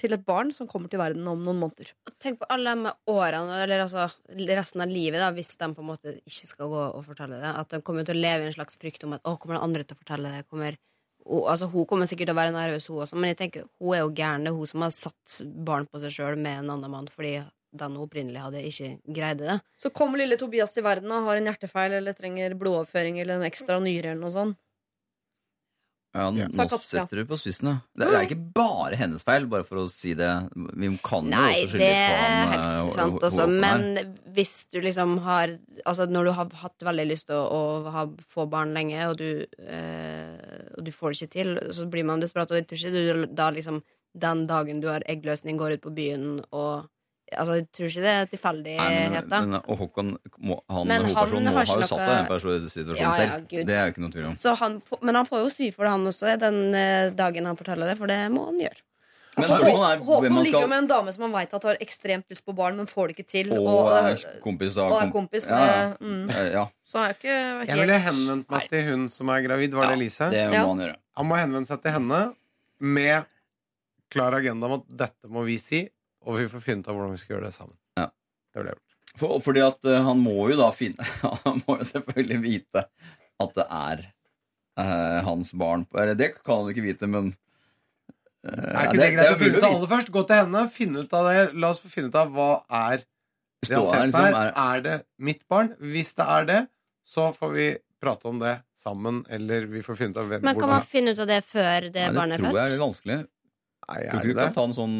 til 0.00 0.16
et 0.16 0.24
barn 0.26 0.50
som 0.56 0.68
kommer 0.70 0.90
til 0.90 1.00
verden 1.00 1.26
om 1.28 1.42
noen 1.44 1.60
måneder. 1.60 1.92
Tenk 2.22 2.40
på 2.40 2.48
alle 2.52 2.72
de 2.76 2.92
årene, 3.12 3.58
eller 3.64 3.84
altså 3.84 4.06
resten 4.50 4.84
av 4.84 4.92
livet, 4.92 5.20
da, 5.20 5.30
hvis 5.36 5.52
de 5.60 5.70
på 5.76 5.84
en 5.84 5.90
måte 5.92 6.16
ikke 6.18 6.48
skal 6.48 6.70
gå 6.72 6.84
og 6.86 7.04
fortelle 7.06 7.40
det. 7.42 7.52
At 7.62 7.74
de 7.74 7.82
kommer 7.84 8.06
til 8.08 8.18
å 8.18 8.22
leve 8.24 8.46
i 8.46 8.50
en 8.50 8.56
slags 8.56 8.80
frykt 8.80 9.04
om 9.06 9.16
at 9.16 9.26
å, 9.28 9.36
kommer 9.40 9.58
den 9.58 9.66
andre 9.68 9.84
til 9.84 9.98
å 9.98 10.00
fortelle 10.00 10.32
det? 10.34 10.46
Kommer, 10.50 10.78
og, 11.26 11.46
altså, 11.52 11.70
hun 11.72 11.88
kommer 11.90 12.10
sikkert 12.10 12.30
til 12.30 12.36
å 12.36 12.40
være 12.40 12.56
nervøs, 12.56 12.88
hun 12.90 13.04
også, 13.04 13.20
men 13.20 13.34
jeg 13.34 13.40
tenker, 13.44 13.70
hun 13.80 13.96
er 13.96 14.04
jo 14.04 14.12
gæren. 14.12 14.46
Det 14.46 14.52
er 14.52 14.58
hun 14.58 14.72
som 14.72 14.86
har 14.86 14.94
satt 14.96 15.40
barn 15.70 15.88
på 15.90 16.02
seg 16.04 16.16
sjøl 16.16 16.40
med 16.40 16.64
en 16.64 16.76
annen 16.76 16.96
mann 16.96 17.10
fordi 17.12 17.38
den 17.70 17.94
hun 17.94 18.02
opprinnelig 18.02 18.40
hadde, 18.42 18.64
ikke 18.66 19.14
greide 19.14 19.46
det. 19.46 19.58
Så 19.78 19.92
kommer 19.94 20.18
lille 20.18 20.38
Tobias 20.40 20.74
til 20.74 20.82
verden 20.86 21.12
og 21.14 21.28
har 21.28 21.38
en 21.38 21.46
hjertefeil 21.46 22.00
eller 22.00 22.16
trenger 22.18 22.56
blodoverføring 22.58 23.20
eller 23.22 23.38
en 23.38 23.46
ekstra 23.46 23.78
nyre 23.82 24.10
eller 24.10 24.24
noe 24.24 24.34
sånt. 24.34 24.58
Ja, 26.10 26.24
nå 26.34 26.48
setter 26.50 27.20
du 27.20 27.24
på 27.28 27.36
spissen, 27.38 27.68
ja. 27.70 27.76
Det 27.94 28.08
er 28.10 28.24
ikke 28.26 28.38
bare 28.56 28.96
hennes 28.98 29.22
feil, 29.22 29.44
bare 29.46 29.62
for 29.62 29.84
å 29.84 29.84
si 29.90 30.16
det. 30.18 30.30
Vi 30.74 30.88
kan 31.06 31.28
jo 31.28 31.30
Nei, 31.30 31.52
også 31.60 31.76
skylde 31.76 31.86
det 31.86 32.00
på 32.00 32.16
han, 32.18 32.34
er 32.34 32.40
eh, 32.40 32.50
helt 32.50 32.80
Hå- 32.80 32.96
sant, 32.96 33.26
også. 33.28 33.46
Men 33.62 34.14
hvis 34.34 34.54
du 34.74 34.80
liksom 34.82 35.18
har 35.26 35.54
Altså, 35.86 36.08
når 36.10 36.24
du 36.26 36.32
har 36.36 36.50
hatt 36.64 36.82
veldig 36.84 37.06
lyst 37.08 37.28
til 37.30 37.38
å, 37.38 37.46
å 37.86 37.92
ha, 37.94 38.02
få 38.26 38.44
barn 38.50 38.74
lenge, 38.74 38.98
og 39.08 39.16
du, 39.22 39.46
eh, 39.62 40.66
og 40.76 40.84
du 40.84 40.90
får 40.92 41.14
det 41.14 41.20
ikke 41.22 41.32
til, 41.38 41.54
så 41.72 41.86
blir 41.88 42.04
man 42.04 42.20
desperat. 42.20 42.50
Og 42.50 42.58
ikke 42.66 42.90
du 42.92 43.26
da 43.30 43.50
liksom 43.54 43.82
Den 44.18 44.46
dagen 44.50 44.80
du 44.82 44.88
har 44.90 45.06
eggløsning, 45.06 45.56
går 45.56 45.78
ut 45.78 45.84
på 45.86 45.94
byen 45.94 46.40
og 46.50 46.88
Altså, 47.38 47.54
jeg 47.60 47.66
tror 47.76 47.86
ikke 47.90 48.02
det 48.04 48.12
er 48.16 48.26
tilfeldigheter. 48.32 49.46
men, 49.46 49.54
og 49.60 49.78
Håkon, 49.78 50.12
må, 50.38 50.60
han, 50.68 50.86
Men 50.88 51.04
han 51.04 51.10
må 51.10 51.14
har 51.14 51.26
ha 51.30 51.64
jo 51.80 51.86
satt 51.86 52.00
seg 52.00 52.12
i 52.14 52.18
en 52.18 52.28
perso- 52.30 52.68
situasjonen 52.68 53.00
Ja, 53.00 53.10
ja, 53.10 53.32
selv. 53.38 53.66
Det 53.68 53.74
er 53.76 53.86
jo 53.86 53.92
ikke 53.94 54.04
noe 54.04 54.14
tvil 54.14 54.28
om. 54.32 54.36
Så 54.36 54.54
han, 54.58 54.78
men 55.02 55.14
han 55.20 55.26
får 55.28 55.44
jo 55.44 55.50
svi 55.54 55.70
for 55.74 55.84
det, 55.86 55.90
han 55.94 56.06
også, 56.10 56.36
den 56.42 56.60
eh, 56.74 57.10
dagen 57.14 57.46
han 57.46 57.56
forteller 57.60 57.92
det, 57.92 57.98
for 58.00 58.10
det 58.10 58.20
må 58.34 58.46
han 58.50 58.58
gjøre. 58.64 58.82
Men 59.38 59.46
Håkon, 59.48 59.82
er 59.86 60.00
Håkon 60.04 60.32
man 60.34 60.42
ligger 60.44 60.64
jo 60.66 60.68
med 60.68 60.78
en 60.82 60.88
dame 60.90 61.12
som 61.14 61.22
han 61.22 61.32
veit 61.32 61.52
har 61.54 61.76
ekstremt 61.80 62.26
lyst 62.28 62.44
på 62.44 62.52
barn, 62.58 62.76
men 62.76 62.88
får 62.90 63.08
det 63.12 63.14
ikke 63.18 63.28
til. 63.30 63.52
Og 63.54 63.86
er 63.94 64.10
øh, 64.16 64.40
kompis 64.42 64.76
og 64.82 64.96
er 64.98 65.12
kompis 65.14 65.46
med 65.46 65.54
Ja, 65.54 65.76
ja. 65.76 65.92
mm. 66.00 66.30
Eh, 66.34 66.48
Ja, 66.56 66.64
Så 66.84 66.98
er 66.98 67.12
jo 67.12 67.18
ikke 67.20 67.36
Jeg 67.70 67.78
ville 67.78 67.98
henvendt 68.10 68.50
meg 68.50 68.66
til 68.68 68.82
hun 68.90 69.06
som 69.08 69.30
er 69.30 69.44
gravid. 69.46 69.70
Var 69.78 69.86
det 69.92 69.96
Elise? 70.00 70.30
det 70.34 70.48
må 70.50 70.54
Ja. 70.58 70.66
han 70.66 70.82
gjøre. 70.82 70.96
Han 71.16 71.26
må 71.30 71.38
henvende 71.38 71.70
seg 71.70 71.80
til 71.86 71.92
henne 71.94 72.20
med 72.80 73.24
klar 74.10 74.34
agenda 74.34 74.66
om 74.66 74.80
at 74.80 74.84
dette 75.06 75.28
må 75.30 75.44
vi 75.46 75.56
si, 75.62 75.84
og 76.26 76.38
vi 76.40 76.46
får 76.52 76.62
finne 76.64 76.84
ut 76.84 76.90
av 76.90 76.96
hvordan 76.96 77.14
vi 77.14 77.20
skal 77.22 77.36
gjøre 77.36 77.48
det 77.48 77.56
sammen. 77.56 77.76
Ja. 77.98 78.08
Det 78.50 78.60
ville 78.60 78.72
jeg 78.72 78.80
gjort. 78.80 78.96
For, 79.20 79.36
fordi 79.42 79.62
at 79.64 79.90
uh, 79.90 79.98
han 80.06 80.22
må 80.22 80.36
jo 80.52 80.56
da 80.60 80.68
finne 80.70 81.02
Han 81.46 81.56
må 81.66 81.80
jo 81.80 81.86
selvfølgelig 81.88 82.36
vite 82.44 82.84
at 83.42 83.54
det 83.56 83.64
er 83.66 84.02
uh, 84.78 85.18
hans 85.26 85.50
barn 85.58 85.82
Eller 85.98 86.14
det 86.14 86.28
kan 86.36 86.60
han 86.60 86.70
ikke 86.70 86.84
vite, 86.84 87.08
men 87.10 87.32
uh, 88.46 88.52
Er 88.52 88.68
ja, 88.70 88.84
ikke 88.84 89.00
det, 89.00 89.08
greit 89.16 89.24
er 89.24 89.34
å 89.34 89.40
finne 89.40 89.56
ut 89.56 89.64
av 89.64 89.66
det 89.66 89.72
aller 89.72 89.92
først? 89.96 90.12
Gå 90.14 90.24
til 90.28 90.42
henne, 90.44 90.62
finne 90.70 91.02
ut 91.02 91.16
av 91.18 91.30
det. 91.30 91.40
La 91.58 91.72
oss 91.74 91.82
få 91.82 91.90
finne 91.90 92.12
ut 92.12 92.20
av 92.20 92.30
hva 92.36 92.50
er 92.68 93.02
realiteten 93.66 93.98
er 93.98 94.06
liksom, 94.12 94.38
er, 94.40 94.52
Er 94.62 94.84
det 94.86 94.96
mitt 95.18 95.42
barn? 95.50 95.74
Hvis 95.80 96.14
det 96.16 96.26
er 96.38 96.46
det, 96.48 96.60
så 97.08 97.30
får 97.36 97.54
vi 97.56 97.68
prate 98.00 98.30
om 98.30 98.38
det 98.40 98.54
sammen, 98.80 99.24
eller 99.28 99.66
vi 99.68 99.82
får 99.84 99.98
finne 99.98 100.16
ut 100.16 100.22
av 100.22 100.30
hvem 100.30 100.46
Men 100.46 100.60
kan 100.60 100.72
man 100.72 100.86
finne 100.88 101.12
ut 101.12 101.20
av 101.20 101.28
det 101.28 101.42
før 101.44 101.90
det 101.90 102.06
Nei, 102.06 102.08
det 102.08 102.16
barnet 102.16 102.38
er 102.38 102.44
tror 102.44 102.56
jeg 102.56 102.62
er 102.62 102.72
født? 102.72 102.84
vanskelig. 102.86 103.18
Nei, 103.90 104.04
er 104.06 104.20
det 104.22 104.30
du 104.30 104.38
kan 104.38 104.54
ta 104.54 104.66
en 104.68 104.76
sånn 104.76 104.96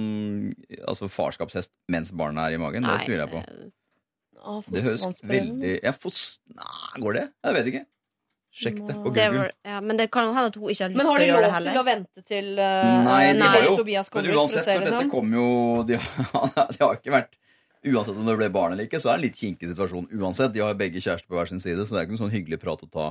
altså 0.82 1.09
farskapshest 1.12 1.72
mens 1.93 2.11
barnet 2.16 2.49
er 2.49 2.59
i 2.59 2.61
magen. 2.62 2.86
Det 2.86 3.07
tviler 3.07 3.24
jeg 3.26 3.32
på. 3.36 3.70
Ah, 4.41 4.61
Det 4.72 4.82
høres 4.86 5.22
veldig 5.22 5.72
ja, 5.84 5.93
fos... 5.93 6.41
Nei, 6.57 7.03
Går 7.05 7.18
det? 7.18 7.24
Jeg 7.45 7.57
vet 7.59 7.72
ikke. 7.72 7.82
Sjekk 8.51 8.80
det 8.82 8.95
på 8.99 9.12
det 9.14 9.26
Google. 9.28 9.43
var, 9.45 9.53
ja, 9.62 9.80
men 9.84 9.99
det 10.01 10.09
kan 10.11 10.26
jo 10.26 10.32
hende 10.34 10.51
at 10.51 10.57
hun 10.59 10.72
ikke 10.72 10.82
har 10.82 10.91
lyst 10.91 11.05
til 11.07 11.11
å 11.11 11.26
gjøre 11.28 11.43
det 11.45 11.51
lov 11.53 11.68
til 11.68 11.78
å 11.78 11.84
vente 11.86 12.24
til 12.26 12.49
uh, 12.59 12.86
Nei, 13.07 13.20
de 13.28 13.36
Nei. 13.38 13.51
har 13.53 13.62
jo 13.62 13.76
Tobias 13.78 14.11
Men 14.11 14.30
uansett, 14.32 14.32
ut 14.32 14.41
for 14.41 14.43
å 14.43 14.49
se 14.51 14.64
så 14.64 14.80
dette 14.80 14.95
liksom? 14.97 15.11
kom 15.12 15.36
jo 15.36 15.45
de, 15.86 16.01
de 16.74 16.82
har 16.82 16.99
ikke 16.99 17.14
vært 17.14 17.38
Uansett 17.80 18.18
om 18.18 18.26
det 18.26 18.34
ble 18.36 18.51
barn 18.53 18.74
eller 18.74 18.84
ikke, 18.91 18.99
så 19.01 19.09
er 19.09 19.14
det 19.14 19.20
en 19.20 19.24
litt 19.24 19.38
kinkig 19.41 19.70
situasjon 19.70 20.11
uansett. 20.20 20.51
De 20.53 20.61
har 20.61 20.74
begge 20.76 21.01
kjærester 21.01 21.30
på 21.30 21.38
hver 21.38 21.49
sin 21.49 21.62
side, 21.62 21.86
så 21.88 21.95
det 21.95 22.03
er 22.03 22.05
ikke 22.05 22.12
noen 22.12 22.24
sånn 22.26 22.34
hyggelig 22.34 22.59
prat 22.61 22.82
å 22.84 22.88
ta 22.93 23.07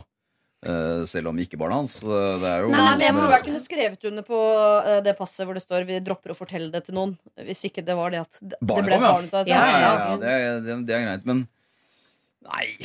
eh, 0.66 1.04
selv 1.06 1.28
om 1.32 1.38
ikke 1.40 1.58
barna 1.60 1.76
hans. 1.80 2.00
Så 2.02 2.08
Det 2.42 2.48
er 2.50 2.62
jo 2.66 2.70
Nei, 2.74 2.84
men 2.98 3.00
jeg 3.06 3.16
tror 3.16 3.32
jeg 3.36 3.46
kunne 3.48 3.62
skrevet 3.64 4.04
under 4.12 4.24
på 4.28 4.40
eh, 4.86 5.02
det 5.06 5.16
passet 5.18 5.46
hvor 5.48 5.54
det 5.58 5.64
står 5.64 5.86
'vi 5.88 6.00
dropper 6.04 6.32
å 6.34 6.38
fortelle 6.38 6.72
det 6.72 6.86
til 6.86 6.96
noen'. 6.96 7.18
Hvis 7.38 7.64
ikke 7.70 7.84
det 7.86 7.96
var 7.96 8.12
det 8.12 8.20
at 8.22 8.40
det 8.42 8.58
Barnet 8.62 8.86
ble 8.86 8.96
kom, 8.96 9.04
ja. 9.04 9.12
barn 9.14 9.26
ut 9.26 9.34
av 9.34 9.46
det. 9.46 9.52
Ja, 9.52 9.66
ja, 9.66 9.80
Ja, 9.80 10.18
det, 10.18 10.30
er- 10.30 10.62
det, 10.62 10.86
det 10.88 10.96
er 10.96 11.06
greit, 11.08 11.26
men 11.26 11.48
Nei. 12.44 12.78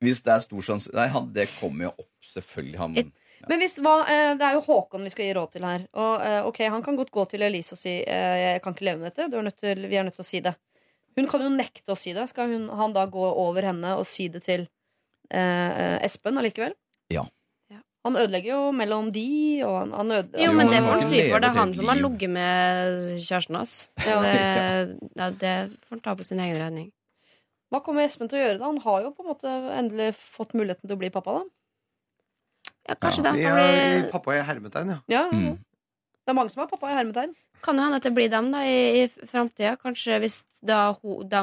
Hvis 0.00 0.22
det 0.22 0.32
er 0.32 0.40
stor 0.44 0.60
sjanse 0.64 0.92
Nei, 0.94 1.08
han, 1.08 1.32
det 1.32 1.48
kommer 1.58 1.88
jo 1.88 1.92
opp, 1.98 2.10
selvfølgelig. 2.32 2.78
Han, 2.78 2.96
Et- 2.96 3.12
Men 3.48 3.58
hvis, 3.58 3.78
hva, 3.80 4.04
eh, 4.08 4.34
det 4.36 4.44
er 4.44 4.52
jo 4.58 4.60
Håkon 4.60 5.02
vi 5.02 5.10
skal 5.10 5.24
gi 5.24 5.32
råd 5.34 5.52
til 5.52 5.64
her. 5.64 5.86
Og 5.96 6.48
ok, 6.52 6.58
Han 6.68 6.82
kan 6.82 6.96
godt 6.96 7.10
gå 7.10 7.24
til 7.28 7.40
Elise 7.42 7.72
og 7.72 7.78
si 7.78 8.04
'jeg 8.04 8.60
kan 8.62 8.74
ikke 8.74 8.84
leve 8.84 8.98
med 9.00 9.14
dette'. 9.14 9.56
Til, 9.60 9.88
vi 9.88 9.96
er 9.96 10.04
nødt 10.04 10.14
til 10.16 10.24
å 10.24 10.28
si 10.28 10.40
det. 10.40 10.54
Hun 11.16 11.26
kan 11.26 11.40
jo 11.40 11.48
nekte 11.48 11.88
å 11.92 11.96
si 11.96 12.12
det. 12.12 12.28
Skal 12.28 12.48
hun, 12.48 12.68
han 12.68 12.92
da 12.92 13.06
gå 13.06 13.24
over 13.36 13.62
henne 13.62 13.96
og 13.98 14.04
si 14.06 14.28
det 14.28 14.42
til 14.44 14.68
eh, 15.30 15.98
Espen 16.04 16.36
allikevel? 16.38 16.74
Ja. 17.10 17.26
Han 18.04 18.16
ødelegger 18.16 18.54
jo 18.54 18.70
mellom 18.72 19.10
de, 19.12 19.24
og 19.66 19.74
han, 19.78 19.90
han 19.92 20.12
ødelegger 20.16 20.46
Jo, 20.46 20.52
men 20.56 20.70
det 20.72 20.78
får 20.80 20.94
han 20.94 21.02
si 21.04 21.18
for. 21.28 21.42
Det 21.42 21.48
er 21.50 21.58
han 21.58 21.74
som 21.76 21.90
har 21.92 21.98
ligget 22.00 22.30
med 22.32 23.00
kjæresten 23.20 23.58
hans. 23.58 23.74
Ja. 24.06 24.16
Det, 24.24 24.38
ja, 25.20 25.30
det 25.42 25.54
får 25.84 25.96
han 25.98 26.00
ta 26.06 26.14
på 26.16 26.24
sin 26.24 26.40
egen 26.40 26.56
regning. 26.62 26.88
Hva 27.70 27.82
kommer 27.84 28.02
Espen 28.08 28.30
til 28.30 28.40
å 28.40 28.42
gjøre 28.46 28.58
da? 28.58 28.64
Han 28.70 28.80
har 28.82 29.02
jo 29.04 29.10
på 29.14 29.22
en 29.22 29.28
måte 29.30 29.52
endelig 29.76 30.14
fått 30.18 30.56
muligheten 30.58 30.88
til 30.88 30.96
å 30.96 31.00
bli 31.02 31.10
pappa, 31.14 31.36
da. 31.42 31.44
Ja, 32.88 32.96
kanskje 32.96 33.22
Ja. 33.22 33.32
det. 33.36 33.42
Ja, 33.44 33.52
blir 34.00 34.08
pappa 34.10 34.34
i 34.34 34.40
hermetegn, 34.48 34.88
ja. 34.96 34.98
Ja, 35.12 35.26
Mm. 35.30 35.58
Det 36.30 36.34
er 36.36 36.38
mange 36.38 36.52
som 36.54 36.60
har 36.62 36.68
pappa 36.70 36.90
i 36.92 36.94
hermetegn. 36.94 37.32
Kan 37.60 37.76
jo 37.76 37.82
hende 37.84 37.98
at 37.98 38.04
det 38.06 38.12
blir 38.16 38.28
dem 38.32 38.52
da 38.54 38.60
i, 38.64 39.02
i 39.02 39.26
framtida. 39.28 39.72
Kanskje 39.82 40.20
hvis 40.22 40.36
da 40.64 40.92
ho, 40.94 41.16
de 41.26 41.40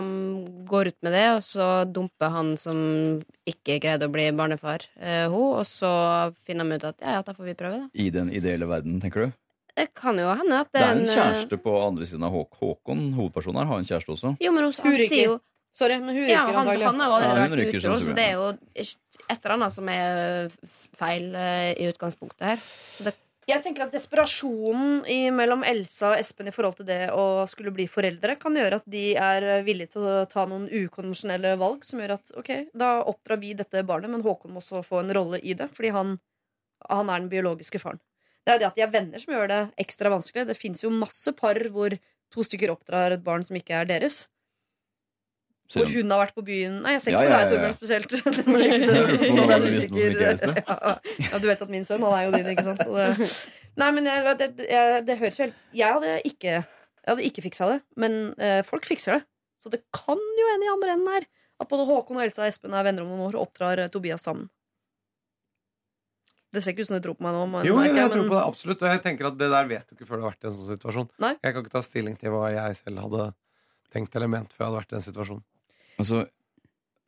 går 0.70 0.90
ut 0.94 0.96
med 1.06 1.14
det, 1.14 1.26
og 1.36 1.44
så 1.46 1.68
dumper 1.92 2.32
han 2.34 2.54
som 2.58 2.80
ikke 3.50 3.76
greide 3.84 4.08
å 4.08 4.14
bli 4.14 4.30
barnefar, 4.38 4.86
eh, 4.98 5.26
hun, 5.30 5.60
og 5.60 5.66
så 5.68 5.92
finner 6.48 6.66
de 6.72 6.80
ut 6.80 6.88
at 6.90 7.04
ja, 7.04 7.18
ja, 7.20 7.26
da 7.28 7.36
får 7.36 7.50
vi 7.52 7.58
prøve, 7.60 7.82
da. 7.84 7.90
I 8.00 8.08
den 8.16 8.32
ideelle 8.34 8.70
verden, 8.70 8.98
tenker 9.04 9.28
du? 9.28 9.36
Det 9.78 9.90
kan 9.94 10.18
jo 10.18 10.32
hende 10.32 10.64
at 10.64 10.72
Det 10.74 10.82
er 10.82 10.96
en 10.96 11.04
en 11.04 11.12
kjæreste 11.12 11.60
på 11.62 11.76
andre 11.84 12.08
siden 12.10 12.24
av 12.26 12.34
Hå 12.34 12.48
Håkon. 12.64 13.04
Hovedpersonen 13.20 13.60
her 13.62 13.70
har 13.76 13.84
en 13.84 13.92
kjæreste 13.92 14.16
også. 14.16 14.34
Jo, 14.42 14.56
men 14.56 14.64
Hun 14.66 14.74
han 14.80 14.96
ryker. 14.96 15.12
sier 15.12 15.26
jo 15.34 15.38
Sorry, 15.78 16.00
men 16.02 16.16
hun 16.16 16.24
Ja, 16.26 16.48
han, 16.48 16.56
antagelig. 16.64 16.86
han 16.88 17.00
har 17.04 17.12
Ja, 17.12 17.16
allerede 17.28 17.52
vært 17.52 17.60
ryker, 17.68 17.84
utro, 17.84 18.00
så 18.02 18.14
det 18.18 18.24
er 18.24 18.32
jo 18.34 18.48
et 18.80 19.36
eller 19.44 19.54
annet 19.54 19.74
som 19.76 19.90
er 19.94 20.48
feil 20.98 21.28
uh, 21.36 21.70
i 21.78 21.86
utgangspunktet 21.92 22.48
her. 22.50 22.64
Så 22.98 23.06
det, 23.06 23.14
Jeg 23.48 23.64
tenker 23.64 23.86
at 23.86 23.94
Desperasjonen 23.96 25.06
mellom 25.32 25.62
Elsa 25.64 26.10
og 26.12 26.20
Espen 26.20 26.50
i 26.50 26.52
forhold 26.52 26.82
til 26.82 26.88
det 26.90 27.06
å 27.16 27.46
skulle 27.48 27.72
bli 27.72 27.86
foreldre, 27.88 28.36
kan 28.42 28.58
gjøre 28.60 28.82
at 28.82 28.90
de 28.92 29.04
er 29.16 29.46
villige 29.64 29.94
til 29.94 30.04
å 30.04 30.26
ta 30.28 30.44
noen 30.52 30.66
ukonvensjonelle 30.68 31.54
valg 31.62 31.86
som 31.88 32.02
gjør 32.04 32.18
at 32.18 32.34
ok, 32.36 32.52
da 32.76 32.98
oppdrar 33.08 33.40
vi 33.40 33.54
dette 33.56 33.86
barnet, 33.88 34.12
men 34.12 34.26
Håkon 34.26 34.52
må 34.52 34.60
også 34.60 34.84
få 34.84 35.00
en 35.00 35.16
rolle 35.16 35.40
i 35.40 35.56
det, 35.56 35.70
fordi 35.72 35.94
han, 35.96 36.18
han 36.92 37.08
er 37.08 37.24
den 37.24 37.32
biologiske 37.32 37.80
faren. 37.80 38.04
Det 38.44 38.58
er 38.58 38.60
det 38.60 38.68
at 38.68 38.76
de 38.76 38.84
er 38.84 38.92
venner 38.92 39.24
som 39.24 39.32
gjør 39.32 39.50
det 39.54 39.62
ekstra 39.80 40.12
vanskelig. 40.12 40.50
Det 40.52 40.60
fins 40.60 40.84
jo 40.84 40.92
masse 40.92 41.32
par 41.40 41.56
hvor 41.72 41.96
to 42.36 42.44
stykker 42.44 42.76
oppdrar 42.76 43.16
et 43.16 43.24
barn 43.24 43.48
som 43.48 43.56
ikke 43.60 43.80
er 43.80 43.88
deres. 43.88 44.26
Hvor 45.74 45.86
hun 45.92 46.12
har 46.14 46.20
vært 46.22 46.36
på 46.38 46.44
byen 46.48 46.76
Nei, 46.84 46.92
jeg 46.96 47.02
ser 47.04 47.12
Ja, 47.12 47.16
ikke 47.22 47.28
på 47.28 47.34
ja, 47.34 47.38
deg, 47.38 47.38
ja, 47.38 47.44
ja. 47.44 47.50
Torbjørn, 47.52 47.78
spesielt. 47.78 48.08
på. 50.48 50.54
Ja, 51.28 51.36
du 51.44 51.48
vet 51.50 51.64
at 51.66 51.72
min 51.74 51.86
sønn, 51.88 52.04
han 52.08 52.16
er 52.16 52.24
jo 52.28 52.32
din, 52.38 52.50
ikke 52.54 52.68
sant? 52.70 52.82
Det... 52.88 53.06
Nei, 53.78 53.90
men 53.94 54.04
jeg, 54.10 54.18
det, 54.40 54.48
jeg, 54.66 54.84
det 55.08 55.16
høres 55.20 55.38
helt 55.44 55.56
Jeg 55.76 55.90
hadde 55.98 56.10
ikke, 56.30 56.54
jeg 56.62 57.10
hadde 57.12 57.28
ikke 57.30 57.46
fiksa 57.46 57.64
det, 57.74 57.80
men 58.00 58.12
eh, 58.42 58.62
folk 58.68 58.84
fikser 58.88 59.12
det. 59.18 59.24
Så 59.64 59.68
det 59.74 59.82
kan 59.96 60.20
jo 60.40 60.46
hende 60.54 60.66
i 60.68 60.72
andre 60.72 60.90
enden 60.96 61.14
her 61.18 61.24
at 61.58 61.70
både 61.72 61.88
Håkon 61.90 62.20
og 62.20 62.24
Elsa 62.24 62.40
og 62.46 62.50
Espen 62.52 62.76
er 62.78 62.86
venner 62.86 63.04
om 63.04 63.10
noen 63.12 63.26
år 63.28 63.36
og 63.40 63.44
oppdrar 63.48 63.78
eh, 63.82 63.92
Tobias 63.92 64.24
sammen. 64.28 64.46
Det 66.54 66.62
ser 66.64 66.74
ikke 66.74 66.86
ut 66.86 66.90
som 66.90 66.98
du 66.98 67.04
tror 67.04 67.18
på 67.18 67.26
meg 67.26 67.36
nå. 67.36 67.44
Men, 67.52 67.66
Jo, 67.68 67.76
jeg, 67.84 67.92
jeg 67.92 68.00
jeg 68.00 68.14
tror 68.14 68.30
på 68.30 68.38
det 68.38 68.46
absolutt. 68.46 68.86
Og 68.86 68.94
jeg 68.94 69.04
tenker 69.04 69.30
at 69.30 69.38
det 69.40 69.50
der 69.52 69.70
vet 69.70 69.90
du 69.90 69.98
ikke 69.98 70.08
før 70.08 70.22
du 70.22 70.26
har 70.26 70.32
vært 70.32 70.46
i 70.46 70.50
en 70.50 70.56
sånn 70.56 70.72
situasjon. 70.78 71.10
Nei. 71.22 71.34
Jeg 71.44 71.54
kan 71.54 71.66
ikke 71.66 71.76
ta 71.76 71.84
stilling 71.86 72.16
til 72.22 72.34
hva 72.34 72.48
jeg 72.54 72.80
selv 72.80 73.04
hadde 73.04 73.28
tenkt 73.94 74.18
eller 74.18 74.32
ment 74.32 74.54
før 74.54 74.64
jeg 74.64 74.70
hadde 74.70 74.80
vært 74.80 74.94
i 74.94 74.98
den 74.98 75.06
situasjonen. 75.06 75.44
Altså, 76.00 76.26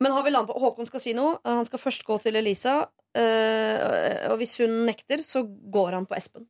Men 0.00 0.12
har 0.12 0.24
vi 0.24 0.30
land 0.30 0.48
på 0.48 0.56
Håkon 0.60 0.86
skal 0.88 1.00
si 1.00 1.12
noe. 1.12 1.38
Han 1.44 1.64
skal 1.68 1.78
først 1.78 2.04
gå 2.08 2.20
til 2.22 2.36
Elisa. 2.40 2.88
eh, 3.14 4.30
og 4.30 4.38
hvis 4.38 4.56
hun 4.62 4.86
nekter, 4.86 5.22
så 5.26 5.42
går 5.46 5.92
han 5.98 6.06
på 6.06 6.14
Espen. 6.16 6.46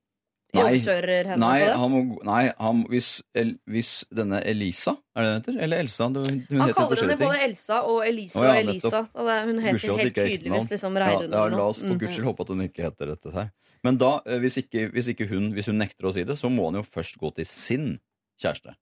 Nei. 0.53 0.63
Overkjører 0.65 1.29
henne 1.31 1.39
nei, 1.39 1.61
på 1.61 1.67
det. 1.69 1.75
han 1.79 1.91
må, 1.93 1.99
nei 2.27 2.41
han, 2.59 2.81
hvis, 2.91 3.09
El, 3.39 3.53
hvis 3.71 3.91
denne 4.11 4.41
Elisa, 4.51 4.97
er 5.15 5.23
det 5.23 5.29
den 5.31 5.37
heter? 5.55 5.59
Eller 5.63 5.79
Elsa? 5.85 6.09
Du, 6.11 6.19
hun 6.19 6.27
Han 6.27 6.41
heter 6.41 6.51
kaller 6.51 6.75
henne 6.75 6.89
forskjellige 6.91 7.19
ting. 7.21 7.29
både 7.29 7.43
Elsa 7.47 7.77
og 7.87 8.01
Elise 8.09 8.41
Å, 8.41 8.43
ja, 8.45 8.51
og 8.51 8.59
Elisa. 8.65 9.03
Og 9.15 9.29
det, 9.31 9.37
hun 9.47 9.61
heter 9.63 9.77
Gudskjelov 9.79 9.95
at 9.95 10.01
det 10.01 10.03
helt 10.03 10.11
ikke 10.17 10.25
er 10.25 10.31
tydeligvis 10.33 10.71
liksom 10.75 10.97
Ja, 10.99 11.05
Reidun 11.05 11.23
ja, 11.23 11.29
eller 11.31 11.51
la 11.55 11.57
noe. 11.57 11.69
oss 11.71 11.79
for 11.79 11.87
Mm. 11.95 11.99
guds 12.03 12.15
skyld 12.17 12.27
håpe 12.27 12.41
at 12.41 12.49
hun 12.49 12.61
ikke 12.67 12.83
heter 12.89 13.07
dette 13.15 13.33
her. 13.39 13.53
Men 13.85 13.97
da, 14.03 14.11
eh, 14.27 14.39
hvis 14.43 14.57
ikke, 14.59 14.91
hvis 14.93 15.09
ikke 15.15 15.29
hun 15.31 15.53
Hvis 15.55 15.67
hun 15.71 15.79
nekter 15.79 16.05
å 16.11 16.13
si 16.13 16.25
det, 16.25 16.37
så 16.37 16.51
må 16.51 16.65
han 16.67 16.75
jo 16.75 16.83
først 16.83 17.17
gå 17.23 17.31
til 17.35 17.47
sin 17.47 18.01
kjæreste. 18.43 18.75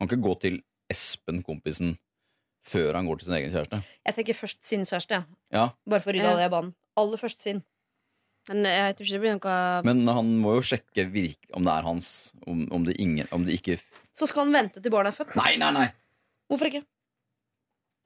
Han 0.00 0.08
kan 0.08 0.18
ikke 0.20 0.28
gå 0.28 0.40
til 0.40 0.60
Espen, 0.92 1.42
kompisen, 1.42 1.96
før 2.68 2.94
han 2.98 3.08
går 3.08 3.18
til 3.20 3.28
sin 3.30 3.36
egen 3.38 3.52
kjæreste. 3.54 3.80
Jeg 4.06 4.14
tenker 4.18 4.36
først 4.38 4.60
sin 4.68 4.84
kjæreste, 4.88 5.18
jeg. 5.18 5.24
Ja, 5.56 5.66
Bare 5.88 6.00
for 6.04 6.12
å 6.12 6.14
rydde 6.16 6.28
Ja. 6.28 6.34
alle 6.36 6.46
i 6.46 6.52
banen. 6.52 6.74
Aller 7.00 7.20
først 7.20 7.40
sin. 7.44 7.64
men 8.48 8.64
jeg 8.64 8.94
tror 8.96 9.04
ikke 9.04 9.12
det 9.18 9.20
blir 9.20 9.34
noe 9.36 9.82
Men 9.84 10.06
han 10.08 10.28
må 10.40 10.54
jo 10.56 10.62
sjekke 10.64 11.04
virk, 11.12 11.50
om 11.52 11.64
det 11.66 11.72
er 11.74 11.82
hans 11.84 12.06
Om, 12.46 12.62
om, 12.72 12.84
det 12.86 12.94
ingen, 12.98 13.28
om 13.30 13.44
det 13.44 13.58
ikke 13.60 13.76
Så 14.16 14.26
skal 14.30 14.46
han 14.46 14.54
vente 14.56 14.80
til 14.80 14.90
barnet 14.90 15.12
er 15.12 15.18
født. 15.24 15.34
Nei, 15.36 15.56
nei, 15.60 15.68
nei! 15.76 15.88
Hvorfor 16.48 16.70
ikke? 16.70 16.84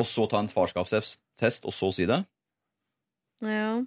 Og 0.03 0.07
så 0.09 0.27
ta 0.29 0.41
en 0.43 0.49
farskapstest, 0.51 1.65
og 1.65 1.73
så 1.73 1.93
si 1.95 2.07
det? 2.11 2.25
Ja. 3.43 3.83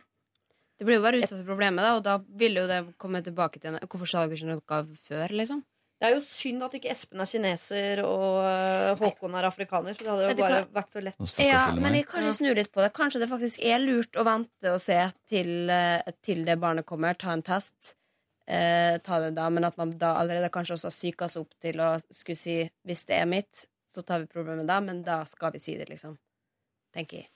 Det 0.79 0.85
blir 0.87 0.97
jo 0.99 1.03
bare 1.03 1.19
utsatt 1.21 1.39
for 1.41 1.47
problemet, 1.49 1.83
da, 1.83 1.93
og 1.97 2.03
da 2.03 2.17
vil 2.39 2.55
jo 2.59 2.65
det 2.67 2.79
komme 3.01 3.21
tilbake 3.23 3.59
til 3.59 3.71
henne. 3.71 3.83
Hvorfor 3.87 4.07
sa 4.09 4.23
dere 4.25 4.35
ikke 4.39 4.49
noe 4.53 4.97
før, 5.07 5.31
liksom? 5.39 5.61
Det 5.95 6.09
er 6.09 6.17
jo 6.17 6.23
synd 6.27 6.63
at 6.65 6.73
ikke 6.75 6.89
Espen 6.91 7.21
er 7.23 7.29
kineser 7.29 8.01
og 8.03 8.41
øh, 8.43 8.97
Håkon 8.99 9.37
er 9.39 9.47
afrikaner. 9.47 9.95
For 9.95 10.03
det 10.03 10.11
hadde 10.11 10.25
jo 10.25 10.39
bare 10.41 10.57
kan... 10.65 10.73
vært 10.75 10.95
så 10.95 11.03
lett. 11.05 11.21
Ja, 11.39 11.61
men 11.77 11.95
jeg 11.95 12.07
kanskje 12.09 12.33
snur 12.41 12.57
litt 12.59 12.71
på 12.73 12.83
det. 12.83 12.89
Kanskje 12.95 13.21
det 13.23 13.29
faktisk 13.31 13.63
er 13.63 13.79
lurt 13.79 14.19
å 14.19 14.25
vente 14.27 14.73
og 14.73 14.81
se 14.83 14.97
til, 15.31 15.69
eh, 15.71 16.15
til 16.25 16.43
det 16.47 16.57
barnet 16.59 16.87
kommer, 16.89 17.15
ta 17.15 17.31
en 17.31 17.45
test. 17.45 17.95
Eh, 18.45 18.97
ta 19.07 19.21
det 19.23 19.31
da, 19.39 19.47
Men 19.49 19.69
at 19.71 19.79
man 19.79 19.95
da 19.97 20.17
allerede 20.19 20.51
kanskje 20.53 20.75
også 20.75 20.91
har 20.91 20.97
psyka 20.97 21.31
seg 21.31 21.45
opp 21.45 21.55
til 21.63 21.79
å 21.81 21.93
skulle 22.03 22.43
si 22.43 22.57
hvis 22.85 23.07
det 23.07 23.21
er 23.21 23.31
mitt, 23.31 23.63
så 23.87 24.03
tar 24.03 24.25
vi 24.25 24.29
problemet 24.35 24.67
da, 24.67 24.81
men 24.83 24.99
da 25.05 25.23
skal 25.29 25.55
vi 25.55 25.63
si 25.63 25.77
det, 25.79 25.87
liksom. 25.89 26.19
Tenker 26.93 27.23
jeg. 27.23 27.31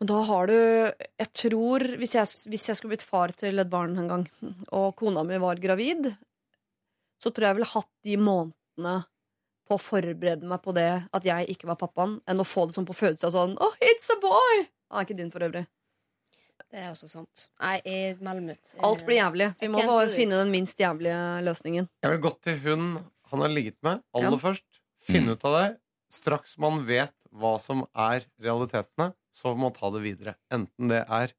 Men 0.00 0.08
da 0.10 0.18
har 0.26 0.50
du 0.50 0.56
Jeg 0.56 1.28
tror 1.30 1.84
Hvis 2.00 2.16
jeg, 2.16 2.26
hvis 2.50 2.64
jeg 2.68 2.76
skulle 2.76 2.96
blitt 2.96 3.06
far 3.06 3.30
til 3.38 3.62
et 3.62 3.70
barn 3.70 3.94
en 4.00 4.08
gang, 4.10 4.24
og 4.72 4.96
kona 4.98 5.22
mi 5.28 5.38
var 5.38 5.60
gravid, 5.62 6.08
så 7.22 7.30
tror 7.30 7.46
jeg 7.46 7.52
jeg 7.52 7.58
ville 7.60 7.72
hatt 7.72 7.90
de 8.08 8.16
månedene 8.18 8.94
på 9.68 9.76
å 9.76 9.80
forberede 9.80 10.48
meg 10.50 10.62
på 10.64 10.74
det 10.74 10.88
at 11.14 11.24
jeg 11.28 11.46
ikke 11.54 11.68
var 11.70 11.78
pappaen, 11.80 12.16
enn 12.28 12.42
å 12.42 12.46
få 12.48 12.66
det 12.66 12.74
sånn 12.76 12.88
på 12.88 12.96
fødselen 12.98 13.32
sånn 13.36 13.54
Oh, 13.62 13.76
it's 13.80 14.10
a 14.10 14.18
boy! 14.20 14.64
Han 14.90 15.00
er 15.00 15.06
ikke 15.06 15.16
din 15.20 15.30
for 15.32 15.44
øvrig. 15.46 15.62
Det 16.72 16.80
er 16.80 16.90
også 16.92 17.08
sant. 17.10 17.46
Nei, 17.60 17.76
jeg 17.84 18.16
melder 18.24 18.44
meg 18.46 18.58
ut. 18.58 18.74
Alt 18.88 19.02
blir 19.06 19.18
jævlig, 19.20 19.48
så 19.56 19.66
vi 19.66 19.70
må 19.72 19.82
bare 19.86 20.08
finne 20.12 20.38
den 20.40 20.50
minst 20.54 20.78
jævlige 20.80 21.16
løsningen. 21.46 21.88
Jeg 22.04 22.12
vil 22.14 22.22
gått 22.26 22.40
til 22.46 22.58
hun 22.64 22.84
han 23.32 23.40
har 23.44 23.48
ligget 23.52 23.78
med, 23.84 24.02
aller 24.14 24.36
Ja. 24.36 24.40
først. 24.40 24.64
Finne 25.00 25.32
Mm. 25.32 25.36
ut 25.36 25.44
av 25.48 25.54
det. 25.58 25.78
Straks 26.12 26.58
man 26.58 26.84
vet 26.86 27.14
hva 27.32 27.58
som 27.60 27.86
er 27.96 28.24
realitetene, 28.40 29.14
så 29.34 29.54
må 29.54 29.68
man 29.68 29.72
ta 29.72 29.90
det 29.90 30.02
videre. 30.02 30.34
Enten 30.52 30.88
det 30.88 31.06
er 31.08 31.32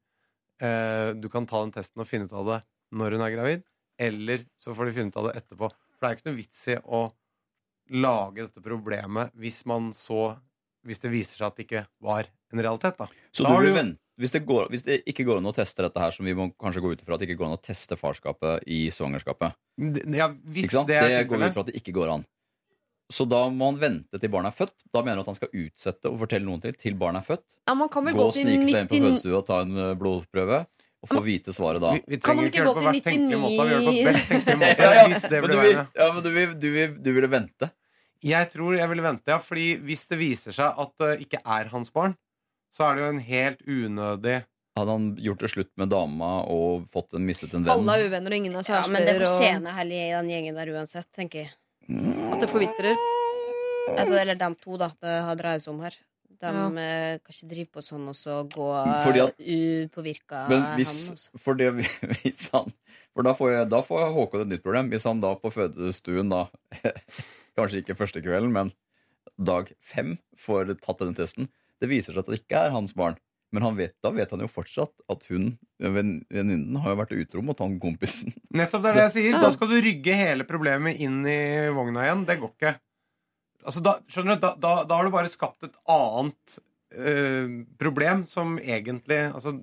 eh, 0.60 1.12
Du 1.14 1.28
kan 1.28 1.46
ta 1.46 1.60
den 1.62 1.72
testen 1.72 2.00
og 2.00 2.06
finne 2.06 2.24
ut 2.26 2.32
av 2.32 2.46
det 2.46 2.60
når 2.92 3.10
hun 3.18 3.20
er 3.26 3.34
gravid, 3.36 3.62
eller 3.98 4.44
så 4.58 4.74
får 4.74 4.86
de 4.90 4.92
finne 4.96 5.12
ut 5.12 5.16
av 5.20 5.28
det 5.30 5.36
etterpå. 5.42 5.68
For 5.70 6.00
det 6.00 6.10
er 6.10 6.16
ikke 6.18 6.30
noe 6.30 6.38
vits 6.40 6.62
i 6.68 6.76
å 6.84 7.02
lage 7.94 8.46
dette 8.46 8.62
problemet 8.64 9.32
hvis 9.38 9.64
man 9.68 9.92
så 9.96 10.36
Hvis 10.84 10.98
det 11.00 11.08
viser 11.14 11.38
seg 11.40 11.46
at 11.46 11.56
det 11.56 11.64
ikke 11.64 11.80
var 12.04 12.26
en 12.52 12.60
realitet, 12.60 12.98
da. 12.98 13.06
Så 13.32 13.42
Da 13.46 13.54
du 13.56 13.62
vil 13.64 13.72
du- 13.72 13.78
vente 13.80 13.98
hvis 14.20 14.30
det, 14.30 14.44
går, 14.46 14.68
hvis 14.68 14.82
det 14.84 15.02
ikke 15.08 15.24
går 15.24 15.38
an 15.38 15.46
å 15.48 15.52
teste 15.56 15.82
dette 15.82 15.98
her, 15.98 16.10
som 16.12 16.24
vi 16.26 16.34
må 16.34 16.52
kanskje 16.60 16.82
gå 16.84 16.92
ut 16.92 17.00
ifra 17.02 17.14
at 17.14 17.20
det 17.20 17.28
ikke 17.30 17.38
går 17.40 17.46
an 17.48 17.56
å 17.56 17.62
teste 17.62 17.96
farskapet 17.96 18.62
i 18.68 18.90
svangerskapet 18.92 19.54
Ja, 20.14 20.28
hvis 20.28 20.66
Ikke 20.68 20.70
sant? 20.76 20.86
det 20.88 21.00
Det, 21.00 21.26
går 21.26 21.38
vi 21.40 21.44
ut 21.48 21.54
fra 21.54 21.60
at 21.64 21.66
det 21.72 21.74
ikke 21.82 21.94
går 21.96 22.12
an. 22.12 22.26
Så 23.10 23.26
da 23.28 23.48
må 23.50 23.72
han 23.72 23.80
vente 23.80 24.20
til 24.20 24.28
barnet 24.30 24.52
er 24.52 24.64
født. 24.66 24.84
Da 24.92 25.02
mener 25.02 25.16
du 25.16 25.20
at 25.24 25.26
han 25.32 25.34
skal 25.34 25.48
utsette 25.52 26.04
og 26.12 26.20
fortelle 26.20 26.44
noen 26.46 26.60
til 26.62 26.72
til 26.78 26.94
barnet 26.94 27.24
er 27.24 27.34
født. 27.36 27.56
Ja, 27.66 27.74
man 27.74 27.88
kan 27.88 28.04
vel 28.04 28.14
Gå 28.14 28.28
og 28.28 28.32
snike 28.34 28.68
seg 28.70 28.80
inn 28.84 28.88
på 28.88 29.00
99 29.00 29.02
fødestua 29.02 29.38
og 29.40 29.46
ta 29.46 29.60
en 29.64 29.76
eh, 29.76 29.94
blodprøve. 29.98 30.66
Og 31.04 31.10
få 31.10 31.20
vite 31.24 31.52
svaret 31.52 31.82
da. 31.84 31.92
Vi, 31.98 32.02
vi 32.14 32.18
Kan 32.24 32.38
man 32.38 32.48
ikke 32.48 32.62
ikke 32.62 32.70
gå 32.70 32.74
til 32.78 32.88
hvert 32.88 33.04
tenkelige 33.04 33.40
måte. 33.42 33.54
Vi 33.60 33.72
gjør 33.74 33.80
det 33.80 33.86
på 33.86 33.94
99? 33.94 34.04
best 34.08 34.30
tenkelige 34.32 34.60
måte. 34.64 34.88
Ja, 34.88 34.92
ja. 34.96 35.22
Det 35.34 35.40
Men 35.44 35.50
du 35.50 35.58
vil, 35.60 35.76
ja, 36.00 36.06
men 36.16 36.22
du, 36.24 36.30
vil, 36.38 36.54
du, 36.62 36.68
vil, 36.78 36.94
du 37.04 37.10
ville 37.18 37.30
vente? 37.34 37.70
Jeg 38.24 38.48
tror 38.54 38.78
jeg 38.78 38.88
ville 38.88 39.04
vente, 39.04 39.34
ja. 39.34 39.38
Fordi 39.42 39.66
hvis 39.84 40.06
det 40.08 40.18
viser 40.20 40.56
seg 40.56 40.80
at 40.86 40.94
det 41.04 41.12
ikke 41.26 41.42
er 41.44 41.68
hans 41.74 41.92
barn, 41.92 42.16
så 42.74 42.88
er 42.88 42.96
det 42.96 43.04
jo 43.04 43.12
en 43.12 43.24
helt 43.28 43.64
unødig 43.68 44.40
Hadde 44.74 44.90
han 44.90 45.04
gjort 45.22 45.42
det 45.44 45.48
slutt 45.52 45.68
med 45.78 45.92
dama 45.92 46.28
og 46.50 46.88
fått 46.90 47.14
en, 47.14 47.22
mistet 47.22 47.52
en 47.54 47.62
venn? 47.62 47.70
Alle 47.76 47.94
er 47.94 48.08
uvenner, 48.08 48.32
og 48.34 48.40
ingen 48.40 48.56
er 48.58 48.66
Ja, 48.66 48.80
men 48.90 49.04
det 49.06 49.12
fortjener 49.20 49.28
fortjener 49.30 49.76
heller 49.76 50.08
den 50.16 50.30
gjengen 50.32 50.58
der 50.58 50.72
uansett, 50.74 51.06
tenker 51.14 51.44
jeg. 51.44 51.52
at 52.32 52.42
det 52.42 52.48
forvitrer. 52.50 52.98
Altså, 53.94 54.16
eller 54.18 54.34
dem 54.40 54.56
to, 54.58 54.74
da, 54.80 54.88
det 54.98 55.14
har 55.28 55.38
dreid 55.38 55.62
seg 55.62 55.76
om 55.76 55.84
her. 55.84 55.94
De 56.40 56.50
Ja. 56.52 56.66
eh, 56.68 57.18
kan 57.22 57.32
ikke 57.34 57.48
drive 57.50 57.70
på 57.72 57.82
sånn 57.84 58.08
og 58.08 58.14
så 58.18 58.40
gå 58.48 58.66
at- 58.74 59.38
upåvirka 59.38 60.48
Men 60.48 60.62
hen. 60.62 60.76
hvis, 60.78 61.10
Altså. 61.12 61.28
for 61.38 61.54
det, 61.54 61.72
hvis 62.22 62.50
han 62.52 62.72
For 63.14 63.22
da 63.22 63.32
får, 63.34 63.50
jeg, 63.52 63.68
da 63.70 63.80
får 63.82 64.08
Håkon 64.12 64.40
et 64.42 64.48
nytt 64.48 64.62
problem. 64.64 64.88
Hvis 64.90 65.04
han 65.06 65.20
da 65.22 65.34
på 65.38 65.52
fødestuen 65.54 66.28
da 66.30 66.48
Kanskje 67.56 67.84
ikke 67.84 67.94
første 67.96 68.20
kvelden, 68.24 68.50
men 68.50 68.72
dag 69.38 69.70
fem 69.80 70.16
får 70.36 70.74
tatt 70.82 70.98
denne 70.98 71.14
testen. 71.14 71.46
Det 71.80 71.88
viser 71.88 72.12
seg 72.14 72.24
at 72.24 72.26
det 72.32 72.40
ikke 72.42 72.58
er 72.66 72.70
hans 72.74 72.92
barn. 72.98 73.14
Men 73.54 73.62
han 73.62 73.76
vet, 73.78 73.94
da 74.02 74.10
vet 74.10 74.32
han 74.34 74.40
jo 74.42 74.48
fortsatt 74.50 74.90
at 75.08 75.22
hun, 75.30 75.52
venn- 75.78 76.24
venninnen, 76.34 76.74
har 76.82 76.90
jo 76.90 76.98
vært 77.04 77.14
utro 77.14 77.42
mot 77.46 77.58
han 77.62 77.76
kompisen. 77.78 78.34
Nettopp 78.52 78.82
det 78.82 78.90
er 78.90 78.94
det 78.98 79.04
jeg 79.04 79.14
sier. 79.14 79.38
Da 79.40 79.52
skal 79.54 79.68
du 79.70 79.76
rygge 79.78 80.16
hele 80.18 80.42
problemet 80.48 80.98
inn 80.98 81.20
i 81.30 81.70
vogna 81.70 82.02
igjen. 82.08 82.24
Det 82.26 82.40
går 82.42 82.50
ikke. 82.56 82.72
Altså, 83.64 83.80
da, 83.84 83.96
skjønner 84.12 84.36
du, 84.36 84.44
da, 84.44 84.52
da, 84.60 84.74
da 84.88 84.98
har 84.98 85.08
du 85.08 85.14
bare 85.14 85.32
skapt 85.32 85.64
et 85.66 85.76
annet 85.90 86.58
eh, 86.92 87.64
problem 87.80 88.26
som 88.28 88.58
egentlig 88.60 89.22
altså, 89.30 89.54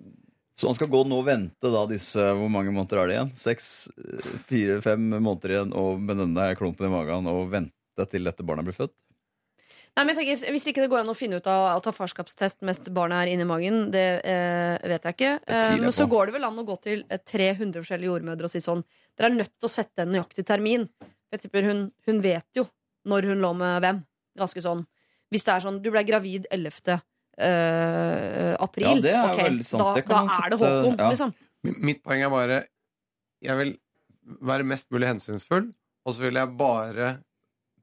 Så 0.58 0.72
han 0.72 0.78
skal 0.78 0.90
gå 0.90 1.04
nå 1.06 1.22
og 1.22 1.28
vente 1.28 1.74
da 1.74 1.84
disse 1.90 2.26
Hvor 2.38 2.50
mange 2.54 2.74
måneder 2.74 3.04
er 3.04 3.12
det 3.12 3.18
igjen? 3.18 3.32
Seks, 3.44 3.70
eh, 4.02 4.34
fire, 4.50 4.80
fem 4.82 5.06
måneder 5.14 5.56
igjen 5.56 5.78
og 5.78 6.02
med 6.02 6.18
denne 6.24 6.50
klumpen 6.60 6.90
i 6.90 6.94
magen 6.94 7.30
og 7.30 7.46
vente 7.54 8.10
til 8.10 8.26
dette 8.26 8.46
barnet 8.48 8.66
blir 8.66 8.78
født? 8.78 8.98
Nei, 9.92 10.06
men 10.06 10.16
jeg 10.16 10.22
tenker, 10.22 10.52
Hvis 10.56 10.68
ikke 10.72 10.84
det 10.86 10.92
går 10.92 11.04
an 11.04 11.12
å 11.12 11.18
finne 11.18 11.42
ut 11.42 11.48
av 11.52 11.66
å 11.76 11.84
ta 11.84 11.92
farskapstest 11.94 12.62
mens 12.68 12.80
barnet 12.96 13.26
er 13.26 13.34
inni 13.34 13.48
magen, 13.48 13.90
det 13.92 14.06
eh, 14.24 14.76
vet 14.88 15.08
jeg 15.08 15.18
ikke. 15.18 15.32
Eh, 15.52 15.78
men 15.84 15.92
så 15.96 16.08
går 16.10 16.30
det 16.30 16.38
vel 16.38 16.48
an 16.48 16.62
å 16.62 16.68
gå 16.68 16.78
til 16.84 17.04
eh, 17.12 17.20
300 17.20 17.84
forskjellige 17.84 18.08
jordmødre 18.08 18.48
og 18.48 18.54
si 18.54 18.64
sånn 18.64 18.86
Dere 19.20 19.28
er 19.28 19.36
nødt 19.36 19.52
til 19.60 19.68
å 19.68 19.72
sette 19.74 20.06
en 20.06 20.14
nøyaktig 20.16 20.46
termin. 20.48 20.88
Jeg 21.32 21.44
tipper 21.44 21.68
hun, 21.68 21.90
hun 22.08 22.22
vet 22.24 22.48
jo 22.56 22.64
når 23.08 23.30
hun 23.32 23.44
lå 23.44 23.54
med 23.58 23.80
hvem. 23.84 24.02
Ganske 24.40 24.64
sånn. 24.64 24.84
Hvis 25.32 25.46
det 25.48 25.54
er 25.54 25.64
sånn 25.64 25.80
Du 25.84 25.90
ble 25.94 26.04
gravid 26.08 26.48
11. 26.52 27.00
Uh, 27.42 28.54
april. 28.62 29.00
Ja, 29.00 29.02
det 29.02 29.14
er 29.16 29.32
okay, 29.32 29.48
veldig 29.50 29.66
sant. 29.66 29.82
Da, 29.82 29.94
Det 29.98 30.04
kan 30.06 30.12
da 30.14 30.22
man 30.22 30.34
er 30.36 30.52
det 30.52 30.60
håp 30.60 30.68
Håkon, 30.72 30.98
ja. 31.00 31.10
liksom. 31.14 31.34
Mitt 31.88 32.02
poeng 32.04 32.24
er 32.26 32.32
bare 32.34 32.58
Jeg 33.46 33.58
vil 33.60 33.72
være 34.46 34.66
mest 34.68 34.90
mulig 34.94 35.08
hensynsfull, 35.10 35.72
og 36.06 36.14
så 36.14 36.28
vil 36.28 36.38
jeg 36.38 36.54
bare 36.60 37.08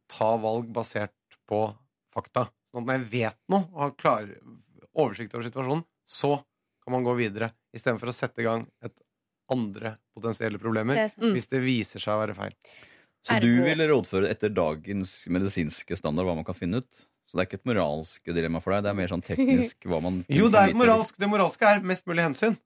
ta 0.09 0.29
valg 0.41 0.69
basert 0.73 1.15
på 1.49 1.65
fakta. 2.15 2.47
Sånn 2.71 2.85
at 2.85 2.89
når 2.89 2.99
jeg 3.01 3.09
vet 3.17 3.39
noe 3.53 3.67
og 3.73 3.83
har 3.83 3.97
klar 3.99 4.31
oversikt 4.99 5.35
over 5.35 5.49
situasjonen, 5.49 5.83
så 6.09 6.37
kan 6.85 6.95
man 6.95 7.05
gå 7.05 7.17
videre. 7.19 7.51
Istedenfor 7.75 8.13
å 8.13 8.15
sette 8.17 8.45
i 8.45 8.47
gang 8.47 8.65
et 8.85 8.95
andre 9.53 9.97
potensielle 10.15 10.61
problemer 10.61 10.97
Det 10.97 11.05
er. 11.09 11.17
Mm. 11.21 11.35
hvis 11.37 11.51
det 11.51 11.61
viser 11.65 12.03
seg 12.03 12.15
å 12.15 12.23
være 12.23 12.37
feil. 12.37 12.55
Så 13.29 13.39
du 13.45 13.49
vil 13.53 13.69
ville 13.69 13.87
rådføre 13.93 14.31
etter 14.33 14.53
dagens 14.55 15.13
medisinske 15.31 15.97
standard 16.01 16.27
hva 16.29 16.35
man 16.39 16.47
kan 16.49 16.57
finne 16.59 16.81
ut? 16.83 17.05
Så 17.29 17.37
det 17.37 17.43
er 17.43 17.49
ikke 17.51 17.59
et 17.61 17.69
moralsk 17.69 18.31
dilemma 18.33 18.61
for 18.65 18.73
deg? 18.73 18.87
Det 18.87 18.91
er 18.91 18.97
mer 18.97 19.11
sånn 19.13 19.25
teknisk 19.25 19.85
hva 19.85 19.99
man 20.01 20.23
Jo, 20.33 20.49
det 20.49 20.63
er 20.63 20.71
vite. 20.73 20.81
moralsk. 20.81 21.19
Det 21.21 21.29
moralske 21.29 21.69
er 21.69 21.85
mest 21.85 22.07
mulig 22.09 22.25
hensyn. 22.25 22.57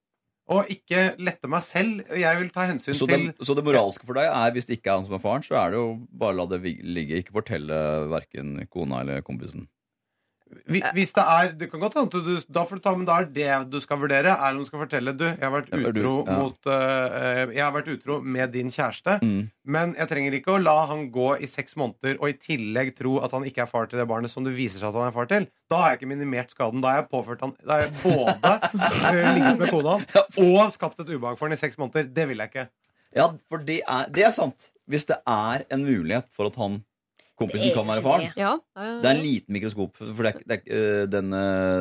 Og 0.53 0.71
ikke 0.75 1.03
lette 1.23 1.49
meg 1.51 1.63
selv. 1.67 2.01
Jeg 2.19 2.39
vil 2.39 2.51
ta 2.55 2.65
hensyn 2.71 2.95
Så 2.99 3.07
til 3.11 3.29
så 3.43 3.55
det 3.59 3.63
moralske 3.67 4.07
for 4.07 4.19
deg 4.19 4.27
er 4.31 4.55
hvis 4.55 4.67
det 4.69 4.79
ikke 4.79 4.91
er 4.91 4.99
han 5.01 5.07
som 5.07 5.15
er 5.19 5.23
faren, 5.23 5.45
så 5.47 5.55
er 5.59 5.75
det 5.75 5.79
jo 5.81 5.87
bare 6.23 6.37
la 6.39 6.47
det 6.51 6.61
ligge. 6.67 7.21
Ikke 7.23 7.35
fortelle 7.37 7.79
verken 8.11 8.57
kona 8.71 9.03
eller 9.05 9.23
kompisen. 9.27 9.69
Hvi- 10.69 10.83
Hvis 10.93 11.13
det 11.17 11.23
er 11.25 11.53
Det 11.57 11.71
kan 11.73 11.81
godt 11.81 11.95
hende 11.97 12.11
du 12.27 12.37
Da 12.53 12.65
får 12.69 12.77
du 12.77 12.83
ta 12.85 12.93
Men 12.95 13.07
da 13.09 13.15
er 13.23 13.25
det 13.33 13.71
du 13.73 13.79
skal 13.81 13.99
vurdere, 14.03 14.35
er 14.37 14.51
om 14.53 14.59
du 14.61 14.67
skal 14.69 14.83
fortelle 14.83 15.15
Du, 15.17 15.25
jeg 15.25 15.41
har 15.41 15.51
vært 15.55 15.71
du- 15.73 15.87
utro 15.89 16.13
ja. 16.27 16.37
mot 16.39 16.69
uh, 16.69 17.49
Jeg 17.55 17.63
har 17.65 17.73
vært 17.73 17.89
utro 17.95 18.19
med 18.21 18.53
din 18.53 18.69
kjæreste, 18.69 19.15
Mm. 19.23 19.49
men 19.65 19.95
jeg 19.97 20.09
trenger 20.09 20.33
ikke 20.37 20.53
å 20.57 20.63
la 20.63 20.87
han 20.87 21.07
gå 21.11 21.31
i 21.41 21.47
seks 21.47 21.75
måneder 21.81 22.19
og 22.21 22.29
i 22.29 22.33
tillegg 22.37 22.95
tro 22.97 23.19
at 23.25 23.33
han 23.33 23.45
ikke 23.49 23.63
er 23.63 23.71
far 23.71 23.87
til 23.87 23.99
det 23.99 24.07
barnet 24.09 24.31
som 24.31 24.45
det 24.45 24.53
viser 24.57 24.79
seg 24.81 24.89
at 24.91 24.95
han 25.01 25.09
er 25.09 25.17
far 25.17 25.27
til. 25.31 25.47
Da 25.71 25.77
har 25.81 25.91
jeg 25.93 26.01
ikke 26.03 26.11
minimert 26.13 26.51
skaden. 26.53 26.81
Da 26.83 26.89
har 26.93 27.03
jeg 27.03 27.11
påført 27.13 27.41
han 27.41 27.57
Da 27.65 27.73
har 27.73 27.87
jeg 27.87 27.93
både 28.03 28.53
eh, 29.15 29.35
ligget 29.35 29.59
med 29.59 29.71
kona 29.71 29.97
hans 29.97 30.07
og 30.37 30.73
skapt 30.75 31.01
et 31.01 31.09
ubehag 31.17 31.39
for 31.39 31.49
han 31.49 31.57
i 31.57 31.61
seks 31.61 31.79
måneder. 31.81 32.13
Det 32.13 32.29
vil 32.29 32.39
jeg 32.45 32.51
ikke. 32.53 32.69
Ja, 33.17 33.29
for 33.49 33.59
det 33.59 33.81
er, 33.89 34.07
det 34.13 34.25
er 34.29 34.33
sant. 34.33 34.71
Hvis 34.89 35.05
det 35.09 35.17
er 35.29 35.65
en 35.71 35.85
mulighet 35.85 36.29
for 36.35 36.47
at 36.51 36.57
han 36.61 36.83
kompisen 37.39 37.73
kan 37.75 37.89
være 37.89 38.03
faren. 38.05 38.29
Ja. 38.39 38.53
Det 38.77 39.09
er 39.09 39.17
en 39.17 39.23
liten 39.25 39.57
mikroskop, 39.57 39.97
for 39.99 40.23
det 40.27 40.35
er, 40.35 40.45
det 40.47 40.59
er, 40.61 40.77
øh, 40.77 41.01
denne, 41.11 41.41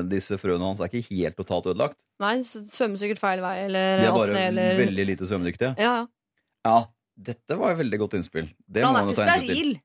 disse 0.10 0.38
frøene 0.42 0.64
hans 0.72 0.80
er 0.82 0.90
ikke 0.90 1.04
helt 1.12 1.38
totalt 1.38 1.70
ødelagt. 1.74 1.98
Nei, 2.22 2.36
svømmer 2.46 3.02
sikkert 3.02 3.22
feil 3.22 3.42
vei, 3.44 3.54
eller 3.68 4.02
De 4.02 4.08
er 4.10 4.16
bare 4.16 4.42
eller 4.48 4.76
veldig 4.82 5.06
lite 5.12 5.28
svømmedyktige. 5.30 5.74
Ja, 5.82 5.94
ja. 6.68 6.80
Dette 7.22 7.58
var 7.60 7.74
et 7.76 7.80
veldig 7.82 8.00
godt 8.02 8.16
innspill. 8.18 8.48
Det 8.66 8.82
Han 8.86 8.94
må 8.96 9.00
man 9.04 9.10
jo 9.12 9.16
ta 9.20 9.28
hensyn 9.28 9.48
til. 9.48 9.56
steril. 9.56 9.80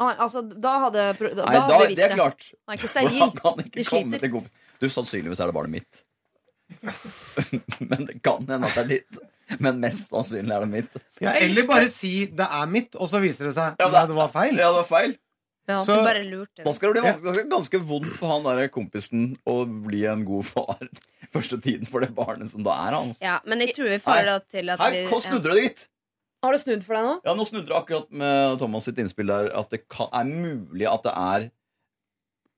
Altså, 0.00 0.40
da 0.48 0.72
hadde 0.86 1.02
Da, 1.20 1.44
Nei, 1.44 1.54
da 1.54 1.76
hadde 1.78 1.94
det 1.96 2.04
er 2.06 2.14
klart. 2.16 2.46
Han 2.66 2.74
er 2.74 2.78
ikke 2.80 2.88
steril. 2.90 3.18
han 3.20 3.32
kan 3.36 3.58
De 3.60 3.64
ikke 3.68 3.84
komme 3.90 4.20
sliter. 4.20 4.48
Du, 4.80 4.86
sannsynligvis 4.88 5.40
er 5.44 5.50
det 5.50 5.56
barnet 5.56 5.74
mitt. 5.78 6.00
Men 7.90 8.06
det 8.08 8.16
kan 8.24 8.46
hende 8.48 8.66
at 8.68 8.76
det 8.78 8.82
er 8.84 8.90
ditt. 8.94 9.20
Men 9.58 9.80
mest 9.82 10.12
sannsynlig 10.12 10.54
er 10.54 10.60
det 10.66 10.70
mitt. 10.70 11.00
Ja, 11.20 11.32
eller 11.40 11.66
bare 11.66 11.88
si 11.90 12.26
'det 12.26 12.46
er 12.46 12.66
mitt', 12.70 12.94
og 12.94 13.08
så 13.10 13.20
viser 13.20 13.48
det 13.48 13.54
seg 13.56 13.76
Ja, 13.80 13.88
at 13.88 14.08
det 14.08 14.16
var 14.16 14.28
feil. 14.28 14.54
Ja, 14.56 14.70
det 14.70 14.78
var 14.82 14.88
feil. 14.88 15.16
Ja. 15.68 15.82
Så 15.84 15.96
bare 16.02 16.24
lurte. 16.26 16.64
Da 16.64 16.72
skal 16.72 16.94
det 16.94 17.02
bli 17.02 17.10
ganske, 17.10 17.44
ganske 17.50 17.80
vondt 17.86 18.16
for 18.18 18.32
han 18.32 18.46
der 18.46 18.68
kompisen 18.72 19.36
å 19.46 19.62
bli 19.66 20.04
en 20.10 20.24
god 20.24 20.44
far 20.48 20.80
første 21.34 21.60
tiden 21.62 21.86
for 21.86 22.00
det 22.00 22.10
barnet 22.14 22.50
som 22.50 22.64
da 22.66 22.74
er 22.88 22.96
hans. 22.96 23.20
Ja, 23.22 23.38
men 23.46 23.62
jeg 23.62 23.74
tror 23.76 23.90
vi 23.92 23.98
får 24.02 24.24
det 24.26 24.36
til 24.50 24.72
at 24.74 24.82
Hei, 24.82 24.90
vi 24.96 25.04
hva 25.10 25.20
snudde 25.22 25.52
det 25.54 25.62
dit? 25.62 25.86
Har 26.42 26.56
det 26.56 26.62
snudd 26.62 26.82
for 26.86 26.96
deg 26.96 27.04
nå? 27.04 27.14
Ja, 27.28 27.34
Nå 27.36 27.44
snudde 27.44 27.68
det 27.68 27.76
akkurat 27.76 28.08
med 28.10 28.58
Thomas 28.58 28.86
sitt 28.88 28.98
innspill 29.02 29.28
der 29.28 29.50
at 29.60 29.70
det 29.74 29.82
kan, 29.92 30.08
er 30.16 30.24
mulig 30.24 30.88
at 30.88 31.04
det 31.04 31.12
er 31.12 31.50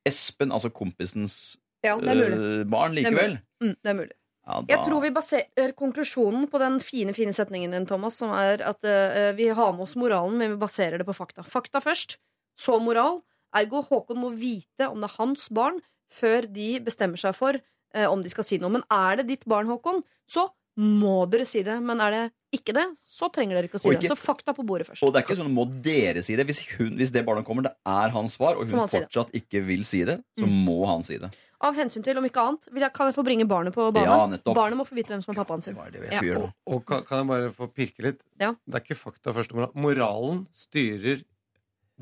Espen, 0.07 0.51
altså 0.55 0.71
kompisens 0.75 1.57
Ja, 1.85 1.97
det 1.99 2.11
er 2.11 2.19
mulig. 2.19 2.39
øh, 2.39 2.65
barn, 2.71 2.95
Det 2.95 3.05
er 3.07 3.11
likevel. 3.11 3.39
Mm, 3.63 3.75
det 3.83 3.91
er 3.91 3.95
mulig. 3.99 4.17
Ja, 4.43 4.59
da, 4.59 4.67
Jeg 4.73 4.83
tror 4.83 5.03
vi 5.05 5.13
baserer 5.15 5.75
konklusjonen 5.79 6.49
på 6.51 6.59
den 6.59 6.81
fine 6.83 7.15
fine 7.15 7.35
setningen 7.35 7.75
din, 7.75 7.87
Thomas, 7.87 8.17
som 8.19 8.33
er 8.35 8.65
at 8.67 8.83
uh, 8.83 9.31
vi 9.39 9.47
har 9.55 9.75
med 9.77 9.87
oss 9.87 9.95
moralen, 9.99 10.35
men 10.41 10.55
vi 10.57 10.63
baserer 10.63 10.99
det 10.99 11.07
på 11.07 11.15
fakta. 11.15 11.45
Fakta 11.47 11.83
først, 11.83 12.19
så 12.59 12.81
moral. 12.83 13.21
Ergo 13.55 13.85
Håkon 13.87 14.19
må 14.19 14.33
vite 14.35 14.89
om 14.89 14.99
det 15.03 15.11
er 15.11 15.19
hans 15.21 15.47
barn 15.53 15.79
før 16.13 16.49
de 16.51 16.75
bestemmer 16.85 17.21
seg 17.21 17.37
for 17.39 17.59
uh, 17.61 18.09
om 18.09 18.25
de 18.25 18.33
skal 18.33 18.49
si 18.49 18.59
noe. 18.59 18.73
Men 18.75 18.87
er 18.91 19.21
det 19.21 19.29
ditt 19.31 19.47
barn, 19.47 19.71
Håkon, 19.71 20.03
så 20.27 20.49
må 20.81 21.29
dere 21.31 21.45
si 21.49 21.63
det. 21.67 21.77
Men 21.85 22.01
er 22.01 22.11
det 22.17 22.23
ikke 22.57 22.73
det, 22.77 22.87
så 23.05 23.29
trenger 23.33 23.57
dere 23.59 23.69
ikke 23.69 23.79
å 23.81 23.83
si 23.83 23.89
ikke, 23.93 24.03
det. 24.07 24.11
Så 24.13 24.17
fakta 24.21 24.55
på 24.57 24.65
bordet 24.67 24.87
først. 24.89 25.03
Og 25.05 25.13
det 25.13 25.21
er 25.23 25.27
ikke 25.27 25.39
sånn 25.41 25.53
må 25.53 25.65
dere 25.85 26.23
si 26.25 26.37
det. 26.37 26.45
Hvis, 26.49 26.61
hun, 26.79 26.97
hvis 27.01 27.13
det 27.13 27.25
barnet 27.27 27.45
kommer, 27.49 27.63
det 27.69 27.73
er 27.89 28.13
hans 28.13 28.37
svar, 28.37 28.57
og 28.61 28.69
hun 28.69 28.79
han 28.85 28.89
si 28.93 29.01
fortsatt 29.01 29.33
ikke 29.41 29.63
vil 29.65 29.85
si 29.89 30.05
det, 30.05 30.19
så 30.39 30.45
Mm. 30.49 30.65
må 30.67 30.87
han 30.89 31.03
si 31.03 31.19
det. 31.19 31.31
Av 31.63 31.77
hensyn 31.79 32.03
til, 32.03 32.19
om 32.19 32.25
ikke 32.27 32.43
annet, 32.43 32.67
vil 32.73 32.83
jeg, 32.83 32.93
kan 32.93 33.07
jeg 33.07 33.15
få 33.15 33.23
bringe 33.25 33.47
barnet 33.47 33.73
på 33.73 33.85
banen? 33.95 34.33
Ja, 34.45 34.53
barnet 34.53 34.77
må 34.81 34.85
få 34.85 34.97
vite 34.99 35.15
hvem 35.15 35.23
som 35.23 35.31
er 35.33 35.39
pappaen 35.45 35.63
sin. 35.63 35.75
Det 35.77 35.93
det 36.03 36.11
jeg 36.11 36.25
Ja. 36.33 36.39
Og, 36.41 36.53
og 36.67 36.85
kan, 36.85 37.05
kan 37.07 37.19
jeg 37.23 37.27
bare 37.29 37.53
få 37.55 37.69
pirke 37.73 38.03
litt? 38.03 38.21
Ja. 38.41 38.53
Det 38.67 38.75
er 38.75 38.81
ikke 38.83 38.99
fakta 38.99 39.33
først. 39.33 39.55
Moralen 39.79 40.47
styrer 40.53 41.23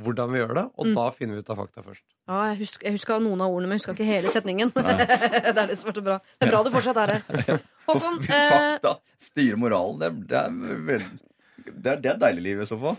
hvordan 0.01 0.31
vi 0.33 0.39
gjør 0.41 0.55
det, 0.55 0.65
og 0.79 0.87
Mm. 0.87 0.95
da 0.97 1.11
finner 1.11 1.35
vi 1.35 1.41
ut 1.45 1.51
av 1.51 1.59
fakta 1.59 1.83
først. 1.85 2.01
Ja, 2.27 2.55
jeg 2.55 2.59
husker, 2.63 2.85
jeg 2.89 2.93
husker 2.97 3.21
noen 3.21 3.41
av 3.43 3.51
ordene, 3.53 3.69
men 3.69 3.77
jeg 3.79 3.85
husker 3.85 3.93
ikke 3.93 4.07
hele 4.09 4.29
setningen. 4.33 4.73
det 4.75 5.53
er 5.59 5.67
det 5.67 5.79
som 5.79 5.91
er 5.91 5.93
så 5.93 6.03
bra. 6.03 6.17
Det 6.41 6.49
er 6.49 6.53
bra 6.55 6.63
du 6.65 6.71
fortsatt 6.71 6.97
er 6.97 7.13
her. 7.19 7.61
Håkon, 7.87 8.19
Hvis 8.21 8.31
eh, 8.37 8.53
fakta 8.53 8.93
styrer 9.21 9.57
moralen, 9.61 9.99
det, 10.03 10.11
det, 10.31 10.39
er, 10.41 10.79
vel, 10.87 11.05
det, 11.67 11.91
er, 11.95 12.01
det 12.05 12.15
deilige 12.23 12.45
livet 12.45 12.67
i 12.67 12.71
så 12.71 12.79
fall. 12.81 12.97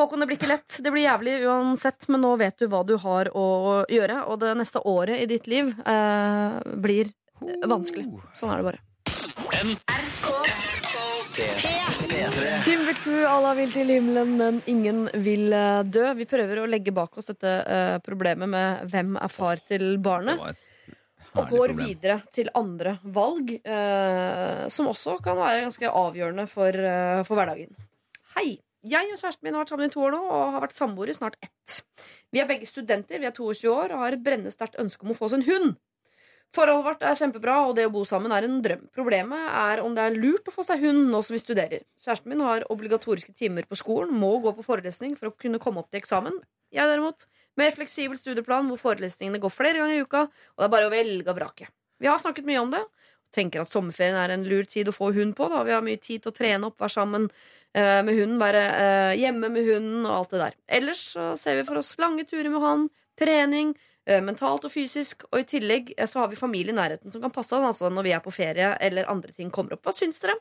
Håkon, 0.00 0.20
det 0.24 0.28
blir 0.30 0.38
ikke 0.40 0.50
lett. 0.50 0.78
Det 0.82 0.92
blir 0.94 1.04
jævlig 1.06 1.36
uansett, 1.46 2.08
men 2.10 2.24
nå 2.24 2.34
vet 2.40 2.58
du 2.58 2.68
hva 2.72 2.82
du 2.88 2.96
har 3.02 3.30
å 3.36 3.46
gjøre. 3.92 4.22
Og 4.32 4.40
det 4.42 4.54
neste 4.60 4.82
året 4.88 5.22
i 5.22 5.28
ditt 5.30 5.46
liv 5.50 5.72
eh, 5.84 6.60
blir 6.80 7.12
eh, 7.12 7.66
vanskelig. 7.70 8.08
Sånn 8.38 8.54
er 8.54 8.62
det 8.64 8.70
bare. 8.72 8.80
Timbuktu, 12.64 13.12
Allah 13.26 13.54
vil 13.56 13.70
til 13.72 13.88
himmelen, 13.94 14.34
men 14.38 14.58
ingen 14.70 15.04
vil 15.24 15.52
eh, 15.56 15.82
dø. 15.86 16.10
Vi 16.18 16.26
prøver 16.28 16.60
å 16.62 16.66
legge 16.68 16.92
bak 16.94 17.16
oss 17.20 17.30
dette 17.30 17.52
eh, 17.64 17.96
problemet 18.04 18.50
med 18.50 18.90
hvem 18.90 19.14
er 19.20 19.32
far 19.32 19.62
til 19.64 19.86
Det 19.94 20.02
barnet. 20.04 20.38
var 20.40 20.52
et 20.52 20.66
Og 21.30 21.44
herlig 21.44 21.58
går 21.58 21.74
videre 21.78 22.16
til 22.34 22.50
andre 22.58 22.96
valg, 23.04 23.52
eh, 23.62 24.64
som 24.68 24.88
også 24.90 25.20
kan 25.22 25.38
være 25.38 25.62
ganske 25.66 25.92
avgjørende 26.02 26.46
for, 26.50 26.68
eh, 26.68 27.22
for 27.24 27.38
hverdagen. 27.38 27.70
Hei! 28.36 28.60
Jeg 28.82 29.12
og 29.12 29.18
kjæresten 29.20 29.44
min 29.44 29.52
har 29.52 29.60
vært 29.60 29.68
sammen 29.74 29.90
i 29.90 29.92
to 29.92 30.00
år 30.00 30.12
nå 30.14 30.20
og 30.24 30.52
har 30.54 30.62
vært 30.62 30.72
samboere 30.72 31.12
i 31.12 31.12
snart 31.12 31.36
ett. 31.42 31.82
Vi 32.32 32.40
er 32.40 32.48
begge 32.48 32.64
studenter, 32.64 33.20
vi 33.20 33.26
er 33.26 33.34
22 33.36 33.68
år 33.68 33.92
og 33.92 33.98
har 33.98 34.12
et 34.12 34.22
brennende 34.24 34.50
sterkt 34.50 34.78
ønske 34.80 35.04
om 35.04 35.10
å 35.12 35.16
få 35.18 35.26
oss 35.28 35.34
en 35.36 35.44
hund. 35.44 35.76
Forholdet 36.50 36.86
vårt 36.86 37.02
er 37.02 37.14
kjempebra, 37.14 37.68
og 37.68 37.76
det 37.76 37.84
å 37.86 37.92
bo 37.92 38.00
sammen 38.08 38.32
er 38.32 38.42
en 38.42 38.62
drøm. 38.64 38.88
Problemet 38.90 39.38
er 39.38 39.82
om 39.84 39.94
det 39.94 40.02
er 40.02 40.16
lurt 40.16 40.48
å 40.48 40.54
få 40.54 40.64
seg 40.66 40.80
hund 40.82 41.10
nå 41.12 41.20
som 41.22 41.36
vi 41.36 41.42
studerer. 41.42 41.84
Kjæresten 42.00 42.32
min 42.32 42.40
har 42.40 42.66
obligatoriske 42.72 43.36
timer 43.38 43.68
på 43.70 43.78
skolen, 43.78 44.16
må 44.18 44.40
gå 44.42 44.50
på 44.56 44.64
forelesning 44.66 45.14
for 45.18 45.30
å 45.30 45.36
kunne 45.36 45.60
komme 45.62 45.78
opp 45.78 45.92
til 45.92 46.00
eksamen. 46.00 46.40
Jeg 46.74 46.90
derimot, 46.90 47.26
mer 47.60 47.76
fleksibel 47.76 48.18
studieplan 48.18 48.70
hvor 48.70 48.80
forelesningene 48.80 49.40
går 49.42 49.52
flere 49.52 49.80
ganger 49.82 49.98
i 49.98 50.06
uka, 50.06 50.24
og 50.26 50.62
det 50.62 50.66
er 50.66 50.74
bare 50.74 50.88
å 50.88 50.94
velge 50.94 51.30
og 51.30 51.38
vrake. 51.38 51.70
Vi 52.00 52.08
har 52.08 52.20
snakket 52.20 52.48
mye 52.48 52.62
om 52.62 52.72
det. 52.72 52.82
Tenker 53.34 53.62
at 53.62 53.70
sommerferien 53.70 54.16
er 54.18 54.32
en 54.34 54.46
lur 54.48 54.66
tid 54.66 54.88
å 54.90 54.94
få 54.94 55.12
hund 55.14 55.36
på. 55.38 55.46
Da. 55.52 55.62
Vi 55.66 55.74
har 55.74 55.84
mye 55.86 56.00
tid 56.02 56.24
til 56.24 56.32
å 56.32 56.34
trene 56.34 56.70
opp, 56.70 56.80
være 56.80 56.96
sammen 56.96 57.28
eh, 57.28 58.00
med 58.02 58.16
hunden, 58.16 58.40
være 58.40 58.62
eh, 58.80 59.12
hjemme 59.20 59.52
med 59.52 59.68
hunden 59.68 60.08
og 60.08 60.16
alt 60.16 60.34
det 60.34 60.40
der. 60.42 60.56
Ellers 60.80 61.04
så 61.14 61.30
ser 61.38 61.60
vi 61.60 61.66
for 61.68 61.78
oss 61.82 61.92
lange 62.02 62.24
turer 62.26 62.50
med 62.50 62.64
han, 62.64 62.88
trening, 63.20 63.74
eh, 64.08 64.22
mentalt 64.24 64.66
og 64.66 64.74
fysisk. 64.74 65.28
Og 65.30 65.44
i 65.44 65.48
tillegg 65.52 65.92
eh, 65.96 66.08
så 66.10 66.24
har 66.24 66.32
vi 66.32 66.40
familie 66.40 66.74
i 66.74 66.78
nærheten 66.80 67.12
som 67.12 67.22
kan 67.22 67.34
passe 67.34 67.54
han 67.54 67.68
altså 67.68 67.92
når 67.92 68.08
vi 68.08 68.16
er 68.16 68.24
på 68.24 68.34
ferie 68.34 68.72
eller 68.82 69.10
andre 69.12 69.36
ting 69.36 69.52
kommer 69.54 69.76
opp. 69.76 69.84
Hva 69.86 69.94
syns 69.94 70.18
dere? 70.24 70.38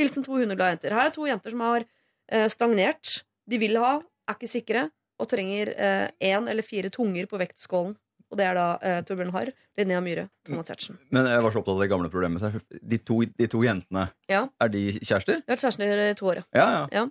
Hilsen 0.00 0.24
to 0.24 0.38
hundeglade 0.38 0.78
jenter. 0.78 0.96
Her 0.96 1.10
er 1.10 1.16
to 1.18 1.28
jenter 1.28 1.52
som 1.52 1.66
har 1.66 1.84
eh, 1.84 2.48
stagnert. 2.52 3.20
De 3.50 3.60
vil 3.60 3.76
ha, 3.82 3.98
er 4.30 4.38
ikke 4.38 4.48
sikre, 4.54 4.88
og 5.20 5.28
trenger 5.30 5.74
én 6.24 6.48
eller 6.50 6.64
fire 6.66 6.90
tunger 6.92 7.28
på 7.30 7.38
vektskålen. 7.40 7.94
Og 8.30 8.38
det 8.38 8.44
er 8.46 8.54
da 8.54 8.64
eh, 8.86 8.98
Torbjørn 9.02 9.32
Harr, 9.34 9.48
Linnea 9.78 9.98
Myhre, 10.04 10.28
Thomas 10.46 10.68
Giertsen. 10.70 11.00
Men 11.10 11.26
jeg 11.26 11.42
var 11.42 11.50
så 11.50 11.58
opptatt 11.60 11.74
av 11.74 11.80
det 11.82 11.88
gamle 11.90 12.10
problemet. 12.12 12.60
De 12.92 12.98
to, 13.02 13.16
de 13.26 13.48
to 13.50 13.62
jentene, 13.66 14.04
Ja. 14.30 14.44
er 14.62 14.68
de 14.70 14.84
kjærester? 15.00 15.40
Ja, 15.40 15.42
har 15.50 15.56
vært 15.56 15.64
kjærester 15.66 16.02
i 16.04 16.14
to 16.20 16.28
år, 16.30 16.38
ja. 16.38 16.44
Ja, 16.54 16.68
ja. 16.70 16.84
ja. 17.00 17.06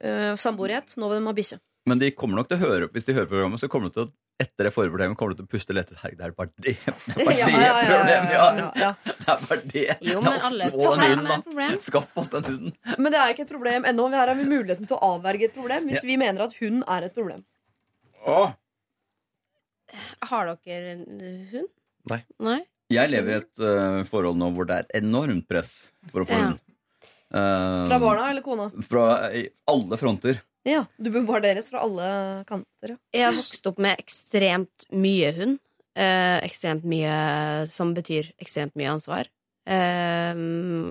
Eh, 0.00 0.34
i. 0.38 0.96
Nå 0.98 1.08
vil 1.12 1.20
de 1.22 1.30
ha 1.30 1.36
bikkje. 1.36 1.60
Men 1.86 2.02
de 2.02 2.10
kommer 2.12 2.36
nok 2.40 2.50
til 2.50 2.58
å 2.58 2.60
høre 2.60 2.88
Hvis 2.92 3.06
de 3.08 3.14
hører 3.16 3.30
programmet, 3.30 3.62
så 3.62 3.68
kommer 3.72 3.88
de 3.88 3.94
til 3.96 4.04
å 4.08 4.10
etter 4.40 4.66
det 4.66 4.72
forrige 4.72 4.92
problemet 4.94 5.18
kommer 5.20 5.34
du 5.34 5.40
til 5.42 5.46
å 5.48 5.50
puste 5.52 5.74
lettet. 5.76 5.98
Herregud, 6.00 6.18
det 6.20 6.26
er 6.26 6.34
bare 6.38 6.50
det 6.56 6.74
Det 6.80 7.14
er 7.14 7.24
bare 7.24 7.34
det 7.34 7.38
ja, 7.38 7.48
ja, 7.50 7.58
ja, 7.60 7.90
problemet 7.90 8.30
vi 8.30 8.38
har! 8.40 8.60
Det 9.10 9.34
er 9.34 9.44
bare 9.46 9.60
det. 9.74 9.84
Jo, 10.08 10.20
La 10.24 10.32
oss 10.36 10.46
få 10.48 10.94
den 10.96 11.12
hunden, 11.18 11.44
da. 11.58 11.68
Skaff 11.84 12.16
oss 12.22 12.32
den 12.32 12.48
hunden. 12.48 12.74
Men 12.98 13.12
det 13.14 13.20
er 13.20 13.34
ikke 13.34 13.44
et 13.46 13.52
problem 13.52 13.86
ennå. 13.90 14.08
Her 14.14 14.32
har 14.32 14.38
vi 14.40 14.48
muligheten 14.48 14.88
til 14.90 14.96
å 14.96 15.12
avverge 15.16 15.50
et 15.50 15.54
problem 15.56 15.86
hvis 15.90 16.00
Ja. 16.00 16.06
vi 16.08 16.16
mener 16.20 16.46
at 16.46 16.56
hund 16.62 16.82
er 16.88 17.06
et 17.10 17.14
problem. 17.16 17.44
Åh. 18.26 18.56
Har 20.30 20.50
dere 20.64 20.92
en 20.96 21.06
hund? 21.52 21.70
Nei. 22.10 22.20
Nei? 22.40 22.58
Jeg 22.90 23.10
lever 23.12 23.30
i 23.36 23.38
et 23.42 23.60
uh, 23.62 24.00
forhold 24.08 24.38
nå 24.40 24.48
hvor 24.56 24.66
det 24.66 24.76
er 24.80 24.86
et 24.88 25.02
enormt 25.04 25.46
press 25.50 25.82
for 26.10 26.24
å 26.24 26.28
få 26.28 26.34
Ja. 26.38 26.44
hund. 26.48 26.60
Eh, 27.30 27.86
Fra 27.86 27.98
barna 28.02 28.24
eller 28.32 28.42
kona? 28.42 28.64
Fra 28.90 29.02
alle 29.70 29.96
fronter. 30.00 30.40
Ja, 30.68 30.84
Du 31.00 31.10
bombarderes 31.10 31.70
fra 31.72 31.80
alle 31.86 32.08
kanter. 32.48 32.94
Ja. 32.94 32.96
Jeg 33.16 33.26
har 33.30 33.36
vokst 33.38 33.66
opp 33.70 33.78
med 33.80 34.00
ekstremt 34.02 34.84
mye 34.92 35.30
hund. 35.38 35.58
Eh, 35.96 36.38
ekstremt 36.46 36.84
mye 36.88 37.14
som 37.72 37.94
betyr 37.96 38.28
ekstremt 38.40 38.76
mye 38.78 38.90
ansvar. 38.92 39.30
Eh, 39.70 40.34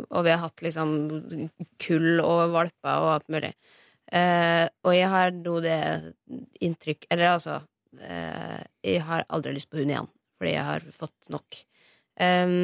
og 0.10 0.26
vi 0.26 0.34
har 0.34 0.42
hatt 0.42 0.64
liksom 0.66 0.96
kull 1.82 2.20
og 2.24 2.52
valper 2.56 3.04
og 3.06 3.12
alt 3.18 3.30
mulig. 3.34 3.54
Eh, 4.12 4.66
og 4.84 4.96
jeg 4.96 5.10
har 5.14 5.32
nå 5.38 5.60
det 5.62 5.76
inntrykk 6.66 7.04
Eller 7.14 7.28
altså 7.36 7.60
eh, 8.02 8.64
Jeg 8.82 9.04
har 9.06 9.22
aldri 9.30 9.52
lyst 9.54 9.70
på 9.70 9.78
hund 9.78 9.92
igjen, 9.94 10.08
fordi 10.40 10.54
jeg 10.56 10.66
har 10.66 10.88
fått 10.96 11.30
nok. 11.30 11.60
Eh, 12.18 12.56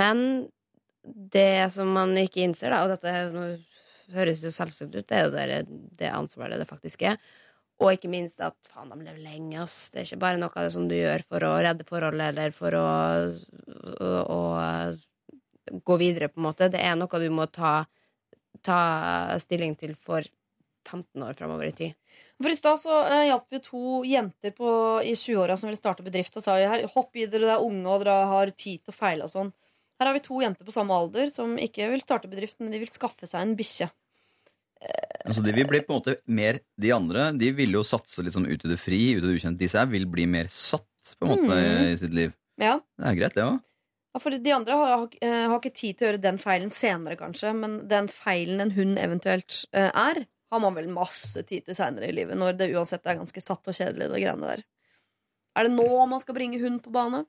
men 0.00 0.22
det 1.04 1.72
som 1.72 1.92
man 1.92 2.16
ikke 2.20 2.46
innser, 2.46 2.72
da, 2.72 2.80
og 2.84 2.94
dette 2.94 3.12
er- 3.12 3.30
nå 3.34 3.44
høres 4.14 4.42
jo 4.44 4.52
selvsagt 4.54 4.94
ut, 4.94 5.06
det 5.08 5.16
er 5.16 5.26
jo 5.26 5.32
det, 5.34 5.60
det 6.00 6.10
ansvaret 6.14 6.60
det 6.60 6.68
faktisk 6.70 7.06
er. 7.10 7.20
Og 7.80 7.94
ikke 7.94 8.10
minst 8.12 8.42
at 8.44 8.56
faen, 8.68 8.90
de 8.92 9.06
lever 9.06 9.22
lenge, 9.24 9.62
ass. 9.62 9.88
Det 9.88 10.02
er 10.02 10.08
ikke 10.08 10.24
bare 10.26 10.40
noe 10.40 10.52
av 10.52 10.66
det 10.66 10.74
som 10.74 10.88
du 10.88 10.96
gjør 10.98 11.24
for 11.28 11.46
å 11.48 11.54
redde 11.64 11.86
forholdet 11.88 12.34
eller 12.34 12.52
for 12.52 12.76
å, 12.76 12.88
å, 14.04 14.10
å 14.36 15.80
gå 15.88 15.96
videre, 16.02 16.28
på 16.28 16.42
en 16.42 16.48
måte. 16.50 16.68
Det 16.72 16.82
er 16.84 16.98
noe 17.00 17.22
du 17.22 17.30
må 17.32 17.46
ta, 17.48 17.78
ta 18.66 18.82
stilling 19.40 19.78
til 19.80 19.96
for 19.96 20.28
15 20.90 21.24
år 21.24 21.38
framover 21.38 21.70
i 21.70 21.72
tid. 21.76 21.96
For 22.40 22.52
I 22.52 22.56
stad 22.56 22.84
uh, 22.88 23.24
hjalp 23.28 23.48
vi 23.52 23.62
to 23.64 24.02
jenter 24.08 24.52
på, 24.56 24.70
i 25.04 25.14
20-åra 25.14 25.56
som 25.60 25.68
ville 25.68 25.80
starte 25.80 26.04
bedrift, 26.04 26.36
og 26.36 26.44
sa 26.44 26.56
her, 26.60 26.86
hopp 26.94 27.16
i 27.16 27.26
dere, 27.26 27.46
det 27.46 27.56
er 27.56 27.64
unge 27.64 27.88
og 27.88 28.04
dere 28.04 28.30
har 28.32 28.52
tid 28.52 28.80
til 28.80 28.92
å 28.92 28.96
feile 28.96 29.28
og 29.28 29.32
sånn. 29.32 29.52
Her 30.00 30.08
har 30.08 30.16
vi 30.16 30.24
to 30.24 30.40
jenter 30.40 30.64
på 30.64 30.72
samme 30.72 30.96
alder 30.96 31.28
som 31.32 31.58
ikke 31.60 31.90
vil 31.92 32.00
starte 32.00 32.28
bedrift, 32.30 32.56
men 32.60 32.72
de 32.72 32.80
vil 32.80 32.92
skaffe 32.92 33.28
seg 33.28 33.44
en 33.44 33.56
bikkje. 33.58 33.90
Altså, 35.26 35.42
de 35.44 35.52
vil 35.52 35.66
bli 35.68 35.80
på 35.84 35.92
en 35.92 35.98
måte 36.00 36.14
mer 36.32 36.58
De 36.80 36.90
andre 36.96 37.26
de 37.36 37.50
vil 37.52 37.74
jo 37.76 37.82
satse 37.84 38.22
liksom 38.24 38.46
ut 38.48 38.62
i 38.64 38.70
det 38.70 38.78
fri, 38.80 39.00
ut 39.16 39.22
i 39.22 39.26
det 39.26 39.34
ukjente. 39.36 39.60
Disse 39.60 39.76
her 39.78 39.86
vil 39.90 40.06
bli 40.08 40.24
mer 40.26 40.48
satt 40.48 40.86
på 41.20 41.26
en 41.26 41.34
måte 41.34 41.56
Mm. 41.58 41.92
i 41.92 41.96
sitt 42.00 42.14
liv. 42.16 42.32
Ja, 42.58 42.80
Det 42.98 43.06
er 43.06 43.14
greit, 43.18 43.34
det 43.34 43.44
òg. 43.44 43.60
Ja, 44.14 44.18
for 44.18 44.30
De 44.30 44.50
andre 44.52 44.72
har, 44.72 44.96
har, 44.96 45.08
eh, 45.22 45.48
ikke 45.58 45.74
tid 45.74 45.98
til 45.98 46.06
å 46.06 46.10
gjøre 46.10 46.20
den 46.22 46.38
feilen 46.38 46.70
senere, 46.70 47.16
kanskje. 47.16 47.52
Men 47.54 47.86
den 47.88 48.08
feilen 48.08 48.60
en 48.60 48.70
hund 48.72 48.98
eventuelt 48.98 49.66
eh, 49.72 49.90
er, 49.94 50.26
har 50.50 50.60
man 50.60 50.74
vel 50.74 50.88
masse 50.88 51.44
tid 51.46 51.64
til 51.66 51.74
senere 51.74 52.08
i 52.08 52.12
livet. 52.12 52.36
Når 52.36 52.56
det 52.56 52.72
uansett 52.74 53.06
er 53.06 53.20
ganske 53.20 53.40
satt 53.40 53.68
og 53.68 53.74
kjedelig, 53.76 54.08
det 54.10 54.22
greiene 54.24 54.48
der. 54.56 54.64
Er 55.56 55.68
det 55.68 55.72
nå 55.76 56.06
man 56.08 56.20
skal 56.20 56.34
bringe 56.34 56.58
hund 56.60 56.82
på 56.82 56.90
bane? 56.90 57.26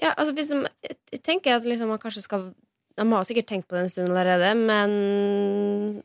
Ja, 0.00 0.14
altså 0.16 0.32
hvis 0.34 0.48
de, 0.50 0.64
jeg 1.12 1.22
tenker 1.22 1.56
at 1.56 1.64
liksom 1.66 1.88
man 1.88 1.98
kanskje 1.98 2.22
skal 2.22 2.54
De 2.96 3.06
har 3.12 3.24
sikkert 3.24 3.46
tenkt 3.46 3.68
på 3.68 3.76
det 3.76 3.82
en 3.84 3.88
stund 3.88 4.08
allerede, 4.10 4.50
men 4.58 6.02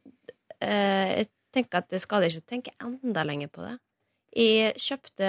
jeg 0.61 1.27
tenker 1.55 1.81
at 1.81 1.89
det 1.91 2.01
skal 2.03 2.25
ikke 2.27 2.41
ikke 2.41 2.51
tenke 2.53 2.73
enda 2.83 3.23
lenger 3.27 3.51
på 3.53 3.63
det. 3.65 3.75
Jeg 4.35 4.75
kjøpte 4.83 5.27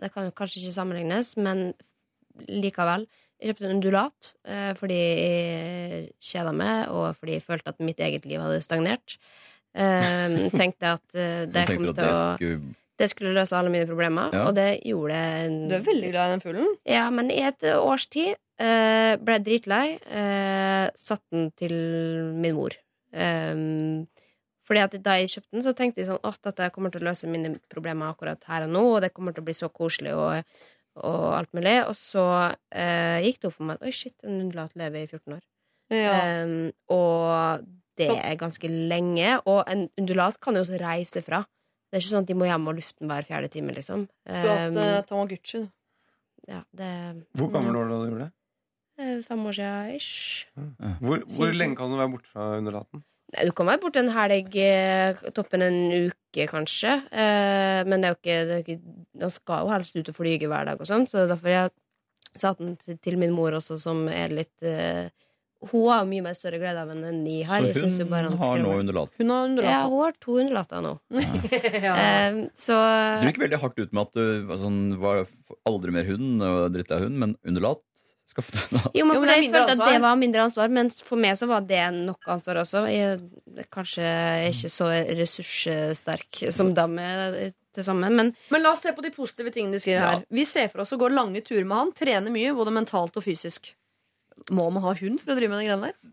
Det 0.00 0.08
kan 0.14 0.30
kanskje 0.32 0.62
ikke 0.62 0.76
sammenlignes, 0.78 1.34
men 1.36 1.72
likevel. 2.48 3.06
Jeg 3.42 3.50
kjøpte 3.52 3.66
en 3.66 3.74
undulat 3.76 4.28
eh, 4.46 4.70
fordi 4.78 4.98
jeg 4.98 6.04
kjeda 6.22 6.52
meg, 6.56 6.92
og 6.94 7.16
fordi 7.18 7.36
jeg 7.36 7.44
følte 7.44 7.74
at 7.74 7.82
mitt 7.84 8.00
eget 8.00 8.24
liv 8.24 8.40
hadde 8.40 8.62
stagnert. 8.64 9.18
Eh, 9.74 10.38
tenkte 10.60 10.94
at 10.94 11.18
eh, 11.18 11.42
det 11.50 11.66
kom 11.68 11.90
til 11.90 12.06
å 12.06 12.62
det 13.02 13.08
skulle 13.10 13.32
løse 13.34 13.56
alle 13.56 13.72
mine 13.72 13.88
problemer, 13.88 14.30
Ja. 14.30 14.44
og 14.46 14.54
det 14.54 14.84
gjorde 14.86 15.16
det. 15.16 15.68
Du 15.70 15.74
er 15.74 15.86
veldig 15.88 16.10
glad 16.12 16.28
i 16.28 16.32
den 16.36 16.42
fuglen. 16.44 16.68
Ja, 16.86 17.08
men 17.10 17.32
i 17.34 17.40
et 17.42 17.64
års 17.72 18.04
tid 18.06 18.36
eh, 18.62 19.16
ble 19.18 19.38
jeg 19.40 19.44
dritlei. 19.48 19.86
Eh, 20.06 20.86
satt 20.94 21.24
den 21.32 21.50
til 21.58 21.74
min 22.38 22.54
mor. 22.54 22.76
Um, 23.12 24.06
fordi 24.66 24.82
at 24.84 24.92
da 25.02 25.16
jeg 25.18 25.32
kjøpte 25.32 25.56
den, 25.56 25.64
så 25.64 25.72
tenkte 25.74 26.02
jeg 26.02 26.08
sånn 26.10 26.22
at 26.28 26.38
dette 26.46 26.68
kommer 26.74 26.92
til 26.94 27.02
å 27.02 27.08
løse 27.08 27.30
mine 27.30 27.56
problemer 27.72 28.12
akkurat 28.12 28.44
her 28.46 28.68
og 28.68 28.74
nå, 28.76 28.82
og 28.94 29.00
det 29.04 29.12
kommer 29.14 29.34
til 29.34 29.42
å 29.42 29.48
bli 29.48 29.54
så 29.58 29.68
koselig 29.74 30.12
og, 30.14 30.44
og 31.02 31.24
alt 31.34 31.50
mulig. 31.56 31.76
Og 31.88 31.96
så 31.98 32.26
eh, 32.70 33.18
gikk 33.26 33.40
det 33.42 33.50
opp 33.50 33.56
for 33.58 33.68
meg 33.68 33.80
at 33.80 33.88
oi, 33.88 33.94
shit, 33.96 34.14
en 34.22 34.38
undulat 34.44 34.76
lever 34.78 35.02
i 35.02 35.10
14 35.10 35.34
år. 35.38 35.42
Ja. 35.92 36.12
Um, 36.46 36.70
og 36.94 37.66
det 38.00 38.08
er 38.14 38.38
ganske 38.40 38.70
lenge. 38.70 39.34
Og 39.50 39.64
en 39.68 39.88
undulat 40.00 40.38
kan 40.40 40.56
jo 40.56 40.62
også 40.64 40.78
reise 40.80 41.20
fra. 41.26 41.42
Det 41.90 41.98
er 41.98 42.04
ikke 42.04 42.12
sånn 42.14 42.24
at 42.24 42.30
de 42.30 42.36
må 42.40 42.46
hjem 42.48 42.70
og 42.70 42.78
luften 42.78 43.10
hver 43.10 43.26
fjerde 43.28 43.50
time, 43.52 43.74
liksom. 43.76 44.06
Du 44.24 44.32
har 44.32 44.62
hatt 44.62 44.76
Um, 44.78 44.78
eh, 44.80 45.00
Tamagotchi. 45.10 45.58
du. 45.66 45.68
ja, 46.48 46.62
det 46.72 46.88
Hvor 47.36 47.50
gammel 47.52 47.76
var 47.76 47.90
du 47.90 47.92
da 47.92 47.98
du 47.98 48.06
gjorde 48.08 48.24
det? 48.28 48.32
Eh, 49.02 49.18
Fem 49.26 49.46
år 49.46 49.56
siden 49.58 49.96
ish. 49.98 50.46
Hvor, 51.02 51.20
hvor 51.36 51.52
lenge 51.52 51.76
kan 51.76 51.90
du 51.92 51.98
være 52.00 52.12
borte 52.14 52.30
fra 52.32 52.56
underlaten? 52.56 53.04
Nei, 53.32 53.46
Du 53.48 53.54
kan 53.56 53.68
være 53.70 53.80
borte 53.82 54.02
en 54.02 54.12
helg, 54.12 54.56
eh, 54.60 55.22
toppen 55.32 55.64
en 55.64 55.78
uke, 56.10 56.46
kanskje. 56.50 56.98
Eh, 57.12 57.80
men 57.88 58.02
det 58.02 58.08
er 58.08 58.14
jo 58.14 58.20
ikke, 58.20 58.38
det 58.48 58.56
er 58.58 58.64
ikke 58.66 58.78
Han 59.22 59.32
skal 59.32 59.64
jo 59.64 59.72
helst 59.72 59.96
ut 59.96 60.12
og 60.12 60.16
flyge 60.16 60.48
hver 60.50 60.68
dag 60.68 60.80
og 60.80 60.88
sånn, 60.88 61.08
så 61.08 61.26
derfor 61.30 61.52
jeg 61.52 61.72
satt 62.36 62.62
den 62.62 62.76
til, 62.76 63.18
min 63.20 63.34
mor 63.36 63.52
også, 63.58 63.78
som 63.80 64.06
er 64.08 64.32
litt 64.32 64.64
eh, 64.64 65.10
Hun 65.62 65.84
har 65.92 66.06
mye 66.08 66.24
mer 66.24 66.34
større 66.34 66.58
glede 66.58 66.80
av 66.80 66.88
den 66.90 67.04
enn 67.06 67.20
jeg 67.28 67.46
har. 67.46 67.62
Jeg 67.62 67.76
Så 67.78 68.02
jo 68.02 68.08
bare 68.10 68.28
hun 68.32 68.38
han 68.40 68.48
har 68.48 68.62
nå 68.64 68.72
underlatt? 68.80 69.12
Hun 69.20 69.30
har 69.30 69.44
underlatt. 69.46 69.70
Ja, 69.70 69.82
hun 69.86 70.00
har 70.02 70.16
to 70.18 70.38
underlatter 70.42 70.82
nå. 70.82 70.94
ja. 71.86 71.94
Eh, 71.94 72.40
så 72.58 72.78
Du 73.22 73.28
gikk 73.30 73.44
veldig 73.44 73.60
hardt 73.62 73.78
ut 73.78 73.92
med 73.92 74.02
at 74.08 74.18
du 74.18 74.48
var 74.48 74.58
sånn, 74.64 74.80
var 75.00 75.22
aldri 75.68 75.94
mer 75.94 76.08
hund 76.10 76.42
og 76.42 76.72
dritt 76.74 76.90
av 76.92 77.06
hund, 77.06 77.20
men 77.20 77.36
undulat 77.46 77.84
skaffet 78.32 78.56
du 78.58 78.76
da. 78.78 78.82
Jo, 78.96 79.04
men 79.06 79.16
Jo, 79.16 79.20
men 79.22 79.30
jeg 79.30 79.44
følte 79.46 79.58
følte 79.62 79.72
at 79.86 79.92
det 79.92 80.02
var 80.04 80.16
mindre 80.20 80.44
ansvar, 80.48 80.70
men 80.72 80.90
for 81.06 81.20
meg 81.20 81.36
så 81.40 81.48
var 81.50 81.64
det 81.68 81.82
nok 81.98 82.28
ansvar 82.34 82.60
også. 82.62 82.84
Jeg 82.90 83.18
er 83.62 83.66
kanskje 83.72 84.06
ikke 84.50 84.70
så 84.72 84.88
ressurssterk 85.20 86.42
som 86.52 86.72
dem 86.76 86.96
til 87.72 87.84
sammen, 87.86 88.12
men 88.16 88.32
Men 88.52 88.62
la 88.64 88.72
oss 88.74 88.82
se 88.84 88.92
på 88.92 89.02
de 89.04 89.10
positive 89.14 89.52
tingene 89.54 89.72
de 89.78 89.80
skriver 89.80 90.00
Ja. 90.02 90.10
her. 90.18 90.24
Vi 90.28 90.44
ser 90.44 90.68
for 90.68 90.82
oss 90.84 90.92
å 90.92 90.98
gå 91.00 91.08
lange 91.12 91.40
turer 91.40 91.64
med 91.64 91.76
han, 91.78 91.92
trene 91.96 92.30
mye, 92.32 92.52
både 92.54 92.72
mentalt 92.74 93.16
og 93.16 93.24
fysisk. 93.24 93.72
Må 94.50 94.70
man 94.72 94.82
ha 94.82 94.92
hund 94.94 95.20
for 95.20 95.32
å 95.32 95.36
drive 95.38 95.50
med 95.52 95.60
de 95.62 95.68
greiene 95.70 95.88
der? 95.92 96.12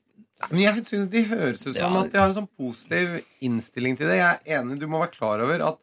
Men 0.51 0.59
jeg 0.61 0.85
synes 0.85 1.09
De 1.11 1.23
høres 1.27 1.65
ut 1.67 1.75
som 1.75 1.93
Ja. 1.93 2.01
at 2.05 2.11
de 2.13 2.17
har 2.17 2.29
en 2.29 2.35
sånn 2.35 2.49
positiv 2.57 3.23
innstilling 3.41 3.97
til 3.97 4.07
det. 4.07 4.17
Jeg 4.21 4.39
er 4.45 4.61
enig, 4.61 4.79
Du 4.79 4.87
må 4.87 4.99
være 4.99 5.11
klar 5.17 5.41
over 5.43 5.59
at 5.67 5.77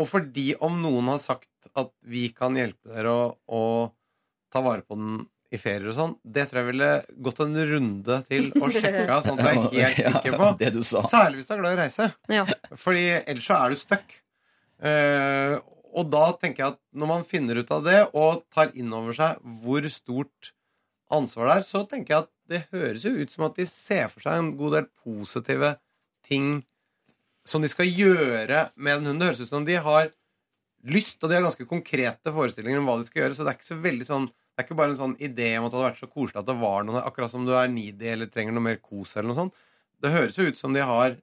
Og 0.00 0.08
fordi 0.08 0.54
om 0.60 0.82
noen 0.82 1.06
har 1.08 1.18
sagt 1.18 1.46
at 1.74 1.90
vi 2.04 2.28
kan 2.30 2.52
hjelpe 2.54 2.92
dere 2.92 3.06
å, 3.06 3.36
å 3.48 3.92
ta 4.52 4.60
vare 4.60 4.82
på 4.82 4.96
den 4.98 5.26
i 5.54 5.58
ferier 5.60 5.86
og 5.92 5.94
sånn, 5.94 6.14
det 6.26 6.48
tror 6.48 6.60
jeg 6.62 6.68
ville 6.72 6.90
gått 7.22 7.40
en 7.44 7.56
runde 7.70 8.18
til 8.26 8.48
og 8.58 8.74
sjekka, 8.74 9.20
sånn 9.26 9.40
at 9.42 9.74
jeg 9.74 9.84
er 9.86 9.96
helt 10.00 10.18
sikker 10.18 10.38
på. 10.40 10.50
Det 10.60 10.72
du 10.74 10.82
sa. 10.86 11.04
Særlig 11.06 11.40
hvis 11.40 11.48
du 11.48 11.54
er 11.54 11.62
glad 11.62 11.74
i 11.74 11.78
å 11.78 11.82
reise. 11.84 12.08
Ja. 12.32 12.44
Fordi 12.82 13.06
ellers 13.20 13.46
så 13.46 13.58
er 13.60 13.72
du 13.72 13.80
stuck. 13.80 14.16
Eh, 14.90 15.54
og 15.96 16.10
da 16.12 16.26
tenker 16.36 16.62
jeg 16.62 16.74
at 16.74 16.80
når 16.98 17.12
man 17.12 17.26
finner 17.26 17.62
ut 17.62 17.72
av 17.72 17.86
det, 17.86 18.00
og 18.18 18.44
tar 18.52 18.74
inn 18.76 18.92
over 18.94 19.16
seg 19.16 19.40
hvor 19.62 19.86
stort 19.92 20.52
ansvar 21.14 21.50
det 21.50 21.58
er, 21.60 21.66
så 21.68 21.84
tenker 21.86 22.12
jeg 22.12 22.26
at 22.26 22.32
det 22.50 22.62
høres 22.74 23.06
jo 23.06 23.14
ut 23.14 23.32
som 23.32 23.46
at 23.46 23.58
de 23.58 23.66
ser 23.68 24.10
for 24.10 24.24
seg 24.26 24.38
en 24.40 24.52
god 24.58 24.80
del 24.80 24.88
positive 25.02 25.76
ting 26.26 26.60
som 27.46 27.62
de 27.62 27.70
skal 27.70 27.86
gjøre 27.86 28.68
med 28.74 28.98
en 28.98 29.12
hund. 29.12 29.22
Det 29.22 29.30
høres 29.30 29.44
ut 29.46 29.52
som 29.52 29.66
de 29.66 29.78
har 29.78 30.10
lyst, 30.86 31.18
og 31.22 31.30
de 31.30 31.38
har 31.38 31.46
ganske 31.46 31.66
konkrete 31.70 32.34
forestillinger 32.34 32.82
om 32.82 32.90
hva 32.90 32.98
de 33.00 33.06
skal 33.08 33.24
gjøre. 33.24 33.38
Så 33.38 33.46
det 33.46 33.52
er 33.52 33.58
ikke 33.58 33.70
så 33.70 33.78
veldig 33.86 34.08
sånn 34.08 34.28
det 34.56 34.62
er 34.62 34.66
ikke 34.70 34.76
bare 34.78 34.94
en 34.94 34.96
sånn 34.96 35.16
idé 35.20 35.50
om 35.58 35.66
at 35.66 35.72
det 35.74 35.76
hadde 35.76 35.90
vært 35.90 36.00
så 36.00 36.08
koselig 36.08 36.40
at 36.40 36.46
det 36.48 36.54
var 36.56 36.84
noe 36.88 37.02
Akkurat 37.04 37.28
som 37.28 37.44
du 37.44 37.52
er 37.52 37.68
needy 37.68 38.08
eller 38.08 38.26
trenger 38.32 38.56
noe 38.56 38.64
mer 38.64 38.78
kos 38.80 39.12
eller 39.16 39.28
noe 39.28 39.36
sånt. 39.36 39.52
Det 40.00 40.12
høres 40.14 40.38
jo 40.40 40.46
ut 40.48 40.56
som 40.56 40.72
de 40.72 40.80
har 40.80 41.18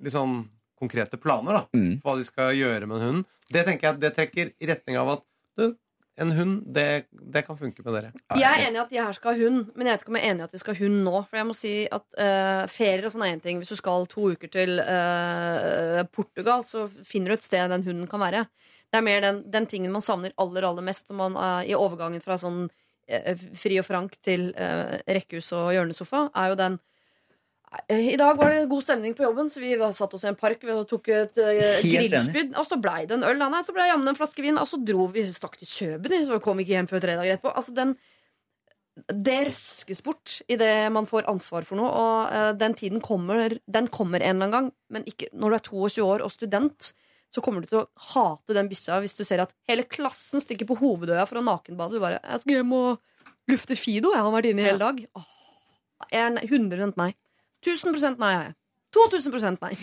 litt 0.00 0.14
sånn 0.16 0.46
konkrete 0.80 1.20
planer 1.20 1.52
da 1.60 1.62
Mm. 1.76 2.00
for 2.00 2.10
hva 2.14 2.18
de 2.18 2.24
skal 2.24 2.54
gjøre 2.56 2.88
med 2.88 2.96
en 2.96 3.06
hund. 3.08 3.24
Det 3.52 3.64
tenker 3.68 3.90
jeg 3.90 4.00
det 4.00 4.14
trekker 4.16 4.52
i 4.58 4.66
retning 4.72 4.96
av 4.96 5.10
at 5.18 5.22
du, 5.60 5.76
en 6.18 6.32
hund, 6.32 6.62
det, 6.74 7.06
det 7.12 7.44
kan 7.46 7.56
funke 7.56 7.84
med 7.84 7.92
dere. 7.94 8.10
Jeg 8.36 8.48
er 8.48 8.66
enig 8.66 8.80
i 8.80 8.82
at 8.82 8.90
de 8.90 8.98
her 9.00 9.12
skal 9.16 9.32
ha 9.36 9.44
hund, 9.44 9.70
men 9.76 9.86
jeg 9.86 9.94
vet 9.94 10.02
ikke 10.02 10.12
om 10.12 10.16
jeg 10.18 10.24
er 10.26 10.32
enig 10.34 10.42
i 10.42 10.44
at 10.48 10.52
de 10.56 10.58
skal 10.64 10.74
ha 10.74 10.80
hund 10.84 10.98
nå. 11.06 11.14
For 11.28 11.36
jeg 11.40 11.46
må 11.48 11.54
si 11.56 11.72
at 11.92 12.04
uh, 12.18 12.64
ferier 12.72 13.06
og 13.08 13.12
sånn 13.14 13.24
er 13.28 13.32
én 13.36 13.40
ting. 13.44 13.60
Hvis 13.62 13.72
du 13.72 13.76
skal 13.80 14.04
to 14.12 14.26
uker 14.34 14.48
til 14.52 14.80
uh, 14.80 16.02
Portugal, 16.12 16.64
så 16.68 16.84
finner 17.04 17.32
du 17.32 17.38
et 17.38 17.44
sted 17.46 17.68
den 17.72 17.84
hunden 17.86 18.08
kan 18.10 18.20
være. 18.24 18.44
Det 18.92 19.00
er 19.00 19.04
mer 19.06 19.22
den, 19.24 19.40
den 19.48 19.64
tingen 19.64 19.92
man 19.94 20.04
savner 20.04 20.34
aller, 20.40 20.66
aller 20.68 20.84
mest 20.84 21.08
når 21.08 21.16
man 21.16 21.36
er 21.40 21.68
i 21.70 21.76
overgangen 21.76 22.20
fra 22.20 22.36
sånn 22.40 22.66
eh, 23.08 23.38
fri 23.56 23.78
og 23.80 23.86
frank 23.88 24.18
til 24.20 24.50
eh, 24.52 24.98
rekkehus 25.16 25.48
og 25.56 25.70
hjørnesofa, 25.72 26.26
er 26.36 26.50
jo 26.52 26.58
den 26.60 26.76
eh, 27.86 28.10
i 28.12 28.18
dag 28.20 28.36
var 28.36 28.52
det 28.52 28.66
god 28.68 28.84
stemning 28.84 29.14
på 29.16 29.24
jobben, 29.24 29.48
så 29.48 29.62
vi 29.62 29.72
satt 29.96 30.12
oss 30.12 30.26
i 30.26 30.28
en 30.28 30.36
park 30.36 30.66
vi 30.68 30.76
tok 30.90 31.08
et 31.08 31.40
uh, 31.40 31.78
grillspyd. 31.86 32.52
Og 32.60 32.68
så 32.68 32.76
blei 32.84 33.06
det 33.08 33.16
en 33.16 33.24
øl. 33.24 33.40
Nei, 33.40 33.62
så 33.64 33.72
blei 33.72 33.86
jammen 33.88 34.12
en 34.12 34.18
flaske 34.18 34.44
vin, 34.44 34.60
og 34.60 34.68
så 34.68 34.76
dro 34.84 35.06
vi 35.14 35.24
stakk 35.24 35.56
til 35.62 35.70
Kjøben, 35.70 36.18
så 36.28 36.40
kom 36.44 36.60
ikke 36.60 36.76
hjem 36.76 36.90
før 36.90 37.00
tre 37.06 37.14
dager 37.16 37.38
etterpå. 37.38 37.54
Altså, 37.56 37.72
den, 37.78 37.94
det 39.08 39.38
røskes 39.48 40.04
bort 40.04 40.34
idet 40.52 40.92
man 40.92 41.08
får 41.08 41.30
ansvar 41.32 41.64
for 41.64 41.80
noe, 41.80 41.88
og 41.88 42.28
uh, 42.28 42.50
den 42.60 42.76
tiden 42.76 43.00
kommer, 43.00 43.56
den 43.64 43.88
kommer 43.88 44.20
en 44.20 44.36
eller 44.36 44.50
annen 44.50 44.58
gang. 44.58 44.68
Men 44.92 45.08
ikke 45.08 45.32
når 45.32 45.56
du 45.56 45.58
er 45.62 45.66
22 45.70 46.04
år 46.10 46.26
og 46.28 46.36
student, 46.36 46.92
så 47.32 47.40
kommer 47.44 47.64
du 47.64 47.70
til 47.70 47.80
å 47.80 47.86
hate 48.12 48.56
den 48.56 48.68
bissa 48.68 48.98
hvis 49.00 49.16
du 49.16 49.24
ser 49.24 49.42
at 49.44 49.54
hele 49.68 49.86
klassen 49.88 50.42
stikker 50.42 50.68
på 50.68 50.76
hovedøya 50.82 51.24
for 51.28 51.40
å 51.40 51.44
nakenbade. 51.46 51.96
Du 51.96 52.00
bare 52.02 52.20
'Jeg 52.20 52.40
skal 52.40 52.54
hjem 52.58 52.72
og 52.76 53.00
lufte 53.48 53.76
Fido. 53.76 54.12
Jeg 54.12 54.20
har 54.22 54.32
vært 54.32 54.50
inne 54.50 54.60
i 54.60 54.68
hele 54.68 54.78
dag.' 54.78 55.06
Åh, 55.16 55.30
jeg 56.10 56.20
er 56.20 56.30
ne- 56.30 56.46
100 56.46 56.96
nei. 56.96 57.14
1000 57.64 58.18
nei 58.18 58.34
er 58.34 58.44
jeg. 58.44 58.54
2000 58.92 59.58
nei. 59.62 59.72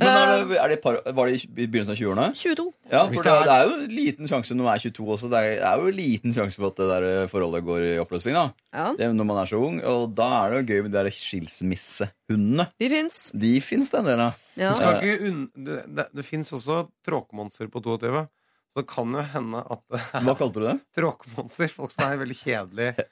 Men 0.00 0.08
er 0.08 0.44
det, 0.48 0.56
er 0.60 0.72
det 0.72 0.78
par, 0.82 0.98
Var 1.16 1.28
det 1.30 1.34
i 1.44 1.66
begynnelsen 1.66 1.92
av 1.94 1.98
20-årene? 1.98 2.26
22. 2.38 2.64
Ja, 2.90 3.02
for 3.10 3.16
det 3.16 3.24
det, 3.24 3.32
er- 3.32 3.44
det 3.48 3.54
er 3.54 3.64
jo 3.66 3.74
en 3.80 3.94
liten 3.96 4.30
sjanse 4.30 4.56
når 4.56 4.66
man 4.68 4.74
er 4.78 4.84
22 4.86 5.06
også. 5.16 5.30
Det 5.32 5.40
er, 5.40 5.50
det 5.60 5.68
er 5.70 5.82
jo 5.82 5.90
en 5.92 5.98
liten 5.98 6.34
sjanse 6.36 6.60
for 6.60 6.70
at 6.70 6.80
det 6.80 6.88
der 6.90 7.06
eh, 7.10 7.28
forholdet 7.30 7.64
går 7.66 7.86
i 7.90 7.92
oppløsning. 8.02 8.34
da 8.38 8.44
Ja, 8.76 8.86
det 8.96 9.06
er 9.08 9.12
Når 9.20 9.28
man 9.30 9.40
er 9.42 9.50
så 9.50 9.60
ung. 9.60 9.80
Og 9.92 10.14
da 10.18 10.28
er 10.40 10.50
det 10.50 10.60
jo 10.60 10.68
gøy 10.70 10.82
med 10.86 10.92
de 10.94 10.98
der 11.00 11.10
skilsmissehundene. 11.14 12.68
de 12.80 12.90
fins. 12.94 13.20
De 13.34 13.52
fins 13.64 13.90
den 13.94 14.04
delen. 14.10 14.30
del. 14.30 14.64
Ja. 14.64 14.70
Du 14.74 14.80
skal 14.80 15.00
ikke 15.00 15.30
unn... 15.30 15.40
Det, 15.56 15.80
det, 15.96 16.06
det 16.20 16.24
fins 16.26 16.52
også 16.56 16.84
tråkemonster 17.06 17.70
på 17.72 17.82
22. 17.84 18.24
Så 18.70 18.78
det 18.84 18.86
kan 18.86 19.10
jo 19.18 19.22
hende 19.32 19.60
at 19.66 19.82
Hva 20.22 20.36
kalte 20.38 20.60
du 20.62 20.66
det? 20.68 20.76
tråkemonster. 20.96 21.68
Folk 21.74 21.90
som 21.94 22.06
er 22.06 22.20
veldig 22.22 22.38
kjedelige. 22.38 23.08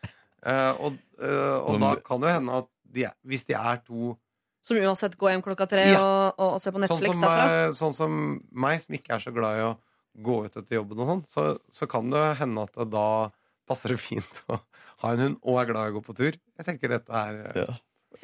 Eh, 0.47 0.71
og 0.79 0.99
eh, 1.21 1.57
og 1.59 1.69
Som- 1.75 1.81
da 1.81 1.95
kan 1.97 2.21
det 2.21 2.31
hende 2.37 2.59
at 2.63 2.69
de 2.93 3.05
er, 3.05 3.15
hvis 3.27 3.45
de 3.49 3.55
er 3.59 3.81
to 3.87 4.17
Som 4.63 4.77
uansett 4.79 5.17
går 5.19 5.31
hjem 5.33 5.43
klokka 5.43 5.67
tre 5.69 5.85
Ja. 5.91 5.99
og, 6.03 6.35
og, 6.39 6.55
og 6.55 6.61
ser 6.63 6.73
på 6.73 6.79
sånn 6.83 6.99
Netflix 7.01 7.15
som, 7.15 7.23
derfra. 7.23 7.67
eh, 7.69 7.73
sånn 7.79 7.95
som 7.95 8.41
meg, 8.53 8.81
som 8.83 8.95
ikke 8.95 9.15
er 9.17 9.19
så 9.25 9.33
glad 9.35 9.59
i 9.59 9.63
å 9.67 9.77
gå 10.23 10.45
ut 10.47 10.57
etter 10.57 10.77
jobben, 10.81 10.99
og 10.99 11.07
sånn, 11.07 11.25
så, 11.31 11.45
så 11.71 11.87
kan 11.89 12.11
det 12.11 12.25
hende 12.39 12.63
at 12.63 12.73
det 12.75 12.89
da 12.91 13.31
passer 13.69 13.89
det 13.95 14.01
fint 14.03 14.43
å 14.49 14.59
ha 15.03 15.13
en 15.13 15.19
hund 15.19 15.37
og 15.43 15.61
er 15.61 15.69
glad 15.73 15.87
i 15.89 15.93
å 15.93 15.97
gå 16.01 16.03
på 16.09 16.17
tur. 16.17 16.33
Jeg 16.59 16.67
tenker 16.67 16.89
dette 16.89 17.11
er 17.13 17.53
Ja. 17.55 17.77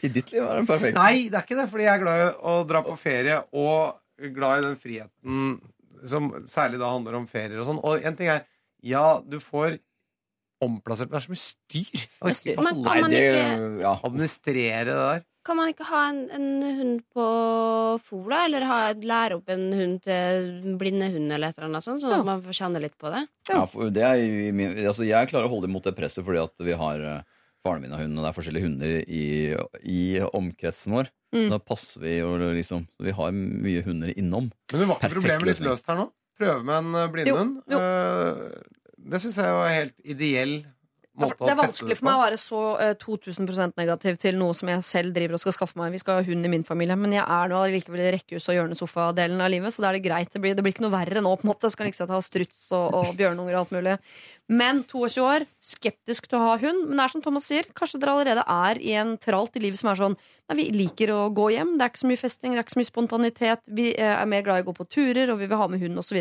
I 0.03 0.09
ditt 0.09 0.33
liv 0.33 0.43
er 0.43 0.57
den 0.59 0.67
perfekt. 0.67 0.97
Nei, 0.99 1.29
det 1.31 1.39
er 1.39 1.45
ikke 1.47 1.59
det, 1.61 1.69
fordi 1.71 1.85
jeg 1.87 1.95
er 2.01 2.03
glad 2.03 2.21
i 2.25 2.31
å 2.51 2.55
dra 2.67 2.81
på 2.83 2.97
ferie 2.99 3.37
og 3.53 4.33
glad 4.35 4.59
i 4.65 4.67
den 4.69 4.77
friheten 4.81 5.61
som 6.05 6.31
særlig 6.51 6.81
da 6.83 6.91
handler 6.91 7.15
om 7.21 7.27
ferier 7.31 7.61
og 7.63 7.67
sånn. 7.69 7.79
Og 7.85 8.03
en 8.05 8.17
ting 8.17 8.29
er 8.29 8.45
Ja, 8.83 9.21
du 9.21 9.39
får 9.41 9.79
omplassert 10.65 11.11
Det 11.13 11.21
er 11.21 11.25
så 11.27 11.35
mye 11.35 11.43
styr. 11.45 12.01
Jeg 12.01 12.09
orker 12.21 12.51
ikke 12.55 12.65
Men 12.67 12.83
kan 12.85 13.01
man 13.05 13.11
ikke- 13.21 13.81
ja. 13.85 13.95
administrere 14.09 14.85
det 14.89 14.99
der. 14.99 15.23
Kan 15.45 15.59
man 15.59 15.69
ikke 15.69 15.85
ha 15.85 15.99
en, 16.09 16.21
en 16.33 16.47
hund 16.79 17.01
på 17.13 17.25
fôr, 18.09 18.29
da? 18.33 18.45
Eller 18.47 18.65
ha, 18.65 18.79
lære 18.97 19.37
opp 19.37 19.51
en 19.53 19.67
hund 19.77 19.99
til 20.07 20.77
blindehund, 20.81 21.29
eller 21.33 21.51
et 21.53 21.59
eller 21.59 21.69
annet 21.69 21.85
sånt, 21.85 22.01
sånn 22.01 22.15
Ja. 22.15 22.21
at 22.23 22.29
man 22.31 22.41
får 22.47 22.57
kjenne 22.63 22.81
litt 22.81 22.97
på 22.97 23.13
det? 23.13 23.27
Ja, 23.51 23.67
for 23.69 23.91
det 23.93 24.03
er 24.09 24.17
jo 24.23 24.49
i 24.49 24.53
min, 24.57 24.73
altså 24.89 25.05
jeg 25.05 25.29
klarer 25.29 25.45
å 25.51 25.53
holde 25.53 25.69
imot 25.69 25.85
det 25.85 25.95
presset 25.99 26.25
fordi 26.25 26.41
at 26.43 26.65
vi 26.65 26.73
har 26.81 27.05
eh, 27.05 27.21
faren 27.65 27.83
min 27.85 27.93
og 27.93 28.01
hund, 28.01 28.17
og 28.19 28.25
det 28.25 28.31
er 28.33 28.39
forskjellige 28.41 28.65
hunder 28.65 28.95
i, 29.05 29.27
i 29.85 30.01
omkretsen 30.33 30.97
vår. 30.97 31.13
Mm. 31.35 31.51
Da 31.51 31.59
passer 31.59 32.01
vi 32.01 32.17
jo 32.23 32.37
liksom 32.39 32.87
så 32.95 33.05
Vi 33.05 33.11
har 33.17 33.33
mye 33.35 33.83
hunder 33.85 34.13
innom. 34.17 34.49
Men 34.73 34.81
det 34.81 34.87
var 34.89 34.97
ikke 34.97 35.09
Perfekt 35.11 35.19
problemet 35.19 35.45
litt 35.51 35.61
løsning. 35.61 35.69
løst 35.75 35.87
her 35.93 35.97
nå? 36.01 36.09
Prøve 36.41 36.65
med 36.65 36.77
en 36.81 36.95
eh, 37.03 37.09
blindhund. 37.13 37.61
Jo, 37.69 37.77
jo. 37.77 37.85
Eh, 37.85 38.63
Det 39.05 39.21
syns 39.21 39.37
jeg 39.41 39.57
var 39.59 39.73
helt 39.73 39.97
ideell 40.05 40.59
måte 41.21 41.47
Det 41.47 41.53
er 41.53 41.59
vanskelig 41.59 41.97
for 41.99 42.09
meg 42.09 42.17
å 42.17 42.23
være 42.23 42.39
så 42.41 42.61
uh, 42.81 42.93
2000% 42.99 43.77
negativ 43.79 44.19
til 44.23 44.39
noe 44.39 44.55
som 44.59 44.71
jeg 44.71 44.87
selv 44.87 45.15
driver 45.15 45.37
og 45.37 45.43
skal 45.45 45.55
skaffe 45.57 45.79
meg. 45.79 45.95
Vi 45.95 46.01
skal 46.03 46.19
ha 46.19 46.27
hund 46.27 46.47
i 46.47 46.51
min 46.51 46.67
familie, 46.67 46.97
men 46.99 47.15
jeg 47.15 47.23
er 47.23 47.53
nå 47.53 47.61
likevel 47.75 48.03
i 48.03 48.13
rekkehus- 48.17 48.49
og 48.51 48.59
hjørnesofadelen 48.59 49.43
av 49.45 49.53
livet, 49.53 49.75
så 49.75 49.85
da 49.85 49.91
er 49.91 49.99
det 49.99 50.05
greit. 50.09 50.33
Det 50.35 50.43
blir, 50.43 50.57
det 50.57 50.65
blir 50.67 50.75
ikke 50.75 50.87
noe 50.87 50.95
verre 50.95 51.23
nå, 51.25 51.35
på 51.39 51.47
en 51.47 51.53
måte. 51.53 51.69
Jeg 51.69 51.77
skal 51.77 51.91
liksom 51.91 52.11
ha 52.15 52.21
struts 52.25 52.65
og, 52.75 52.99
og 52.99 53.13
bjørnunger 53.19 53.55
og 53.55 53.61
alt 53.63 53.75
mulig. 53.77 53.97
Men 54.51 54.83
22 54.91 55.25
år, 55.25 55.47
skeptisk 55.63 56.29
til 56.31 56.41
å 56.41 56.45
ha 56.49 56.57
hund. 56.65 56.89
Men 56.89 56.99
det 56.99 57.07
er 57.07 57.15
som 57.15 57.25
Thomas 57.25 57.49
sier, 57.51 57.69
kanskje 57.79 58.03
dere 58.03 58.17
allerede 58.17 58.47
er 58.57 58.83
i 58.83 58.97
en 59.01 59.15
tralt 59.23 59.59
i 59.59 59.63
livet 59.65 59.81
som 59.81 59.93
er 59.93 60.01
sånn 60.01 60.19
Nei, 60.45 60.59
vi 60.59 60.65
liker 60.75 61.09
å 61.09 61.21
gå 61.33 61.47
hjem, 61.55 61.71
det 61.81 61.87
er 61.87 61.89
ikke 61.89 62.03
så 62.03 62.09
mye 62.11 62.21
festing, 62.21 62.53
det 62.53 62.59
er 62.61 62.67
ikke 62.67 62.75
så 62.75 62.81
mye 62.83 62.89
spontanitet, 62.91 63.63
vi 63.79 63.87
eh, 63.95 64.11
er 64.13 64.27
mer 64.29 64.43
glad 64.45 64.61
i 64.61 64.65
å 64.67 64.67
gå 64.67 64.75
på 64.77 64.85
turer, 64.93 65.31
og 65.33 65.39
vi 65.41 65.47
vil 65.49 65.57
ha 65.57 65.69
med 65.73 65.81
hund, 65.81 66.03
osv. 66.03 66.19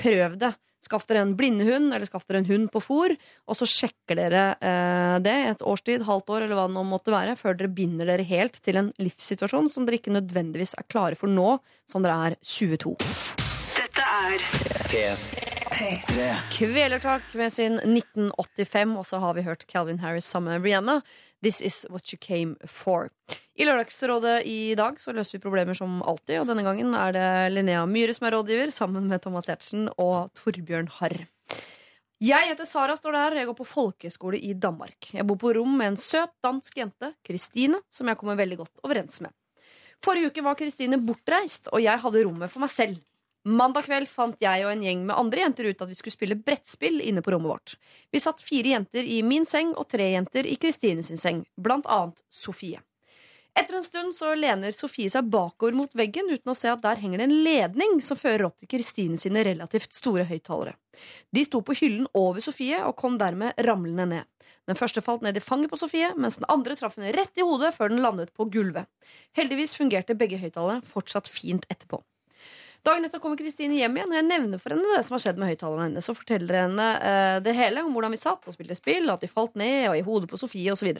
Prøv 0.00 0.38
det. 0.40 0.48
Skaff 0.84 1.06
dere 1.08 1.22
en 1.24 1.34
blindehund, 1.38 1.92
eller 1.94 2.08
skaff 2.08 2.26
dere 2.28 2.42
en 2.42 2.50
hund 2.50 2.68
på 2.72 2.82
fôr, 2.84 3.14
og 3.48 3.58
så 3.58 3.68
sjekker 3.68 4.20
dere 4.20 4.44
eh, 4.60 5.16
det 5.24 5.36
et 5.54 5.64
års 5.64 5.84
tid, 5.86 6.04
halvt 6.04 6.34
år, 6.36 6.44
eller 6.46 6.58
hva 6.58 6.68
det 6.68 6.76
nå 6.76 6.84
måtte 6.88 7.14
være, 7.14 7.38
før 7.40 7.56
dere 7.58 7.72
binder 7.72 8.10
dere 8.10 8.26
helt 8.28 8.60
til 8.64 8.80
en 8.80 8.92
livssituasjon 9.00 9.72
som 9.72 9.88
dere 9.88 10.00
ikke 10.02 10.14
nødvendigvis 10.14 10.76
er 10.78 10.88
klare 10.90 11.18
for 11.18 11.32
nå, 11.32 11.56
som 11.90 12.04
dere 12.04 12.30
er 12.30 12.38
22. 12.44 12.96
Dette 13.74 14.12
er 14.20 14.48
P3. 14.92 15.53
Kvelertak 16.54 17.34
med 17.34 17.52
sin 17.52 17.78
1985, 17.80 18.96
og 19.00 19.06
så 19.06 19.18
har 19.22 19.34
vi 19.34 19.42
hørt 19.42 19.66
Calvin 19.66 19.98
Harris 19.98 20.28
sammen 20.30 20.54
med 20.54 20.66
Rihanna. 20.66 21.00
This 21.42 21.60
is 21.60 21.84
what 21.90 22.12
you 22.12 22.18
came 22.20 22.54
for. 22.66 23.10
I 23.58 23.66
Lørdagsrådet 23.66 24.46
i 24.46 24.74
dag 24.78 25.00
så 25.02 25.12
løser 25.12 25.38
vi 25.38 25.42
problemer 25.42 25.76
som 25.76 26.00
alltid, 26.02 26.40
og 26.40 26.48
denne 26.50 26.64
gangen 26.66 26.94
er 26.94 27.14
det 27.16 27.28
Linnea 27.52 27.84
Myhre 27.90 28.14
som 28.16 28.28
er 28.28 28.36
rådgiver, 28.36 28.72
sammen 28.74 29.08
med 29.10 29.22
Thomas 29.26 29.50
Giertsen 29.50 29.88
og 29.98 30.30
Torbjørn 30.38 30.90
Harr. 31.00 31.18
Jeg 32.24 32.48
heter 32.48 32.64
Sara, 32.64 32.94
står 32.96 33.12
det 33.12 33.22
her. 33.24 33.38
Jeg 33.40 33.48
går 33.50 33.56
på 33.58 33.66
folkeskole 33.68 34.38
i 34.38 34.54
Danmark. 34.54 35.10
Jeg 35.12 35.26
bor 35.26 35.36
på 35.42 35.52
rom 35.58 35.74
med 35.76 35.92
en 35.92 35.98
søt 36.00 36.32
dansk 36.44 36.78
jente, 36.80 37.10
Kristine, 37.26 37.82
som 37.92 38.08
jeg 38.08 38.20
kommer 38.20 38.38
veldig 38.38 38.62
godt 38.62 38.86
overens 38.86 39.20
med. 39.20 39.34
Forrige 40.04 40.30
uke 40.30 40.44
var 40.46 40.56
Kristine 40.56 41.00
bortreist, 41.02 41.68
og 41.72 41.82
jeg 41.82 42.00
hadde 42.00 42.22
rommet 42.24 42.52
for 42.52 42.64
meg 42.64 42.72
selv. 42.72 43.02
Mandag 43.44 43.84
kveld 43.84 44.08
fant 44.08 44.38
jeg 44.40 44.64
og 44.64 44.70
en 44.72 44.82
gjeng 44.86 45.02
med 45.04 45.18
andre 45.20 45.42
jenter 45.42 45.66
ut 45.68 45.82
at 45.84 45.90
vi 45.90 45.96
skulle 45.98 46.16
spille 46.16 46.38
brettspill 46.40 47.02
inne 47.04 47.20
på 47.20 47.34
rommet 47.34 47.50
vårt. 47.50 47.74
Vi 48.08 48.22
satt 48.22 48.40
fire 48.40 48.72
jenter 48.72 49.04
i 49.04 49.18
min 49.20 49.44
seng 49.44 49.74
og 49.76 49.84
tre 49.92 50.06
jenter 50.14 50.48
i 50.48 50.56
Kristine 50.56 51.04
sin 51.04 51.20
seng, 51.20 51.42
blant 51.60 51.84
annet 51.84 52.22
Sofie. 52.32 52.80
Etter 53.54 53.76
en 53.76 53.84
stund 53.84 54.14
så 54.16 54.32
lener 54.34 54.72
Sofie 54.74 55.12
seg 55.12 55.28
bakover 55.30 55.76
mot 55.76 55.92
veggen 55.94 56.26
uten 56.32 56.50
å 56.50 56.56
se 56.56 56.72
at 56.72 56.80
der 56.82 56.98
henger 56.98 57.20
det 57.20 57.26
en 57.28 57.42
ledning 57.44 58.00
som 58.02 58.18
fører 58.18 58.48
opp 58.48 58.56
til 58.58 58.70
Kristine 58.72 59.20
sine 59.20 59.44
relativt 59.46 59.92
store 59.94 60.24
høyttalere. 60.26 60.72
De 61.30 61.44
sto 61.44 61.60
på 61.60 61.76
hyllen 61.78 62.08
over 62.16 62.42
Sofie 62.42 62.80
og 62.80 62.96
kom 62.98 63.20
dermed 63.20 63.60
ramlende 63.68 64.08
ned. 64.10 64.48
Den 64.66 64.80
første 64.80 65.04
falt 65.04 65.22
ned 65.22 65.36
i 65.36 65.44
fanget 65.44 65.70
på 65.70 65.78
Sofie, 65.78 66.14
mens 66.16 66.40
den 66.40 66.48
andre 66.48 66.80
traff 66.80 66.96
henne 66.96 67.12
rett 67.14 67.36
i 67.36 67.46
hodet 67.46 67.76
før 67.76 67.92
den 67.92 68.02
landet 68.02 68.32
på 68.34 68.48
gulvet. 68.48 68.88
Heldigvis 69.36 69.76
fungerte 69.76 70.16
begge 70.18 70.40
høyttalerne 70.40 70.82
fortsatt 70.96 71.28
fint 71.30 71.68
etterpå. 71.68 72.00
Dagen 72.84 73.06
etter 73.06 73.20
kommer 73.22 73.38
Kristine 73.40 73.78
hjem 73.78 73.94
igjen, 73.96 74.10
og 74.12 74.18
jeg 74.18 74.26
nevner 74.26 74.60
for 74.60 74.74
henne 74.74 74.90
det 74.92 75.04
som 75.06 75.14
har 75.16 75.22
skjedd 75.24 75.38
med 75.40 75.48
høyttalerne 75.48 75.86
hennes, 75.86 76.08
og 76.12 76.18
forteller 76.18 76.58
henne 76.66 76.88
eh, 77.00 77.36
det 77.40 77.54
hele 77.56 77.80
om 77.80 77.94
hvordan 77.96 78.12
vi 78.12 78.18
satt 78.20 78.44
og 78.44 78.52
spilte 78.52 78.76
spill, 78.76 79.08
at 79.08 79.24
de 79.24 79.30
falt 79.30 79.56
ned 79.56 79.86
og 79.88 79.96
i 79.96 80.02
hodet 80.04 80.28
på 80.28 80.36
Sofie 80.36 80.74
osv. 80.74 80.90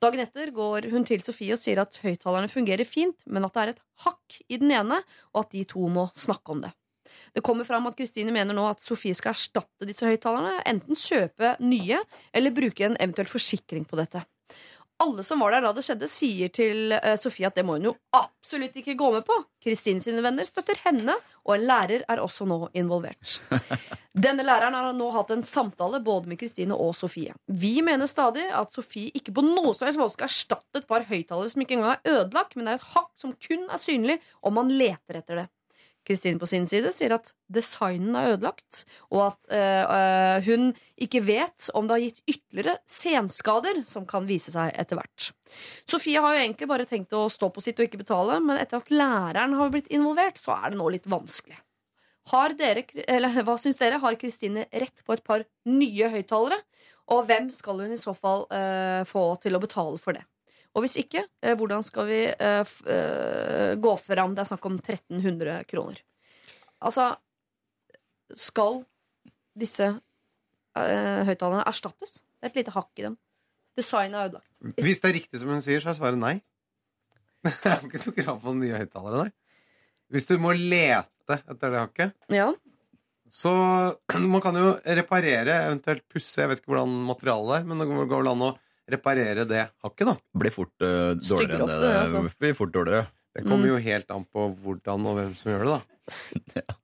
Dagen 0.00 0.24
etter 0.24 0.52
går 0.56 0.88
hun 0.88 1.04
til 1.04 1.20
Sofie 1.20 1.52
og 1.52 1.60
sier 1.60 1.82
at 1.84 2.00
høyttalerne 2.00 2.48
fungerer 2.48 2.88
fint, 2.88 3.20
men 3.28 3.44
at 3.44 3.52
det 3.52 3.66
er 3.66 3.74
et 3.74 3.84
hakk 4.06 4.40
i 4.48 4.62
den 4.64 4.72
ene, 4.72 5.02
og 5.34 5.44
at 5.44 5.52
de 5.52 5.66
to 5.68 5.84
må 5.92 6.08
snakke 6.16 6.56
om 6.56 6.64
det. 6.64 6.72
Det 7.36 7.44
kommer 7.44 7.68
fram 7.68 7.84
at 7.90 8.00
Kristine 8.00 8.32
mener 8.32 8.56
nå 8.56 8.64
at 8.70 8.80
Sofie 8.80 9.12
skal 9.18 9.36
erstatte 9.36 9.84
disse 9.84 10.08
høyttalerne, 10.08 10.62
enten 10.72 10.96
kjøpe 10.96 11.58
nye 11.60 12.00
eller 12.32 12.56
bruke 12.56 12.88
en 12.88 12.96
eventuell 12.96 13.28
forsikring 13.28 13.84
på 13.84 14.00
dette. 14.00 14.24
Alle 15.00 15.22
som 15.24 15.40
var 15.40 15.54
der 15.54 15.64
da 15.64 15.72
det 15.72 15.82
skjedde, 15.86 16.08
sier 16.10 16.50
til 16.52 16.92
eh, 16.92 17.14
Sofie 17.16 17.48
at 17.48 17.56
det 17.56 17.64
må 17.64 17.78
hun 17.78 17.86
jo 17.88 17.92
absolutt 18.16 18.74
ikke 18.76 18.98
gå 19.00 19.08
med 19.14 19.24
på. 19.24 19.36
Kristine 19.64 20.02
sine 20.04 20.20
venner 20.24 20.44
støtter 20.44 20.76
henne, 20.84 21.14
og 21.46 21.54
en 21.54 21.64
lærer 21.68 22.04
er 22.04 22.20
også 22.20 22.44
nå 22.48 22.66
involvert. 22.76 23.38
Denne 24.26 24.44
læreren 24.44 24.76
har 24.76 24.90
nå 24.96 25.08
hatt 25.14 25.32
en 25.32 25.44
samtale 25.46 26.02
både 26.04 26.28
med 26.28 26.40
Kristine 26.40 26.76
og 26.76 26.92
Sofie. 26.98 27.32
Vi 27.48 27.78
mener 27.86 28.10
stadig 28.10 28.44
at 28.52 28.74
Sofie 28.76 29.14
ikke 29.16 29.32
på 29.38 29.44
noe 29.46 29.72
som 29.72 29.88
helst 29.88 30.00
måte 30.00 30.18
skal 30.18 30.28
erstatte 30.28 30.82
et 30.82 30.90
par 30.90 31.06
høyttalere 31.08 31.52
som 31.54 31.64
ikke 31.64 31.78
engang 31.78 31.96
er 31.96 32.18
ødelagt, 32.18 32.58
men 32.58 32.68
er 32.68 32.76
et 32.76 32.90
hakk 32.92 33.14
som 33.20 33.32
kun 33.40 33.70
er 33.70 33.80
synlig 33.80 34.20
om 34.44 34.58
man 34.60 34.68
leter 34.68 35.22
etter 35.22 35.44
det. 35.44 35.48
Kristine 36.06 36.40
på 36.40 36.48
sin 36.48 36.66
side 36.68 36.90
sier 36.94 37.12
at 37.14 37.30
designen 37.52 38.16
er 38.16 38.32
ødelagt, 38.34 38.84
og 39.12 39.26
at 39.28 39.50
eh, 39.54 40.46
hun 40.46 40.70
ikke 41.00 41.22
vet 41.26 41.68
om 41.76 41.86
det 41.86 41.96
har 41.96 42.04
gitt 42.06 42.22
ytterligere 42.24 42.76
senskader 42.88 43.82
som 43.86 44.06
kan 44.08 44.28
vise 44.28 44.52
seg 44.54 44.72
etter 44.80 44.98
hvert. 44.98 45.30
Sofie 45.88 46.22
har 46.22 46.36
jo 46.36 46.44
egentlig 46.44 46.70
bare 46.70 46.88
tenkt 46.88 47.14
å 47.16 47.26
stå 47.32 47.50
på 47.52 47.64
sitt 47.64 47.80
og 47.80 47.88
ikke 47.88 48.02
betale, 48.02 48.38
men 48.44 48.60
etter 48.60 48.80
at 48.80 48.92
læreren 48.94 49.58
har 49.58 49.74
blitt 49.74 49.90
involvert, 49.92 50.40
så 50.40 50.56
er 50.56 50.72
det 50.72 50.80
nå 50.80 50.88
litt 50.94 51.10
vanskelig. 51.10 51.60
Dere, 52.30 52.84
eller 53.10 53.42
hva 53.42 53.56
syns 53.58 53.78
dere, 53.80 53.98
har 53.98 54.18
Kristine 54.20 54.68
rett 54.70 55.02
på 55.02 55.16
et 55.16 55.24
par 55.26 55.42
nye 55.66 56.10
høyttalere? 56.12 56.60
Og 57.10 57.24
hvem 57.26 57.48
skal 57.50 57.80
hun 57.82 57.94
i 57.94 57.98
så 57.98 58.14
fall 58.14 58.44
uh, 58.52 59.02
få 59.08 59.24
til 59.42 59.56
å 59.56 59.62
betale 59.62 59.98
for 59.98 60.14
det? 60.14 60.22
Og 60.76 60.84
hvis 60.84 60.94
ikke, 61.02 61.24
eh, 61.42 61.56
hvordan 61.58 61.82
skal 61.82 62.06
vi 62.06 62.20
eh, 62.30 62.74
eh, 62.94 63.72
gå 63.82 63.94
fram? 63.98 64.36
Det 64.36 64.44
er 64.44 64.50
snakk 64.52 64.68
om 64.70 64.76
1300 64.78 65.64
kroner. 65.70 65.98
Altså 66.80 67.08
Skal 68.38 68.84
disse 69.58 69.88
høyttalerne 70.76 71.64
erstattes? 71.66 72.20
Det 72.38 72.46
er 72.46 72.52
et 72.52 72.58
lite 72.60 72.74
hakk 72.76 72.90
i 73.02 73.08
dem. 73.08 73.16
Designet 73.76 74.14
er 74.20 74.28
ødelagt. 74.30 74.60
Hvis 74.78 75.00
det 75.02 75.08
er 75.10 75.16
riktig 75.18 75.40
som 75.42 75.50
hun 75.50 75.62
sier, 75.64 75.82
så 75.82 75.90
er 75.90 75.98
svaret 75.98 76.20
nei. 76.20 76.36
Jeg 77.48 77.56
har 77.66 77.82
ikke 77.84 78.00
noe 78.04 78.14
krav 78.20 78.38
på 78.44 78.54
nye 78.54 78.78
høyttalere, 78.78 79.24
nei. 79.26 79.66
Hvis 80.14 80.26
du 80.30 80.36
må 80.42 80.52
lete 80.54 81.40
etter 81.40 81.74
det 81.74 81.82
hakket, 81.82 82.14
Ja. 82.34 82.48
så 83.30 83.52
Man 84.32 84.42
kan 84.44 84.56
jo 84.58 84.72
reparere, 84.84 85.58
eventuelt 85.68 86.06
pusse. 86.10 86.38
Jeg 86.40 86.50
vet 86.52 86.62
ikke 86.62 86.72
hvordan 86.76 86.94
materialet 87.10 87.58
er, 87.58 87.68
men 87.70 87.82
det 87.82 87.88
går 87.90 88.10
vel 88.14 88.30
an 88.32 88.46
å 88.46 88.54
reparere 88.92 89.46
det 89.48 89.64
hakket, 89.84 90.06
da. 90.10 90.16
Blir 90.42 90.54
fort 90.54 90.74
uh, 90.84 91.14
dårligere 91.16 91.60
enn 91.60 91.70
det, 91.70 91.78
det, 91.84 91.94
altså. 92.02 92.22
blir 92.42 92.54
fort 92.58 92.72
dårligere. 92.74 93.06
Det 93.36 93.44
kommer 93.46 93.66
Mm. 93.68 93.70
jo 93.70 93.80
helt 93.86 94.10
an 94.10 94.24
på 94.26 94.48
hvordan 94.64 95.06
og 95.06 95.18
hvem 95.20 95.34
som 95.38 95.52
gjør 95.52 95.64
det, 95.64 95.78
da. 95.78 96.62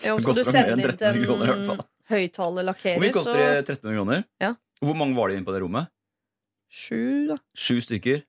Ja, 0.00 0.14
skal 0.16 0.32
du 0.34 0.44
sender 0.48 0.52
sende 0.54 0.72
inn 0.72 0.80
til 0.80 0.94
1300 0.96 1.26
kroner 1.26 1.44
i 1.44 1.52
en 1.52 1.66
fall. 1.68 1.80
Hvor 2.10 3.02
mye 3.04 3.12
koster 3.12 3.36
det? 3.36 3.48
1300 3.68 3.96
kroner? 3.98 4.22
Ja. 4.40 4.54
Hvor 4.80 4.96
mange 4.96 5.14
var 5.18 5.28
det 5.28 5.36
inne 5.36 5.46
på 5.46 5.52
det 5.54 5.60
rommet? 5.62 5.90
sju, 6.70 7.26
da. 7.28 7.36
Sju 7.58 7.80
stykker. 7.82 8.22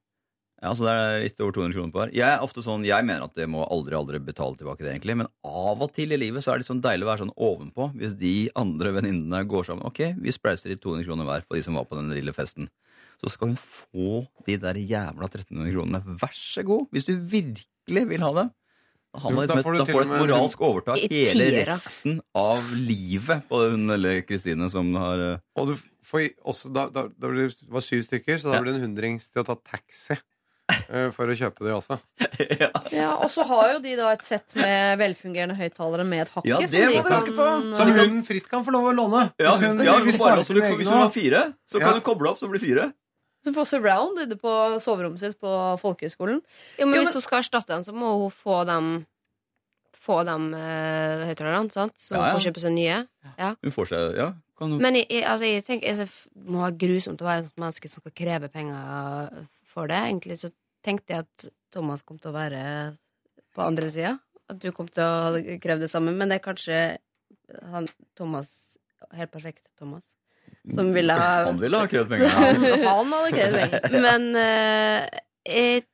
Ja, 0.62 0.76
så 0.78 0.86
det 0.86 0.92
er 0.94 1.24
litt 1.24 1.40
over 1.42 1.56
200 1.56 1.74
kroner 1.74 1.94
på 1.94 2.02
hver. 2.02 2.12
Jeg 2.14 2.28
er 2.30 2.44
ofte 2.46 2.62
sånn, 2.62 2.84
jeg 2.86 3.06
mener 3.06 3.26
at 3.26 3.38
det 3.38 3.48
må 3.50 3.64
aldri 3.66 3.96
aldri 3.98 4.20
betale 4.22 4.58
tilbake 4.60 4.84
det, 4.86 4.92
egentlig. 4.94 5.16
Men 5.24 5.30
av 5.46 5.82
og 5.82 5.90
til 5.96 6.14
i 6.14 6.20
livet 6.22 6.46
så 6.46 6.54
er 6.54 6.62
det 6.62 6.68
sånn 6.68 6.84
deilig 6.84 7.08
å 7.08 7.10
være 7.10 7.24
sånn 7.24 7.34
ovenpå. 7.34 7.88
Hvis 7.98 8.14
de 8.20 8.34
andre 8.62 8.92
venninnene 9.00 9.42
går 9.50 9.66
sammen. 9.72 9.88
Ok, 9.90 10.04
vi 10.22 10.34
spleiser 10.36 10.74
i 10.74 10.78
200 10.78 11.08
kroner 11.08 11.26
hver 11.30 11.48
på 11.48 11.58
de 11.58 11.64
som 11.66 11.78
var 11.80 11.88
på 11.90 11.98
den 11.98 12.14
lille 12.14 12.34
festen. 12.38 12.70
Så 13.22 13.30
skal 13.36 13.52
hun 13.52 13.58
få 13.62 14.26
de 14.48 14.56
der 14.58 14.74
jævla 14.82 15.28
1300 15.30 15.74
kronene. 15.76 16.02
Vær 16.22 16.34
så 16.34 16.64
god, 16.66 16.88
hvis 16.92 17.06
du 17.06 17.14
virkelig 17.22 18.08
vil 18.10 18.24
ha 18.26 18.32
dem. 18.40 18.50
Da, 19.14 19.20
har 19.20 19.30
man 19.36 19.46
Da 19.48 19.54
liksom 19.58 19.64
får 19.66 19.74
du 19.76 19.78
da 19.82 19.86
får 19.92 20.02
et 20.06 20.12
moralsk 20.22 20.62
overtak 20.64 20.98
hele 21.12 21.64
resten 21.68 22.22
av 22.40 22.64
livet 22.80 23.42
på 23.50 23.60
hun 23.74 23.90
eller 23.92 24.22
Kristine 24.24 24.70
som 24.72 24.88
har 24.96 25.20
eh, 25.26 25.42
Og 25.60 25.68
du 25.68 25.74
får 26.08 26.30
også, 26.48 26.72
da, 26.72 26.86
da, 26.96 27.04
da 27.12 27.28
blir 27.34 27.50
det 27.52 27.68
var 27.68 27.84
syv 27.84 28.06
stykker, 28.08 28.40
så 28.40 28.50
da 28.54 28.56
Ja. 28.56 28.62
blir 28.64 28.72
det 28.72 28.80
en 28.80 28.86
hundrings 28.88 29.28
til 29.28 29.44
å 29.44 29.46
ta 29.52 29.58
taxi 29.68 30.16
eh, 30.88 31.10
for 31.12 31.28
å 31.28 31.36
kjøpe 31.36 31.68
de 31.68 31.76
også. 31.76 32.00
ja. 32.64 32.72
Ja, 32.96 33.10
og 33.20 33.28
så 33.36 33.44
har 33.52 33.74
jo 33.74 33.84
de 33.84 33.98
da 34.00 34.14
et 34.16 34.24
sett 34.24 34.56
med 34.56 34.98
velfungerende 35.04 35.60
høyttalere 35.60 36.08
med 36.08 36.24
et 36.30 36.32
hakke. 36.38 36.48
Ja, 36.48 36.62
som 36.64 36.72
det 36.72 36.88
de 36.88 36.96
må 36.96 37.04
du 37.04 37.10
kan- 37.12 37.20
huske 37.20 37.36
på. 37.36 37.50
Som 37.84 37.92
hun 38.00 38.24
fritt 38.32 38.48
kan 38.48 38.64
få 38.64 38.72
lov 38.72 38.90
å 38.94 38.96
låne. 38.96 39.28
Ja, 39.44 39.52
Hvis 39.58 39.68
hun- 39.68 39.84
ja 39.84 40.00
hvis 40.08 40.18
bare, 40.24 40.40
du, 40.48 40.62
hvis 40.80 40.88
du 40.88 40.96
har 40.96 41.12
fire, 41.12 41.44
så 41.68 41.84
kan 41.84 42.00
du 42.00 42.02
koble 42.08 42.32
opp, 42.32 42.40
så 42.40 42.48
blir 42.48 42.64
fire. 42.64 42.94
Som 43.44 43.56
får 43.56 43.66
surround 43.72 44.20
inne 44.22 44.38
på 44.38 44.52
soverommet 44.84 45.20
sitt 45.24 45.40
på 45.42 45.50
folkehøyskolen. 45.82 46.42
Jo, 46.78 46.86
men 46.86 46.96
Jo, 46.96 47.02
hvis 47.02 47.10
men- 47.10 47.18
hun 47.20 47.26
skal 47.26 47.40
erstatte 47.42 47.74
den, 47.74 47.84
så 47.88 47.94
må 47.94 48.18
hun 48.22 48.30
få 48.34 48.66
dem 48.70 48.92
Få 50.02 50.24
dem 50.26 50.48
uh, 50.58 51.28
høyttalerne, 51.30 51.70
sant? 51.70 51.94
Så 52.02 52.16
hun 52.16 52.24
Ja, 52.24 52.32
ja. 52.32 52.34
får 52.34 52.42
kjøpe 52.48 52.62
seg 52.64 52.72
nye. 52.74 52.96
Hun 53.62 53.72
får 53.76 53.86
seg, 53.92 54.16
ja 54.18 54.32
kan 54.62 54.72
du, 54.72 54.78
Men 54.82 54.96
jeg, 54.96 55.08
jeg, 55.10 55.24
altså, 55.30 55.46
jeg 55.50 55.64
tenker 55.66 55.88
jeg, 55.92 56.08
det 56.08 56.50
må 56.54 56.62
være 56.62 56.78
grusomt 56.84 57.22
å 57.22 57.28
være 57.28 57.46
et 57.48 57.60
menneske 57.62 57.90
som 57.90 58.04
skal 58.04 58.14
kreve 58.18 58.50
penger 58.54 59.46
for 59.74 59.90
det. 59.90 60.00
Egentlig 60.10 60.38
så 60.42 60.52
tenkte 60.86 61.16
jeg 61.16 61.26
at 61.26 61.48
Thomas 61.74 62.02
kom 62.06 62.20
til 62.22 62.32
å 62.32 62.36
være 62.36 62.64
på 63.56 63.64
andre 63.66 63.90
sida. 63.94 64.16
At 64.52 64.60
du 64.62 64.72
kom 64.76 64.90
til 64.92 65.06
å 65.06 65.38
kreve 65.64 65.80
det 65.86 65.92
samme. 65.94 66.14
Men 66.18 66.30
det 66.34 66.40
er 66.40 66.46
kanskje 66.46 66.82
han 67.74 67.90
Thomas 68.18 68.54
Helt 69.18 69.32
perfekt 69.34 69.66
Thomas. 69.80 70.06
Som 70.70 70.92
ville 70.94 71.14
ha 71.18 71.30
Han 71.50 71.62
ville 71.62 71.78
ha 71.78 71.88
krevd 71.90 72.10
penger. 72.10 72.30
Han 72.90 73.16
hadde 73.16 73.32
krevd 73.36 73.58
penger. 73.58 73.98
Men 74.08 74.28
uh, 74.38 75.22
jeg, 75.48 75.86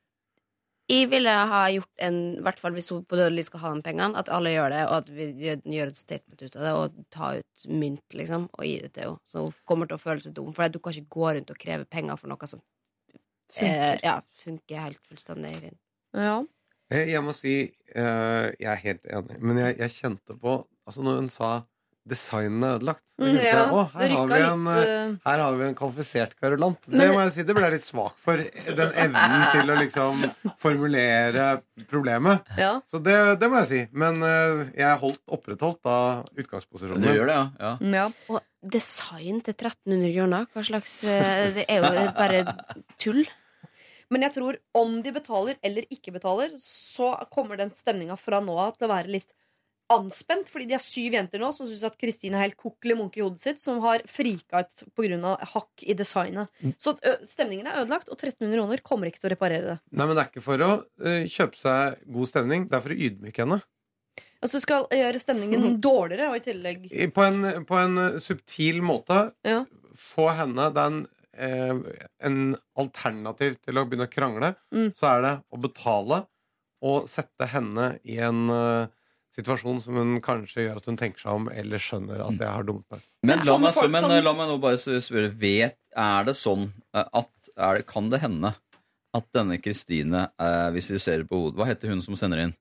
jeg 0.88 1.10
ville 1.12 1.36
ha 1.52 1.62
gjort 1.72 2.04
en 2.08 2.18
I 2.36 2.44
hvert 2.46 2.60
fall 2.62 2.76
hvis 2.76 2.90
hun 2.92 3.04
på 3.08 3.18
dødelig 3.20 3.46
skal 3.48 3.64
ha 3.64 3.72
de 3.76 3.84
pengene, 3.86 4.20
at 4.20 4.32
alle 4.32 4.52
gjør 4.54 4.74
det, 4.74 4.82
og 4.88 4.96
at 4.98 5.12
vi 5.14 5.30
gjør, 5.46 5.62
gjør 5.78 5.94
et 5.94 6.02
statement 6.02 6.44
ut 6.44 6.58
av 6.58 6.66
det, 6.66 6.74
og 6.74 7.00
ta 7.14 7.32
ut 7.40 7.68
mynt, 7.72 8.18
liksom, 8.20 8.48
og 8.52 8.68
gi 8.68 8.76
det 8.84 8.92
til 8.96 9.08
henne. 9.08 9.22
Så 9.28 9.46
hun 9.46 9.56
kommer 9.68 9.88
til 9.88 9.98
å 9.98 10.04
føle 10.04 10.24
seg 10.24 10.36
dum, 10.36 10.52
for 10.56 10.72
du 10.72 10.80
kan 10.82 10.96
ikke 10.96 11.16
gå 11.18 11.32
rundt 11.38 11.54
og 11.54 11.60
kreve 11.60 11.88
penger 11.88 12.20
for 12.20 12.32
noe 12.32 12.50
som 12.50 12.62
eh, 13.56 13.96
ja, 14.04 14.18
funker 14.44 14.88
helt 14.88 15.02
fullstendig 15.08 15.56
fint. 15.64 15.80
Ja. 16.16 16.38
Jeg, 16.88 17.10
jeg 17.12 17.20
må 17.24 17.34
si 17.36 17.54
uh, 17.68 18.48
jeg 18.56 18.68
er 18.72 18.80
helt 18.80 19.08
enig, 19.12 19.40
men 19.44 19.60
jeg, 19.60 19.76
jeg 19.82 19.96
kjente 19.98 20.36
på 20.40 20.62
Altså 20.88 21.02
når 21.04 21.18
hun 21.18 21.26
sa 21.28 21.48
designen 22.08 22.64
er 22.64 22.78
ødelagt, 22.78 23.04
Mm, 23.18 23.34
ja. 23.34 23.42
jeg 23.50 23.70
å, 23.74 23.80
her, 23.98 24.12
har 24.14 24.28
vi 24.30 24.36
en, 24.46 24.60
litt 24.68 24.76
eh, 24.78 24.90
eh, 24.94 25.14
her 25.26 25.40
har 25.42 25.56
vi 25.58 25.64
en 25.66 25.72
kvalifisert 25.74 26.36
kverulant. 26.38 26.76
Det 26.86 26.98
Men- 27.00 27.08
må 27.16 27.22
jeg 27.24 27.32
si, 27.34 27.42
det 27.48 27.56
ble 27.56 27.64
jeg 27.64 27.72
litt 27.72 27.86
svak 27.88 28.14
for. 28.22 28.36
Den 28.78 28.92
evnen 28.94 29.46
til 29.50 29.72
å 29.74 29.78
liksom 29.80 30.20
formulere 30.62 31.46
problemet. 31.90 32.46
Ja. 32.60 32.76
Så 32.86 33.00
det, 33.02 33.16
det 33.40 33.48
må 33.50 33.58
jeg 33.64 33.68
si. 33.72 33.80
Men 33.90 34.22
eh, 34.22 34.62
jeg 34.78 34.86
er 34.86 35.00
holdt 35.02 35.18
opprettholdt 35.34 35.80
da 35.88 35.96
utgangsposisjonen. 36.38 37.02
Du 37.02 37.10
gjør 37.10 37.26
det, 37.32 37.38
ja. 37.40 37.48
ja. 37.58 37.72
ja. 37.96 38.06
Og 38.30 38.70
design 38.76 39.42
til 39.42 39.56
1300 39.56 40.14
kroner? 40.14 40.46
Hva 40.54 40.64
slags 40.70 40.94
Det 41.58 41.66
er 41.66 41.82
jo 41.82 42.06
bare 42.22 42.44
tull. 43.02 43.24
Men 44.14 44.24
jeg 44.24 44.38
tror 44.38 44.56
om 44.78 45.00
de 45.04 45.10
betaler 45.12 45.58
eller 45.66 45.84
ikke 45.92 46.14
betaler, 46.14 46.54
så 46.62 47.10
kommer 47.34 47.58
den 47.60 47.74
stemninga 47.76 48.16
fra 48.16 48.38
nå 48.40 48.54
av 48.62 48.78
til 48.78 48.86
å 48.88 48.94
være 48.94 49.10
litt 49.18 49.34
anspent. 49.92 50.50
Fordi 50.52 50.68
de 50.70 50.76
er 50.76 50.82
syv 50.82 51.16
jenter 51.18 51.42
nå 51.42 51.50
som 51.54 51.68
syns 51.68 51.86
at 51.88 51.98
Kristine 52.00 52.38
er 52.38 52.46
helt 52.46 52.58
kokkelig 52.60 52.98
munke 52.98 53.20
i 53.20 53.24
hodet 53.24 53.42
sitt, 53.44 53.62
som 53.62 53.80
har 53.84 54.04
frika 54.10 54.64
ut 54.64 54.84
pga. 54.98 55.34
hakk 55.54 55.86
i 55.86 55.96
designet. 55.98 56.52
Så 56.80 56.96
stemningen 57.28 57.66
er 57.66 57.82
ødelagt, 57.82 58.08
og 58.08 58.18
1300 58.18 58.54
kroner 58.56 58.84
kommer 58.84 59.10
ikke 59.10 59.22
til 59.22 59.30
å 59.30 59.34
reparere 59.34 59.74
det. 59.74 59.78
Nei, 59.90 60.06
men 60.06 60.14
det 60.16 60.24
er 60.24 60.30
ikke 60.32 60.44
for 60.44 60.64
å 60.64 60.70
uh, 60.84 61.24
kjøpe 61.26 61.60
seg 61.60 61.98
god 62.18 62.30
stemning. 62.30 62.68
Det 62.68 62.78
er 62.78 62.84
for 62.84 62.94
å 62.94 63.02
ydmyke 63.08 63.44
henne. 63.44 63.60
Altså 64.38 64.60
skal 64.62 64.86
gjøre 64.94 65.20
stemningen 65.22 65.78
dårligere, 65.82 66.30
og 66.30 66.38
i 66.38 66.44
tillegg 66.44 66.88
På 67.14 67.24
en, 67.26 67.46
på 67.66 67.78
en 67.78 68.02
subtil 68.22 68.82
måte 68.86 69.32
Ja. 69.46 69.64
få 69.98 70.28
henne 70.30 70.68
Det 70.74 70.84
en, 70.84 71.00
eh, 71.34 71.80
en 72.22 72.56
alternativ 72.78 73.58
til 73.64 73.78
å 73.78 73.86
begynne 73.88 74.06
å 74.06 74.12
krangle. 74.12 74.54
Mm. 74.70 74.92
Så 74.94 75.08
er 75.10 75.24
det 75.24 75.34
å 75.50 75.58
betale 75.58 76.26
og 76.86 77.08
sette 77.10 77.48
henne 77.50 77.98
i 78.06 78.20
en 78.22 78.46
eh, 78.54 78.86
situasjon 79.38 79.80
som 79.84 79.96
hun 79.98 80.20
kanskje 80.24 80.66
gjør 80.66 80.80
at 80.82 80.88
hun 80.90 80.98
tenker 81.00 81.22
seg 81.24 81.32
om, 81.38 81.48
eller 81.54 81.78
skjønner 81.82 82.20
at 82.26 82.38
jeg 82.38 82.52
har 82.58 82.66
dumt 82.68 82.84
meg. 82.92 83.02
Men, 83.22 83.38
la 83.46 83.58
meg, 83.58 83.74
men 83.90 84.02
som- 84.02 84.12
eh, 84.14 84.22
la 84.22 84.32
meg 84.34 84.48
nå 84.52 84.60
bare 84.62 84.78
spørre 84.78 85.32
vet, 85.38 85.76
Er 85.96 86.24
det 86.28 86.34
sånn 86.38 86.68
eh, 86.94 87.04
at 87.14 87.30
er 87.56 87.78
det, 87.78 87.86
Kan 87.88 88.10
det 88.10 88.20
hende 88.22 88.54
at 89.14 89.24
denne 89.34 89.56
Kristine, 89.60 90.28
eh, 90.38 90.70
hvis 90.70 90.90
vi 90.92 90.98
ser 90.98 91.24
på 91.24 91.40
hodet 91.48 91.56
Hva 91.58 91.66
heter 91.66 91.88
hun 91.88 92.02
som 92.02 92.14
sender 92.14 92.38
inn? 92.44 92.54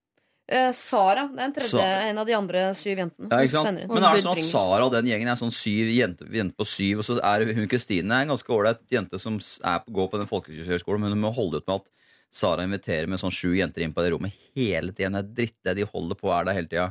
Eh, 0.49 0.71
Sara, 0.71 1.27
det 1.27 1.39
er 1.41 1.43
en 1.49 1.53
tredje, 1.53 2.09
en 2.09 2.17
av 2.21 2.25
de 2.25 2.33
andre 2.33 2.61
syv 2.73 2.97
jentene. 3.01 3.27
Ja, 3.29 3.37
ikke 3.43 3.51
sant? 3.51 3.67
sender. 3.67 3.87
Men 3.91 4.03
er 4.07 4.13
det 4.15 4.23
sånn 4.23 4.37
at. 4.37 4.43
Sara 4.47 4.85
og 4.85 4.93
den 4.93 5.05
gjengen 5.11 5.27
er 5.27 5.35
sånn 5.35 5.51
syv 5.51 5.89
jente, 5.91 6.23
jente 6.31 6.55
på 6.55 6.65
syv, 6.65 6.99
og 6.99 7.03
så 7.03 7.17
er 7.19 7.53
hun 7.53 7.67
Kristine 7.67 8.21
en 8.21 8.29
ganske 8.31 8.47
ålreit 8.55 8.79
jente 8.89 9.19
som 9.19 9.35
er, 9.37 9.81
går 9.91 10.07
på 10.09 10.17
den 10.21 10.29
folkehøyskolen, 10.31 11.01
men 11.03 11.11
hun 11.11 11.19
må 11.25 11.33
holde 11.35 11.59
ut 11.59 11.67
med 11.67 11.81
at 11.81 11.91
Sara 12.33 12.65
inviterer 12.67 13.07
med 13.09 13.21
sånn 13.21 13.33
sju 13.33 13.53
jenter 13.57 13.85
inn 13.85 13.95
på 13.95 14.03
det 14.03 14.13
rommet 14.13 14.35
hele 14.57 14.93
tiden. 14.93 15.15
Det 15.15 15.23
er 15.23 15.35
dritt 15.41 15.59
det 15.65 15.77
de 15.79 15.89
holder 15.89 16.19
på, 16.19 16.31
er 16.33 16.49
der 16.49 16.57
hele 16.59 16.71
tida. 16.71 16.89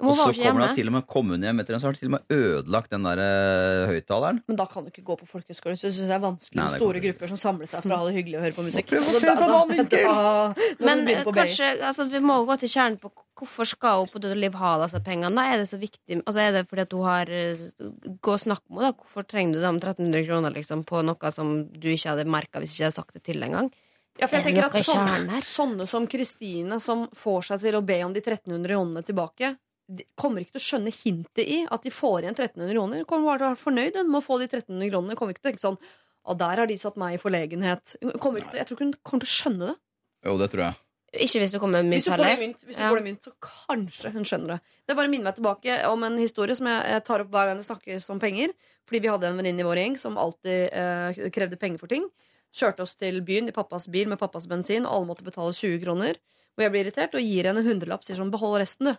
Og 0.00 0.16
så 0.16 0.30
kommer 0.32 0.64
det 0.64 0.78
til 0.78 0.88
og 0.88 0.94
med 0.94 1.06
kommer 1.10 1.36
hun 1.36 1.42
hjem 1.44 1.60
etter 1.60 1.76
en, 1.76 1.80
så 1.82 1.88
har 1.88 1.96
de 1.96 2.00
til 2.00 2.08
og 2.08 2.14
med 2.14 2.32
ødelagt 2.32 2.92
den 2.94 3.04
der 3.04 3.20
uh, 3.20 3.90
høyttaleren. 3.90 4.38
Men 4.48 4.56
da 4.56 4.64
kan 4.70 4.84
du 4.84 4.88
ikke 4.88 5.04
gå 5.10 5.16
på 5.20 5.28
folkehøyskole. 5.28 5.76
Så 5.76 5.88
jeg 5.88 5.96
synes 5.98 6.08
det 6.08 6.14
er 6.16 6.22
vanskelig 6.22 6.60
med 6.60 6.74
store 6.74 7.02
grupper 7.04 7.32
som 7.32 7.40
samler 7.40 7.68
seg 7.70 7.84
for 7.84 7.92
å 7.92 7.98
ha 8.00 8.06
det 8.08 8.14
hyggelig 8.16 8.38
og 8.38 8.46
høre 8.46 8.56
på 8.56 8.64
musikk. 8.64 8.88
Prøv 8.88 9.02
å 9.02 9.10
Altså, 9.10 9.20
se 9.26 9.34
fra 9.36 9.48
en 9.48 9.56
annen 9.58 9.74
vinkel. 9.76 10.78
Men 10.88 11.04
kanskje 11.36 11.68
altså, 11.90 12.06
Vi 12.14 12.22
må 12.24 12.38
gå 12.48 12.56
til 12.62 12.72
kjernen 12.72 12.96
på 13.02 13.12
hvorfor 13.40 13.68
skal 13.68 14.04
hun 14.04 14.10
på 14.14 14.24
Døde 14.24 14.40
Liv 14.40 14.56
ha 14.60 14.72
disse 14.86 15.02
pengene. 15.04 15.34
Da 15.36 15.46
er 15.52 15.60
det 15.60 15.68
så 15.68 15.80
viktig 15.80 16.20
Altså 16.22 16.42
Er 16.46 16.56
det 16.56 16.64
fordi 16.70 16.86
at 16.86 16.96
hun 16.96 17.06
har 17.08 17.30
eh, 17.32 17.68
Gå 18.20 18.34
og 18.36 18.40
snakk 18.40 18.64
med 18.68 18.80
henne, 18.80 18.90
da. 18.94 19.04
Hvorfor 19.04 19.28
trenger 19.28 19.58
du 19.58 19.60
de 19.60 19.70
1300 19.74 20.26
kroner 20.28 20.56
liksom, 20.56 20.84
på 20.88 21.04
noe 21.04 21.32
som 21.34 21.54
du 21.76 21.88
ikke 21.92 22.14
hadde 22.14 22.28
merka 22.28 22.62
hvis 22.62 22.72
ikke 22.72 22.84
jeg 22.86 22.88
hadde 22.88 23.00
sagt 23.02 23.16
det 23.20 23.24
til 23.28 23.44
engang? 23.44 23.68
Ja, 24.20 24.26
for 24.28 24.36
jeg 24.36 24.44
Er 24.44 24.48
tenker 24.50 24.66
at 24.68 24.84
sånne, 24.84 25.40
sånne 25.46 25.86
som 25.88 26.06
Kristine, 26.10 26.76
som 26.82 27.06
får 27.16 27.46
seg 27.50 27.62
til 27.64 27.78
å 27.78 27.82
be 27.86 27.96
om 28.04 28.12
de 28.12 28.20
1300 28.20 28.68
kronene 28.74 29.02
tilbake, 29.06 29.54
de 29.90 30.04
kommer 30.20 30.44
ikke 30.44 30.54
til 30.58 30.60
å 30.60 30.66
skjønne 30.68 30.92
hintet 30.94 31.40
i 31.50 31.62
at 31.66 31.82
de 31.82 31.90
får 31.90 32.22
igjen 32.26 32.36
1300 32.36 32.74
kroner. 32.76 33.06
Kommer 33.08 33.32
bare 33.32 33.40
til 33.40 33.46
å 33.46 33.50
være 33.54 33.62
fornøyd 33.64 33.96
med 34.06 34.20
å 34.20 34.22
få 34.22 34.36
de 34.38 34.46
1300 34.50 34.92
kronene. 34.92 35.16
Kommer 35.18 35.34
ikke 35.34 35.42
til 35.42 35.48
å 35.48 35.52
tenke 35.52 35.64
sånn 35.64 35.80
Å, 36.20 36.34
der 36.36 36.60
har 36.60 36.68
de 36.68 36.76
satt 36.76 36.98
meg 37.00 37.14
i 37.16 37.18
forlegenhet. 37.18 37.94
Kommer 38.20 38.42
ikke 38.42 38.52
til, 38.52 38.58
jeg 38.60 38.66
tror 38.68 38.76
ikke 38.76 38.84
hun 38.84 38.94
kommer 39.08 39.24
til 39.24 39.30
å 39.30 39.36
skjønne 39.40 39.68
det. 39.70 39.76
Jo, 40.28 40.34
det 40.36 40.48
tror 40.52 40.62
jeg. 40.66 40.76
Ikke 41.24 41.40
hvis 41.42 41.54
du 41.54 41.58
kommer 41.58 41.80
med 41.82 41.90
mynt 41.96 42.06
heller. 42.12 42.36
mynt, 42.38 42.60
hvis 42.68 42.76
du 42.76 42.82
Ja. 42.84 42.90
får 42.92 42.98
det 43.00 43.06
mynt, 43.08 43.24
så 43.24 43.32
kanskje 43.40 44.12
hun 44.12 44.26
skjønner 44.28 44.52
det. 44.52 44.60
Det 44.86 44.96
bare 44.96 45.08
minner 45.08 45.24
meg 45.32 45.34
tilbake 45.40 45.78
om 45.88 46.04
en 46.04 46.18
historie 46.20 46.54
som 46.54 46.68
jeg, 46.68 46.84
jeg 46.92 47.04
tar 47.08 47.24
opp 47.24 47.30
hver 47.32 47.48
gang 47.48 47.56
det 47.56 47.66
snakkes 47.66 48.10
om 48.12 48.20
penger. 48.20 48.52
Fordi 48.86 49.00
vi 49.00 49.08
hadde 49.08 49.26
en 49.26 49.40
venninne 49.40 49.64
i 49.64 49.66
vår 49.66 49.80
gjeng 49.80 49.96
som 49.98 50.18
alltid 50.20 50.68
eh, 50.70 51.30
krevde 51.32 51.58
penger 51.58 51.78
for 51.80 51.88
ting. 51.88 52.04
Kjørte 52.56 52.82
oss 52.82 52.96
til 52.98 53.20
byen 53.22 53.48
i 53.48 53.54
pappas 53.54 53.86
bil 53.92 54.08
med 54.10 54.18
pappas 54.18 54.48
bensin, 54.50 54.86
og 54.86 54.94
alle 54.96 55.10
måtte 55.12 55.26
betale 55.26 55.54
20 55.54 55.80
kroner. 55.84 56.18
Og 56.58 56.64
jeg 56.64 56.72
blir 56.74 56.84
irritert 56.84 57.14
og 57.14 57.22
gir 57.22 57.46
henne 57.46 57.62
en 57.62 57.68
hundrelapp 57.70 58.04
sier 58.04 58.18
sånn 58.18 58.32
'behold 58.32 58.58
resten', 58.60 58.90
du. 58.90 58.96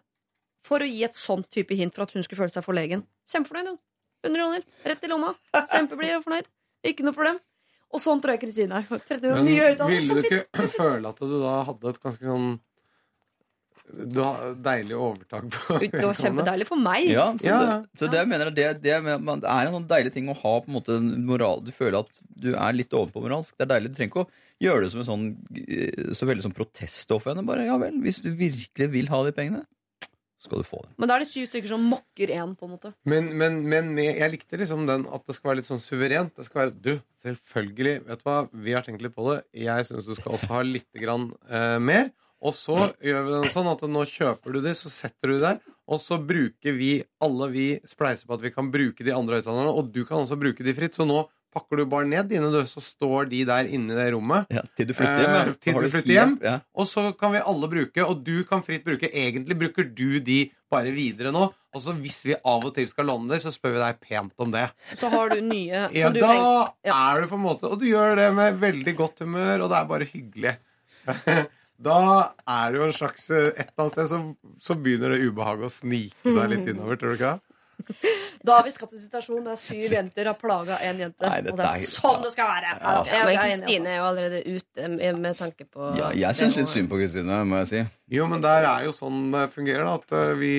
For 0.64 0.80
å 0.80 0.88
gi 0.88 1.03
et 1.03 1.18
sånt 1.18 1.49
type 1.49 1.73
hint 1.76 1.95
for 1.95 2.03
at 2.03 2.11
hun 2.14 2.23
skulle 2.23 2.44
føle 2.44 2.53
seg 2.53 2.64
forlegen. 2.64 3.03
Kjempefornøyd, 3.28 3.68
hun. 3.73 3.80
100 4.23 4.38
kroner. 4.38 4.65
Rett 4.86 5.03
i 5.03 5.10
lomma. 5.10 5.32
Kjempeblid 5.53 6.18
og 6.19 6.26
fornøyd. 6.28 6.49
Ikke 6.86 7.06
noe 7.06 7.18
problem. 7.18 7.40
Og 7.91 7.99
sånn 7.99 8.22
tror 8.22 8.36
jeg 8.36 8.44
Kristine 8.45 8.78
er. 8.80 8.86
30 8.88 9.34
Men 9.36 9.49
ville 9.49 10.22
du 10.22 10.28
ikke 10.30 10.68
føle 10.80 11.10
at 11.10 11.18
du 11.19 11.40
da 11.41 11.56
hadde 11.68 11.90
et 11.90 12.03
ganske 12.03 12.23
sånn 12.23 12.53
Du 13.92 14.20
har 14.24 14.54
deilig 14.64 14.96
overtak 14.98 15.48
på 15.52 15.80
Det 15.84 16.04
var 16.06 16.16
kjempedeilig 16.16 16.68
for 16.70 16.80
meg. 16.80 17.10
Ja, 17.12 17.26
så, 17.38 17.48
Ja. 17.50 17.58
Det, 17.82 18.00
så 18.00 18.08
det, 18.12 18.22
jeg 18.22 18.30
mener, 18.32 18.52
det, 18.56 18.68
det, 18.84 18.94
er- 18.96 19.10
er 19.12 19.68
en 19.68 19.76
sånn 19.76 19.88
deilig 19.90 20.14
ting 20.16 20.30
å 20.32 20.38
ha 20.40 20.54
på 20.62 20.72
en 20.72 20.78
måte 20.78 20.96
en 21.00 21.10
moral 21.28 21.62
Du 21.66 21.72
føler 21.76 22.00
at 22.06 22.22
du 22.30 22.54
er 22.56 22.78
litt 22.78 22.94
ovenpå 22.96 23.24
moralsk. 23.26 23.58
Det 23.58 23.68
er 23.68 23.74
deilig. 23.76 23.92
Du 23.92 24.00
trenger 24.00 24.14
ikke 24.14 24.26
å 24.28 24.32
gjøre 24.62 24.86
det 24.86 24.92
som 24.94 25.02
en 25.04 25.10
sånn 25.12 25.28
eh, 25.58 26.14
så 26.18 26.30
veldig 26.30 26.46
sånn 26.48 26.56
protest 26.56 27.12
overfor 27.12 27.34
henne. 27.36 27.46
Bare 27.48 27.68
ja 27.68 27.76
vel, 27.82 28.00
hvis 28.06 28.22
du 28.24 28.32
virkelig 28.32 28.92
vil 28.96 29.12
ha 29.12 29.24
de 29.28 29.36
pengene, 29.36 29.66
skal 30.42 30.64
du 30.64 30.66
få 30.66 30.80
det. 30.82 30.96
Men 30.98 31.10
da 31.12 31.16
er 31.20 31.22
det 31.22 31.30
syv 31.30 31.46
stykker 31.52 31.70
som 31.70 31.84
mokker 31.86 32.32
én, 32.34 32.56
på 32.58 32.66
en 32.66 32.72
måte. 32.74 32.90
Men, 33.06 33.28
men, 33.38 33.60
men 33.70 33.92
jeg 34.02 34.32
likte 34.34 34.58
liksom 34.58 34.88
den 34.90 35.04
at 35.14 35.22
det 35.30 35.36
skal 35.38 35.52
være 35.52 35.60
litt 35.60 35.70
sånn 35.70 35.84
suverent. 35.84 36.32
Det 36.40 36.48
skal 36.48 36.64
være 36.64 36.80
Du, 36.82 36.96
selvfølgelig, 37.22 37.94
vet 38.08 38.24
du 38.24 38.26
hva, 38.26 38.40
vi 38.66 38.74
har 38.74 38.82
tenkt 38.88 39.04
litt 39.06 39.14
på 39.14 39.28
det. 39.30 39.42
Jeg 39.68 39.86
syns 39.86 40.08
du 40.10 40.16
skal 40.18 40.34
også 40.40 40.50
ha 40.56 40.64
litt 40.66 40.90
grann, 40.98 41.28
eh, 41.46 41.78
mer. 41.78 42.10
Og 42.42 42.56
så 42.58 42.76
gjør 43.06 43.26
vi 43.28 43.34
det 43.44 43.52
sånn 43.54 43.68
at 43.70 43.84
nå 43.86 44.02
kjøper 44.10 44.56
du 44.56 44.62
de, 44.66 44.72
så 44.78 44.90
setter 44.90 45.30
du 45.30 45.36
de 45.38 45.44
der, 45.44 45.60
og 45.92 46.00
så 46.02 46.18
bruker 46.18 46.74
vi, 46.74 47.04
alle 47.22 47.50
vi 47.54 47.68
spleiser 47.86 48.26
på 48.26 48.34
at 48.38 48.42
vi 48.42 48.50
kan 48.56 48.72
bruke 48.74 49.06
de 49.06 49.14
andre 49.14 49.38
høyttalerne, 49.42 49.70
og 49.78 49.92
du 49.94 50.02
kan 50.08 50.24
også 50.24 50.40
bruke 50.42 50.64
de 50.66 50.74
fritt. 50.74 50.96
Så 50.98 51.06
nå 51.06 51.20
pakker 51.52 51.82
du 51.82 51.86
bare 51.92 52.08
ned 52.08 52.30
dine, 52.32 52.48
du, 52.50 52.62
så 52.66 52.80
står 52.82 53.28
de 53.30 53.42
der 53.46 53.68
inne 53.68 53.92
i 53.94 53.98
det 54.00 54.08
rommet. 54.16 54.48
Ja, 54.56 54.64
til 54.80 54.88
du 54.90 54.94
flytter 54.96 55.20
hjem. 55.22 55.36
Eh, 55.36 55.48
Ja. 55.52 55.54
til 55.68 55.78
du 55.84 55.90
flytter 55.92 56.14
hjem. 56.16 56.34
Ja. 56.48 56.56
Og 56.80 56.88
så 56.88 57.04
kan 57.20 57.34
vi 57.36 57.42
alle 57.44 57.70
bruke, 57.76 58.06
og 58.08 58.24
du 58.26 58.38
kan 58.48 58.64
fritt 58.66 58.86
bruke. 58.88 59.12
Egentlig 59.12 59.60
bruker 59.60 59.84
du 59.94 60.20
de 60.24 60.40
bare 60.72 60.94
videre 60.96 61.34
nå. 61.36 61.50
Og 61.76 61.80
så 61.84 61.94
hvis 61.96 62.22
vi 62.26 62.34
av 62.40 62.66
og 62.66 62.74
til 62.76 62.88
skal 62.88 63.06
låne 63.12 63.30
det, 63.36 63.42
så 63.44 63.52
spør 63.54 63.76
vi 63.78 63.84
deg 63.84 64.00
pent 64.02 64.34
om 64.44 64.50
det. 64.52 64.66
Så 64.98 65.12
har 65.12 65.30
du 65.30 65.42
nye 65.44 65.86
Ja, 66.00 66.10
du 66.10 66.20
da. 66.24 66.34
Ja. 66.88 66.96
er 67.12 67.22
du 67.22 67.28
på 67.32 67.38
en 67.38 67.44
måte 67.46 67.70
Og 67.70 67.78
du 67.80 67.86
gjør 67.92 68.16
det 68.20 68.30
med 68.36 68.58
veldig 68.64 68.96
godt 68.98 69.20
humør, 69.28 69.68
og 69.68 69.70
det 69.76 69.78
er 69.84 69.92
bare 69.92 70.08
hyggelig. 70.10 70.56
Da 71.82 71.98
er 72.45 72.72
det 72.74 72.78
jo 72.82 72.84
en 72.86 72.94
slags 72.94 73.24
Et 73.32 73.58
eller 73.58 73.80
annet 73.82 73.95
sted 73.95 74.10
så, 74.12 74.20
så 74.62 74.76
begynner 74.78 75.16
det 75.16 75.24
ubehaget 75.26 75.66
å 75.66 75.72
snike 75.74 76.36
seg 76.36 76.52
litt 76.53 76.68
innover, 76.76 76.99
tror 77.02 77.16
du 77.16 77.20
ikke? 77.20 77.40
Da 78.45 78.56
har 78.60 78.66
vi 78.66 78.72
skapt 78.74 78.94
en 78.94 79.02
situasjon 79.02 79.45
der 79.45 79.58
syv 79.58 79.88
jenter 79.94 80.28
har 80.30 80.36
plaga 80.38 80.78
én 80.86 80.99
jente. 81.02 81.22
Nei, 81.26 81.40
og 81.49 81.58
det 81.58 81.66
er- 81.66 81.86
sånn 81.90 82.22
det 82.22 82.32
skal 82.34 82.48
være! 82.49 82.76
Ja, 82.78 82.94
Ja, 83.10 83.24
men 83.26 83.38
Kristine 83.41 83.80
altså. 83.80 83.90
er 83.90 83.98
jo 83.98 84.06
allerede 84.10 84.41
ute 84.45 84.88
med, 84.95 85.20
med 85.24 85.38
tanke 85.38 85.66
på 85.70 85.90
Ja, 85.98 86.12
jeg 86.14 86.38
syns 86.40 86.58
litt 86.62 86.70
synd 86.70 86.90
på 86.91 86.99
Kristine, 87.02 87.41
må 87.45 87.62
jeg 87.64 87.70
si. 87.72 87.82
Jo, 88.12 88.26
men 88.28 88.42
der 88.44 88.66
er 88.68 88.84
jo 88.84 88.92
sånn 88.96 89.30
det 89.32 89.46
fungerer, 89.54 89.86
da. 89.88 89.94
At 90.02 90.16
eh, 90.18 90.34
vi, 90.40 90.52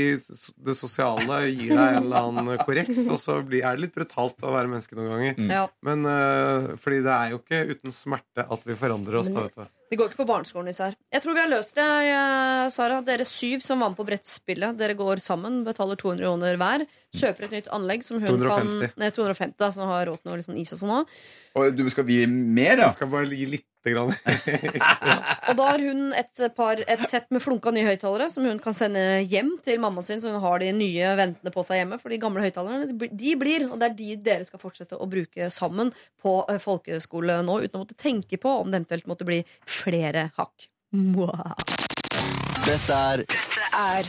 det 0.65 0.77
sosiale 0.79 1.43
gir 1.51 1.74
deg 1.74 1.99
en 1.99 2.07
eller 2.07 2.31
annen 2.31 2.65
korreks, 2.65 3.03
og 3.12 3.20
så 3.20 3.39
blir, 3.45 3.66
er 3.66 3.77
det 3.77 3.87
litt 3.87 3.97
brutalt 3.97 4.41
å 4.41 4.55
være 4.55 4.73
menneske 4.73 4.97
noen 4.97 5.12
ganger. 5.12 5.45
Ja. 5.53 5.66
Men 5.85 6.09
uh, 6.09 6.73
fordi 6.81 7.03
det 7.05 7.12
er 7.12 7.35
jo 7.35 7.43
ikke 7.43 7.62
uten 7.74 7.95
smerte 7.95 8.49
at 8.49 8.65
vi 8.69 8.79
forandrer 8.79 9.20
oss, 9.20 9.29
da, 9.33 9.45
vet 9.45 9.61
du. 9.61 9.70
Det 9.93 9.99
går 10.01 10.09
ikke 10.09 10.23
på 10.23 10.29
barneskolen, 10.31 10.70
disse 10.70 10.87
her. 10.87 10.95
Jeg 11.12 11.20
tror 11.20 11.35
vi 11.37 11.41
har 11.43 11.51
løst 11.53 11.77
det, 11.77 11.85
eh, 12.09 12.62
Sara. 12.73 13.03
Dere 13.05 13.27
syv 13.29 13.61
som 13.61 13.83
var 13.85 13.91
med 13.93 13.99
på 13.99 14.07
brettspillet. 14.09 14.79
Dere 14.79 14.95
går 14.97 15.20
sammen, 15.20 15.59
betaler 15.66 16.01
200 16.01 16.24
kroner 16.24 16.57
hver. 16.62 16.85
Kjøper 17.12 17.45
et 17.45 17.53
nytt 17.59 17.69
anlegg 17.77 18.07
som 18.07 18.16
hun 18.16 18.31
250. 18.31 18.89
kan 18.95 19.03
Nei, 19.03 19.11
250, 19.12 19.59
da, 19.61 19.69
som 19.77 19.93
har 19.93 20.09
råd 20.09 20.23
til 20.23 20.31
noe 20.31 20.39
litt 20.41 20.49
sånn 20.49 20.62
is 20.62 20.73
og 20.73 20.81
sånn 20.81 20.95
òg. 20.97 21.12
Og 21.61 21.77
du 21.77 21.85
skal 21.93 22.09
gi 22.09 22.24
mer, 22.24 22.79
ja? 22.79 22.89
Jeg 22.89 22.97
skal 23.03 23.12
bare 23.12 23.29
gi 23.29 23.51
lite 23.53 23.69
grann. 23.91 24.13
Og 25.51 25.59
da 25.59 25.67
har 25.73 25.83
hun 25.83 26.13
et, 26.15 26.43
par, 26.57 26.79
et 26.87 27.05
sett 27.11 27.27
med 27.35 27.43
flunka 27.43 27.73
nye 27.75 27.89
høyttalere 27.89 28.29
som 28.31 28.47
hun 28.47 28.61
kan 28.63 28.77
sende 28.77 29.03
hjem 29.27 29.57
til 29.65 29.83
mammaen 29.83 30.07
sin, 30.07 30.23
så 30.23 30.31
hun 30.31 30.45
har 30.45 30.63
de 30.63 30.71
nye 30.77 31.15
ventende 31.19 31.55
på 31.55 31.65
seg 31.67 31.83
hjemme. 31.83 31.99
For 32.03 32.15
de 32.15 32.21
gamle 32.23 32.45
høyttalerne 32.47 33.11
de 33.11 33.35
blir- 33.41 33.69
og 33.69 33.79
det 33.81 33.91
er 33.91 33.99
de 33.99 34.17
dere 34.31 34.47
skal 34.47 34.63
fortsette 34.63 34.99
å 34.99 35.11
bruke 35.11 35.51
sammen 35.53 35.91
på 36.23 36.39
eh, 36.47 36.63
folkeskole 36.63 37.41
nå, 37.43 37.59
uten 37.65 37.81
å 37.81 37.83
måtte 37.83 37.99
tenke 37.99 38.39
på 38.39 38.59
om 38.63 38.71
det 38.71 38.85
eventuelt 38.85 39.11
måtte 39.11 39.27
bli 39.29 39.43
flere 39.67 40.31
hakk. 40.39 40.71
Mwah. 40.93 41.57
Dette 42.63 43.03
er 43.13 43.25
er 43.73 44.09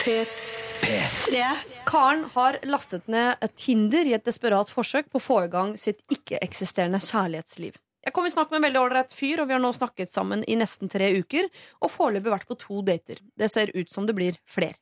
P3. 0.00 1.44
Karen 1.86 2.24
har 2.34 2.58
lastet 2.68 3.08
ned 3.08 3.40
Tinder 3.56 4.08
i 4.08 4.14
et 4.16 4.24
desperat 4.24 4.70
forsøk 4.72 5.10
på 5.10 5.20
å 5.20 5.24
få 5.24 5.38
i 5.44 5.52
gang 5.52 5.76
sitt 5.80 6.04
ikke-eksisterende 6.12 7.00
kjærlighetsliv. 7.04 7.76
Jeg 8.00 8.14
kom 8.16 8.24
i 8.24 8.32
snakk 8.32 8.48
med 8.48 8.60
en 8.60 8.66
veldig 8.68 8.80
ålreit 8.80 9.10
fyr, 9.12 9.42
og 9.42 9.48
vi 9.50 9.54
har 9.54 9.60
nå 9.60 9.70
snakket 9.76 10.12
sammen 10.12 10.44
i 10.48 10.56
nesten 10.56 10.88
tre 10.88 11.10
uker. 11.20 11.50
Og 11.84 11.92
foreløpig 11.92 12.32
vært 12.32 12.48
på 12.48 12.56
to 12.60 12.80
dater. 12.86 13.20
Det 13.36 13.50
ser 13.52 13.72
ut 13.76 13.92
som 13.92 14.06
det 14.08 14.16
blir 14.16 14.38
flere. 14.48 14.78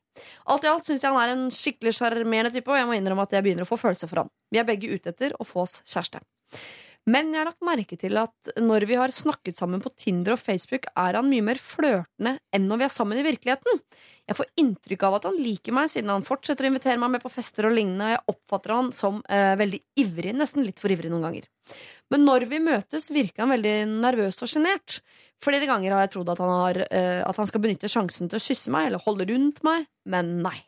Alt 0.51 0.67
i 0.67 0.71
alt 0.71 0.87
syns 0.87 1.03
jeg 1.03 1.15
han 1.15 1.23
er 1.23 1.35
en 1.35 1.49
skikkelig 1.55 1.97
sjarmerende 1.99 2.55
type, 2.55 2.71
og 2.71 2.79
jeg 2.79 2.87
må 2.91 2.99
innrømme 2.99 3.27
at 3.27 3.35
jeg 3.35 3.47
begynner 3.47 3.67
å 3.67 3.71
få 3.71 3.79
følelser 3.81 4.11
for 4.11 4.23
han. 4.23 4.31
Vi 4.55 4.63
er 4.63 4.69
begge 4.69 4.91
ute 4.91 5.15
etter 5.15 5.35
å 5.39 5.47
få 5.47 5.65
oss 5.67 5.81
kjæreste. 5.87 6.23
Men 7.09 7.31
jeg 7.33 7.41
har 7.41 7.49
lagt 7.49 7.65
merke 7.65 7.97
til 7.97 8.19
at 8.21 8.51
når 8.61 8.85
vi 8.89 8.97
har 8.99 9.13
snakket 9.15 9.57
sammen 9.61 9.81
på 9.81 9.93
Tinder 9.97 10.35
og 10.35 10.43
Facebook, 10.43 10.85
er 10.93 11.17
han 11.17 11.31
mye 11.31 11.45
mer 11.47 11.61
flørtende 11.63 12.35
enn 12.53 12.67
når 12.69 12.83
vi 12.83 12.87
er 12.87 12.93
sammen 12.93 13.21
i 13.21 13.25
virkeligheten. 13.25 13.81
Jeg 14.29 14.37
får 14.37 14.51
inntrykk 14.61 15.07
av 15.09 15.17
at 15.17 15.29
han 15.31 15.39
liker 15.41 15.77
meg, 15.77 15.89
siden 15.89 16.13
han 16.13 16.27
fortsetter 16.27 16.67
å 16.67 16.73
invitere 16.73 17.01
meg 17.01 17.15
med 17.15 17.25
på 17.25 17.33
fester 17.33 17.71
og 17.71 17.73
lignende. 17.79 18.11
og 18.11 18.13
Jeg 18.13 18.35
oppfatter 18.35 18.75
han 18.77 18.93
som 18.97 19.23
eh, 19.25 19.55
veldig 19.57 19.81
ivrig, 20.05 20.37
nesten 20.37 20.67
litt 20.67 20.83
for 20.83 20.93
ivrig 20.93 21.09
noen 21.13 21.25
ganger. 21.31 21.49
Men 22.13 22.29
når 22.29 22.49
vi 22.53 22.61
møtes, 22.67 23.09
virker 23.15 23.47
han 23.47 23.55
veldig 23.57 23.77
nervøs 23.95 24.45
og 24.45 24.53
sjenert. 24.53 25.01
Flere 25.41 25.69
ganger 25.71 25.95
har 25.95 26.05
jeg 26.05 26.17
trodd 26.19 26.33
at 26.35 26.43
han, 26.45 26.57
har, 26.61 26.83
eh, 26.93 27.23
at 27.25 27.41
han 27.41 27.49
skal 27.49 27.65
benytte 27.65 27.89
sjansen 27.89 28.29
til 28.29 28.37
å 28.37 28.47
kysse 28.51 28.75
meg 28.75 28.91
eller 28.91 29.07
holde 29.07 29.31
rundt 29.33 29.65
meg, 29.65 29.89
men 30.05 30.37
nei. 30.45 30.59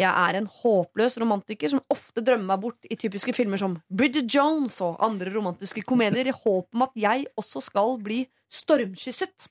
Jeg 0.00 0.10
er 0.10 0.38
en 0.38 0.48
håpløs 0.62 1.18
romantiker 1.20 1.74
som 1.74 1.82
ofte 1.92 2.24
drømmer 2.24 2.52
meg 2.52 2.62
bort 2.62 2.88
i 2.90 2.98
typiske 2.98 3.34
filmer 3.36 3.60
som 3.60 3.76
Bridget 3.88 4.30
Jones 4.32 4.78
og 4.84 5.00
andre 5.04 5.32
romantiske 5.34 5.84
komedier 5.88 6.30
i 6.30 6.36
håp 6.36 6.72
om 6.72 6.86
at 6.88 6.96
jeg 6.98 7.26
også 7.40 7.64
skal 7.64 7.98
bli 8.02 8.24
stormkysset. 8.52 9.50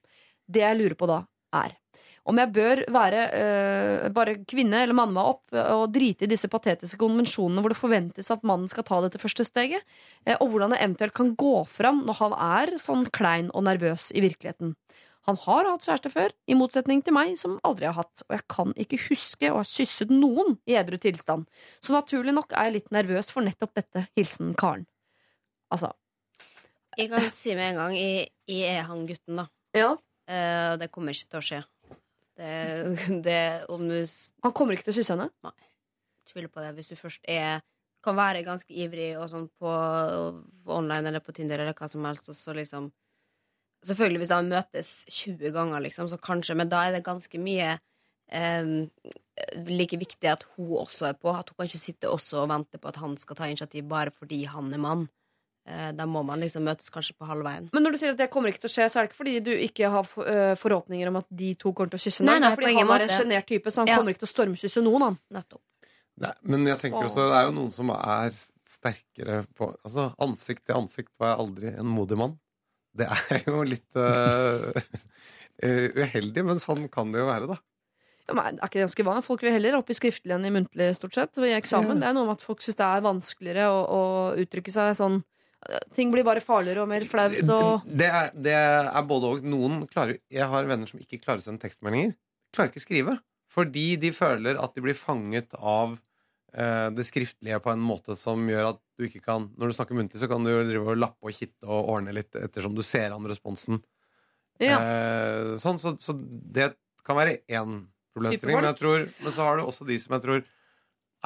Det 0.52 0.66
jeg 0.66 0.80
lurer 0.80 0.98
på 1.00 1.10
da, 1.10 1.24
er 1.56 1.78
om 2.30 2.38
jeg 2.38 2.54
bør 2.54 2.82
være 2.94 3.22
øh, 3.34 4.10
bare 4.14 4.36
kvinne 4.50 4.84
eller 4.84 4.98
manne 4.98 5.16
meg 5.16 5.30
opp 5.34 5.56
og 5.58 5.88
drite 5.94 6.28
i 6.28 6.30
disse 6.30 6.50
patetiske 6.52 7.00
konvensjonene 7.02 7.64
hvor 7.64 7.74
det 7.74 7.80
forventes 7.80 8.30
at 8.34 8.46
mannen 8.48 8.70
skal 8.70 8.86
ta 8.88 9.00
dette 9.02 9.22
første 9.22 9.46
steget, 9.48 9.82
eh, 10.28 10.38
og 10.38 10.52
hvordan 10.54 10.76
det 10.76 10.82
eventuelt 10.84 11.16
kan 11.18 11.34
gå 11.40 11.56
fram 11.70 12.04
når 12.06 12.20
han 12.22 12.38
er 12.38 12.76
sånn 12.82 13.08
klein 13.14 13.50
og 13.56 13.66
nervøs 13.66 14.12
i 14.14 14.22
virkeligheten. 14.24 14.76
Han 15.30 15.38
har 15.44 15.68
hatt 15.70 15.86
kjæreste 15.86 16.12
før, 16.14 16.34
i 16.50 16.58
motsetning 16.58 17.04
til 17.06 17.14
meg, 17.14 17.36
som 17.38 17.60
aldri 17.68 17.86
har 17.86 17.98
hatt, 18.00 18.24
og 18.28 18.36
jeg 18.36 18.46
kan 18.50 18.72
ikke 18.80 19.02
huske 19.10 19.52
å 19.52 19.60
ha 19.60 19.66
kysset 19.68 20.14
noen 20.14 20.56
i 20.66 20.78
edru 20.80 20.98
tilstand, 21.02 21.46
så 21.84 21.94
naturlig 21.94 22.34
nok 22.34 22.56
er 22.56 22.70
jeg 22.70 22.78
litt 22.80 22.94
nervøs 22.96 23.30
for 23.34 23.46
nettopp 23.46 23.76
dette. 23.78 24.08
Hilsen 24.18 24.56
Karen. 24.58 24.88
Altså, 25.72 25.94
Jeg 26.98 27.08
kan 27.14 27.30
si 27.32 27.54
med 27.56 27.70
en 27.70 27.78
gang 27.80 27.94
jeg, 27.96 28.32
jeg 28.50 28.80
er 28.80 28.88
han 28.90 29.06
gutten, 29.08 29.44
da. 29.44 29.46
ja, 29.78 29.94
Eh, 30.32 30.78
det 30.80 30.92
kommer 30.94 31.16
ikke 31.16 31.32
til 31.34 31.42
å 31.42 31.46
skje. 31.46 31.60
Det, 32.40 32.52
det 33.26 33.42
om 33.74 33.84
du 33.90 33.98
han 34.00 34.56
kommer 34.56 34.78
ikke 34.78 34.88
til 34.88 34.94
å 34.94 34.98
kysse 35.02 35.18
henne? 35.18 35.30
Nei. 35.44 35.70
tviler 36.32 36.52
på 36.52 36.64
det 36.64 36.72
hvis 36.78 36.92
du 36.92 36.96
først 36.96 37.26
er 37.28 37.60
kan 38.02 38.16
være 38.18 38.42
ganske 38.46 38.74
ivrig 38.74 39.12
og 39.20 39.28
sånn 39.30 39.44
på, 39.62 39.72
på 40.66 40.74
online 40.74 41.12
eller 41.12 41.22
på 41.22 41.36
Tinder 41.38 41.62
eller 41.62 41.76
hva 41.78 41.90
som 41.92 42.06
helst, 42.08 42.32
og 42.32 42.38
så 42.38 42.56
liksom 42.58 42.88
Selvfølgelig 43.86 44.22
hvis 44.22 44.34
han 44.36 44.50
møtes 44.52 44.90
20 45.10 45.54
ganger, 45.56 45.82
liksom, 45.82 46.10
så 46.12 46.20
kanskje, 46.22 46.56
men 46.60 46.70
da 46.70 46.84
er 46.88 46.98
det 46.98 47.06
ganske 47.06 47.40
mye 47.42 47.72
eh, 48.32 48.68
like 49.66 49.98
viktig 49.98 50.30
at 50.30 50.46
hun 50.56 50.76
også 50.84 51.10
er 51.10 51.18
på. 51.18 51.32
At 51.34 51.50
hun 51.50 51.58
kan 51.58 51.70
ikke 51.70 51.82
sitte 51.82 52.12
også 52.12 52.44
og 52.44 52.52
vente 52.54 52.78
på 52.82 52.92
at 52.92 53.00
han 53.02 53.18
skal 53.18 53.40
ta 53.40 53.50
initiativ 53.50 53.88
bare 53.90 54.14
fordi 54.14 54.44
han 54.52 54.70
er 54.74 54.82
mann. 54.84 55.08
Eh, 55.70 55.92
da 55.94 56.06
må 56.10 56.24
man 56.26 56.42
liksom 56.42 56.64
møtes 56.66 56.90
kanskje 56.94 57.14
på 57.18 57.28
halvveien. 57.30 57.70
Men 57.74 57.86
når 57.86 57.94
du 57.94 58.00
sier 58.02 58.14
at 58.16 58.22
det 58.22 58.30
kommer 58.34 58.50
ikke 58.50 58.64
til 58.64 58.72
å 58.72 58.76
skje, 58.76 58.88
så 58.90 59.00
er 59.02 59.06
det 59.06 59.12
ikke 59.12 59.20
fordi 59.24 59.36
du 59.46 59.52
ikke 59.54 59.92
har 59.94 60.08
øh, 60.26 60.54
forhåpninger 60.58 61.12
om 61.12 61.20
at 61.22 61.28
de 61.42 61.52
to 61.62 61.74
kommer 61.74 61.94
til 61.94 62.02
å 62.02 62.06
kysse? 62.06 62.26
Nei, 62.26 62.38
det 62.40 62.46
nei, 62.46 62.54
er 62.54 62.58
fordi 62.62 62.78
han 62.80 62.94
er 62.96 63.06
en 63.06 63.14
sjenert 63.14 63.50
type, 63.50 63.74
så 63.74 63.84
han 63.84 63.92
Ja. 63.92 63.98
kommer 64.00 64.14
ikke 64.16 64.24
til 64.26 64.30
å 64.32 64.36
stormkysse 64.36 64.86
noen, 64.86 65.06
han. 65.10 65.20
Nettopp. 65.38 65.62
Nei, 66.22 66.34
men 66.44 66.66
jeg 66.70 66.78
tenker 66.78 67.08
også 67.08 67.28
det 67.32 67.38
er 67.40 67.46
jo 67.48 67.54
noen 67.56 67.72
som 67.74 67.90
er 67.96 68.34
sterkere 68.70 69.42
på 69.58 69.72
Altså, 69.86 70.10
ansikt 70.22 70.66
til 70.68 70.76
ansikt 70.78 71.12
var 71.22 71.32
jeg 71.32 71.40
aldri 71.46 71.72
en 71.82 71.90
modig 71.90 72.18
mann. 72.20 72.36
Det 72.98 73.08
er 73.08 73.44
jo 73.48 73.62
litt 73.64 74.00
eh, 74.00 74.88
uheldig, 75.96 76.44
men 76.48 76.60
sånn 76.60 76.88
kan 76.92 77.14
det 77.14 77.22
jo 77.22 77.28
være, 77.30 77.52
da. 77.54 77.60
Ja, 78.28 78.36
men 78.38 78.60
er 78.60 78.68
ikke 78.68 78.80
det 78.80 78.86
ganske 78.86 79.06
vanlig? 79.08 79.26
Folk 79.26 79.44
vil 79.46 79.56
heller 79.56 79.78
opp 79.80 79.90
i 79.92 79.98
skriftlig 79.98 80.36
enn 80.36 80.48
i 80.48 80.54
muntlig, 80.54 80.92
stort 80.96 81.18
sett. 81.18 81.40
I 81.42 81.54
eksamen. 81.58 82.00
Det 82.02 82.10
er 82.10 82.16
noe 82.16 82.30
med 82.30 82.40
at 82.40 82.46
folk 82.46 82.64
syns 82.64 82.80
det 82.80 82.88
er 82.88 83.04
vanskeligere 83.06 83.68
å, 83.72 83.82
å 83.82 84.02
uttrykke 84.44 84.74
seg 84.74 84.96
sånn 85.00 85.22
Ting 85.94 86.10
blir 86.10 86.26
bare 86.26 86.42
farligere 86.42 86.82
og 86.82 86.90
mer 86.90 87.04
flaut 87.06 87.36
og 87.54 87.84
Det 87.86 88.08
er, 88.10 88.32
det 88.34 88.56
er 88.58 89.04
både 89.06 89.28
og. 89.30 89.44
Noen 89.46 89.84
klarer 89.92 90.18
Jeg 90.34 90.48
har 90.50 90.66
venner 90.66 90.90
som 90.90 90.98
ikke 90.98 91.20
klarer 91.22 91.44
å 91.44 91.46
sende 91.46 91.62
tekstmeldinger. 91.62 92.16
Klarer 92.56 92.72
ikke 92.72 92.82
å 92.82 92.86
skrive. 92.88 93.14
Fordi 93.52 93.86
de 94.02 94.10
føler 94.16 94.58
at 94.58 94.74
de 94.74 94.82
blir 94.82 94.98
fanget 94.98 95.54
av 95.60 96.00
det 96.52 97.06
skriftlige 97.08 97.62
på 97.64 97.72
en 97.72 97.80
måte 97.80 98.12
som 98.20 98.42
gjør 98.50 98.74
at 98.74 98.80
du 99.00 99.06
ikke 99.06 99.22
kan 99.24 99.46
Når 99.56 99.72
du 99.72 99.76
snakker 99.78 99.96
muntlig, 99.96 100.20
så 100.20 100.28
kan 100.28 100.44
du 100.44 100.50
drive 100.52 100.84
og 100.92 101.00
lappe 101.00 101.30
og 101.30 101.32
kitte 101.32 101.64
og 101.64 101.94
ordne 101.94 102.12
litt 102.12 102.36
ettersom 102.36 102.76
du 102.76 102.82
ser 102.84 103.16
an 103.16 103.30
responsen. 103.30 103.80
Ja. 104.62 104.78
Eh, 104.78 105.54
sånn, 105.62 105.80
så, 105.82 105.96
så 106.02 106.16
det 106.18 106.74
kan 107.08 107.18
være 107.18 107.40
én 107.50 107.86
problemstilling. 108.14 108.60
Men, 108.60 108.70
jeg 108.70 108.80
tror, 108.82 109.06
men 109.24 109.36
så 109.36 109.48
har 109.48 109.58
du 109.58 109.66
også 109.66 109.88
de 109.88 109.98
som 110.02 110.16
jeg 110.18 110.26
tror 110.26 110.44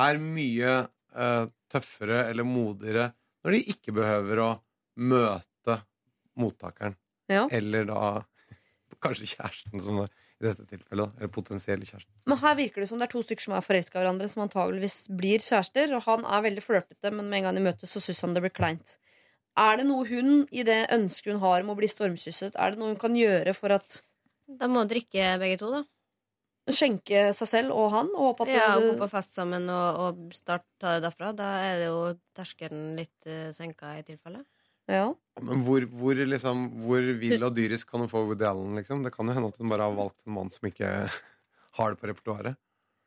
er 0.06 0.22
mye 0.22 0.76
eh, 0.86 1.48
tøffere 1.72 2.26
eller 2.30 2.48
modigere 2.48 3.10
når 3.46 3.58
de 3.58 3.64
ikke 3.76 3.96
behøver 3.96 4.42
å 4.42 4.52
møte 4.96 5.80
mottakeren. 6.40 6.96
Ja. 7.32 7.46
Eller 7.54 7.88
da 7.90 8.06
kanskje 9.04 9.36
kjæresten, 9.36 9.84
som 9.84 10.06
i 10.42 10.48
dette 10.50 10.66
tilfellet. 10.68 11.00
da, 11.14 11.20
Eller 11.20 11.32
potensielle 11.32 11.88
kjæreste. 11.88 12.12
Men 12.28 12.38
her 12.42 12.56
virker 12.60 12.84
det 12.84 12.90
som 12.90 13.00
det 13.00 13.08
er 13.08 13.14
to 13.16 13.22
stykker 13.24 13.46
som 13.48 13.56
er 13.56 13.64
forelska 13.66 13.98
i 13.98 14.02
hverandre, 14.04 14.28
som 14.32 14.44
antageligvis 14.44 14.98
blir 15.16 15.40
kjærester. 15.44 15.94
Og 15.96 16.04
han 16.10 16.26
er 16.28 16.44
veldig 16.50 16.64
flørtete, 16.66 17.12
men 17.14 17.30
med 17.30 17.40
en 17.40 17.48
gang 17.50 17.56
de 17.60 17.66
møtes, 17.70 17.92
så 17.96 18.04
syns 18.04 18.22
han 18.26 18.36
det 18.36 18.44
blir 18.46 18.54
kleint. 18.56 18.98
Er 19.56 19.78
det 19.80 19.86
noe 19.88 20.04
hun, 20.10 20.42
i 20.52 20.66
det 20.68 20.82
ønsket 20.92 21.32
hun 21.32 21.40
har 21.46 21.64
om 21.64 21.72
å 21.72 21.78
bli 21.80 21.88
stormkysset, 21.88 22.58
er 22.60 22.74
det 22.74 22.82
noe 22.82 22.92
hun 22.92 23.00
kan 23.00 23.16
gjøre 23.16 23.54
for 23.56 23.72
at 23.72 24.02
Da 24.60 24.68
må 24.68 24.84
drikke 24.86 25.38
begge 25.42 25.58
to, 25.62 25.70
da. 25.72 25.80
skjenke 26.70 27.32
seg 27.34 27.48
selv 27.50 27.72
og 27.74 27.88
han? 27.94 28.10
Og 28.14 28.34
håpe 28.34 28.46
at 28.46 28.52
Ja, 28.52 28.66
du... 28.78 28.92
gå 28.92 28.98
på 29.00 29.08
fest 29.10 29.34
sammen 29.40 29.70
og, 29.72 30.02
og 30.04 30.36
start, 30.36 30.66
ta 30.78 30.98
det 30.98 31.06
derfra. 31.08 31.32
Da 31.34 31.48
er 31.64 31.80
det 31.80 31.88
jo 31.88 32.02
terskelen 32.36 32.92
litt 33.00 33.26
uh, 33.32 33.48
senka 33.56 33.96
i 33.98 34.04
tilfelle. 34.06 34.44
Ja. 34.92 35.08
Men 35.42 35.64
hvor, 35.66 35.84
hvor, 35.92 36.16
liksom, 36.16 36.68
hvor 36.86 37.08
vill 37.20 37.44
og 37.44 37.56
dyrisk 37.58 37.90
kan 37.92 38.04
hun 38.06 38.12
få 38.12 38.22
Woody 38.28 38.46
Allen, 38.48 38.76
liksom? 38.80 39.02
Det 39.04 39.12
kan 39.16 39.28
jo 39.28 39.36
hende 39.36 39.50
at 39.52 39.58
hun 39.60 39.72
bare 39.72 39.88
har 39.90 39.98
valgt 39.98 40.20
en 40.24 40.36
mann 40.38 40.52
som 40.54 40.70
ikke 40.70 40.92
har 41.80 41.92
det 41.92 42.00
på 42.02 42.12
repertoaret. 42.12 42.60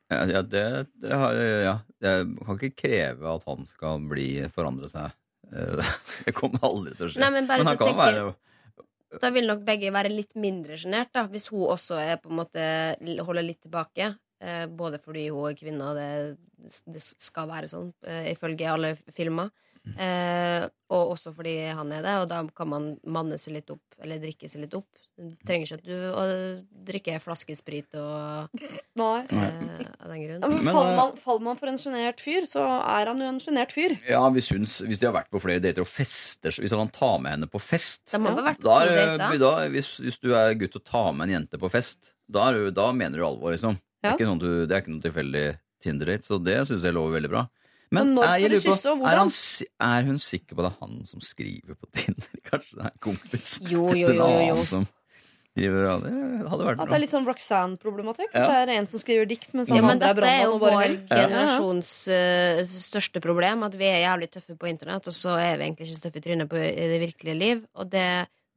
Ja, 0.08 0.22
ja, 0.24 0.40
det, 0.42 0.64
det 1.04 1.16
har, 1.20 1.36
ja. 1.36 1.74
Jeg 2.00 2.28
kan 2.40 2.58
ikke 2.58 2.82
kreve 2.82 3.32
at 3.34 3.44
han 3.48 3.66
skal 3.68 4.04
bli 4.08 4.28
forandre 4.52 4.88
seg. 4.88 5.16
Eh, 5.52 5.90
Det 6.26 6.36
kommer 6.36 6.64
aldri 6.68 6.94
til 6.96 7.08
å 7.08 7.10
skje. 7.12 7.22
Nei, 7.22 7.32
men 7.36 7.48
bare 7.50 7.66
han 7.66 7.76
kan 7.80 7.92
tenker- 7.92 8.22
være 8.28 9.20
Da 9.20 9.30
vil 9.32 9.48
nok 9.48 9.62
begge 9.64 9.92
være 9.92 10.12
litt 10.12 10.34
mindre 10.36 10.76
sjenert, 10.80 11.16
hvis 11.32 11.48
hun 11.52 11.64
også 11.72 11.96
er 12.00 12.18
på 12.20 12.28
en 12.32 12.40
måte 12.42 12.64
holder 13.24 13.46
litt 13.46 13.62
tilbake. 13.64 14.10
Eh, 14.40 14.66
både 14.70 15.00
fordi 15.02 15.28
hun 15.34 15.48
er 15.50 15.56
kvinne, 15.58 15.86
og 15.92 15.96
det, 15.98 16.82
det 16.92 17.02
skal 17.02 17.48
være 17.50 17.70
sånn, 17.70 17.88
eh, 18.06 18.28
ifølge 18.34 18.68
alle 18.70 18.92
filmer. 19.16 19.48
Eh, 19.96 20.68
og 20.90 21.12
også 21.14 21.32
fordi 21.36 21.56
han 21.76 21.92
er 21.92 22.02
det, 22.02 22.14
og 22.22 22.28
da 22.30 22.42
kan 22.56 22.68
man 22.68 22.86
manne 23.04 23.36
seg 23.40 23.54
litt 23.58 23.70
opp, 23.70 23.84
eller 24.02 24.18
drikke 24.22 24.48
seg 24.48 24.62
litt 24.64 24.74
opp. 24.78 24.88
Du 25.18 25.32
trenger 25.44 25.66
ikke 25.66 25.78
at 25.80 25.88
du 25.88 25.96
å 26.14 26.24
drikke 26.86 27.16
flaskesprit 27.20 27.96
og 27.98 28.52
Nei. 28.98 29.24
eh, 29.26 29.82
av 29.98 30.12
den 30.12 30.22
grunn. 30.22 30.42
Ja, 30.44 30.48
men 30.48 30.62
Men, 30.64 30.74
faller, 30.74 30.92
eh, 30.92 30.96
man, 30.96 31.16
faller 31.24 31.44
man 31.48 31.58
for 31.58 31.72
en 31.72 31.80
sjenert 31.82 32.22
fyr, 32.22 32.46
så 32.46 32.62
er 32.64 33.10
han 33.10 33.20
jo 33.20 33.26
en 33.32 33.40
sjenert 33.42 33.74
fyr. 33.74 33.96
Ja, 34.08 34.22
hvis, 34.30 34.48
hun, 34.54 34.62
hvis 34.64 35.02
de 35.02 35.08
har 35.10 35.16
vært 35.18 35.30
på 35.34 35.42
flere 35.42 35.60
dater 35.64 35.82
og 35.82 35.90
fester 35.90 36.54
Hvis 36.54 36.72
han 36.72 36.88
tar 36.94 37.18
med 37.24 37.34
henne 37.34 37.50
på 37.50 37.60
fest 37.60 38.06
på 38.12 38.22
da, 38.62 38.78
er- 38.86 39.38
da, 39.42 39.52
hvis, 39.74 39.96
hvis 40.00 40.20
du 40.22 40.32
er 40.38 40.54
gutt 40.54 40.78
og 40.78 40.84
tar 40.86 41.12
med 41.12 41.28
en 41.28 41.40
jente 41.42 41.58
på 41.60 41.70
fest, 41.70 42.12
da, 42.30 42.48
er 42.52 42.70
da 42.70 42.90
mener 42.92 43.18
du 43.18 43.26
alvor, 43.26 43.52
liksom. 43.52 43.76
Det, 43.98 44.12
er 44.12 44.14
ikke 44.20 44.30
noe 44.30 44.66
det 44.68 44.74
er 44.76 44.82
ikke 44.84 44.94
noe 44.94 45.02
tilfeldig 45.02 45.46
Tinder-date, 45.82 46.26
så 46.26 46.38
det 46.42 46.56
syns 46.66 46.82
jeg 46.86 46.94
lover 46.94 47.18
veldig 47.18 47.30
bra. 47.30 47.44
Men 47.94 48.12
når 48.16 48.26
skal 48.26 48.42
jeg 48.42 48.50
de 48.50 48.54
lurer 48.54 48.64
på, 48.64 48.76
kysse, 48.76 48.92
og 48.92 49.08
er, 49.08 49.18
han, 49.18 49.32
er 49.88 50.06
hun 50.08 50.20
sikker 50.20 50.54
på 50.54 50.60
at 50.60 50.66
det 50.66 50.70
er 50.70 50.86
han 50.86 51.02
som 51.08 51.24
skriver 51.24 51.74
på 51.74 51.90
Tinder? 51.96 52.30
Kanskje 52.50 52.78
det 52.78 52.86
er 52.90 52.94
kompis 53.04 53.52
Jo, 53.64 53.88
jo, 53.96 54.12
jo, 54.12 54.28
jo, 54.28 54.56
jo. 54.60 54.80
driver 55.58 55.86
ja, 55.86 55.94
Det 56.02 56.12
hadde 56.52 56.68
vært 56.68 56.82
At 56.84 56.92
det 56.92 56.98
er 56.98 57.02
litt 57.04 57.14
sånn 57.14 57.28
Roxanne-problematikk. 57.28 58.30
Ja. 58.34 58.46
Det 58.46 58.58
er 58.60 58.72
en 58.76 58.88
som 58.92 59.02
skriver 59.02 59.28
dikt, 59.30 59.50
mens 59.56 59.72
Ja, 59.72 59.78
han 59.80 59.88
men 59.88 59.96
andre 59.96 60.12
er 60.12 60.20
dette 60.20 60.34
er 60.34 60.44
jo 60.44 60.60
brannmann 60.60 60.96
vår 61.08 61.22
generasjons 61.22 61.92
uh, 62.12 62.62
største 62.68 63.22
problem. 63.24 63.64
At 63.66 63.78
vi 63.80 63.88
er 63.88 64.02
jævlig 64.04 64.30
tøffe 64.36 64.58
på 64.60 64.70
internett, 64.70 65.08
og 65.08 65.16
så 65.16 65.38
er 65.40 65.56
vi 65.56 65.68
egentlig 65.68 65.88
ikke 65.88 65.98
så 65.98 66.06
tøffe 66.06 66.22
i 66.22 66.26
trynet 66.28 66.52
på, 66.52 66.60
i 66.60 66.88
det 66.92 67.02
virkelige 67.02 67.38
liv. 67.40 67.62
Og 67.80 67.90
det, 67.92 68.08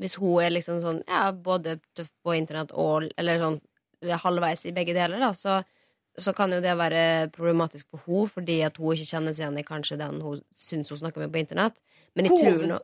hvis 0.02 0.18
hun 0.22 0.42
er 0.44 0.56
liksom 0.58 0.82
sånn 0.84 1.04
ja, 1.08 1.28
både 1.32 1.80
tøff 1.98 2.12
på 2.26 2.36
internett 2.38 2.76
og 2.76 3.08
Eller 3.16 3.42
sånn 3.42 3.62
halvveis 4.02 4.66
i 4.66 4.76
begge 4.76 4.96
deler, 4.98 5.22
da, 5.22 5.32
så, 5.38 5.62
så 6.18 6.34
kan 6.36 6.52
jo 6.52 6.60
det 6.62 6.74
være 6.78 7.30
problematisk 7.32 7.88
for 7.92 8.02
henne, 8.06 8.30
fordi 8.30 8.62
at 8.68 8.78
hun 8.78 8.94
ikke 8.96 9.10
kjennes 9.16 9.40
igjen 9.40 9.58
i 9.60 9.64
kanskje 9.64 9.98
den 9.98 10.22
hun 10.22 10.42
syns 10.52 10.90
hun 10.92 10.98
snakker 11.00 11.20
med 11.24 11.32
på 11.32 11.40
internett. 11.40 11.80
Men 12.16 12.26
jeg 12.28 12.40
tror 12.42 12.66
nå 12.68 12.80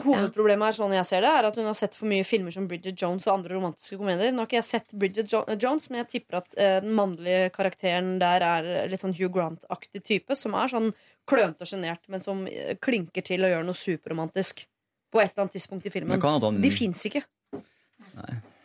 Hovedproblemet 0.00 0.70
er 0.70 0.76
sånn 0.78 0.92
jeg 0.96 1.04
ser 1.04 1.20
det 1.20 1.28
Er 1.28 1.44
at 1.44 1.56
hun 1.60 1.66
har 1.68 1.74
sett 1.76 1.92
for 1.92 2.08
mye 2.08 2.24
filmer 2.24 2.50
som 2.54 2.64
Bridget 2.70 2.96
Jones 3.02 3.26
og 3.28 3.34
andre 3.34 3.52
romantiske 3.52 3.98
komedier. 4.00 4.32
Nå 4.32 4.40
har 4.40 4.46
ikke 4.48 4.56
jeg 4.56 4.64
sett 4.64 4.94
Bridget 4.96 5.28
jo 5.34 5.42
Jones, 5.60 5.90
men 5.90 5.98
jeg 6.00 6.08
tipper 6.08 6.38
at 6.38 6.54
eh, 6.56 6.78
den 6.80 6.94
mannlige 6.96 7.50
karakteren 7.52 8.14
der 8.22 8.40
er 8.40 8.88
litt 8.88 9.02
sånn 9.02 9.12
Hugh 9.12 9.28
Grant-aktig 9.34 10.00
type. 10.06 10.38
Som 10.40 10.56
er 10.56 10.72
sånn 10.72 10.88
klønete 11.28 11.66
og 11.66 11.68
sjenert, 11.68 12.00
men 12.08 12.24
som 12.24 12.46
eh, 12.48 12.78
klinker 12.80 13.26
til 13.28 13.44
å 13.44 13.50
gjøre 13.52 13.66
noe 13.68 13.76
superromantisk. 13.76 14.64
På 15.12 15.20
et 15.20 15.34
eller 15.34 15.44
annet 15.44 15.58
tidspunkt 15.58 15.84
i 15.84 15.92
filmen. 15.92 16.20
Kan 16.22 16.40
han- 16.40 16.62
De 16.64 16.70
fins 16.72 17.04
ikke. 17.10 17.20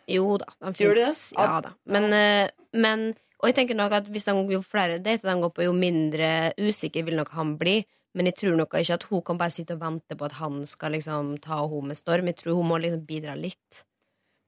Jo 0.08 0.38
da, 0.40 0.48
de 0.64 0.72
fins. 0.74 1.32
Ja 1.36 1.60
da. 1.60 1.74
Men, 1.84 2.12
eh, 2.16 2.48
men 2.72 3.10
Og 3.40 3.48
jeg 3.48 3.56
tenker 3.56 3.78
nok 3.78 3.94
at 3.96 4.10
hvis 4.12 4.28
han, 4.28 4.42
jo 4.52 4.60
flere 4.64 4.98
dater 5.00 5.32
han 5.32 5.40
går 5.40 5.52
på, 5.56 5.64
jo 5.64 5.72
mindre 5.76 6.52
usikker 6.60 7.06
vil 7.06 7.16
nok 7.20 7.32
han 7.36 7.56
bli. 7.60 7.80
Men 8.16 8.26
jeg 8.26 8.40
tror 8.40 8.56
nok 8.58 8.74
ikke 8.74 8.96
at 8.98 9.06
hun 9.06 9.22
kan 9.24 9.38
bare 9.38 9.54
sitte 9.54 9.76
og 9.76 9.84
vente 9.84 10.16
på 10.18 10.26
at 10.26 10.38
han 10.40 10.64
skal 10.66 10.96
liksom 10.96 11.36
ta 11.42 11.60
henne 11.62 11.92
med 11.92 11.98
storm. 11.98 12.28
Jeg 12.28 12.40
tror 12.40 12.58
hun 12.58 12.68
må 12.68 12.80
liksom 12.82 13.04
bidra 13.06 13.36
litt. 13.38 13.84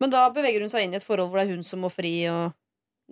Men 0.02 0.10
da 0.12 0.26
beveger 0.34 0.64
hun 0.64 0.72
seg 0.72 0.84
inn 0.84 0.96
i 0.96 0.98
et 0.98 1.06
forhold 1.06 1.30
hvor 1.30 1.40
det 1.40 1.46
er 1.46 1.54
hun 1.54 1.64
som 1.66 1.84
må 1.84 1.92
fri 1.92 2.16
og 2.32 2.58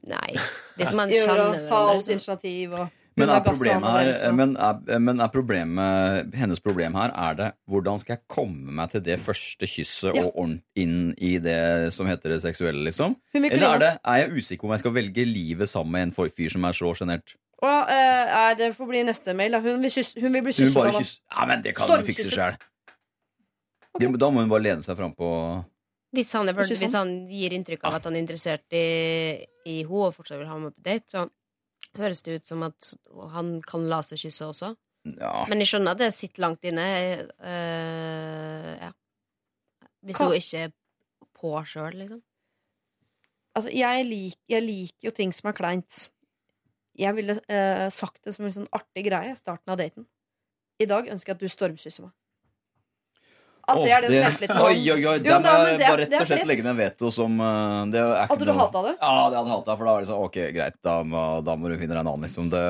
Nei. 0.09 0.33
Hvis 0.79 0.95
man 0.97 1.11
kjenner 1.13 1.37
hverandre. 1.37 1.67
ta 1.69 1.79
alt 1.91 2.09
initiativ 2.09 2.73
og 2.73 3.00
Men 3.21 3.33
er, 3.33 3.43
her, 3.45 4.33
men, 4.37 4.55
er, 4.57 5.01
men 5.03 5.21
er 5.21 5.33
problemet 5.33 6.35
hennes 6.41 6.63
problem 6.65 6.97
her 6.99 7.13
er 7.13 7.37
det 7.39 7.51
hvordan 7.71 8.01
skal 8.03 8.17
jeg 8.17 8.25
komme 8.31 8.75
meg 8.81 8.95
til 8.95 9.05
det 9.07 9.19
første 9.23 9.69
kysset 9.69 10.17
Ja. 10.17 10.25
og 10.27 10.57
inn 10.81 11.13
i 11.19 11.37
det 11.43 11.93
som 11.95 12.09
heter 12.11 12.35
det 12.35 12.41
seksuelle, 12.45 12.83
liksom? 12.89 13.15
Eller 13.37 13.67
er, 13.69 13.79
det, 13.83 13.93
er 14.05 14.25
jeg 14.25 14.33
usikker 14.41 14.69
om 14.69 14.75
jeg 14.75 14.85
skal 14.85 14.97
velge 14.97 15.27
livet 15.29 15.71
sammen 15.71 15.93
med 15.97 16.09
en 16.09 16.33
fyr 16.33 16.53
som 16.53 16.67
er 16.67 16.77
så 16.77 16.95
sjenert? 16.99 17.37
Og, 17.61 17.91
eh, 17.93 18.55
det 18.57 18.73
får 18.77 18.89
bli 18.89 19.03
neste 19.05 19.35
mail. 19.37 19.53
Da. 19.53 19.61
Hun, 19.61 19.83
vil 19.83 19.93
kyss, 19.93 20.15
hun 20.21 20.33
vil 20.33 20.45
bli 20.47 20.55
kysset 20.57 20.81
av 20.81 20.97
ham. 20.97 21.05
Ja, 21.05 21.47
men 21.51 21.65
det 21.65 21.75
kan 21.77 21.93
hun 21.93 22.07
fikse 22.07 22.31
sjøl. 22.33 22.57
Okay. 23.91 24.09
Da 24.23 24.31
må 24.31 24.45
hun 24.45 24.53
bare 24.53 24.65
lene 24.65 24.87
seg 24.87 24.97
fram 24.97 25.13
på 25.19 25.29
Hvis 26.15 26.31
han, 26.39 26.49
er, 26.49 26.55
hvis 26.55 26.95
han 26.95 27.11
gir 27.31 27.53
inntrykk 27.55 27.85
av 27.87 27.99
at 27.99 28.07
han 28.07 28.17
er 28.17 28.23
interessert 28.23 28.67
i, 28.75 28.87
i 29.67 29.77
henne 29.83 30.07
og 30.09 30.15
fortsatt 30.15 30.39
vil 30.41 30.49
ha 30.49 30.57
henne 30.57 30.71
med 30.71 30.77
på 30.79 30.87
date, 30.87 31.07
så 31.11 31.27
høres 31.99 32.23
det 32.23 32.41
ut 32.41 32.51
som 32.53 32.63
at 32.67 32.93
han 33.35 33.59
kan 33.67 33.89
la 33.91 34.01
seg 34.07 34.21
kysse 34.23 34.47
også. 34.47 34.75
Ja. 35.17 35.33
Men 35.49 35.63
jeg 35.63 35.71
skjønner 35.73 35.97
at 35.97 36.03
det 36.03 36.11
sitter 36.15 36.45
langt 36.45 36.67
inne. 36.69 36.85
Uh, 37.41 38.73
ja. 38.77 38.91
Hvis 40.05 40.19
Kan- 40.19 40.31
hun 40.31 40.37
ikke 40.37 40.65
er 40.67 40.75
på 41.41 41.55
sjøl, 41.65 41.97
liksom. 42.03 42.23
Altså, 43.57 43.73
jeg, 43.75 44.05
lik, 44.07 44.39
jeg 44.49 44.63
liker 44.63 45.09
jo 45.09 45.11
ting 45.17 45.33
som 45.35 45.51
er 45.51 45.57
kleint. 45.59 46.05
Jeg 47.01 47.17
ville 47.17 47.35
uh, 47.41 47.89
sagt 47.91 48.21
det 48.25 48.37
som 48.37 48.47
en 48.47 48.55
sånn 48.55 48.71
artig 48.77 49.07
greie. 49.09 49.35
Starten 49.39 49.73
av 49.73 49.81
daten. 49.81 50.07
I 50.81 50.87
dag 50.89 51.09
ønsker 51.13 51.33
jeg 51.33 51.41
at 51.41 51.43
du 51.43 51.53
stormkysser 51.53 52.07
meg. 52.07 52.15
At 53.71 53.81
det 53.85 53.93
er 53.97 54.01
den 54.07 54.15
selvtilliten. 54.17 54.61
Oi, 54.61 54.79
oi, 54.95 55.05
oi. 55.07 55.19
Det 55.19 55.31
er- 55.33 55.45
bare 55.45 55.99
rett 56.01 56.15
og 56.21 56.27
slett 56.31 56.47
legge 56.51 56.65
ned 56.67 56.77
veto 56.81 57.11
som 57.15 57.41
uh, 57.41 57.85
det 57.91 58.01
er 58.01 58.11
ikke 58.25 58.29
Hadde 58.35 58.47
du 58.49 58.53
hata 58.59 58.83
det? 58.89 58.95
Ja, 59.01 59.15
det 59.31 59.37
hadde 59.41 59.53
hata, 59.55 59.77
for 59.77 59.85
da 59.85 59.93
var 59.95 60.01
det 60.05 60.09
sånn 60.11 60.25
Ok, 60.27 60.39
greit, 60.57 60.77
da 60.83 60.97
må, 61.05 61.23
da 61.45 61.55
må 61.57 61.69
du 61.71 61.77
finne 61.79 61.95
deg 61.95 62.03
en 62.03 62.11
annen, 62.13 62.27
liksom. 62.29 62.51
Det, 62.51 62.65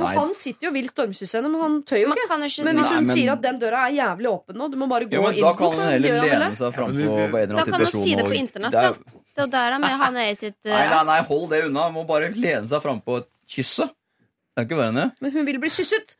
Men 0.00 0.06
han 0.16 0.34
sitter 0.38 0.66
jo 0.66 0.70
og 0.70 0.76
vil 0.78 0.88
stormkysse 0.88 1.36
henne, 1.40 1.50
men 1.52 1.60
han 1.60 1.78
tør 1.84 1.98
jo 2.00 2.10
ikke. 2.14 2.28
kan 2.30 2.42
ikke 2.46 2.64
Men 2.64 2.76
hvis 2.80 2.90
Nei, 2.90 2.96
hun 3.00 3.06
men- 3.10 3.16
sier 3.18 3.32
at 3.34 3.42
den 3.44 3.58
døra 3.60 3.86
er 3.88 3.92
jævlig 3.98 4.28
åpen 4.32 4.56
nå, 4.56 4.70
du 4.72 4.76
må 4.80 4.88
bare 4.88 5.04
gå 5.10 5.12
Jo, 5.18 5.22
men 5.26 5.34
inn 5.34 5.44
da 5.44 5.52
kan 5.58 5.68
så 5.70 5.80
hun 5.82 5.90
heller 5.92 6.20
lene 6.24 6.50
seg 6.56 6.74
fram 6.74 6.90
på, 6.94 6.96
det- 6.96 7.06
på 7.06 7.36
en 7.36 7.42
eller 7.44 7.54
Da 7.54 7.62
annen 7.62 7.72
kan 7.74 7.80
du 7.84 7.90
si 8.04 8.14
det 8.14 8.24
på 8.24 8.36
internett, 8.38 8.70
det 8.72 8.84
er- 8.84 8.92
da. 8.96 9.16
Det 9.30 9.38
er 9.38 9.46
jo 9.46 9.50
der 9.52 9.72
han 9.72 9.84
er, 9.84 9.96
han 10.04 10.16
er 10.16 10.30
i 10.30 10.34
sitt 10.34 10.56
eh, 10.66 10.72
Nei, 10.74 10.86
nei, 10.90 11.04
nei, 11.06 11.20
hold 11.28 11.50
det 11.50 11.64
unna. 11.68 11.84
Må 11.94 12.02
bare 12.06 12.30
lene 12.34 12.66
seg 12.66 12.82
fram 12.82 13.00
på 13.00 13.18
et 13.20 13.28
kyss, 13.48 13.76
da. 13.78 13.86
Det 13.86 14.58
er 14.58 14.66
ikke 14.66 14.76
verre 14.80 14.90
enn 14.90 14.98
det. 14.98 15.12
Men 15.22 15.30
hun 15.36 15.46
vil 15.46 15.58
bli 15.62 15.70
kysset. 15.70 16.16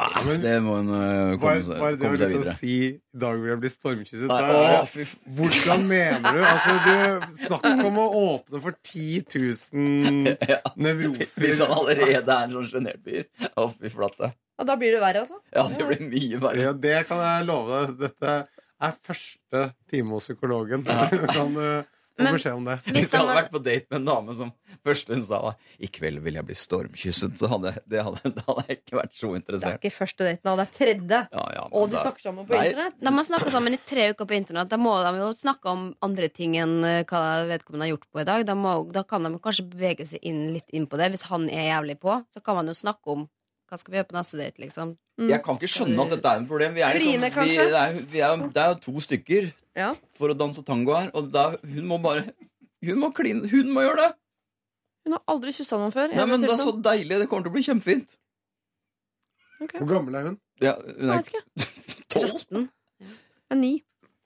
Ah, 0.00 0.22
men- 0.24 0.40
det 0.40 0.54
må 0.64 0.76
hun 0.78 0.88
uh, 0.88 1.00
Bare, 1.00 1.36
komme, 1.36 1.54
seg- 1.60 1.66
videre. 1.66 1.80
bare 1.82 1.96
det 2.00 2.06
å 2.06 2.10
har 2.10 2.14
lyst 2.16 2.22
liksom 2.24 2.42
videre. 2.42 2.54
si 2.56 2.74
I 2.88 3.20
dag 3.24 3.40
vil 3.42 3.50
jeg 3.52 3.60
bli 3.64 3.70
stormkysset. 3.74 4.26
Nei, 4.30 4.38
da 4.40 4.54
å, 4.56 4.62
er 4.80 4.86
fy 4.88 5.04
Hvordan 5.38 5.84
mener 5.90 6.38
du? 6.38 6.40
Altså, 6.50 6.76
du 6.86 7.34
Snakk 7.40 7.66
om 7.90 7.98
å 8.00 8.06
åpne 8.22 8.62
for 8.64 8.78
10 8.86 9.24
000 9.74 10.34
ja. 10.54 10.60
nevroser. 10.76 11.44
Hvis 11.44 11.60
han 11.60 11.74
allerede 11.76 12.24
er 12.38 12.48
en 12.48 12.56
sånn 12.56 12.70
sjenert 12.72 13.04
fyr. 13.04 13.28
Å, 13.54 13.68
fy 13.76 13.92
flate. 13.92 14.32
Og 14.60 14.66
da 14.68 14.74
blir 14.76 14.92
det 14.96 15.00
verre, 15.00 15.22
altså. 15.24 15.38
Ja, 15.56 15.66
det 15.72 15.86
blir 15.88 16.02
mye 16.08 16.40
verre. 16.42 16.64
Ja, 16.68 16.72
det 16.76 16.96
kan 17.08 17.20
jeg 17.24 17.46
love 17.48 17.70
deg. 17.86 17.94
Dette 18.06 18.34
er 18.80 18.98
første 19.04 19.62
time 19.92 20.16
hos 20.16 20.26
psykologen. 20.28 20.82
Du 20.84 21.26
kan 21.28 21.56
uh, 21.56 21.80
få 21.84 21.99
Men- 22.24 22.34
beskjed 22.36 22.54
om 22.56 22.64
det. 22.68 22.76
Hvis 22.86 23.10
jeg 23.12 23.20
hadde 23.20 23.36
vært 23.38 23.50
på 23.54 23.62
date 23.64 23.86
med 23.90 24.00
en 24.00 24.08
dame 24.10 24.34
som 24.36 24.52
første 24.86 25.14
hun 25.14 25.22
sa 25.24 25.40
var 25.42 25.56
'i 25.80 25.88
kveld 25.88 26.20
vil 26.24 26.34
jeg 26.34 26.46
bli 26.46 26.54
stormkysset', 26.54 27.38
så 27.40 27.48
hadde, 27.48 27.72
det 27.88 28.02
hadde, 28.04 28.20
da 28.36 28.44
hadde 28.48 28.64
jeg 28.68 28.78
ikke 28.80 28.98
vært 29.00 29.14
så 29.16 29.32
interessert. 29.36 29.80
Det 29.80 29.80
er 29.80 29.90
ikke 29.90 29.98
første 29.98 30.24
daten, 30.28 30.42
da. 30.44 30.56
Det 30.56 30.66
er 30.66 30.72
tredje. 30.78 31.20
Ja, 31.32 31.44
ja, 31.56 31.64
Og 31.72 31.90
de 31.90 31.96
da- 31.96 32.02
snakker 32.04 32.20
sammen 32.28 32.46
på 32.46 32.54
Nei. 32.56 32.66
internett. 32.68 33.00
De 33.00 33.14
har 33.16 33.24
snakka 33.30 33.50
sammen 33.50 33.72
i 33.74 33.80
tre 33.84 34.08
uker 34.14 34.26
på 34.30 34.36
internett. 34.38 34.68
Da 34.68 34.76
må 34.76 34.94
de 35.04 35.16
jo 35.18 35.30
snakke 35.36 35.66
om 35.72 35.94
andre 36.02 36.28
ting 36.28 36.56
enn 36.56 36.84
eh, 36.84 37.02
hva 37.04 37.46
vedkommende 37.48 37.86
har 37.88 37.94
gjort 37.96 38.08
på 38.12 38.20
i 38.20 38.24
dag. 38.24 38.46
Da, 38.46 38.54
må, 38.54 38.76
da 38.92 39.02
kan 39.02 39.22
de 39.24 39.34
kanskje 39.38 39.68
bevege 39.70 40.06
seg 40.06 40.18
inn 40.22 40.52
litt 40.54 40.68
inn 40.72 40.86
på 40.86 40.96
det. 40.96 41.10
Hvis 41.12 41.26
han 41.30 41.48
er 41.50 41.70
jævlig 41.74 41.98
på, 42.00 42.24
så 42.34 42.40
kan 42.44 42.56
man 42.56 42.66
jo 42.66 42.74
snakke 42.74 43.06
om 43.16 43.28
hva 43.70 43.78
skal 43.78 43.92
vi 43.94 43.98
gjøre 44.00 44.08
på 44.10 44.16
neste 44.18 44.38
date, 44.40 44.58
liksom. 44.62 44.92
Jeg 45.30 45.42
kan 45.44 45.58
ikke 45.60 45.68
skjønne 45.70 46.04
at 46.06 46.14
dette 46.16 46.30
er 46.32 46.40
en 46.40 46.46
problem. 46.48 46.72
Vi 46.74 46.82
er 46.82 46.96
liksom, 46.98 47.44
vi, 47.46 47.56
det, 47.60 47.80
er, 47.80 47.98
vi 48.12 48.22
er, 48.24 48.44
det 48.54 48.62
er 48.62 48.70
jo 48.74 48.78
to 48.86 49.02
stykker 49.04 49.50
Ja. 49.78 49.92
for 50.18 50.32
å 50.32 50.34
danse 50.34 50.64
tango 50.66 50.96
her, 50.96 51.10
og 51.14 51.28
da, 51.30 51.50
hun 51.62 51.86
må 51.86 52.00
bare 52.02 52.32
Hun 52.82 52.96
må 52.98 53.10
kline, 53.12 53.44
hun 53.52 53.68
må 53.76 53.82
gjøre 53.84 54.06
det! 54.06 54.10
Hun 55.04 55.12
har 55.16 55.22
aldri 55.28 55.52
kyssa 55.52 55.76
noen 55.80 55.92
før. 55.92 56.08
Nei, 56.16 56.24
men 56.28 56.40
Det 56.40 56.48
er 56.50 56.56
så 56.60 56.72
deilig. 56.72 57.18
Det 57.20 57.26
kommer 57.28 57.44
til 57.44 57.52
å 57.52 57.56
bli 57.58 57.62
kjempefint. 57.66 58.16
Hvor 59.60 59.86
gammel 59.90 60.16
er 60.16 60.26
hun? 60.30 60.38
Ja, 60.64 60.72
hun 60.80 61.12
Jeg 61.12 61.12
er 61.12 61.20
vet 61.20 61.28
ikke. 61.28 61.42
tolv. 62.14 62.34
13. 62.48 62.66
Jeg 63.00 63.52
er 63.52 63.60
ni. 63.60 63.72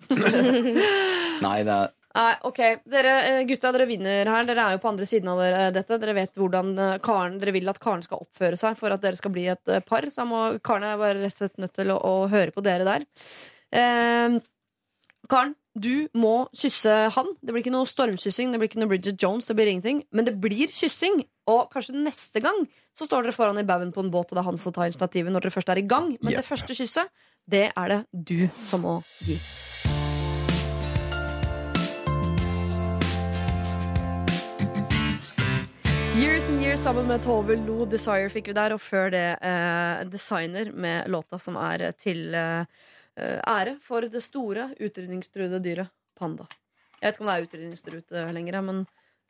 Nei, 1.44 1.58
det 1.66 1.74
er 1.74 1.90
Nei, 2.14 2.34
ok. 2.46 2.60
Dere 2.86 3.14
eh, 3.26 3.40
gutta, 3.48 3.72
dere 3.74 3.88
vinner 3.90 4.28
her. 4.30 4.46
Dere 4.46 4.68
er 4.68 4.76
jo 4.76 4.82
på 4.84 4.90
andre 4.92 5.06
siden 5.08 5.32
av 5.32 5.40
dere, 5.42 5.64
dette. 5.74 5.98
Dere 5.98 6.14
vet 6.14 6.38
hvordan 6.38 6.70
eh, 6.78 6.94
Karen, 7.02 7.40
dere 7.42 7.54
vil 7.56 7.72
at 7.72 7.80
Karen 7.82 8.04
skal 8.06 8.22
oppføre 8.22 8.58
seg 8.60 8.78
for 8.78 8.94
at 8.94 9.02
dere 9.02 9.18
skal 9.18 9.34
bli 9.34 9.48
et 9.50 9.72
eh, 9.72 9.82
par. 9.82 10.06
Så 10.14 10.26
må 10.28 10.44
Karen 10.62 10.86
er 10.86 11.00
bare 11.00 11.18
rett 11.24 11.34
og 11.34 11.42
slett 11.42 11.58
nødt 11.64 11.74
til 11.74 11.90
å, 11.90 11.98
å 11.98 12.14
høre 12.30 12.54
på 12.54 12.62
dere 12.62 12.86
der. 12.86 13.08
Eh, 13.74 14.38
Karen, 15.30 15.58
Du 15.74 16.06
må 16.14 16.46
kysse 16.54 16.94
han. 17.16 17.34
Det 17.42 17.50
blir 17.50 17.64
ikke 17.64 17.74
noe 17.74 17.90
stormkyssing, 17.90 18.52
det 18.54 18.62
blir 18.62 18.70
ikke 18.70 18.78
noe 18.78 18.92
Bridget 18.92 19.18
Jones, 19.18 19.50
det 19.50 19.58
blir 19.58 19.72
ingenting. 19.72 20.04
Men 20.14 20.28
det 20.28 20.36
blir 20.38 20.70
kyssing. 20.70 21.24
Og 21.50 21.66
kanskje 21.74 21.98
neste 21.98 22.38
gang 22.44 22.62
så 22.94 23.08
står 23.08 23.26
dere 23.26 23.34
foran 23.34 23.58
i 23.58 23.66
baugen 23.66 23.90
på 23.92 24.06
en 24.06 24.14
båt, 24.14 24.30
og 24.30 24.38
det 24.38 24.44
er 24.44 24.50
han 24.52 24.60
som 24.60 24.72
tar 24.72 24.92
initiativet 24.92 25.34
når 25.34 25.48
dere 25.48 25.58
først 25.58 25.74
er 25.74 25.82
i 25.82 25.88
gang. 25.90 26.12
Men 26.22 26.30
yep. 26.30 26.44
det 26.44 26.46
første 26.46 26.78
kysset, 26.78 27.10
det 27.50 27.72
er 27.74 27.96
det 27.96 28.02
du 28.14 28.46
som 28.62 28.86
må 28.86 29.00
gi. 29.26 29.40
Years 36.14 36.48
and 36.48 36.62
Years 36.62 36.80
sammen 36.80 37.08
med 37.10 37.24
Tove 37.24 37.56
Lo 37.66 37.82
Desire 37.90 38.28
fikk 38.30 38.52
vi 38.52 38.54
der, 38.54 38.70
og 38.76 38.78
før 38.78 39.08
det 39.10 39.22
eh, 39.42 40.02
Designer 40.06 40.68
med 40.70 41.08
låta 41.10 41.40
som 41.42 41.56
er 41.58 41.88
til 41.98 42.30
eh, 42.38 42.66
ære 43.18 43.72
for 43.82 44.06
det 44.06 44.22
store 44.22 44.68
utrydningstruede 44.78 45.58
dyret 45.64 45.90
panda. 46.14 46.46
Jeg 47.00 47.08
vet 47.08 47.16
ikke 47.16 47.24
om 47.24 47.30
det 47.30 47.34
er 47.34 47.46
utrydningstruet 47.48 48.14
lenger, 48.36 48.60
men 48.62 48.84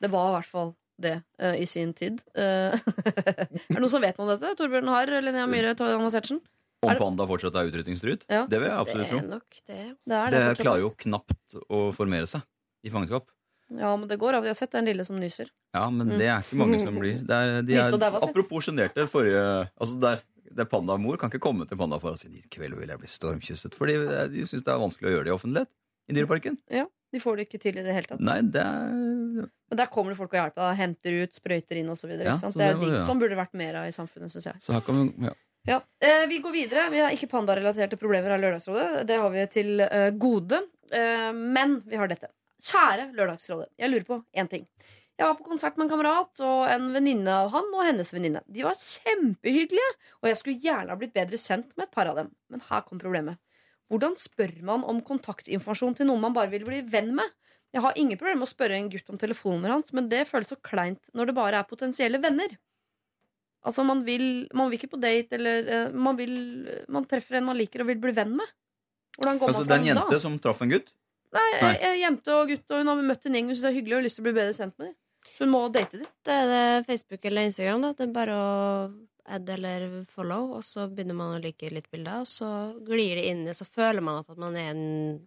det 0.04 0.10
var 0.12 0.28
i 0.28 0.34
hvert 0.36 0.50
fall 0.50 0.74
det 1.00 1.14
eh, 1.40 1.56
i 1.62 1.68
sin 1.70 1.94
tid. 1.96 2.20
Eh, 2.36 2.76
er 2.76 3.48
det 3.48 3.80
noen 3.80 3.92
som 3.94 4.04
vet 4.04 4.20
noe 4.20 4.26
om 4.28 4.34
dette? 4.34 4.52
Torbjørn 4.60 4.92
Harr, 4.92 5.14
Linnea 5.24 5.46
Myhre, 5.48 5.72
Thomas 5.78 6.18
Hertzen? 6.18 6.42
Om 6.84 7.00
panda 7.00 7.24
fortsatt 7.30 7.56
er 7.56 7.70
utrydningstruet? 7.70 8.28
Ja. 8.28 8.44
Det 8.44 8.60
vil 8.60 8.68
jeg 8.68 8.76
absolutt 8.76 9.08
tro. 9.08 9.22
det. 9.32 9.40
Det 9.72 9.80
det, 10.04 10.20
Det 10.36 10.44
klarer 10.60 10.84
jo 10.84 10.92
knapt 11.06 11.56
å 11.64 11.86
formere 11.96 12.28
seg 12.28 12.44
i 12.84 12.92
fangenskap. 12.92 13.30
Ja, 13.78 13.94
men 13.96 14.08
det 14.08 14.18
går 14.20 14.34
av. 14.38 14.42
Vi 14.44 14.50
har 14.52 14.54
sett 14.58 14.72
den 14.74 14.84
lille 14.88 15.04
som 15.04 15.16
nyser. 15.20 15.50
Ja, 15.74 15.88
men 15.90 16.06
Mm. 16.08 16.18
det 16.18 16.28
er 16.28 16.40
ikke 16.44 16.58
mange 16.60 16.80
som 16.82 16.94
blir. 16.98 17.18
Det 17.26 17.30
er, 17.34 17.62
de 17.62 17.74
er, 17.74 17.92
apropos 18.22 18.64
sjenerte 18.68 19.06
forrige 19.10 19.68
altså 19.80 20.00
der, 20.00 20.20
der 20.54 20.64
Pandamor 20.70 21.16
kan 21.18 21.30
ikke 21.30 21.40
komme 21.42 21.66
til 21.68 21.76
panda 21.76 21.98
for 21.98 22.12
å 22.14 22.18
si 22.18 22.28
i 22.28 22.42
kveld 22.50 22.76
vil 22.78 22.88
jeg 22.88 22.98
bli 22.98 23.08
stormkysset. 23.10 23.74
Fordi 23.74 23.96
de 24.30 24.44
syns 24.46 24.62
det 24.64 24.68
er 24.74 24.78
vanskelig 24.82 25.10
å 25.10 25.14
gjøre 25.16 25.24
det 25.24 25.32
i 25.32 25.38
offentlighet. 25.38 25.68
I 26.08 26.12
Dyreparken. 26.12 26.58
Ja, 26.70 26.84
De 27.14 27.20
får 27.22 27.36
det 27.38 27.44
ikke 27.48 27.60
til 27.62 27.78
i 27.78 27.82
det 27.82 27.94
hele 27.94 28.06
tatt. 28.10 28.20
Nei, 28.20 28.40
det 28.42 28.60
er 28.60 28.90
Men 28.90 29.78
der 29.78 29.86
kommer 29.86 30.10
det 30.10 30.18
folk 30.18 30.32
og 30.34 30.38
hjelper 30.40 30.60
deg. 30.68 30.76
Henter 30.78 31.16
ut, 31.22 31.32
sprøyter 31.32 31.78
inn 31.80 31.88
osv. 31.88 32.10
Ja, 32.10 32.34
så 32.36 32.50
det 32.52 32.66
er 32.66 32.74
det 32.78 32.88
jo 32.88 32.92
ja. 32.94 33.00
Sånn 33.06 33.20
burde 33.22 33.36
vært 33.38 33.54
mer 33.54 33.74
av 33.80 33.86
i 33.88 33.94
samfunnet, 33.94 34.30
syns 34.34 34.44
jeg. 34.50 34.56
Så 34.60 34.74
her 34.74 34.80
kan 34.84 34.98
vi 35.00 35.26
ja. 35.28 35.32
Ja. 35.66 35.80
Eh, 36.04 36.26
vi 36.28 36.40
går 36.44 36.52
videre. 36.52 36.90
Vi 36.92 36.98
har 37.00 37.10
ikke 37.14 37.30
pandarelaterte 37.30 37.96
problemer 37.96 38.34
av 38.34 38.40
Lørdagsrådet. 38.42 39.06
Det 39.08 39.16
har 39.16 39.30
vi 39.32 39.46
til 39.46 39.80
eh, 39.80 40.10
gode. 40.10 40.60
Eh, 40.92 41.32
men 41.32 41.80
vi 41.88 41.96
har 41.96 42.08
dette. 42.10 42.28
Kjære 42.62 43.08
Lørdagsrådet. 43.16 43.70
Jeg 43.80 43.90
lurer 43.90 44.06
på 44.08 44.20
én 44.36 44.48
ting. 44.50 44.66
Jeg 45.14 45.28
var 45.28 45.36
på 45.38 45.46
konsert 45.46 45.76
med 45.78 45.86
en 45.86 45.92
kamerat 45.92 46.40
og 46.42 46.64
en 46.72 46.88
venninne 46.94 47.30
av 47.30 47.52
han 47.52 47.68
og 47.70 47.84
hennes 47.86 48.08
venninne. 48.10 48.40
De 48.50 48.64
var 48.66 48.74
kjempehyggelige, 48.74 49.90
og 50.22 50.30
jeg 50.30 50.38
skulle 50.40 50.62
gjerne 50.64 50.90
ha 50.90 50.98
blitt 50.98 51.14
bedre 51.14 51.38
kjent 51.38 51.70
med 51.76 51.86
et 51.86 51.94
par 51.94 52.10
av 52.10 52.18
dem. 52.18 52.32
Men 52.50 52.64
her 52.70 52.82
kom 52.86 52.98
problemet. 52.98 53.38
Hvordan 53.92 54.16
spør 54.18 54.56
man 54.66 54.82
om 54.90 54.98
kontaktinformasjon 55.06 55.94
til 56.00 56.08
noen 56.08 56.24
man 56.24 56.34
bare 56.34 56.50
vil 56.50 56.64
bli 56.66 56.80
venn 56.90 57.12
med? 57.14 57.30
Jeg 57.74 57.82
har 57.84 57.94
ingen 57.98 58.18
problemer 58.18 58.40
med 58.42 58.48
å 58.48 58.54
spørre 58.54 58.78
en 58.78 58.90
gutt 58.90 59.10
om 59.10 59.18
telefonnummeret 59.20 59.76
hans, 59.76 59.94
men 59.94 60.08
det 60.10 60.24
føles 60.30 60.50
så 60.50 60.58
kleint 60.62 61.02
når 61.14 61.30
det 61.30 61.36
bare 61.38 61.60
er 61.60 61.68
potensielle 61.68 62.18
venner. 62.22 62.56
Altså, 63.64 63.84
man 63.86 64.02
vil, 64.06 64.48
man 64.54 64.68
vil 64.70 64.78
ikke 64.80 64.92
på 64.96 65.00
date, 65.00 65.38
eller 65.38 65.70
eh, 65.70 65.94
man, 65.94 66.18
vil, 66.18 66.34
man 66.92 67.06
treffer 67.08 67.38
en 67.38 67.46
man 67.48 67.58
liker 67.58 67.82
og 67.82 67.88
vil 67.92 68.02
bli 68.02 68.12
venn 68.16 68.34
med. 68.36 68.50
Hvordan 69.16 69.40
går 69.40 69.52
Altså, 69.52 69.62
man 69.62 69.68
det 69.68 69.74
er 69.74 69.78
en 69.78 69.84
fram 69.84 69.88
jente 69.94 70.18
da? 70.18 70.22
som 70.26 70.36
traff 70.42 70.60
en 70.64 70.74
gutt. 70.74 70.92
Nei, 71.34 71.60
Nei. 71.62 71.94
jente 72.00 72.34
og 72.34 72.48
gutt, 72.48 72.70
og 72.70 72.78
hun 72.82 72.86
har 72.92 73.02
møtt 73.02 73.26
en 73.26 73.34
gjeng 73.34 73.48
hun 73.50 73.56
syns 73.56 73.64
er 73.70 73.74
hyggelig 73.78 73.96
og 73.96 74.00
har 74.00 74.06
lyst 74.06 74.16
til 74.20 74.22
å 74.24 74.28
bli 74.28 74.36
bedre 74.38 74.54
kjent 74.54 74.78
med 74.78 74.86
dem. 74.88 74.94
Så 75.34 75.44
hun 75.44 75.50
må 75.54 75.62
date 75.72 75.98
dem. 75.98 76.06
Da 76.24 76.32
er 76.42 76.46
det 76.52 76.86
Facebook 76.86 77.24
eller 77.24 77.48
Instagram. 77.48 77.80
da 77.82 77.92
Det 77.92 78.06
er 78.08 78.12
bare 78.14 78.34
å 78.38 78.48
add 79.26 79.48
eller 79.50 80.04
follow, 80.14 80.52
og 80.58 80.62
så 80.62 80.84
begynner 80.92 81.16
man 81.16 81.38
å 81.38 81.42
like 81.42 81.70
litt 81.72 81.90
bilder, 81.90 82.20
og 82.20 82.28
så 82.28 82.50
glir 82.84 83.16
det 83.16 83.24
inn 83.30 83.46
i 83.48 83.54
Så 83.56 83.64
føler 83.66 84.02
man 84.04 84.20
at 84.20 84.36
man 84.36 84.54
er 84.60 84.70
en 84.74 85.26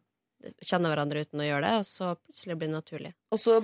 kjenner 0.61 0.93
hverandre 0.93 1.25
uten 1.25 1.41
å 1.41 1.47
gjøre 1.47 1.65
det, 1.65 1.75
og 1.81 1.85
så 1.89 2.11
plutselig 2.15 2.57
blir 2.59 2.69
det 2.69 2.75
naturlig. 2.77 3.13
Og 3.33 3.39
så 3.41 3.57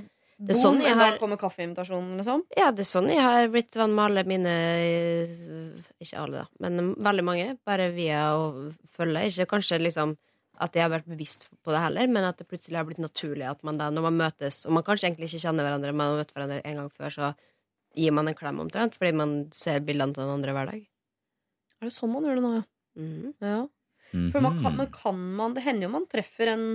Det 0.44 0.56
er 0.58 0.60
sånn 0.60 0.82
jeg 0.82 0.96
har- 0.98 1.18
kommer 1.20 1.38
kaffeinvitasjonen, 1.38 2.18
liksom. 2.18 2.42
Ja, 2.58 2.72
det 2.72 2.80
er 2.82 2.90
sånn 3.00 3.08
jeg 3.08 3.22
har 3.22 3.48
blitt 3.48 3.72
venn 3.78 3.94
med 3.96 4.04
alle 4.06 4.24
mine 4.26 4.50
Ikke 6.02 6.18
alle, 6.20 6.42
da, 6.44 6.46
men 6.60 6.96
veldig 6.96 7.24
mange. 7.24 7.58
Bare 7.66 7.92
via 7.92 8.34
å 8.36 8.74
følge. 8.98 9.28
Ikke 9.30 9.46
kanskje 9.54 9.80
liksom 9.80 10.18
at 10.62 10.76
jeg 10.78 10.86
har 10.86 10.92
vært 10.94 11.10
bevisst 11.10 11.48
på 11.66 11.74
det 11.74 11.82
heller, 11.82 12.10
men 12.14 12.28
at 12.28 12.38
det 12.38 12.48
plutselig 12.50 12.78
har 12.78 12.86
blitt 12.88 13.02
naturlig 13.02 13.48
at 13.50 13.64
man 13.66 13.80
da, 13.80 13.90
når 13.94 14.06
man 14.08 14.20
møtes, 14.22 14.64
og 14.68 14.76
man 14.78 14.86
kanskje 14.86 15.10
egentlig 15.10 15.32
ikke 15.32 15.44
kjenner 15.48 15.66
hverandre, 15.66 15.96
man 15.98 16.12
har 16.12 16.22
møtt 16.22 16.34
hverandre 16.36 16.62
en 16.62 16.82
gang 16.82 16.92
før, 16.94 17.16
så 17.16 17.32
gir 17.98 18.14
man 18.14 18.30
en 18.30 18.38
klem 18.38 18.62
omtrent, 18.62 18.98
fordi 19.00 19.14
man 19.18 19.36
ser 19.54 19.82
bildene 19.86 20.14
til 20.14 20.26
den 20.26 20.36
andre 20.36 20.56
hver 20.56 20.70
dag. 20.70 20.86
Er 21.82 21.90
det 21.90 21.96
sånn 21.96 22.14
man 22.14 22.28
gjør 22.28 22.40
det 22.40 22.46
nå, 22.46 22.54
ja? 22.60 22.66
Mhm. 23.02 23.34
ja. 23.42 23.62
For 24.14 24.46
man 24.46 24.60
kan, 24.62 24.76
men 24.78 24.90
kan 24.94 25.22
man 25.40 25.56
Det 25.56 25.64
hender 25.66 25.88
jo 25.88 25.94
man 25.96 26.04
treffer 26.06 26.52
en 26.52 26.66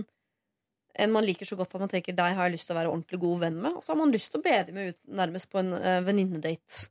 en 0.99 1.13
man 1.15 1.23
liker 1.23 1.47
så 1.47 1.55
godt 1.55 1.77
at 1.77 1.83
man 1.85 1.91
tenker 1.93 2.17
deg 2.17 2.35
har 2.35 2.49
jeg 2.49 2.57
lyst 2.57 2.67
til 2.67 2.75
å 2.75 2.79
være 2.81 2.91
ordentlig 2.91 3.21
god 3.23 3.43
venn 3.45 3.59
med. 3.63 3.77
Og 3.79 3.85
så 3.85 3.93
har 3.93 3.99
man 4.01 4.11
lyst 4.11 4.33
til 4.33 4.41
å 4.41 4.47
be 4.47 4.57
dem 4.67 4.81
ut 4.89 4.99
nærmest 5.21 5.51
på 5.53 5.61
en 5.61 5.71
uh, 5.77 6.01
venninnedate. 6.03 6.89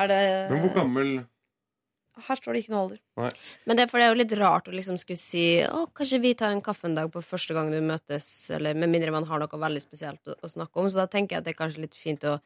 Er 0.00 0.10
det 0.10 0.20
Men 0.50 0.60
hvor 0.66 0.74
gammel 0.74 1.12
Her 2.26 2.38
står 2.38 2.56
det 2.56 2.62
ikke 2.62 2.72
noe 2.74 2.82
alder. 2.84 3.40
Men 3.68 3.78
det, 3.78 3.86
for 3.90 4.00
det 4.00 4.06
er 4.06 4.14
jo 4.14 4.20
litt 4.20 4.34
rart 4.40 4.70
å 4.70 4.74
liksom 4.74 4.98
skulle 5.00 5.20
si 5.20 5.44
Å, 5.66 5.84
kanskje 5.96 6.22
vi 6.22 6.32
tar 6.38 6.54
en 6.54 6.62
kaffe 6.64 6.88
en 6.88 6.96
dag 6.98 7.10
på 7.12 7.22
første 7.24 7.56
gang 7.56 7.72
du 7.72 7.78
møtes, 7.84 8.26
eller 8.54 8.78
med 8.78 8.92
mindre 8.92 9.14
man 9.14 9.28
har 9.28 9.42
noe 9.42 9.62
veldig 9.66 9.82
spesielt 9.84 10.30
å, 10.30 10.36
å 10.40 10.50
snakke 10.50 10.82
om. 10.82 10.90
Så 10.90 11.02
da 11.02 11.08
tenker 11.10 11.36
jeg 11.36 11.42
at 11.42 11.48
det 11.48 11.54
er 11.54 11.60
kanskje 11.60 11.84
litt 11.86 11.98
fint 11.98 12.26
å, 12.28 12.38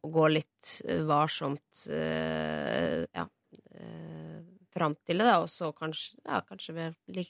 å 0.00 0.12
gå 0.16 0.26
litt 0.32 0.74
eh, 0.88 1.04
varsomt 1.08 1.86
eh, 1.92 3.04
ja, 3.08 3.28
eh, 3.74 4.42
fram 4.74 4.96
til 5.06 5.22
det, 5.22 5.28
da, 5.28 5.38
og 5.44 5.50
så 5.52 5.70
kanskje, 5.76 6.18
ja, 6.24 6.42
kanskje 6.48 6.76
ved 6.76 7.22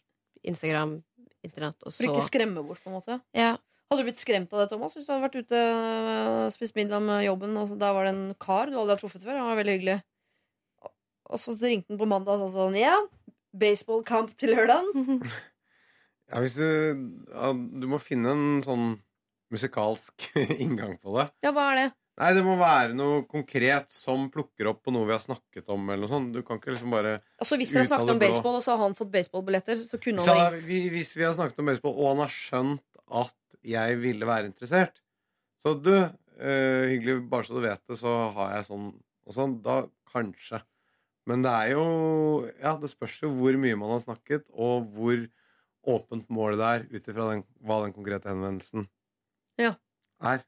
Instagram, 0.44 0.98
internett, 1.44 1.80
og 1.84 1.92
For 1.92 2.08
ikke 2.08 2.26
skremme 2.26 2.64
bort, 2.64 2.82
på 2.82 2.92
en 2.92 2.98
måte. 2.98 3.20
Ja. 3.36 3.54
Hadde 3.90 4.00
du 4.00 4.08
blitt 4.08 4.20
skremt 4.20 4.52
av 4.54 4.62
det, 4.62 4.70
Thomas, 4.72 4.94
hvis 4.96 5.06
du 5.06 5.12
hadde 5.12 5.26
vært 5.26 5.36
ute 5.44 5.60
og 5.60 6.52
spist 6.54 6.76
middag 6.78 7.04
med 7.04 7.26
jobben, 7.26 7.52
Altså, 7.60 7.76
der 7.78 7.92
var 7.94 8.08
det 8.08 8.14
en 8.14 8.34
kar 8.40 8.72
du 8.72 8.78
aldri 8.78 8.96
har 8.96 9.00
truffet 9.02 9.22
før? 9.22 9.36
Han 9.38 9.50
var 9.52 9.60
veldig 9.60 9.74
hyggelig. 9.76 9.98
Og 11.30 11.40
så 11.40 11.54
ringte 11.60 11.92
han 11.92 12.00
på 12.00 12.08
mandag 12.10 12.36
og 12.36 12.50
sa 12.50 12.66
sånn 12.66 12.78
Ja, 12.78 12.98
baseballkamp 13.56 14.34
til 14.38 14.54
lørdagen. 14.54 15.22
ja, 16.30 16.40
hvis 16.42 16.56
du, 16.58 16.66
ja, 17.32 17.52
du 17.54 17.90
må 17.90 18.00
finne 18.02 18.34
en 18.34 18.62
sånn 18.64 18.94
musikalsk 19.54 20.30
inngang 20.64 20.96
på 21.00 21.14
det. 21.18 21.28
Ja, 21.46 21.54
hva 21.54 21.70
er 21.72 21.80
det? 21.82 21.90
Nei, 22.14 22.28
det 22.36 22.44
må 22.46 22.54
være 22.54 22.94
noe 22.94 23.22
konkret 23.26 23.88
som 23.90 24.28
plukker 24.30 24.68
opp 24.70 24.84
på 24.86 24.92
noe 24.94 25.06
vi 25.08 25.14
har 25.16 25.22
snakket 25.22 25.70
om. 25.74 25.88
eller 25.88 26.04
noe 26.04 26.10
sånt. 26.12 26.34
Du 26.34 26.44
kan 26.46 26.60
ikke 26.60 26.76
liksom 26.76 26.92
bare 26.94 27.16
Altså 27.42 27.58
Hvis 27.58 27.72
dere 27.74 27.82
har 27.82 27.88
snakket 27.90 28.12
om 28.12 28.20
baseball, 28.22 28.58
og 28.60 28.62
så 28.66 28.76
har 28.76 28.84
han 28.84 28.94
fått 28.98 29.10
baseballbilletter, 29.14 29.80
så 29.80 29.98
kunne 29.98 30.22
Så, 30.22 30.36
han 30.38 30.52
ringt. 30.54 30.68
vi, 30.68 30.82
Hvis 30.94 31.10
vi 31.16 31.24
har 31.26 31.34
snakket 31.34 31.58
om 31.58 31.72
baseball, 31.72 31.96
og 31.98 32.12
han 32.12 32.22
har 32.22 32.36
skjønt 32.36 33.02
at 33.24 33.34
jeg 33.64 33.98
ville 33.98 34.28
være 34.28 34.46
interessert 34.50 35.00
Så 35.58 35.74
du, 35.80 35.90
uh, 35.90 36.84
hyggelig, 36.92 37.18
bare 37.32 37.48
så 37.48 37.56
du 37.56 37.64
vet 37.64 37.82
det, 37.88 37.98
så 37.98 38.14
har 38.36 38.54
jeg 38.58 38.68
sånn 38.70 38.92
og 39.24 39.32
sånn. 39.32 39.58
Da 39.64 39.78
kanskje. 40.12 40.60
Men 41.26 41.42
det 41.42 41.50
er 41.50 41.70
jo 41.72 41.84
Ja, 42.60 42.74
det 42.80 42.90
spørs 42.92 43.20
jo 43.22 43.30
hvor 43.32 43.56
mye 43.60 43.76
man 43.80 43.94
har 43.94 44.02
snakket, 44.04 44.50
og 44.52 44.90
hvor 44.94 45.26
åpent 45.84 46.28
målet 46.32 46.58
det 46.58 46.68
er, 46.72 46.84
ut 46.96 47.08
ifra 47.12 47.28
hva 47.60 47.78
den 47.84 47.92
konkrete 47.92 48.28
henvendelsen 48.32 48.86
Ja. 49.60 49.74
er. 50.22 50.44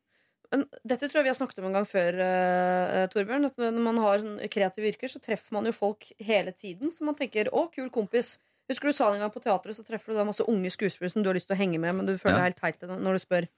Men 0.53 0.63
dette 0.87 1.09
tror 1.09 1.21
jeg 1.21 1.27
vi 1.27 1.33
har 1.33 1.39
snakket 1.41 1.59
om 1.59 1.67
en 1.67 1.75
gang 1.75 1.87
før, 1.91 2.17
uh, 2.23 3.07
Torbjørn. 3.11 3.49
At 3.49 3.57
når 3.59 3.83
man 3.83 3.99
har 3.99 4.23
sånn 4.23 4.37
kreative 4.49 4.93
yrker, 4.93 5.11
så 5.11 5.21
treffer 5.21 5.53
man 5.53 5.67
jo 5.67 5.73
folk 5.75 6.07
hele 6.23 6.53
tiden. 6.53 6.93
Så 6.95 7.05
man 7.05 7.17
tenker 7.19 7.51
'å, 7.51 7.67
kul 7.73 7.91
kompis'. 7.91 8.39
Husker 8.71 8.89
du 8.89 8.93
sa 8.93 9.13
en 9.13 9.21
gang 9.21 9.31
på 9.31 9.43
teatret, 9.43 9.77
så 9.77 9.85
treffer 9.85 10.13
du 10.13 10.19
da 10.19 10.25
masse 10.25 10.43
unge 10.47 10.71
skuespillere 10.71 11.11
som 11.13 11.23
du 11.23 11.29
har 11.29 11.35
lyst 11.35 11.49
til 11.49 11.57
å 11.57 11.61
henge 11.61 11.79
med, 11.79 11.95
men 11.95 12.07
du 12.07 12.17
føler 12.19 12.39
Ja. 12.39 12.49
deg 12.49 12.59
helt 12.63 12.81
teit 12.81 12.89
når 12.89 13.13
du 13.13 13.19
spør. 13.19 13.49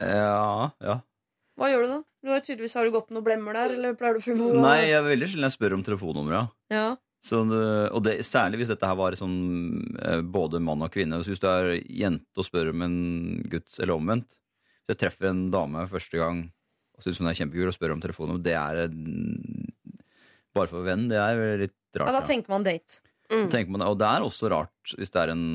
Ja, 0.00 0.70
ja. 0.80 1.00
Hva 1.60 1.68
gjør 1.68 1.84
du 1.84 1.90
da? 1.90 2.00
Du 2.22 2.30
har 2.32 2.42
tydeligvis 2.44 2.74
Har 2.78 2.86
du 2.86 2.94
gått 2.94 3.10
noen 3.12 3.26
blemmer 3.26 3.56
der, 3.58 3.74
eller 3.76 3.96
pleier 3.98 4.16
du 4.16 4.22
å 4.22 4.24
finne? 4.24 4.50
Nei, 4.62 4.76
jeg 4.88 4.98
er 4.98 5.08
veldig 5.08 5.28
sjelden 5.30 5.48
jeg 5.48 5.56
spør 5.56 5.76
om 5.76 5.82
telefonnumra. 5.86 6.44
Ja. 6.72 6.86
Så 7.22 7.42
og 7.46 8.00
det, 8.02 8.16
særlig 8.26 8.62
hvis 8.62 8.72
dette 8.72 8.88
her 8.88 8.98
var 8.98 9.14
sånn 9.14 9.36
eh, 10.02 10.22
både 10.26 10.58
mann 10.64 10.82
og 10.82 10.90
kvinne. 10.94 11.20
Så 11.22 11.34
hvis 11.34 11.42
du 11.42 11.46
er 11.50 11.76
jente 11.86 12.42
og 12.42 12.48
spør 12.48 12.72
om 12.72 12.82
en 12.86 12.96
gutt, 13.52 13.70
eller 13.78 13.94
omvendt 13.94 14.34
Hvis 14.82 14.96
jeg 14.96 15.02
treffer 15.04 15.30
en 15.30 15.44
dame 15.54 15.84
første 15.90 16.18
gang 16.18 16.42
og 16.98 17.04
syns 17.04 17.20
hun 17.22 17.30
er 17.30 17.36
kjempekul 17.38 17.70
og 17.70 17.76
spør 17.76 17.94
om 17.94 18.02
telefonnummer, 18.02 18.42
det 18.44 18.56
er 18.58 18.82
bare 20.52 20.70
for 20.70 20.84
venn. 20.86 21.06
Det 21.10 21.18
er 21.18 21.62
litt 21.62 21.76
rart. 21.96 22.10
ja, 22.10 22.18
da 22.18 22.26
tenker 22.26 22.52
man 22.52 22.66
date. 22.66 23.00
Mm. 23.32 23.46
Tenker 23.52 23.72
man. 23.72 23.86
Og 23.88 23.96
det 24.00 24.08
er 24.08 24.26
også 24.26 24.50
rart 24.52 24.94
hvis 24.98 25.12
det 25.14 25.22
er 25.22 25.32
en 25.32 25.46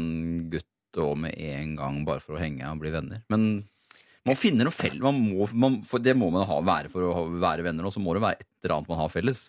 gutt 0.52 1.02
og 1.04 1.14
med 1.22 1.36
en 1.38 1.76
gang 1.78 2.00
bare 2.08 2.24
for 2.24 2.38
å 2.38 2.42
henge 2.42 2.66
og 2.72 2.82
bli 2.82 2.94
venner. 2.96 3.22
Men 3.30 3.68
man 4.28 4.36
finner 4.40 4.68
noe 4.68 4.76
felles. 4.76 5.02
Man 5.04 5.18
må, 5.24 5.48
man, 5.56 5.78
for 5.88 6.04
det 6.04 6.14
må 6.20 6.28
man 6.34 6.46
ha, 6.50 6.58
være 6.68 6.92
for 6.94 7.06
å 7.08 7.14
ha, 7.16 7.24
være 7.48 7.64
venner, 7.66 7.88
og 7.88 7.94
så 7.96 8.02
må 8.04 8.14
det 8.18 8.24
være 8.26 8.42
et 8.44 8.50
eller 8.66 8.76
annet 8.78 8.92
man 8.92 9.00
har 9.02 9.14
felles. 9.14 9.46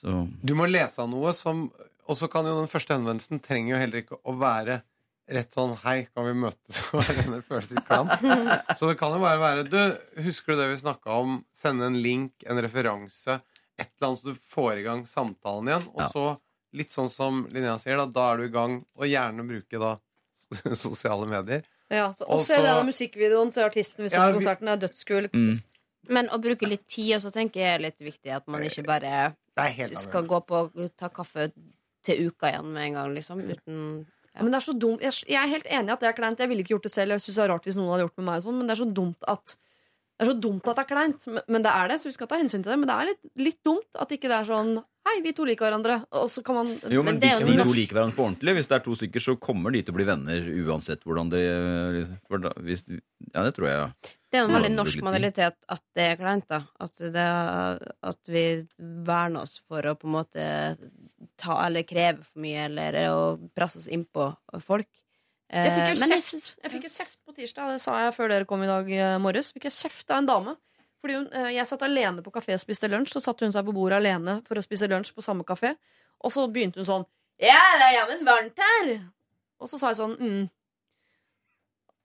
Så 0.00 0.14
Du 0.44 0.54
må 0.58 0.66
lese 0.68 1.00
av 1.02 1.08
noe 1.08 1.30
som 1.36 1.62
Og 2.04 2.16
så 2.18 2.26
kan 2.28 2.44
jo 2.44 2.58
den 2.58 2.68
første 2.68 2.92
henvendelsen 2.92 3.40
trenger 3.40 3.72
jo 3.72 3.78
heller 3.80 4.02
ikke 4.02 4.18
å 4.28 4.34
være 4.36 4.82
rett 5.32 5.54
sånn 5.54 5.72
Hei, 5.80 6.08
kan 6.12 6.26
vi 6.26 6.34
møtes 6.42 6.82
og 6.90 6.98
være 7.00 7.14
venner? 7.22 7.40
Føles 7.46 7.70
litt 7.72 7.86
klam. 7.88 8.10
Så 8.78 8.90
det 8.90 8.98
kan 9.00 9.14
jo 9.16 9.22
bare 9.22 9.40
være 9.40 9.64
Du, 9.70 9.78
husker 10.26 10.52
du 10.52 10.60
det 10.60 10.68
vi 10.74 10.80
snakka 10.82 11.16
om? 11.22 11.38
Sende 11.56 11.88
en 11.88 11.96
link, 12.04 12.34
en 12.44 12.60
referanse, 12.60 13.38
et 13.80 13.88
eller 13.88 14.10
annet 14.10 14.20
så 14.20 14.28
du 14.28 14.42
får 14.52 14.82
i 14.82 14.84
gang 14.90 15.06
samtalen 15.08 15.70
igjen. 15.72 15.86
Og 15.94 16.02
Ja. 16.04 16.08
så, 16.12 16.26
litt 16.76 16.92
sånn 16.92 17.08
som 17.12 17.46
Linnea 17.54 17.78
sier, 17.80 17.96
da, 18.02 18.04
da 18.12 18.26
er 18.34 18.42
du 18.42 18.44
i 18.50 18.52
gang. 18.52 18.76
Og 19.00 19.08
gjerne 19.08 19.46
bruke 19.48 19.80
da 19.80 19.94
sosiale 20.84 21.26
medier. 21.30 21.64
Ja, 21.92 22.06
så, 22.16 22.24
Og 22.24 22.40
og 22.40 22.46
er 22.48 22.62
det 22.62 22.70
denne 22.70 22.88
musikkvideoen 22.88 23.52
til 23.52 23.62
artisten 23.66 24.02
vi 24.02 24.08
så 24.08 24.16
Ja, 24.16 24.26
vi- 24.30 24.38
konserten. 24.38 24.68
er 24.72 24.80
dødskul. 24.80 25.28
Mm. 25.32 25.60
Men 26.08 26.28
å 26.32 26.38
bruke 26.42 26.66
litt 26.66 26.86
tid, 26.88 27.14
og 27.16 27.20
så 27.22 27.30
tenker 27.30 27.60
jeg 27.60 27.74
er 27.76 27.82
litt 27.84 27.98
viktig 28.00 28.32
at 28.34 28.48
man 28.48 28.62
ikke 28.64 28.82
bare 28.86 29.34
skal 29.94 30.24
gå 30.26 30.40
på 30.46 30.90
ta 30.96 31.08
kaffe 31.08 31.52
til 32.02 32.26
uka 32.28 32.48
igjen 32.50 32.72
med 32.72 32.82
en 32.88 32.92
gang, 32.94 33.14
liksom. 33.14 33.38
Uten 33.44 34.06
Ja. 34.34 34.42
Men 34.42 34.50
det 34.52 34.62
er 34.62 34.72
så 34.72 34.78
dumt 34.78 35.00
jeg, 35.02 35.12
er 35.36 35.46
helt 35.46 35.66
enig 35.66 35.88
i 35.88 35.92
at 35.92 36.00
det 36.00 36.08
er 36.08 36.12
kleint. 36.16 36.38
Jeg 36.38 36.48
ville 36.48 36.62
ikke 36.64 36.72
gjort 36.74 36.82
det 36.84 36.90
selv. 36.92 37.10
Jeg 37.12 37.20
synes 37.20 37.36
det 37.36 37.44
er 37.44 37.48
rart 37.52 37.64
hvis 37.64 37.76
noen 37.76 37.90
hadde 37.92 38.00
gjort 38.08 38.16
det 38.16 38.24
med 38.24 38.32
meg 38.32 38.36
og 38.40 38.44
sånn, 38.46 38.56
Men 38.58 38.66
det 38.66 38.78
er 38.78 38.84
så 38.84 38.94
dumt 38.94 39.16
at 39.28 39.56
det 40.18 40.26
er 40.26 40.30
så 40.30 40.38
dumt 40.38 40.68
at 40.68 40.76
det 40.76 40.82
er 40.84 40.90
kleint. 40.94 41.26
Men- 41.48 41.62
det 41.64 41.72
er 41.72 41.88
det, 41.88 42.00
så 42.00 42.06
vi 42.10 42.12
skal 42.14 42.28
ta 42.28 42.36
hensyn 42.36 42.62
til 42.62 42.70
det. 42.70 42.78
Men 42.78 42.86
det 42.86 42.96
er 42.96 43.06
litt, 43.10 43.22
litt 43.36 43.60
dumt 43.64 43.98
at 43.98 44.08
ikke 44.14 44.28
det 44.28 44.38
er 44.42 44.50
sånn 44.50 44.82
Hei, 45.02 45.16
vi 45.18 45.32
to 45.34 45.42
liker 45.42 45.66
hverandre. 45.66 45.96
Og 46.14 46.28
så 46.30 46.44
kan 46.46 46.54
man 46.54 46.68
Jo, 46.86 47.02
men, 47.02 47.16
Men 47.16 47.18
det 47.18 47.32
er 47.32 47.40
hvis 47.40 47.40
jo 47.42 47.56
de 47.58 47.64
to 47.66 47.74
liker 47.74 47.96
hverandre 47.96 48.14
på 48.14 48.22
ordentlig, 48.22 48.52
hvis 48.54 48.68
det 48.70 48.76
er 48.76 48.84
to 48.84 48.94
stykker, 48.94 49.24
så 49.24 49.34
kommer 49.40 49.72
de 49.74 49.80
til 49.82 49.90
å 49.90 49.96
bli 49.96 50.04
venner 50.06 50.46
uansett 50.62 51.02
hvordan 51.02 51.32
de 51.32 51.40
hvis, 52.62 52.84
Ja, 53.34 53.42
det 53.42 53.54
tror 53.56 53.66
jeg. 53.66 53.78
ja. 53.80 53.88
Det 54.30 54.38
er 54.38 54.46
en 54.46 54.54
veldig 54.54 54.70
norsk 54.76 55.02
modalitet 55.02 55.56
at 55.68 55.82
det 55.98 56.06
er 56.06 56.16
kleint, 56.22 56.46
da. 56.46 56.62
At, 56.80 56.94
det, 56.96 57.26
at 58.12 58.30
vi 58.30 58.44
verner 58.78 59.42
oss 59.42 59.58
for 59.66 59.82
å 59.82 59.96
på 59.98 60.06
en 60.06 60.14
måte 60.14 60.46
ta 61.36 61.58
eller 61.66 61.82
kreve 61.82 62.22
for 62.22 62.40
mye, 62.40 62.68
eller 62.70 63.00
å 63.10 63.50
presse 63.52 63.82
oss 63.82 63.90
innpå 63.92 64.30
folk. 64.62 64.88
Jeg 65.52 65.72
fikk 65.72 65.82
Eh, 65.82 65.92
jo 65.92 66.06
kjeft 66.08 66.62
Jeg 66.62 66.72
fikk 66.72 66.84
jo 66.86 66.90
kjeft 66.92 67.18
på 67.26 67.34
tirsdag, 67.36 67.72
det 67.74 67.80
sa 67.82 67.96
jeg 68.06 68.14
før 68.16 68.30
dere 68.32 68.46
kom 68.48 68.62
i 68.64 68.70
dag 68.70 68.86
eh, 68.90 69.16
morges. 69.20 69.52
Fikk 69.52 69.68
jeg 69.68 69.74
kjeft 69.76 70.10
av 70.10 70.22
en 70.22 70.28
dame. 70.30 70.54
Fordi 71.02 71.16
hun, 71.18 71.26
eh, 71.32 71.50
Jeg 71.58 71.66
satt 71.68 71.82
alene 71.82 72.22
på 72.24 72.32
kafé 72.32 72.54
og 72.56 72.62
spiste 72.62 72.88
lunsj, 72.88 73.12
så 73.12 73.20
satte 73.20 73.44
hun 73.44 73.52
seg 73.52 73.66
på 73.66 73.74
bordet 73.76 73.98
alene 74.00 74.40
for 74.46 74.56
å 74.56 74.64
spise 74.64 74.88
lunsj 74.88 75.12
på 75.12 75.24
samme 75.24 75.44
kafé. 75.44 75.76
Og 76.24 76.32
så 76.32 76.46
begynte 76.48 76.80
hun 76.80 76.88
sånn 76.88 77.06
Ja, 77.42 77.60
det 77.76 77.90
er 77.90 77.94
jammen 78.00 78.24
varmt 78.24 78.58
her! 78.58 79.10
Og 79.60 79.68
så 79.68 79.78
sa 79.78 79.92
jeg 79.92 80.00
sånn 80.00 80.16
mm. 80.18 80.50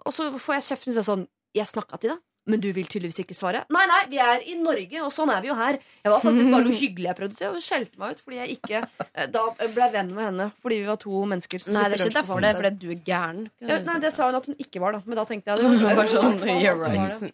Og 0.06 0.14
så 0.14 0.28
får 0.40 0.60
jeg 0.60 0.68
kjeft. 0.72 0.86
Hun 0.86 0.98
sa 0.98 1.06
sånn 1.07 1.28
Jeg 1.56 1.72
snakka 1.72 1.99
til 2.02 2.15
deg. 2.15 2.22
Men 2.48 2.61
du 2.64 2.69
vil 2.76 2.88
tydeligvis 2.88 3.19
ikke 3.26 3.36
svare. 3.38 3.64
Nei, 3.76 3.84
nei, 3.91 3.99
vi 4.11 4.19
er 4.24 4.44
i 4.48 4.56
Norge, 4.60 5.02
og 5.03 5.11
sånn 5.14 5.32
er 5.34 5.41
vi 5.44 5.49
jo 5.52 5.56
her. 5.60 5.80
Jeg 6.03 6.14
var 6.14 6.24
faktisk 6.24 6.53
bare 6.53 6.68
noe 6.68 6.78
hyggelig 6.84 7.10
jeg 7.10 7.19
prøvde 7.19 7.36
å 7.36 7.40
si, 7.40 7.48
og 7.49 7.57
hun 7.57 7.65
skjelte 7.65 8.02
meg 8.02 8.14
ut 8.15 8.22
fordi 8.24 8.40
jeg 8.40 8.57
ikke 8.57 8.84
eh, 8.84 9.28
da 9.34 9.44
ble 9.61 9.90
venn 9.98 10.14
med 10.15 10.30
henne. 10.30 10.49
Fordi 10.64 10.80
vi 10.82 10.88
var 10.88 11.02
to 11.03 11.24
mennesker 11.34 11.64
som 11.64 11.76
spiste 11.76 11.99
lunsj 12.06 12.22
på 12.22 12.30
samme 12.32 12.53
sted. 12.53 12.61
fordi 12.61 12.72
du 12.86 12.88
er 12.95 13.02
gæren. 13.11 13.44
Ja, 13.60 13.82
nei, 13.90 13.98
det 14.03 14.14
sa 14.15 14.30
hun 14.32 14.40
at 14.40 14.48
hun 14.48 14.57
ikke 14.64 14.84
var, 14.84 14.95
da. 14.98 15.03
Men 15.06 15.19
da 15.19 15.28
tenkte 15.28 15.53
jeg 15.53 15.68
det. 15.84 15.98
Var 16.02 16.14
sånn, 16.14 16.40
you're 16.64 16.80
right. 16.80 17.28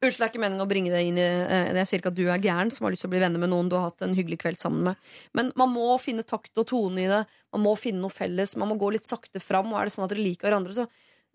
Unnskyld, 0.00 0.16
det 0.16 0.24
er 0.24 0.30
ikke 0.30 0.40
meningen 0.40 0.64
å 0.64 0.68
bringe 0.68 0.88
det 0.88 1.00
inn 1.04 1.18
i 1.20 1.24
det, 1.24 1.76
Jeg 1.82 1.88
sier 1.90 2.00
ikke 2.00 2.08
at 2.14 2.16
du 2.16 2.22
er 2.32 2.40
gæren 2.40 2.70
som 2.72 2.86
har 2.86 2.94
lyst 2.94 3.02
til 3.04 3.10
å 3.10 3.12
bli 3.12 3.20
venner 3.20 3.42
med 3.42 3.50
noen 3.52 3.68
du 3.68 3.74
har 3.76 3.90
hatt 3.90 4.00
en 4.06 4.14
hyggelig 4.16 4.38
kveld 4.40 4.56
sammen 4.60 4.86
med. 4.86 5.10
Men 5.36 5.50
man 5.60 5.68
må 5.74 5.90
finne 6.00 6.24
takt 6.24 6.56
og 6.56 6.64
tone 6.70 7.02
i 7.02 7.10
det. 7.10 7.18
Man 7.52 7.64
må 7.66 7.74
finne 7.76 8.00
noe 8.00 8.14
felles. 8.14 8.54
Man 8.56 8.70
må 8.72 8.78
gå 8.80 8.94
litt 8.94 9.04
sakte 9.04 9.42
fram. 9.44 9.68
Og 9.74 9.76
er 9.76 9.90
det 9.90 9.92
sånn 9.92 10.06
at 10.06 10.14
dere 10.14 10.24
liker 10.24 10.48
hverandre, 10.48 10.72
så, 10.72 10.86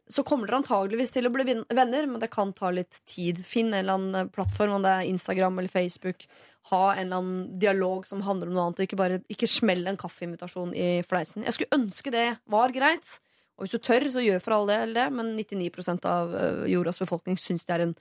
så 0.09 0.23
kommer 0.23 0.47
dere 0.47 0.61
antageligvis 0.61 1.13
til 1.15 1.27
å 1.27 1.31
bli 1.33 1.45
venner, 1.47 2.07
men 2.09 2.21
det 2.21 2.29
kan 2.33 2.51
ta 2.53 2.69
litt 2.73 2.99
tid. 3.09 3.41
Finn 3.45 3.71
en 3.71 3.79
eller 3.79 3.97
annen 3.97 4.29
plattform, 4.33 4.77
om 4.77 4.85
det 4.85 4.91
er 4.93 5.09
Instagram 5.09 5.59
eller 5.59 5.71
Facebook. 5.71 6.27
Ha 6.71 6.81
en 6.93 7.07
eller 7.07 7.21
annen 7.21 7.59
dialog 7.61 8.05
som 8.09 8.23
handler 8.25 8.49
om 8.49 8.57
noe 8.57 8.67
annet, 8.67 8.81
og 8.81 8.87
ikke 8.87 8.99
bare 9.01 9.21
ikke 9.33 9.49
smell 9.49 9.85
en 9.89 9.99
kaffeinvitasjon 10.01 10.75
i 10.77 10.89
fleisen. 11.05 11.45
Jeg 11.45 11.57
skulle 11.57 11.79
ønske 11.79 12.13
det 12.13 12.27
var 12.51 12.73
greit. 12.75 13.17
Og 13.55 13.65
hvis 13.65 13.77
du 13.77 13.79
tør, 13.79 14.09
så 14.11 14.23
gjør 14.23 14.41
for 14.43 14.57
all 14.57 14.69
del 14.69 14.93
det, 14.97 15.07
men 15.15 15.33
99 15.39 16.03
av 16.03 16.35
jordas 16.69 16.99
befolkning 17.01 17.39
syns 17.39 17.65
det 17.65 17.77
er 17.77 17.85
en 17.85 17.95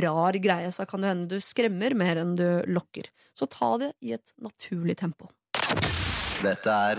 rar 0.00 0.38
greie, 0.38 0.70
så 0.72 0.86
kan 0.86 1.02
det 1.02 1.10
hende 1.10 1.30
du 1.32 1.40
skremmer 1.42 1.96
mer 1.98 2.22
enn 2.22 2.36
du 2.38 2.46
lokker. 2.70 3.10
Så 3.34 3.50
ta 3.50 3.74
det 3.82 3.92
i 4.06 4.14
et 4.14 4.34
naturlig 4.38 4.96
tempo. 5.02 5.32
Dette 6.40 6.72
er 6.72 6.96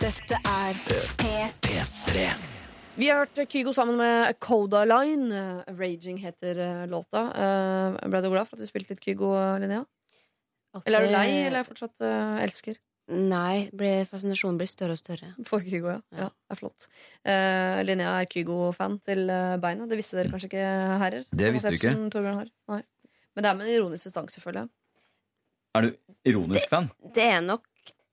Dette 0.00 0.38
er 0.42 0.78
P3. 1.20 2.22
Vi 2.96 3.10
har 3.10 3.20
hørt 3.20 3.50
Kygo 3.52 3.74
sammen 3.76 3.98
med 4.00 4.38
Coda 4.42 4.80
Line. 4.88 5.28
Eh, 5.30 5.74
Raging 5.78 6.18
heter 6.18 6.58
eh, 6.58 6.86
låta. 6.90 7.22
Eh, 7.30 7.98
ble 8.10 8.22
du 8.24 8.26
glad 8.32 8.48
for 8.48 8.58
at 8.58 8.64
vi 8.64 8.66
spilte 8.66 8.96
litt 8.96 9.04
Kygo, 9.04 9.28
Linnea? 9.62 9.84
Eller 10.82 11.04
er 11.04 11.06
du 11.06 11.14
lei, 11.14 11.28
eller 11.44 11.60
er 11.60 11.68
du 11.68 11.70
fortsatt 11.70 12.02
uh, 12.02 12.40
elsker? 12.42 12.80
Nei, 13.14 13.68
fascinasjonen 14.10 14.58
blir 14.58 14.68
større 14.68 14.96
og 14.96 15.00
større. 15.00 15.30
For 15.46 15.62
Kygo, 15.62 15.94
ja. 15.94 16.00
Ja. 16.10 16.26
det 16.32 16.56
er 16.56 16.58
flott. 16.58 16.88
Uh, 17.22 17.84
Linnea 17.86 18.16
er 18.18 18.26
Kygo-fan 18.32 18.98
til 19.06 19.30
Beina. 19.62 19.86
Det 19.86 20.00
visste 20.00 20.18
dere 20.18 20.34
kanskje 20.34 20.50
ikke, 20.50 20.66
herrer? 21.04 21.30
Det 21.30 21.54
visste 21.54 21.72
vi 21.72 21.78
ikke. 21.78 21.94
Men 21.94 22.10
det 22.10 23.52
er 23.52 23.60
med 23.60 23.68
en 23.68 23.76
ironisk 23.76 24.10
distanse, 24.10 24.42
jeg. 24.42 24.66
Er 25.76 25.86
du 25.86 25.96
ironisk 26.26 26.72
fan? 26.72 26.90
Det 27.14 27.26
er 27.36 27.42
nok 27.44 27.66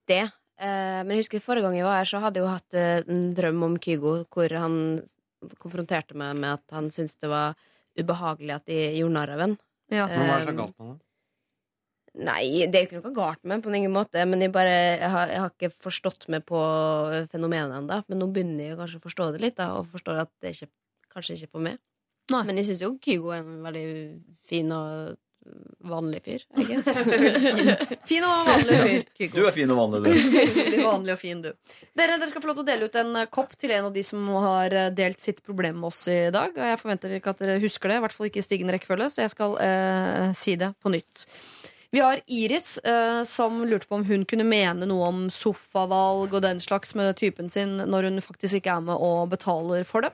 det. 0.09 0.23
Eh, 0.63 0.99
men 1.01 1.15
jeg 1.15 1.25
husker 1.25 1.43
forrige 1.43 1.65
gang 1.65 1.77
jeg 1.77 1.87
var 1.87 2.01
her, 2.01 2.09
så 2.09 2.21
hadde 2.23 2.39
jeg 2.39 2.45
jo 2.45 2.51
hatt 2.53 2.77
eh, 2.77 2.99
en 3.09 3.31
drøm 3.35 3.63
om 3.69 3.77
Kygo, 3.81 4.17
hvor 4.31 4.57
han 4.63 4.75
konfronterte 5.59 6.15
meg 6.19 6.37
med 6.39 6.59
at 6.59 6.75
han 6.75 6.91
syntes 6.93 7.17
det 7.19 7.31
var 7.31 7.57
ubehagelig 7.99 8.53
at 8.55 8.69
de 8.69 8.77
gjorde 8.99 9.15
narr 9.17 9.33
av 9.33 9.47
en. 9.47 9.57
Ja. 9.93 10.05
Men 10.11 10.29
hva 10.29 10.37
er 10.37 10.45
så 10.45 10.53
Um, 10.53 10.61
galt 10.61 10.77
med 10.79 10.93
det? 10.93 10.99
Nei, 12.13 12.43
det 12.69 12.77
er 12.77 12.83
jo 12.83 12.87
ikke 12.91 12.99
noe 13.01 13.15
galt 13.17 13.41
med 13.49 13.63
på 13.65 13.71
ingen 13.73 13.93
måte, 13.93 14.21
men 14.29 14.43
jeg, 14.45 14.51
bare, 14.53 14.73
jeg, 14.99 15.09
har, 15.09 15.31
jeg 15.33 15.41
har 15.41 15.49
ikke 15.49 15.69
forstått 15.73 16.27
meg 16.29 16.43
på 16.45 16.59
fenomenet 17.31 17.73
ennå. 17.79 17.97
Men 18.05 18.21
nå 18.21 18.27
begynner 18.35 18.67
jeg 18.69 18.77
kanskje 18.77 18.99
å 19.01 19.05
forstå 19.07 19.31
det 19.33 19.41
litt, 19.41 19.57
da, 19.57 19.71
og 19.79 19.89
forstår 19.89 20.21
at 20.21 20.31
det 20.37 20.51
er 20.51 20.59
ikke, 20.59 20.73
kanskje 21.15 21.39
ikke 21.39 21.55
for 21.57 21.65
meg. 21.65 21.79
Nei. 22.31 22.43
Men 22.47 22.61
jeg 22.61 22.69
syns 22.69 22.83
jo 22.85 22.91
Kygo 23.03 23.33
er 23.33 23.41
en 23.41 23.65
veldig 23.65 23.87
fin 24.47 24.69
og 24.77 25.17
vanlig 25.83 26.21
fyr, 26.23 26.43
I 26.57 26.63
guess. 26.69 27.03
Fin 28.07 28.23
og 28.27 28.47
vanlig 28.47 28.77
fyr, 28.83 29.03
Kygo. 29.17 29.35
Du 29.37 29.47
er 29.49 29.55
fin 29.55 29.71
og 29.73 29.79
vanlig, 29.81 30.01
du. 30.05 30.37
Veldig 30.37 30.83
vanlig 30.85 31.15
og 31.15 31.19
fin, 31.21 31.41
du. 31.43 31.49
Dere, 31.97 32.15
dere 32.21 32.29
skal 32.31 32.43
få 32.45 32.51
lov 32.51 32.59
til 32.59 32.65
å 32.65 32.69
dele 32.71 32.87
ut 32.89 32.95
en 33.01 33.15
eh, 33.23 33.27
kopp 33.33 33.57
til 33.59 33.73
en 33.75 33.89
av 33.89 33.93
de 33.95 34.03
som 34.07 34.29
har 34.45 34.75
eh, 34.79 34.89
delt 34.95 35.19
sitt 35.23 35.43
problem 35.45 35.81
med 35.81 35.89
oss 35.91 36.03
i 36.11 36.19
dag. 36.33 36.55
Og 36.55 36.69
jeg 36.71 36.79
forventer 36.81 37.17
ikke 37.17 37.33
at 37.35 37.43
dere 37.43 37.59
husker 37.63 37.91
det, 37.91 37.99
i 37.99 38.05
hvert 38.05 38.15
fall 38.15 38.29
ikke 38.31 38.41
i 38.43 38.47
stigende 38.47 38.77
rekkefølge, 38.77 39.09
så 39.15 39.25
jeg 39.25 39.33
skal 39.35 39.57
eh, 39.63 40.31
si 40.37 40.55
det 40.61 40.71
på 40.83 40.93
nytt. 40.93 41.25
Vi 41.93 42.01
har 42.01 42.23
Iris, 42.25 42.77
eh, 42.89 43.19
som 43.29 43.59
lurte 43.69 43.85
på 43.85 43.99
om 43.99 44.07
hun 44.07 44.23
kunne 44.25 44.47
mene 44.49 44.87
noe 44.89 45.11
om 45.11 45.25
sofavalg 45.29 46.31
og 46.33 46.41
den 46.41 46.57
slags 46.63 46.95
med 46.97 47.13
typen 47.19 47.51
sin 47.53 47.75
når 47.85 48.07
hun 48.09 48.23
faktisk 48.25 48.57
ikke 48.63 48.79
er 48.79 48.87
med 48.87 48.97
og 48.97 49.27
betaler 49.35 49.85
for 49.85 50.07
det. 50.07 50.09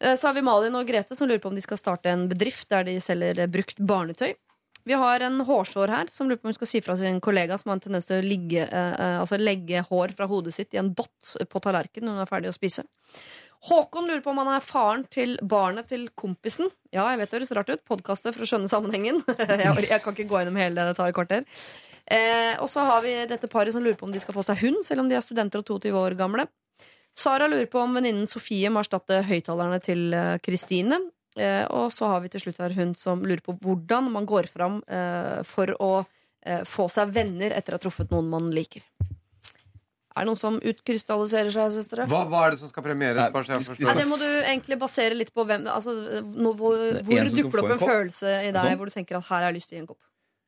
Eh, 0.00 0.14
Så 0.16 0.30
har 0.30 0.34
vi 0.38 0.46
Malin 0.46 0.74
og 0.78 0.88
Grete 0.88 1.12
som 1.18 1.28
lurer 1.28 1.42
på 1.44 1.50
om 1.52 1.58
de 1.58 1.64
skal 1.66 1.76
starte 1.82 2.08
en 2.08 2.24
bedrift 2.30 2.70
der 2.72 2.88
de 2.88 2.96
selger 3.04 3.44
brukt 3.52 3.82
barnetøy. 3.84 4.32
Vi 4.84 4.96
har 5.00 5.22
en 5.24 5.40
hårsår 5.48 5.92
her 5.92 6.10
som 6.12 6.28
lurer 6.28 6.40
på 6.40 6.48
om 6.48 6.52
hun 6.52 6.58
skal 6.58 6.68
si 6.68 6.82
fra 6.84 6.96
sin 7.00 7.20
kollega 7.24 7.56
som 7.60 7.72
har 7.72 7.78
en 7.78 7.84
tendens 7.86 8.08
til 8.08 8.18
å 8.20 8.24
ligge, 8.24 8.66
eh, 8.66 8.92
eh, 8.92 9.16
altså 9.20 9.38
legge 9.40 9.80
hår 9.88 10.12
fra 10.18 10.28
hodet 10.28 10.52
sitt 10.56 10.76
i 10.76 10.80
en 10.82 10.92
dott 10.92 11.34
på 11.48 11.62
tallerkenen 11.64 12.10
når 12.10 12.18
hun 12.18 12.24
er 12.26 12.30
ferdig 12.30 12.52
å 12.52 12.56
spise. 12.56 12.84
Håkon 13.64 14.10
lurer 14.10 14.20
på 14.20 14.34
om 14.34 14.42
han 14.42 14.50
er 14.52 14.64
faren 14.64 15.06
til 15.08 15.38
barnet 15.40 15.88
til 15.88 16.10
kompisen. 16.12 16.68
Ja, 16.92 17.06
jeg 17.14 17.22
vet 17.22 17.30
det 17.30 17.38
høres 17.38 17.54
rart 17.56 17.72
ut. 17.72 17.84
Podkastet 17.88 18.36
for 18.36 18.44
å 18.44 18.48
skjønne 18.50 18.68
sammenhengen. 18.68 19.22
jeg, 19.40 19.86
jeg 19.88 20.02
kan 20.04 20.12
ikke 20.12 20.28
gå 20.28 20.42
gjennom 20.42 20.60
hele 20.60 20.76
det, 20.76 20.92
det 20.92 20.98
tar 20.98 21.08
et 21.08 21.16
kvarter. 21.16 21.46
Eh, 22.04 22.52
og 22.60 22.68
så 22.68 22.84
har 22.84 23.00
vi 23.06 23.14
dette 23.30 23.48
paret 23.48 23.72
som 23.72 23.80
lurer 23.80 23.96
på 23.96 24.04
om 24.04 24.12
de 24.12 24.20
skal 24.20 24.36
få 24.36 24.44
seg 24.44 24.60
hund, 24.60 24.82
selv 24.84 25.00
om 25.00 25.08
de 25.08 25.16
er 25.16 25.24
studenter 25.24 25.64
og 25.64 25.70
22 25.80 25.94
år 25.96 26.18
gamle. 26.18 26.44
Sara 27.16 27.46
lurer 27.48 27.70
på 27.70 27.80
om 27.80 27.94
venninnen 27.96 28.28
Sofie 28.28 28.68
må 28.68 28.82
erstatte 28.82 29.22
høyttalerne 29.24 29.80
til 29.80 30.12
eh, 30.12 30.36
Kristine. 30.44 31.00
Eh, 31.36 31.64
og 31.74 31.90
så 31.90 32.06
har 32.12 32.20
vi 32.22 32.28
til 32.30 32.40
slutt 32.44 32.58
her 32.62 32.74
hun 32.76 32.94
som 32.94 33.22
lurer 33.26 33.42
på 33.42 33.56
hvordan 33.58 34.10
man 34.14 34.26
går 34.26 34.46
fram 34.46 34.82
eh, 34.86 35.42
for 35.42 35.66
å 35.82 36.06
eh, 36.46 36.62
få 36.68 36.86
seg 36.92 37.10
venner 37.16 37.50
etter 37.50 37.74
å 37.74 37.78
ha 37.80 37.82
truffet 37.82 38.10
noen 38.14 38.28
man 38.30 38.50
liker. 38.54 38.82
Er 40.14 40.22
det 40.22 40.28
noen 40.28 40.38
som 40.38 40.60
utkrystalliserer 40.62 41.50
seg, 41.50 41.72
søstre? 41.74 42.04
Hva, 42.06 42.20
hva 42.30 42.44
er 42.46 42.54
det 42.54 42.60
som 42.60 42.68
skal 42.70 42.84
premieres? 42.86 43.18
Nei, 43.18 43.64
vi- 43.74 43.98
det 43.98 44.06
må 44.06 44.14
du 44.20 44.26
egentlig 44.46 44.78
basere 44.78 45.16
litt 45.18 45.32
på 45.34 45.42
hvem 45.48 45.66
altså, 45.66 45.90
no, 46.38 46.52
hvor, 46.54 46.76
hvor 47.02 47.30
dukker 47.34 47.34
det 47.34 47.64
opp 47.64 47.64
en 47.64 47.72
en 47.72 47.82
følelse 47.82 48.34
i 48.46 48.52
deg 48.54 48.60
Sånn. 48.62 48.78
hvor 48.78 48.86
du 48.86 48.94
tenker 48.94 49.18
at 49.18 49.24
her 49.26 49.40
har 49.42 49.48
jeg 49.50 49.56
lyst 49.58 49.68
til 49.72 49.74
å 49.74 49.78
gi 49.78 49.82
en 49.82 49.88
kopp. 49.90 50.02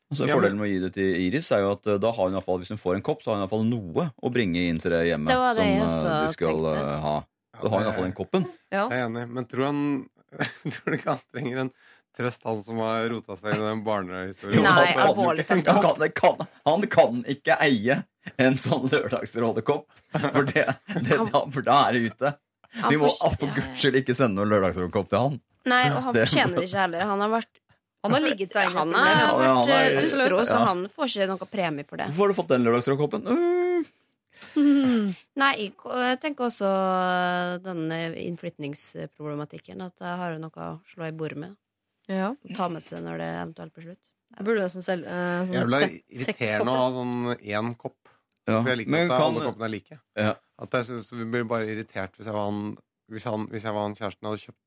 Og 0.07 0.17
så 0.17 0.21
Ja, 0.23 0.27
men- 0.27 0.37
Fordelen 0.39 0.59
med 0.63 0.69
å 0.69 0.71
gi 0.71 0.79
det 0.87 0.93
til 0.95 1.15
Iris 1.27 1.51
er 1.51 1.61
jo 1.67 1.73
at 1.73 1.83
da 2.01 2.13
har 2.13 2.25
hun 2.29 2.37
i 2.37 2.39
hvert 2.39 2.47
fall, 2.47 2.59
hvis 2.63 2.69
hun 2.71 2.79
får 2.79 2.95
en 2.95 3.03
kopp, 3.03 3.23
så 3.25 3.33
har 3.33 3.41
hun 3.41 3.43
iallfall 3.49 3.65
noe 3.67 4.11
å 4.23 4.31
bringe 4.31 4.69
inn 4.71 4.79
til 4.79 4.93
det 4.95 5.03
hjemmet 5.11 5.35
Det 5.35 5.57
det 5.59 5.91
som 5.91 6.11
også 6.15 6.31
skal 6.31 6.55
tenkte. 6.63 7.01
ha. 7.03 7.17
Da 7.57 7.69
har 7.69 7.75
hun 7.75 7.81
i 7.83 7.85
hvert 7.91 7.95
fall 7.99 8.05
den 8.07 8.13
koppen. 8.23 8.47
Ja. 8.71 8.89
Jeg 8.89 9.01
er 9.03 9.09
enig, 9.09 9.29
men 9.35 9.45
tror 9.51 9.65
han 9.67 10.09
Tror 10.73 10.91
du 10.91 10.99
ikke 10.99 11.13
han 11.15 11.23
trenger 11.33 11.63
en 11.65 11.73
trøst, 12.17 12.45
han 12.49 12.63
som 12.65 12.81
har 12.83 13.09
rota 13.13 13.37
seg 13.37 13.55
inn 13.55 13.63
i 13.63 13.69
den 13.69 13.83
barnehistorien? 13.87 14.65
Nei, 14.65 14.73
han, 14.73 14.93
kan, 14.95 15.03
alvorlig 15.11 15.45
han, 15.51 15.63
kan, 15.67 16.07
kan, 16.17 16.47
han 16.69 16.87
kan 16.93 17.21
ikke 17.37 17.59
eie 17.67 18.01
en 18.43 18.57
sånn 18.59 18.89
lørdagsrådekopp, 18.91 19.87
for, 20.17 20.49
det, 20.49 20.65
det, 21.07 21.21
for 21.31 21.67
da 21.67 21.77
er 21.89 21.99
det 21.99 22.11
ute. 22.11 22.33
Vi 22.77 22.99
må 23.01 23.11
for 23.13 23.53
guds 23.53 23.79
skyld 23.81 24.01
ikke 24.03 24.17
sende 24.17 24.41
noen 24.41 24.53
lørdagsrådekopp 24.57 25.13
til 25.13 25.23
han. 25.23 25.39
Nei, 25.67 25.85
og 25.93 26.03
han 26.09 26.19
fortjener 26.19 26.61
det 26.61 26.67
ikke 26.69 26.83
heller. 26.83 27.07
Han 27.11 27.23
har 27.25 27.33
vært, 27.37 27.53
Han 28.07 28.15
har 28.15 28.23
ligget 28.23 28.55
seg 28.55 28.69
inn 28.69 28.77
han 28.79 28.93
har 28.95 29.23
han 29.27 29.63
vært 29.67 29.97
eh, 29.97 30.05
utro, 30.07 30.43
så 30.47 30.59
han 30.63 30.85
får 30.93 31.13
ikke 31.13 31.31
noe 31.33 31.49
premie 31.51 31.87
for 31.89 32.01
det. 32.01 32.11
Hvorfor 32.13 32.27
har 32.29 32.35
du 32.35 32.39
fått 32.41 32.53
den 32.55 32.67
lørdagsrådekoppen? 32.67 33.31
Nei, 35.43 35.53
jeg 35.61 36.19
tenker 36.23 36.49
også 36.49 36.71
denne 37.65 38.01
innflytningsproblematikken. 38.23 39.85
At 39.87 40.03
jeg 40.05 40.21
har 40.23 40.37
noe 40.43 40.67
å 40.69 40.75
slå 40.91 41.09
i 41.09 41.15
bordet 41.17 41.41
med. 41.45 41.57
Ja. 42.11 42.35
Ta 42.57 42.69
med 42.73 42.85
seg 42.87 43.03
når 43.05 43.23
det 43.23 43.31
eventuelt 43.37 43.75
blir 43.75 43.89
slutt. 43.91 44.13
Det 44.37 44.45
burde 44.47 44.67
nesten 44.67 44.85
selv 44.85 45.07
eh, 45.07 45.47
sånn 45.47 45.57
Jævla 45.57 45.81
irriterende 45.87 46.73
å 46.75 46.81
ha 46.81 46.91
sånn 46.95 47.15
én 47.39 47.73
kopp. 47.79 48.11
ja. 48.47 48.59
Så 48.61 48.73
jeg 48.73 48.83
liker 48.83 48.95
Men 48.95 49.09
at 49.09 49.15
kan, 49.15 49.27
alle 49.31 49.47
koppene 49.47 49.69
er 49.69 49.73
like. 49.73 49.99
Ja. 50.19 50.35
At 50.63 50.77
jeg 50.79 50.89
synes 50.91 51.11
Vi 51.15 51.27
blir 51.31 51.47
bare 51.49 51.69
irritert 51.71 52.15
hvis 52.19 52.29
jeg 52.29 52.37
var 52.37 52.51
en 52.51 52.77
hvis, 53.07 53.27
han, 53.31 53.47
hvis 53.53 53.67
jeg 53.67 53.75
var 53.75 53.87
han 53.87 53.95
kjæresten 53.95 54.27
og 54.27 54.35
hadde 54.35 54.47
kjøpt 54.49 54.63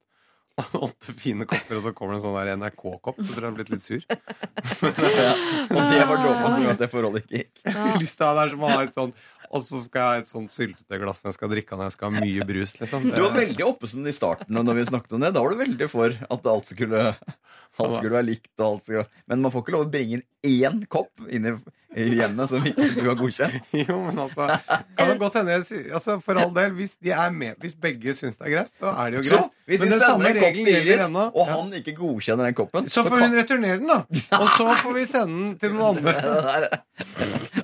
åtte 0.86 1.14
fine 1.16 1.46
kopper, 1.48 1.78
og 1.78 1.84
så 1.86 1.92
kommer 1.96 2.16
det 2.16 2.20
en 2.20 2.26
sånn 2.26 2.62
NRK-kopp, 2.64 3.20
så 3.22 3.28
tror 3.32 3.46
jeg 3.46 3.48
han 3.48 3.58
blitt 3.58 3.70
litt 3.72 3.86
sur. 3.86 4.02
Ja. 4.04 5.34
Og 5.70 5.78
det 5.92 6.02
var 6.10 6.20
dråpen 6.20 6.48
som 6.52 6.64
gjorde 6.64 6.76
at 6.76 6.82
det 6.82 6.90
forholdet 6.92 7.24
ikke 7.26 7.38
gikk. 7.44 7.62
Jeg 7.64 7.76
har 7.80 8.02
lyst 8.02 8.18
til 8.20 8.26
å 8.26 8.30
ha 8.30 8.34
det 8.36 8.44
her 8.44 8.54
som 8.54 8.66
å 8.66 8.72
ha 8.74 8.82
et 8.84 8.98
sånn 8.98 9.14
Og 9.50 9.64
så 9.66 9.82
skal 9.82 10.02
jeg 10.02 10.10
ha 10.10 10.24
et 10.24 10.30
sånt 10.30 10.54
syltetøyglass 10.54 11.22
som 11.22 11.30
jeg 11.30 11.38
skal 11.40 11.52
drikke 11.54 11.78
når 11.78 11.90
jeg 11.90 11.96
skal 11.96 12.12
ha 12.12 12.24
mye 12.24 12.46
brus. 12.52 12.74
Liksom. 12.78 13.08
Du 13.10 13.22
var 13.24 13.36
veldig 13.38 13.66
oppesen 13.66 14.10
i 14.10 14.14
starten 14.16 14.60
når 14.60 14.78
vi 14.78 14.90
snakket 14.92 15.16
om 15.18 15.26
det. 15.26 15.34
Da 15.36 15.44
var 15.44 15.56
du 15.56 15.64
veldig 15.64 15.90
for 15.90 16.14
at 16.14 16.50
alt 16.54 16.70
skulle, 16.70 17.04
alt 17.16 17.98
skulle 17.98 18.16
være 18.16 18.28
likt. 18.30 18.52
Skulle... 18.54 19.08
Men 19.32 19.46
man 19.46 19.54
får 19.54 19.66
ikke 19.66 19.76
lov 19.78 19.88
å 19.88 19.92
bringe 19.94 20.20
inn 20.20 20.26
én 20.46 20.84
kopp 20.92 21.26
inn 21.28 21.50
i, 21.50 21.56
hjemmet 21.98 22.52
som 22.52 22.66
ikke 22.70 22.92
du 22.94 23.08
har 23.08 23.18
godkjent. 23.18 23.72
Jo, 23.90 23.98
men 24.06 24.22
altså 24.22 24.46
Kan 24.70 25.10
det 25.10 25.18
godt 25.22 25.40
hende 25.40 25.56
altså, 25.58 26.20
For 26.22 26.38
all 26.38 26.52
del, 26.54 26.76
hvis 26.78 26.94
de 27.02 27.16
med 27.34 27.58
Hvis 27.64 27.74
begge 27.82 28.14
syns 28.18 28.38
det 28.38 28.46
er 28.46 28.54
greit, 28.54 28.76
så 28.78 28.94
er 28.94 29.10
det 29.10 29.20
jo 29.20 29.26
Så 29.32 29.40
greit. 29.42 29.59
Hvis 29.70 29.80
Men 29.84 29.88
vi 29.88 29.94
den 29.94 30.00
samme 30.02 30.26
sender 30.26 30.36
en 30.36 30.42
kopp 30.44 30.56
til 30.58 30.70
Iris, 30.74 31.02
ennå. 31.06 31.24
og 31.30 31.48
Ja. 31.48 31.54
han 31.54 31.74
ikke 31.80 31.94
godkjenner 32.00 32.50
den 32.50 32.56
koppen 32.58 32.88
Så 32.90 33.04
får 33.06 33.20
hun 33.22 33.36
returnere 33.38 33.78
den, 33.78 33.88
da. 33.88 34.00
Og 34.40 34.48
så 34.58 34.68
får 34.84 34.94
vi 34.98 35.06
sende 35.06 35.38
den 35.46 35.58
til 35.62 35.76
noen 35.78 36.00
andre. 36.00 36.70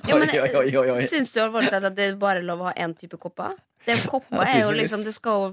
Ja, 0.06 0.16
men. 0.18 1.08
Syns 1.10 1.32
du 1.34 1.40
alvorlig 1.42 1.70
talt 1.72 1.88
at 1.90 1.96
det 1.96 2.04
er 2.12 2.18
bare 2.20 2.42
lov 2.46 2.62
å 2.62 2.68
ha 2.70 2.74
én 2.78 2.94
type 2.98 3.18
kopper? 3.20 3.56
Det 3.86 3.94
koppa 4.10 4.42
er 4.50 4.64
jo 4.64 4.70
liksom 4.74 5.04
Det 5.06 5.12
skal 5.14 5.36
jo 5.38 5.48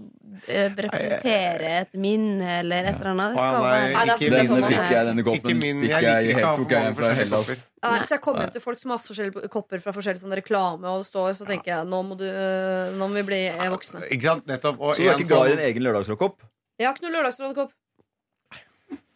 eh, 0.48 0.70
representere 0.74 1.68
et 1.84 1.92
minne 2.02 2.48
eller 2.64 2.88
et 2.90 2.96
eller 2.96 3.12
annet. 3.12 3.36
Det 3.36 3.44
skal 3.44 3.54
nei, 3.54 3.62
være 3.62 3.94
Nei, 3.94 4.06
det 4.06 4.14
er 4.14 4.16
ikke 4.16 4.24
sånn 4.24 4.34
min- 4.34 4.54
Denne 4.54 4.70
fikk 4.74 4.90
jeg, 4.94 5.06
denne 5.10 5.22
Ikke 5.24 5.30
koppen 5.30 5.60
min, 5.62 5.82
fikk 5.84 5.92
jeg 5.94 6.04
jeg, 6.04 6.24
liker 6.24 6.34
ikke 6.34 6.44
å 6.44 6.50
ha 6.50 6.56
tok 6.58 6.74
jeg 6.74 6.84
mange 6.84 6.96
fra 6.98 7.04
forskjellige 7.06 7.24
Hellas. 7.24 7.46
kopper. 7.46 7.62
Nei, 7.84 8.00
hvis 8.00 8.14
jeg 8.16 8.22
kommer 8.26 8.42
hjem 8.44 8.54
til 8.58 8.64
folk 8.66 8.80
som 8.82 8.90
har 8.96 9.00
forskjellige 9.04 9.50
kopper 9.54 9.84
fra 9.86 9.94
forskjellig 10.00 10.22
sånn 10.24 10.36
reklame, 10.42 10.86
og 10.94 11.04
det 11.04 11.08
står, 11.12 11.30
så 11.38 11.46
tenker 11.52 11.70
jeg 11.76 11.86
nå 11.94 12.00
må, 12.10 12.18
du, 12.18 12.26
øh, 12.26 12.92
nå 12.98 13.08
må 13.08 13.14
vi 13.22 13.24
bli 13.30 13.42
eh, 13.54 13.70
voksne. 13.70 14.02
Ikke 14.10 14.24
sant? 14.32 14.48
Nettopp. 14.50 14.82
Og 14.82 14.96
Så 14.96 15.04
du 15.04 15.08
er 15.10 15.14
en 15.14 15.20
ikke 15.22 15.30
glad 15.30 15.48
i 15.48 15.54
sånn- 15.54 15.66
egen 15.70 15.84
lørdagsrådkopp? 15.88 16.42
Jeg 16.80 16.88
har 16.90 16.94
ikke 16.98 17.06
noe 17.08 17.16
lørdagsrådekopp. 17.20 17.72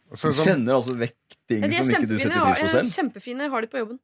Du 0.07 0.15
kjenner 0.15 0.33
som- 0.37 0.45
sender 0.45 0.73
altså 0.77 0.93
vekk 0.95 1.15
ting 1.49 1.61
De 1.61 1.67
er 1.67 1.83
som 1.83 2.03
ikke 2.03 2.07
du 2.07 2.15
kjempefine. 2.15 2.21
setter 2.21 2.31
Jeg 2.31 2.39
har, 2.39 2.53
pris 2.53 2.61
på 2.61 2.67
jeg 2.67 2.75
er 2.75 2.79
selv? 2.85 2.95
kjempefine. 3.01 3.41
Jeg 3.41 3.51
har 3.51 3.61
de 3.61 3.67
på 3.67 3.77
jobben. 3.81 3.99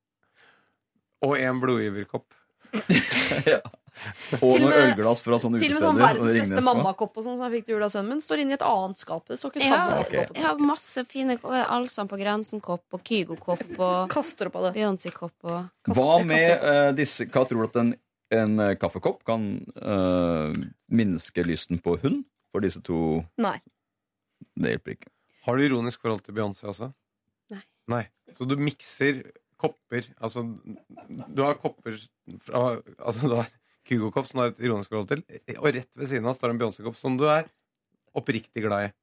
Og 1.24 1.38
en 1.40 1.62
blodgiverkopp. 1.62 2.26
ja. 3.54 3.60
Og 4.44 4.56
noen 4.62 4.74
ølglass 4.74 5.22
fra 5.26 5.38
sånne 5.42 5.60
Til 5.62 5.76
og 5.76 5.82
med 5.82 5.86
sånn 5.86 6.00
verdens 6.02 6.34
beste 6.40 6.64
mammakopp 6.66 7.18
og 7.20 7.26
sånn 7.26 7.38
som 7.38 7.46
jeg 7.48 7.60
fikk 7.60 7.68
til 7.68 7.76
jul 7.76 7.86
av 7.86 7.92
sønnen 7.94 8.14
min, 8.16 8.22
står 8.24 8.42
inne 8.44 8.56
i 8.56 8.58
et 8.58 8.66
annet 8.68 9.02
skap. 9.04 9.26
Det 9.30 9.38
står 9.40 9.54
ikke 9.54 9.64
Ja, 9.64 9.70
samme 9.74 10.00
ok. 10.02 10.14
koppen. 10.14 10.40
Jeg 10.40 10.48
har 10.48 10.64
masse 10.72 11.04
fine 11.12 11.38
ko- 11.42 12.08
på 12.14 12.20
grensen-kopp 12.24 12.98
og 12.98 13.04
Kygo-kopp 13.10 13.80
og 13.80 14.10
Kaster 14.14 14.50
opp 14.50 14.58
av 14.60 14.68
det. 14.68 14.74
Beyoncé-kopp 14.80 15.50
og 15.50 15.70
Kaster- 15.86 16.02
Hva 16.02 16.18
med 16.26 16.66
eh, 16.74 16.92
disse 16.98 17.28
Hva 17.30 17.46
tror 17.48 17.64
du 17.64 17.70
at 17.70 17.80
en, 17.84 17.94
en 18.34 18.60
uh, 18.60 18.74
kaffekopp 18.82 19.24
kan 19.30 19.46
uh, 19.78 20.50
minske 20.90 21.46
lysten 21.46 21.82
på 21.84 21.98
hund? 22.02 22.24
For 22.54 22.62
disse 22.62 22.82
to 22.86 23.24
Nei. 23.42 23.56
Det 24.54 24.76
hjelper 24.76 24.98
ikke. 24.98 25.10
Har 25.46 25.58
du 25.58 25.64
ironisk 25.66 26.02
forhold 26.04 26.22
til 26.26 26.36
Beyoncé 26.38 26.68
også? 26.70 26.92
Nei. 27.52 27.64
Nei. 27.90 28.04
Så 28.38 28.46
du 28.48 28.56
mikser 28.60 29.24
kopper 29.64 30.06
Altså, 30.20 30.44
du 31.30 31.42
har 31.44 31.56
kopper 31.62 31.98
fra 32.44 32.64
Altså, 32.98 33.28
du 33.30 33.36
har 33.40 33.50
Kygo-kopp 33.90 34.28
som 34.30 34.40
du 34.40 34.44
har 34.46 34.54
et 34.54 34.62
ironisk 34.64 34.94
forhold 34.94 35.10
til, 35.12 35.24
og 35.60 35.68
rett 35.76 35.90
ved 36.00 36.10
siden 36.12 36.28
av 36.30 36.38
står 36.38 36.54
en 36.54 36.60
Beyoncé-kopp 36.62 36.96
som 37.00 37.18
du 37.20 37.26
er 37.32 37.50
oppriktig 38.16 38.64
glad 38.64 38.90
i. 38.90 38.94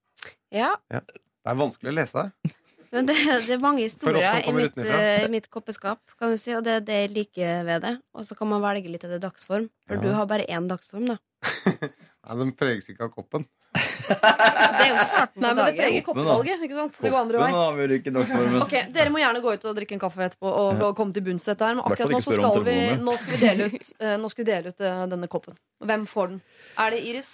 Ja, 0.57 0.75
Det 0.91 1.53
er 1.53 1.59
vanskelig 1.59 1.93
å 1.93 1.97
lese 1.97 2.25
det. 2.25 2.55
Men 2.93 3.07
det, 3.07 3.15
det 3.47 3.55
er 3.55 3.63
mange 3.63 3.85
historier 3.87 4.41
i 4.49 4.53
mitt, 4.57 4.79
eh, 4.83 5.29
mitt 5.31 5.47
koppeskap, 5.53 6.01
kan 6.19 6.33
du 6.35 6.37
si, 6.41 6.55
og 6.57 6.65
det 6.67 6.73
er 6.81 6.81
det 6.87 6.99
jeg 7.05 7.11
liker 7.15 7.65
ved 7.69 7.83
det. 7.87 7.95
Og 8.15 8.25
så 8.27 8.35
kan 8.39 8.49
man 8.51 8.63
velge 8.65 8.91
litt 8.91 9.05
etter 9.07 9.21
dagsform, 9.23 9.69
for 9.87 9.95
Ja. 9.97 10.03
du 10.03 10.13
har 10.17 10.27
bare 10.27 10.47
én 10.51 10.67
dagsform, 10.71 11.07
da. 11.13 11.19
Nei, 12.21 12.37
Den 12.37 12.53
preges 12.53 12.91
ikke 12.93 13.07
av 13.07 13.15
koppen. 13.15 13.47
Det 14.11 14.83
er 14.83 14.89
jo 14.91 15.03
starten 15.07 15.43
Nei, 15.45 15.51
på 15.51 15.55
men 15.55 15.59
det 15.61 15.75
preger 15.77 15.91
dagen. 15.93 16.05
koppevalget. 16.09 16.63
ikke 16.67 16.77
sant? 16.81 16.95
Det 17.05 17.11
går 17.13 17.19
andre 17.21 17.39
Koppen 17.39 17.55
vei. 17.55 17.67
avgjør 17.69 17.93
ikke 17.99 18.13
dagsformen. 18.17 18.57
Ok, 18.65 18.73
Dere 18.97 19.13
må 19.15 19.21
gjerne 19.23 19.43
gå 19.45 19.53
ut 19.55 19.67
og 19.71 19.77
drikke 19.77 19.95
en 19.97 20.01
kaffe 20.03 20.25
etterpå 20.27 20.51
og, 20.51 20.81
og 20.89 20.97
komme 20.99 21.15
til 21.15 21.23
bunns 21.29 21.47
i 21.47 21.51
dette 21.53 21.69
her. 21.69 21.77
Men 21.79 21.85
akkurat 21.87 22.11
nå 22.17 22.21
så 22.25 22.35
skal 22.35 22.65
vi, 22.67 22.77
nå 22.99 23.15
skal 23.23 23.37
vi 23.37 23.41
dele 23.45 23.69
ut, 23.71 23.91
uh, 24.03 24.17
nå 24.25 24.31
skal 24.33 24.43
vi 24.45 24.49
dele 24.51 24.73
ut 24.75 24.81
eh, 24.83 25.03
denne 25.13 25.29
koppen. 25.31 25.55
Hvem 25.87 26.07
får 26.11 26.33
den? 26.33 26.41
Er 26.83 26.97
det 26.97 27.01
Iris? 27.13 27.31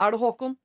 Er 0.00 0.14
det 0.16 0.20
Håkon? 0.24 0.56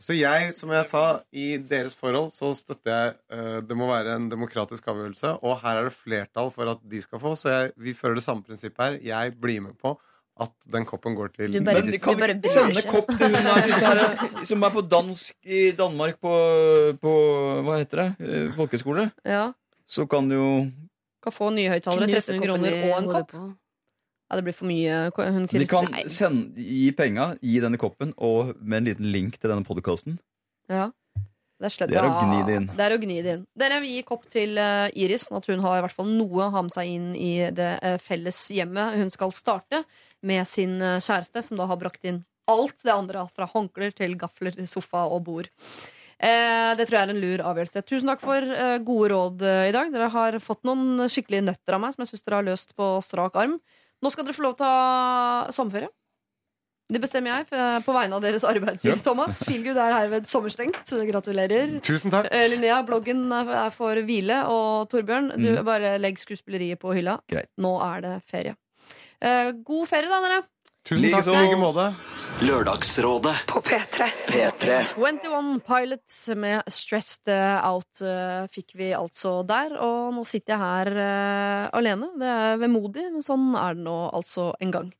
Så 0.00 0.16
jeg, 0.18 0.54
som 0.56 0.70
jeg 0.74 0.86
sa, 0.90 1.02
i 1.32 1.56
deres 1.70 1.94
forhold 1.94 2.32
så 2.34 2.50
støtter 2.58 2.90
jeg 2.90 3.12
uh, 3.32 3.60
Det 3.62 3.76
må 3.78 3.86
være 3.88 4.16
en 4.18 4.26
demokratisk 4.28 4.88
avgjørelse, 4.90 5.36
og 5.42 5.60
her 5.62 5.78
er 5.80 5.84
det 5.88 5.94
flertall 5.96 6.50
for 6.50 6.68
at 6.74 6.82
de 6.90 7.00
skal 7.04 7.20
få, 7.22 7.34
så 7.38 7.52
jeg, 7.54 7.70
vi 7.76 7.94
fører 7.94 8.18
det 8.18 8.24
samme 8.26 8.42
prinsippet 8.42 8.84
her. 8.84 8.98
Jeg 9.06 9.36
blir 9.40 9.60
med 9.64 9.78
på 9.80 9.94
at 10.42 10.50
den 10.66 10.82
koppen 10.84 11.14
går 11.14 11.28
til 11.36 11.52
Du 11.54 11.60
bare- 11.64 11.78
Iris. 11.78 12.00
kan 12.02 12.14
Du 12.16 12.18
bare 12.24 12.34
bryr 12.42 12.50
sende 12.50 12.82
kopp 12.90 13.06
til 13.14 13.28
hun 13.30 13.46
her, 13.46 13.68
her 13.70 14.44
som 14.44 14.62
er 14.66 14.70
på 14.74 14.82
dansk 14.82 15.34
i 15.46 15.70
Danmark 15.78 16.18
på, 16.20 16.32
på 16.98 17.12
Hva 17.62 17.76
heter 17.78 18.02
det? 18.02 18.54
Folkeskole? 18.56 19.12
Ja. 19.24 19.52
Så 19.86 20.08
kan 20.10 20.28
du 20.28 20.34
jo 20.34 20.48
Kan 21.22 21.32
få 21.32 21.50
nye 21.54 21.70
høyttalere, 21.70 22.08
Knuse 22.10 22.34
1300 22.34 22.50
kroner 22.50 22.90
og 22.90 22.98
en 22.98 23.12
kopp. 23.14 23.36
Ja, 24.30 24.38
det 24.38 24.44
blir 24.46 24.56
for 24.56 24.68
mye. 24.68 24.98
Hun 25.14 25.46
De 25.50 25.66
kan 25.68 25.88
sende, 26.10 26.60
gi 26.60 26.90
penga 26.96 27.34
i 27.44 27.58
denne 27.62 27.78
koppen 27.80 28.14
og 28.16 28.54
med 28.60 28.82
en 28.82 28.90
liten 28.90 29.10
link 29.12 29.38
til 29.38 29.52
denne 29.52 29.66
podkasten. 29.66 30.18
Ja. 30.72 30.90
Det 31.54 31.68
er, 31.68 31.72
slett, 31.72 31.92
Det 31.92 31.98
er 32.00 32.08
å 32.08 32.14
gni 32.18 32.38
det 32.44 32.54
inn. 32.58 32.64
Det 32.74 32.84
er 32.84 32.92
å 32.92 33.00
gni 33.00 33.16
det 33.22 33.34
inn. 33.36 33.42
Dere 33.56 33.76
vil 33.84 33.92
gi 33.94 34.02
kopp 34.04 34.24
til 34.32 34.58
eh, 34.58 34.88
Iris, 35.04 35.28
sånn 35.28 35.38
at 35.38 35.46
hun 35.48 35.62
har 35.62 35.78
i 35.78 35.84
hvert 35.84 35.94
fall 35.94 36.10
noe 36.10 36.48
å 36.48 36.50
ha 36.52 36.62
med 36.66 36.74
seg 36.74 36.90
inn 36.90 37.12
i 37.14 37.30
det 37.54 37.70
eh, 37.78 37.94
felles 38.02 38.40
hjemmet 38.52 38.98
hun 38.98 39.12
skal 39.14 39.32
starte 39.32 39.84
med 40.26 40.48
sin 40.50 40.74
eh, 40.82 40.98
kjæreste, 40.98 41.44
som 41.46 41.60
da 41.60 41.68
har 41.70 41.78
brakt 41.80 42.04
inn 42.10 42.24
alt 42.50 42.82
det 42.82 42.92
andre. 42.92 43.22
Alt 43.22 43.36
fra 43.38 43.48
håndklær 43.48 43.94
til 43.96 44.16
gafler 44.20 44.56
til 44.56 44.68
sofa 44.68 45.06
og 45.06 45.22
bord. 45.28 45.48
Eh, 46.18 46.72
det 46.78 46.86
tror 46.86 46.98
jeg 46.98 47.06
er 47.06 47.12
en 47.14 47.22
lur 47.22 47.44
avgjørelse. 47.52 47.84
Tusen 47.88 48.10
takk 48.10 48.22
for 48.22 48.44
eh, 48.44 48.76
gode 48.86 49.10
råd 49.12 49.46
eh, 49.46 49.68
i 49.70 49.74
dag. 49.74 49.90
Dere 49.94 50.10
har 50.14 50.38
fått 50.42 50.62
noen 50.66 51.06
skikkelige 51.10 51.44
nøtter 51.48 51.76
av 51.76 51.82
meg 51.82 51.94
som 51.94 52.04
jeg 52.04 52.12
syns 52.12 52.26
dere 52.26 52.40
har 52.40 52.48
løst 52.50 52.76
på 52.78 52.90
strak 53.04 53.38
arm. 53.40 53.58
Nå 54.04 54.10
skal 54.12 54.26
dere 54.28 54.36
få 54.36 54.44
lov 54.44 54.56
til 54.58 54.66
å 54.66 54.68
ta 54.68 55.52
sommerferie. 55.56 55.88
Det 56.92 57.00
bestemmer 57.00 57.32
jeg 57.40 57.46
på 57.86 57.92
vegne 57.96 58.18
av 58.18 58.20
deres 58.20 58.44
arbeidsgiver, 58.44 59.00
Thomas. 59.02 59.38
Feelgood 59.48 59.78
er 59.80 59.94
herved 59.96 60.26
sommerstengt. 60.28 60.82
Gratulerer. 61.08 61.78
Tusen 61.80 62.12
takk. 62.12 62.28
Eh, 62.30 62.44
Linnea, 62.52 62.82
bloggen 62.84 63.22
er 63.32 63.48
er 63.64 63.70
for 63.72 63.96
hvile. 64.04 64.42
Og 64.52 64.90
Torbjørn, 64.92 65.30
du 65.40 65.48
Mm. 65.56 65.64
bare 65.64 65.94
legg 65.98 66.18
skuespilleriet 66.20 66.78
på 66.78 66.92
hylla. 66.92 67.16
Greit. 67.26 67.48
Nå 67.58 67.72
er 67.80 68.02
det 68.04 68.22
ferie. 68.28 68.54
Eh, 69.22 69.52
god 69.64 69.88
ferie, 69.88 70.10
da, 70.12 70.20
dere. 70.20 70.42
Tusen 70.84 71.08
takk 71.08 71.30
i 71.32 71.32
like 71.32 71.56
måte. 71.56 71.86
Lørdagsrådet 72.44 73.32
På 73.48 73.60
P3. 73.64 74.08
P3 74.28 74.74
21 74.98 75.62
Pilots 75.64 76.16
med 76.36 76.66
Stressed 76.68 77.30
Out 77.64 78.02
eh, 78.04 78.44
fikk 78.52 78.74
vi 78.76 78.90
altså 78.92 79.38
der. 79.48 79.78
Og 79.80 80.10
nå 80.12 80.26
sitter 80.28 80.52
jeg 80.52 80.60
her 80.60 80.90
uh, 80.98 81.78
alene. 81.78 82.10
Det 82.20 82.28
er 82.34 82.60
vemodig, 82.60 83.06
men 83.14 83.24
sånn 83.24 83.54
er 83.56 83.78
det 83.78 83.86
nå 83.86 83.96
altså 84.10 84.50
en 84.60 84.76
gang. 84.76 84.92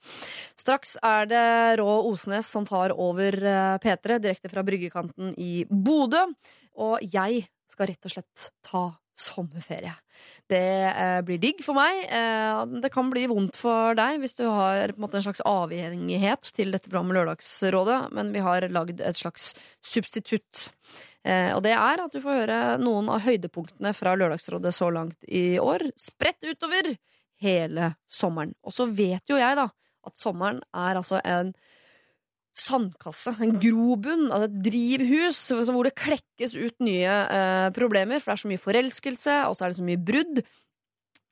Straks 0.56 0.96
er 1.04 1.28
det 1.28 1.44
Rå 1.82 2.00
Osnes 2.08 2.48
som 2.48 2.64
tar 2.64 2.96
over 2.96 3.36
uh, 3.44 3.76
P3 3.82 4.22
direkte 4.24 4.48
fra 4.48 4.64
bryggekanten 4.64 5.36
i 5.36 5.66
Bodø. 5.68 6.24
Og 6.80 7.02
jeg 7.04 7.44
skal 7.68 7.92
rett 7.92 8.08
og 8.08 8.16
slett 8.16 8.52
ta 8.64 8.86
sommerferie. 9.18 9.94
Det 10.50 10.60
eh, 10.90 11.20
blir 11.26 11.40
digg 11.42 11.62
for 11.64 11.76
meg. 11.78 12.04
Eh, 12.12 12.60
det 12.82 12.90
kan 12.94 13.08
bli 13.12 13.24
vondt 13.30 13.56
for 13.58 13.96
deg 13.98 14.20
hvis 14.22 14.36
du 14.38 14.44
har 14.46 14.90
en, 14.92 15.00
måte, 15.00 15.18
en 15.18 15.26
slags 15.26 15.44
avhengighet 15.48 16.50
til 16.56 16.74
dette 16.74 16.90
programmet 16.90 17.18
Lørdagsrådet, 17.18 17.98
men 18.16 18.32
vi 18.34 18.44
har 18.44 18.68
lagd 18.74 19.00
et 19.00 19.20
slags 19.20 19.52
substitutt. 19.84 20.68
Eh, 21.24 21.50
og 21.56 21.62
det 21.64 21.72
er 21.76 22.04
at 22.04 22.12
du 22.12 22.20
får 22.20 22.40
høre 22.42 22.58
noen 22.82 23.08
av 23.12 23.24
høydepunktene 23.24 23.94
fra 23.96 24.16
Lørdagsrådet 24.18 24.74
så 24.76 24.90
langt 24.92 25.28
i 25.28 25.54
år. 25.62 25.86
Spredt 25.96 26.44
utover 26.44 26.92
hele 27.44 27.94
sommeren. 28.10 28.54
Og 28.64 28.74
så 28.74 28.88
vet 28.90 29.24
jo 29.30 29.40
jeg, 29.40 29.56
da, 29.58 29.70
at 30.04 30.20
sommeren 30.20 30.60
er 30.76 31.00
altså 31.00 31.22
en 31.24 31.54
sandkasse, 32.54 33.34
en 33.42 33.56
grobunn, 33.58 34.28
altså 34.30 34.46
et 34.46 34.58
drivhus 34.62 35.40
hvor 35.74 35.86
det 35.88 35.96
klekkes 35.98 36.54
ut 36.54 36.76
nye 36.86 37.14
eh, 37.34 37.70
problemer. 37.74 38.22
For 38.22 38.30
det 38.30 38.36
er 38.36 38.44
så 38.44 38.52
mye 38.52 38.62
forelskelse, 38.62 39.40
og 39.48 39.56
så 39.56 39.66
er 39.66 39.72
det 39.72 39.80
så 39.80 39.88
mye 39.88 40.04
brudd. 40.10 40.44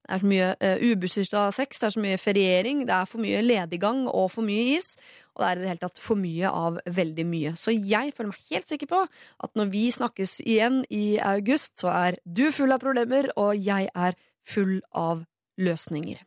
Det 0.02 0.16
er 0.16 0.18
så 0.18 0.26
mye 0.26 0.46
uh, 0.58 0.80
ubeskytta 0.82 1.42
sex, 1.54 1.78
det 1.78 1.86
er 1.86 1.92
så 1.94 2.00
mye 2.02 2.18
feriering, 2.18 2.80
det 2.88 2.94
er 2.96 3.06
for 3.06 3.22
mye 3.22 3.38
lediggang 3.44 4.00
og 4.10 4.32
for 4.34 4.42
mye 4.42 4.74
is. 4.74 4.96
Og 5.32 5.44
det 5.44 5.46
er 5.48 5.60
i 5.60 5.62
det 5.62 5.70
hele 5.70 5.82
tatt 5.84 6.00
for 6.02 6.18
mye 6.18 6.50
av 6.50 6.80
veldig 6.98 7.26
mye. 7.30 7.52
Så 7.54 7.70
jeg 7.76 8.10
føler 8.16 8.32
meg 8.32 8.48
helt 8.50 8.68
sikker 8.68 8.90
på 8.90 9.04
at 9.06 9.54
når 9.56 9.70
vi 9.70 9.84
snakkes 9.94 10.40
igjen 10.42 10.82
i 10.90 11.20
august, 11.22 11.76
så 11.84 11.92
er 11.94 12.18
du 12.26 12.48
full 12.50 12.74
av 12.74 12.82
problemer, 12.82 13.30
og 13.38 13.54
jeg 13.54 13.92
er 13.94 14.18
full 14.42 14.80
av 14.90 15.22
løsninger. 15.62 16.18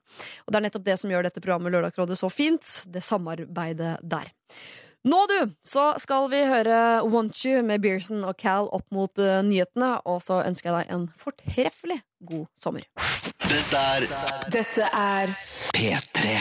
Og 0.46 0.54
det 0.54 0.60
er 0.60 0.66
nettopp 0.70 0.88
det 0.88 0.98
som 1.02 1.12
gjør 1.12 1.28
dette 1.28 1.44
programmet 1.44 1.76
Lørdagsrådet 1.76 2.18
så 2.20 2.32
fint, 2.32 2.78
det 2.88 3.04
samarbeidet 3.04 3.98
der. 4.08 4.32
Nå, 5.06 5.19
du, 5.30 5.53
så 5.61 5.91
skal 6.02 6.32
vi 6.32 6.40
høre 6.49 6.77
Want 7.06 7.38
You 7.45 7.61
med 7.61 7.84
Bearson 7.84 8.23
og 8.26 8.40
Cal 8.41 8.65
opp 8.73 8.88
mot 8.95 9.22
uh, 9.22 9.38
nyhetene, 9.45 9.91
og 10.10 10.23
så 10.26 10.40
ønsker 10.41 10.72
jeg 10.72 10.80
deg 10.80 10.94
en 10.95 11.06
fortreffelig 11.22 11.99
god 12.26 12.48
sommer. 12.57 12.90
Dette 13.45 13.86
er 13.94 14.10
Dette 14.49 14.90
er 14.90 15.36
P3 15.77 16.40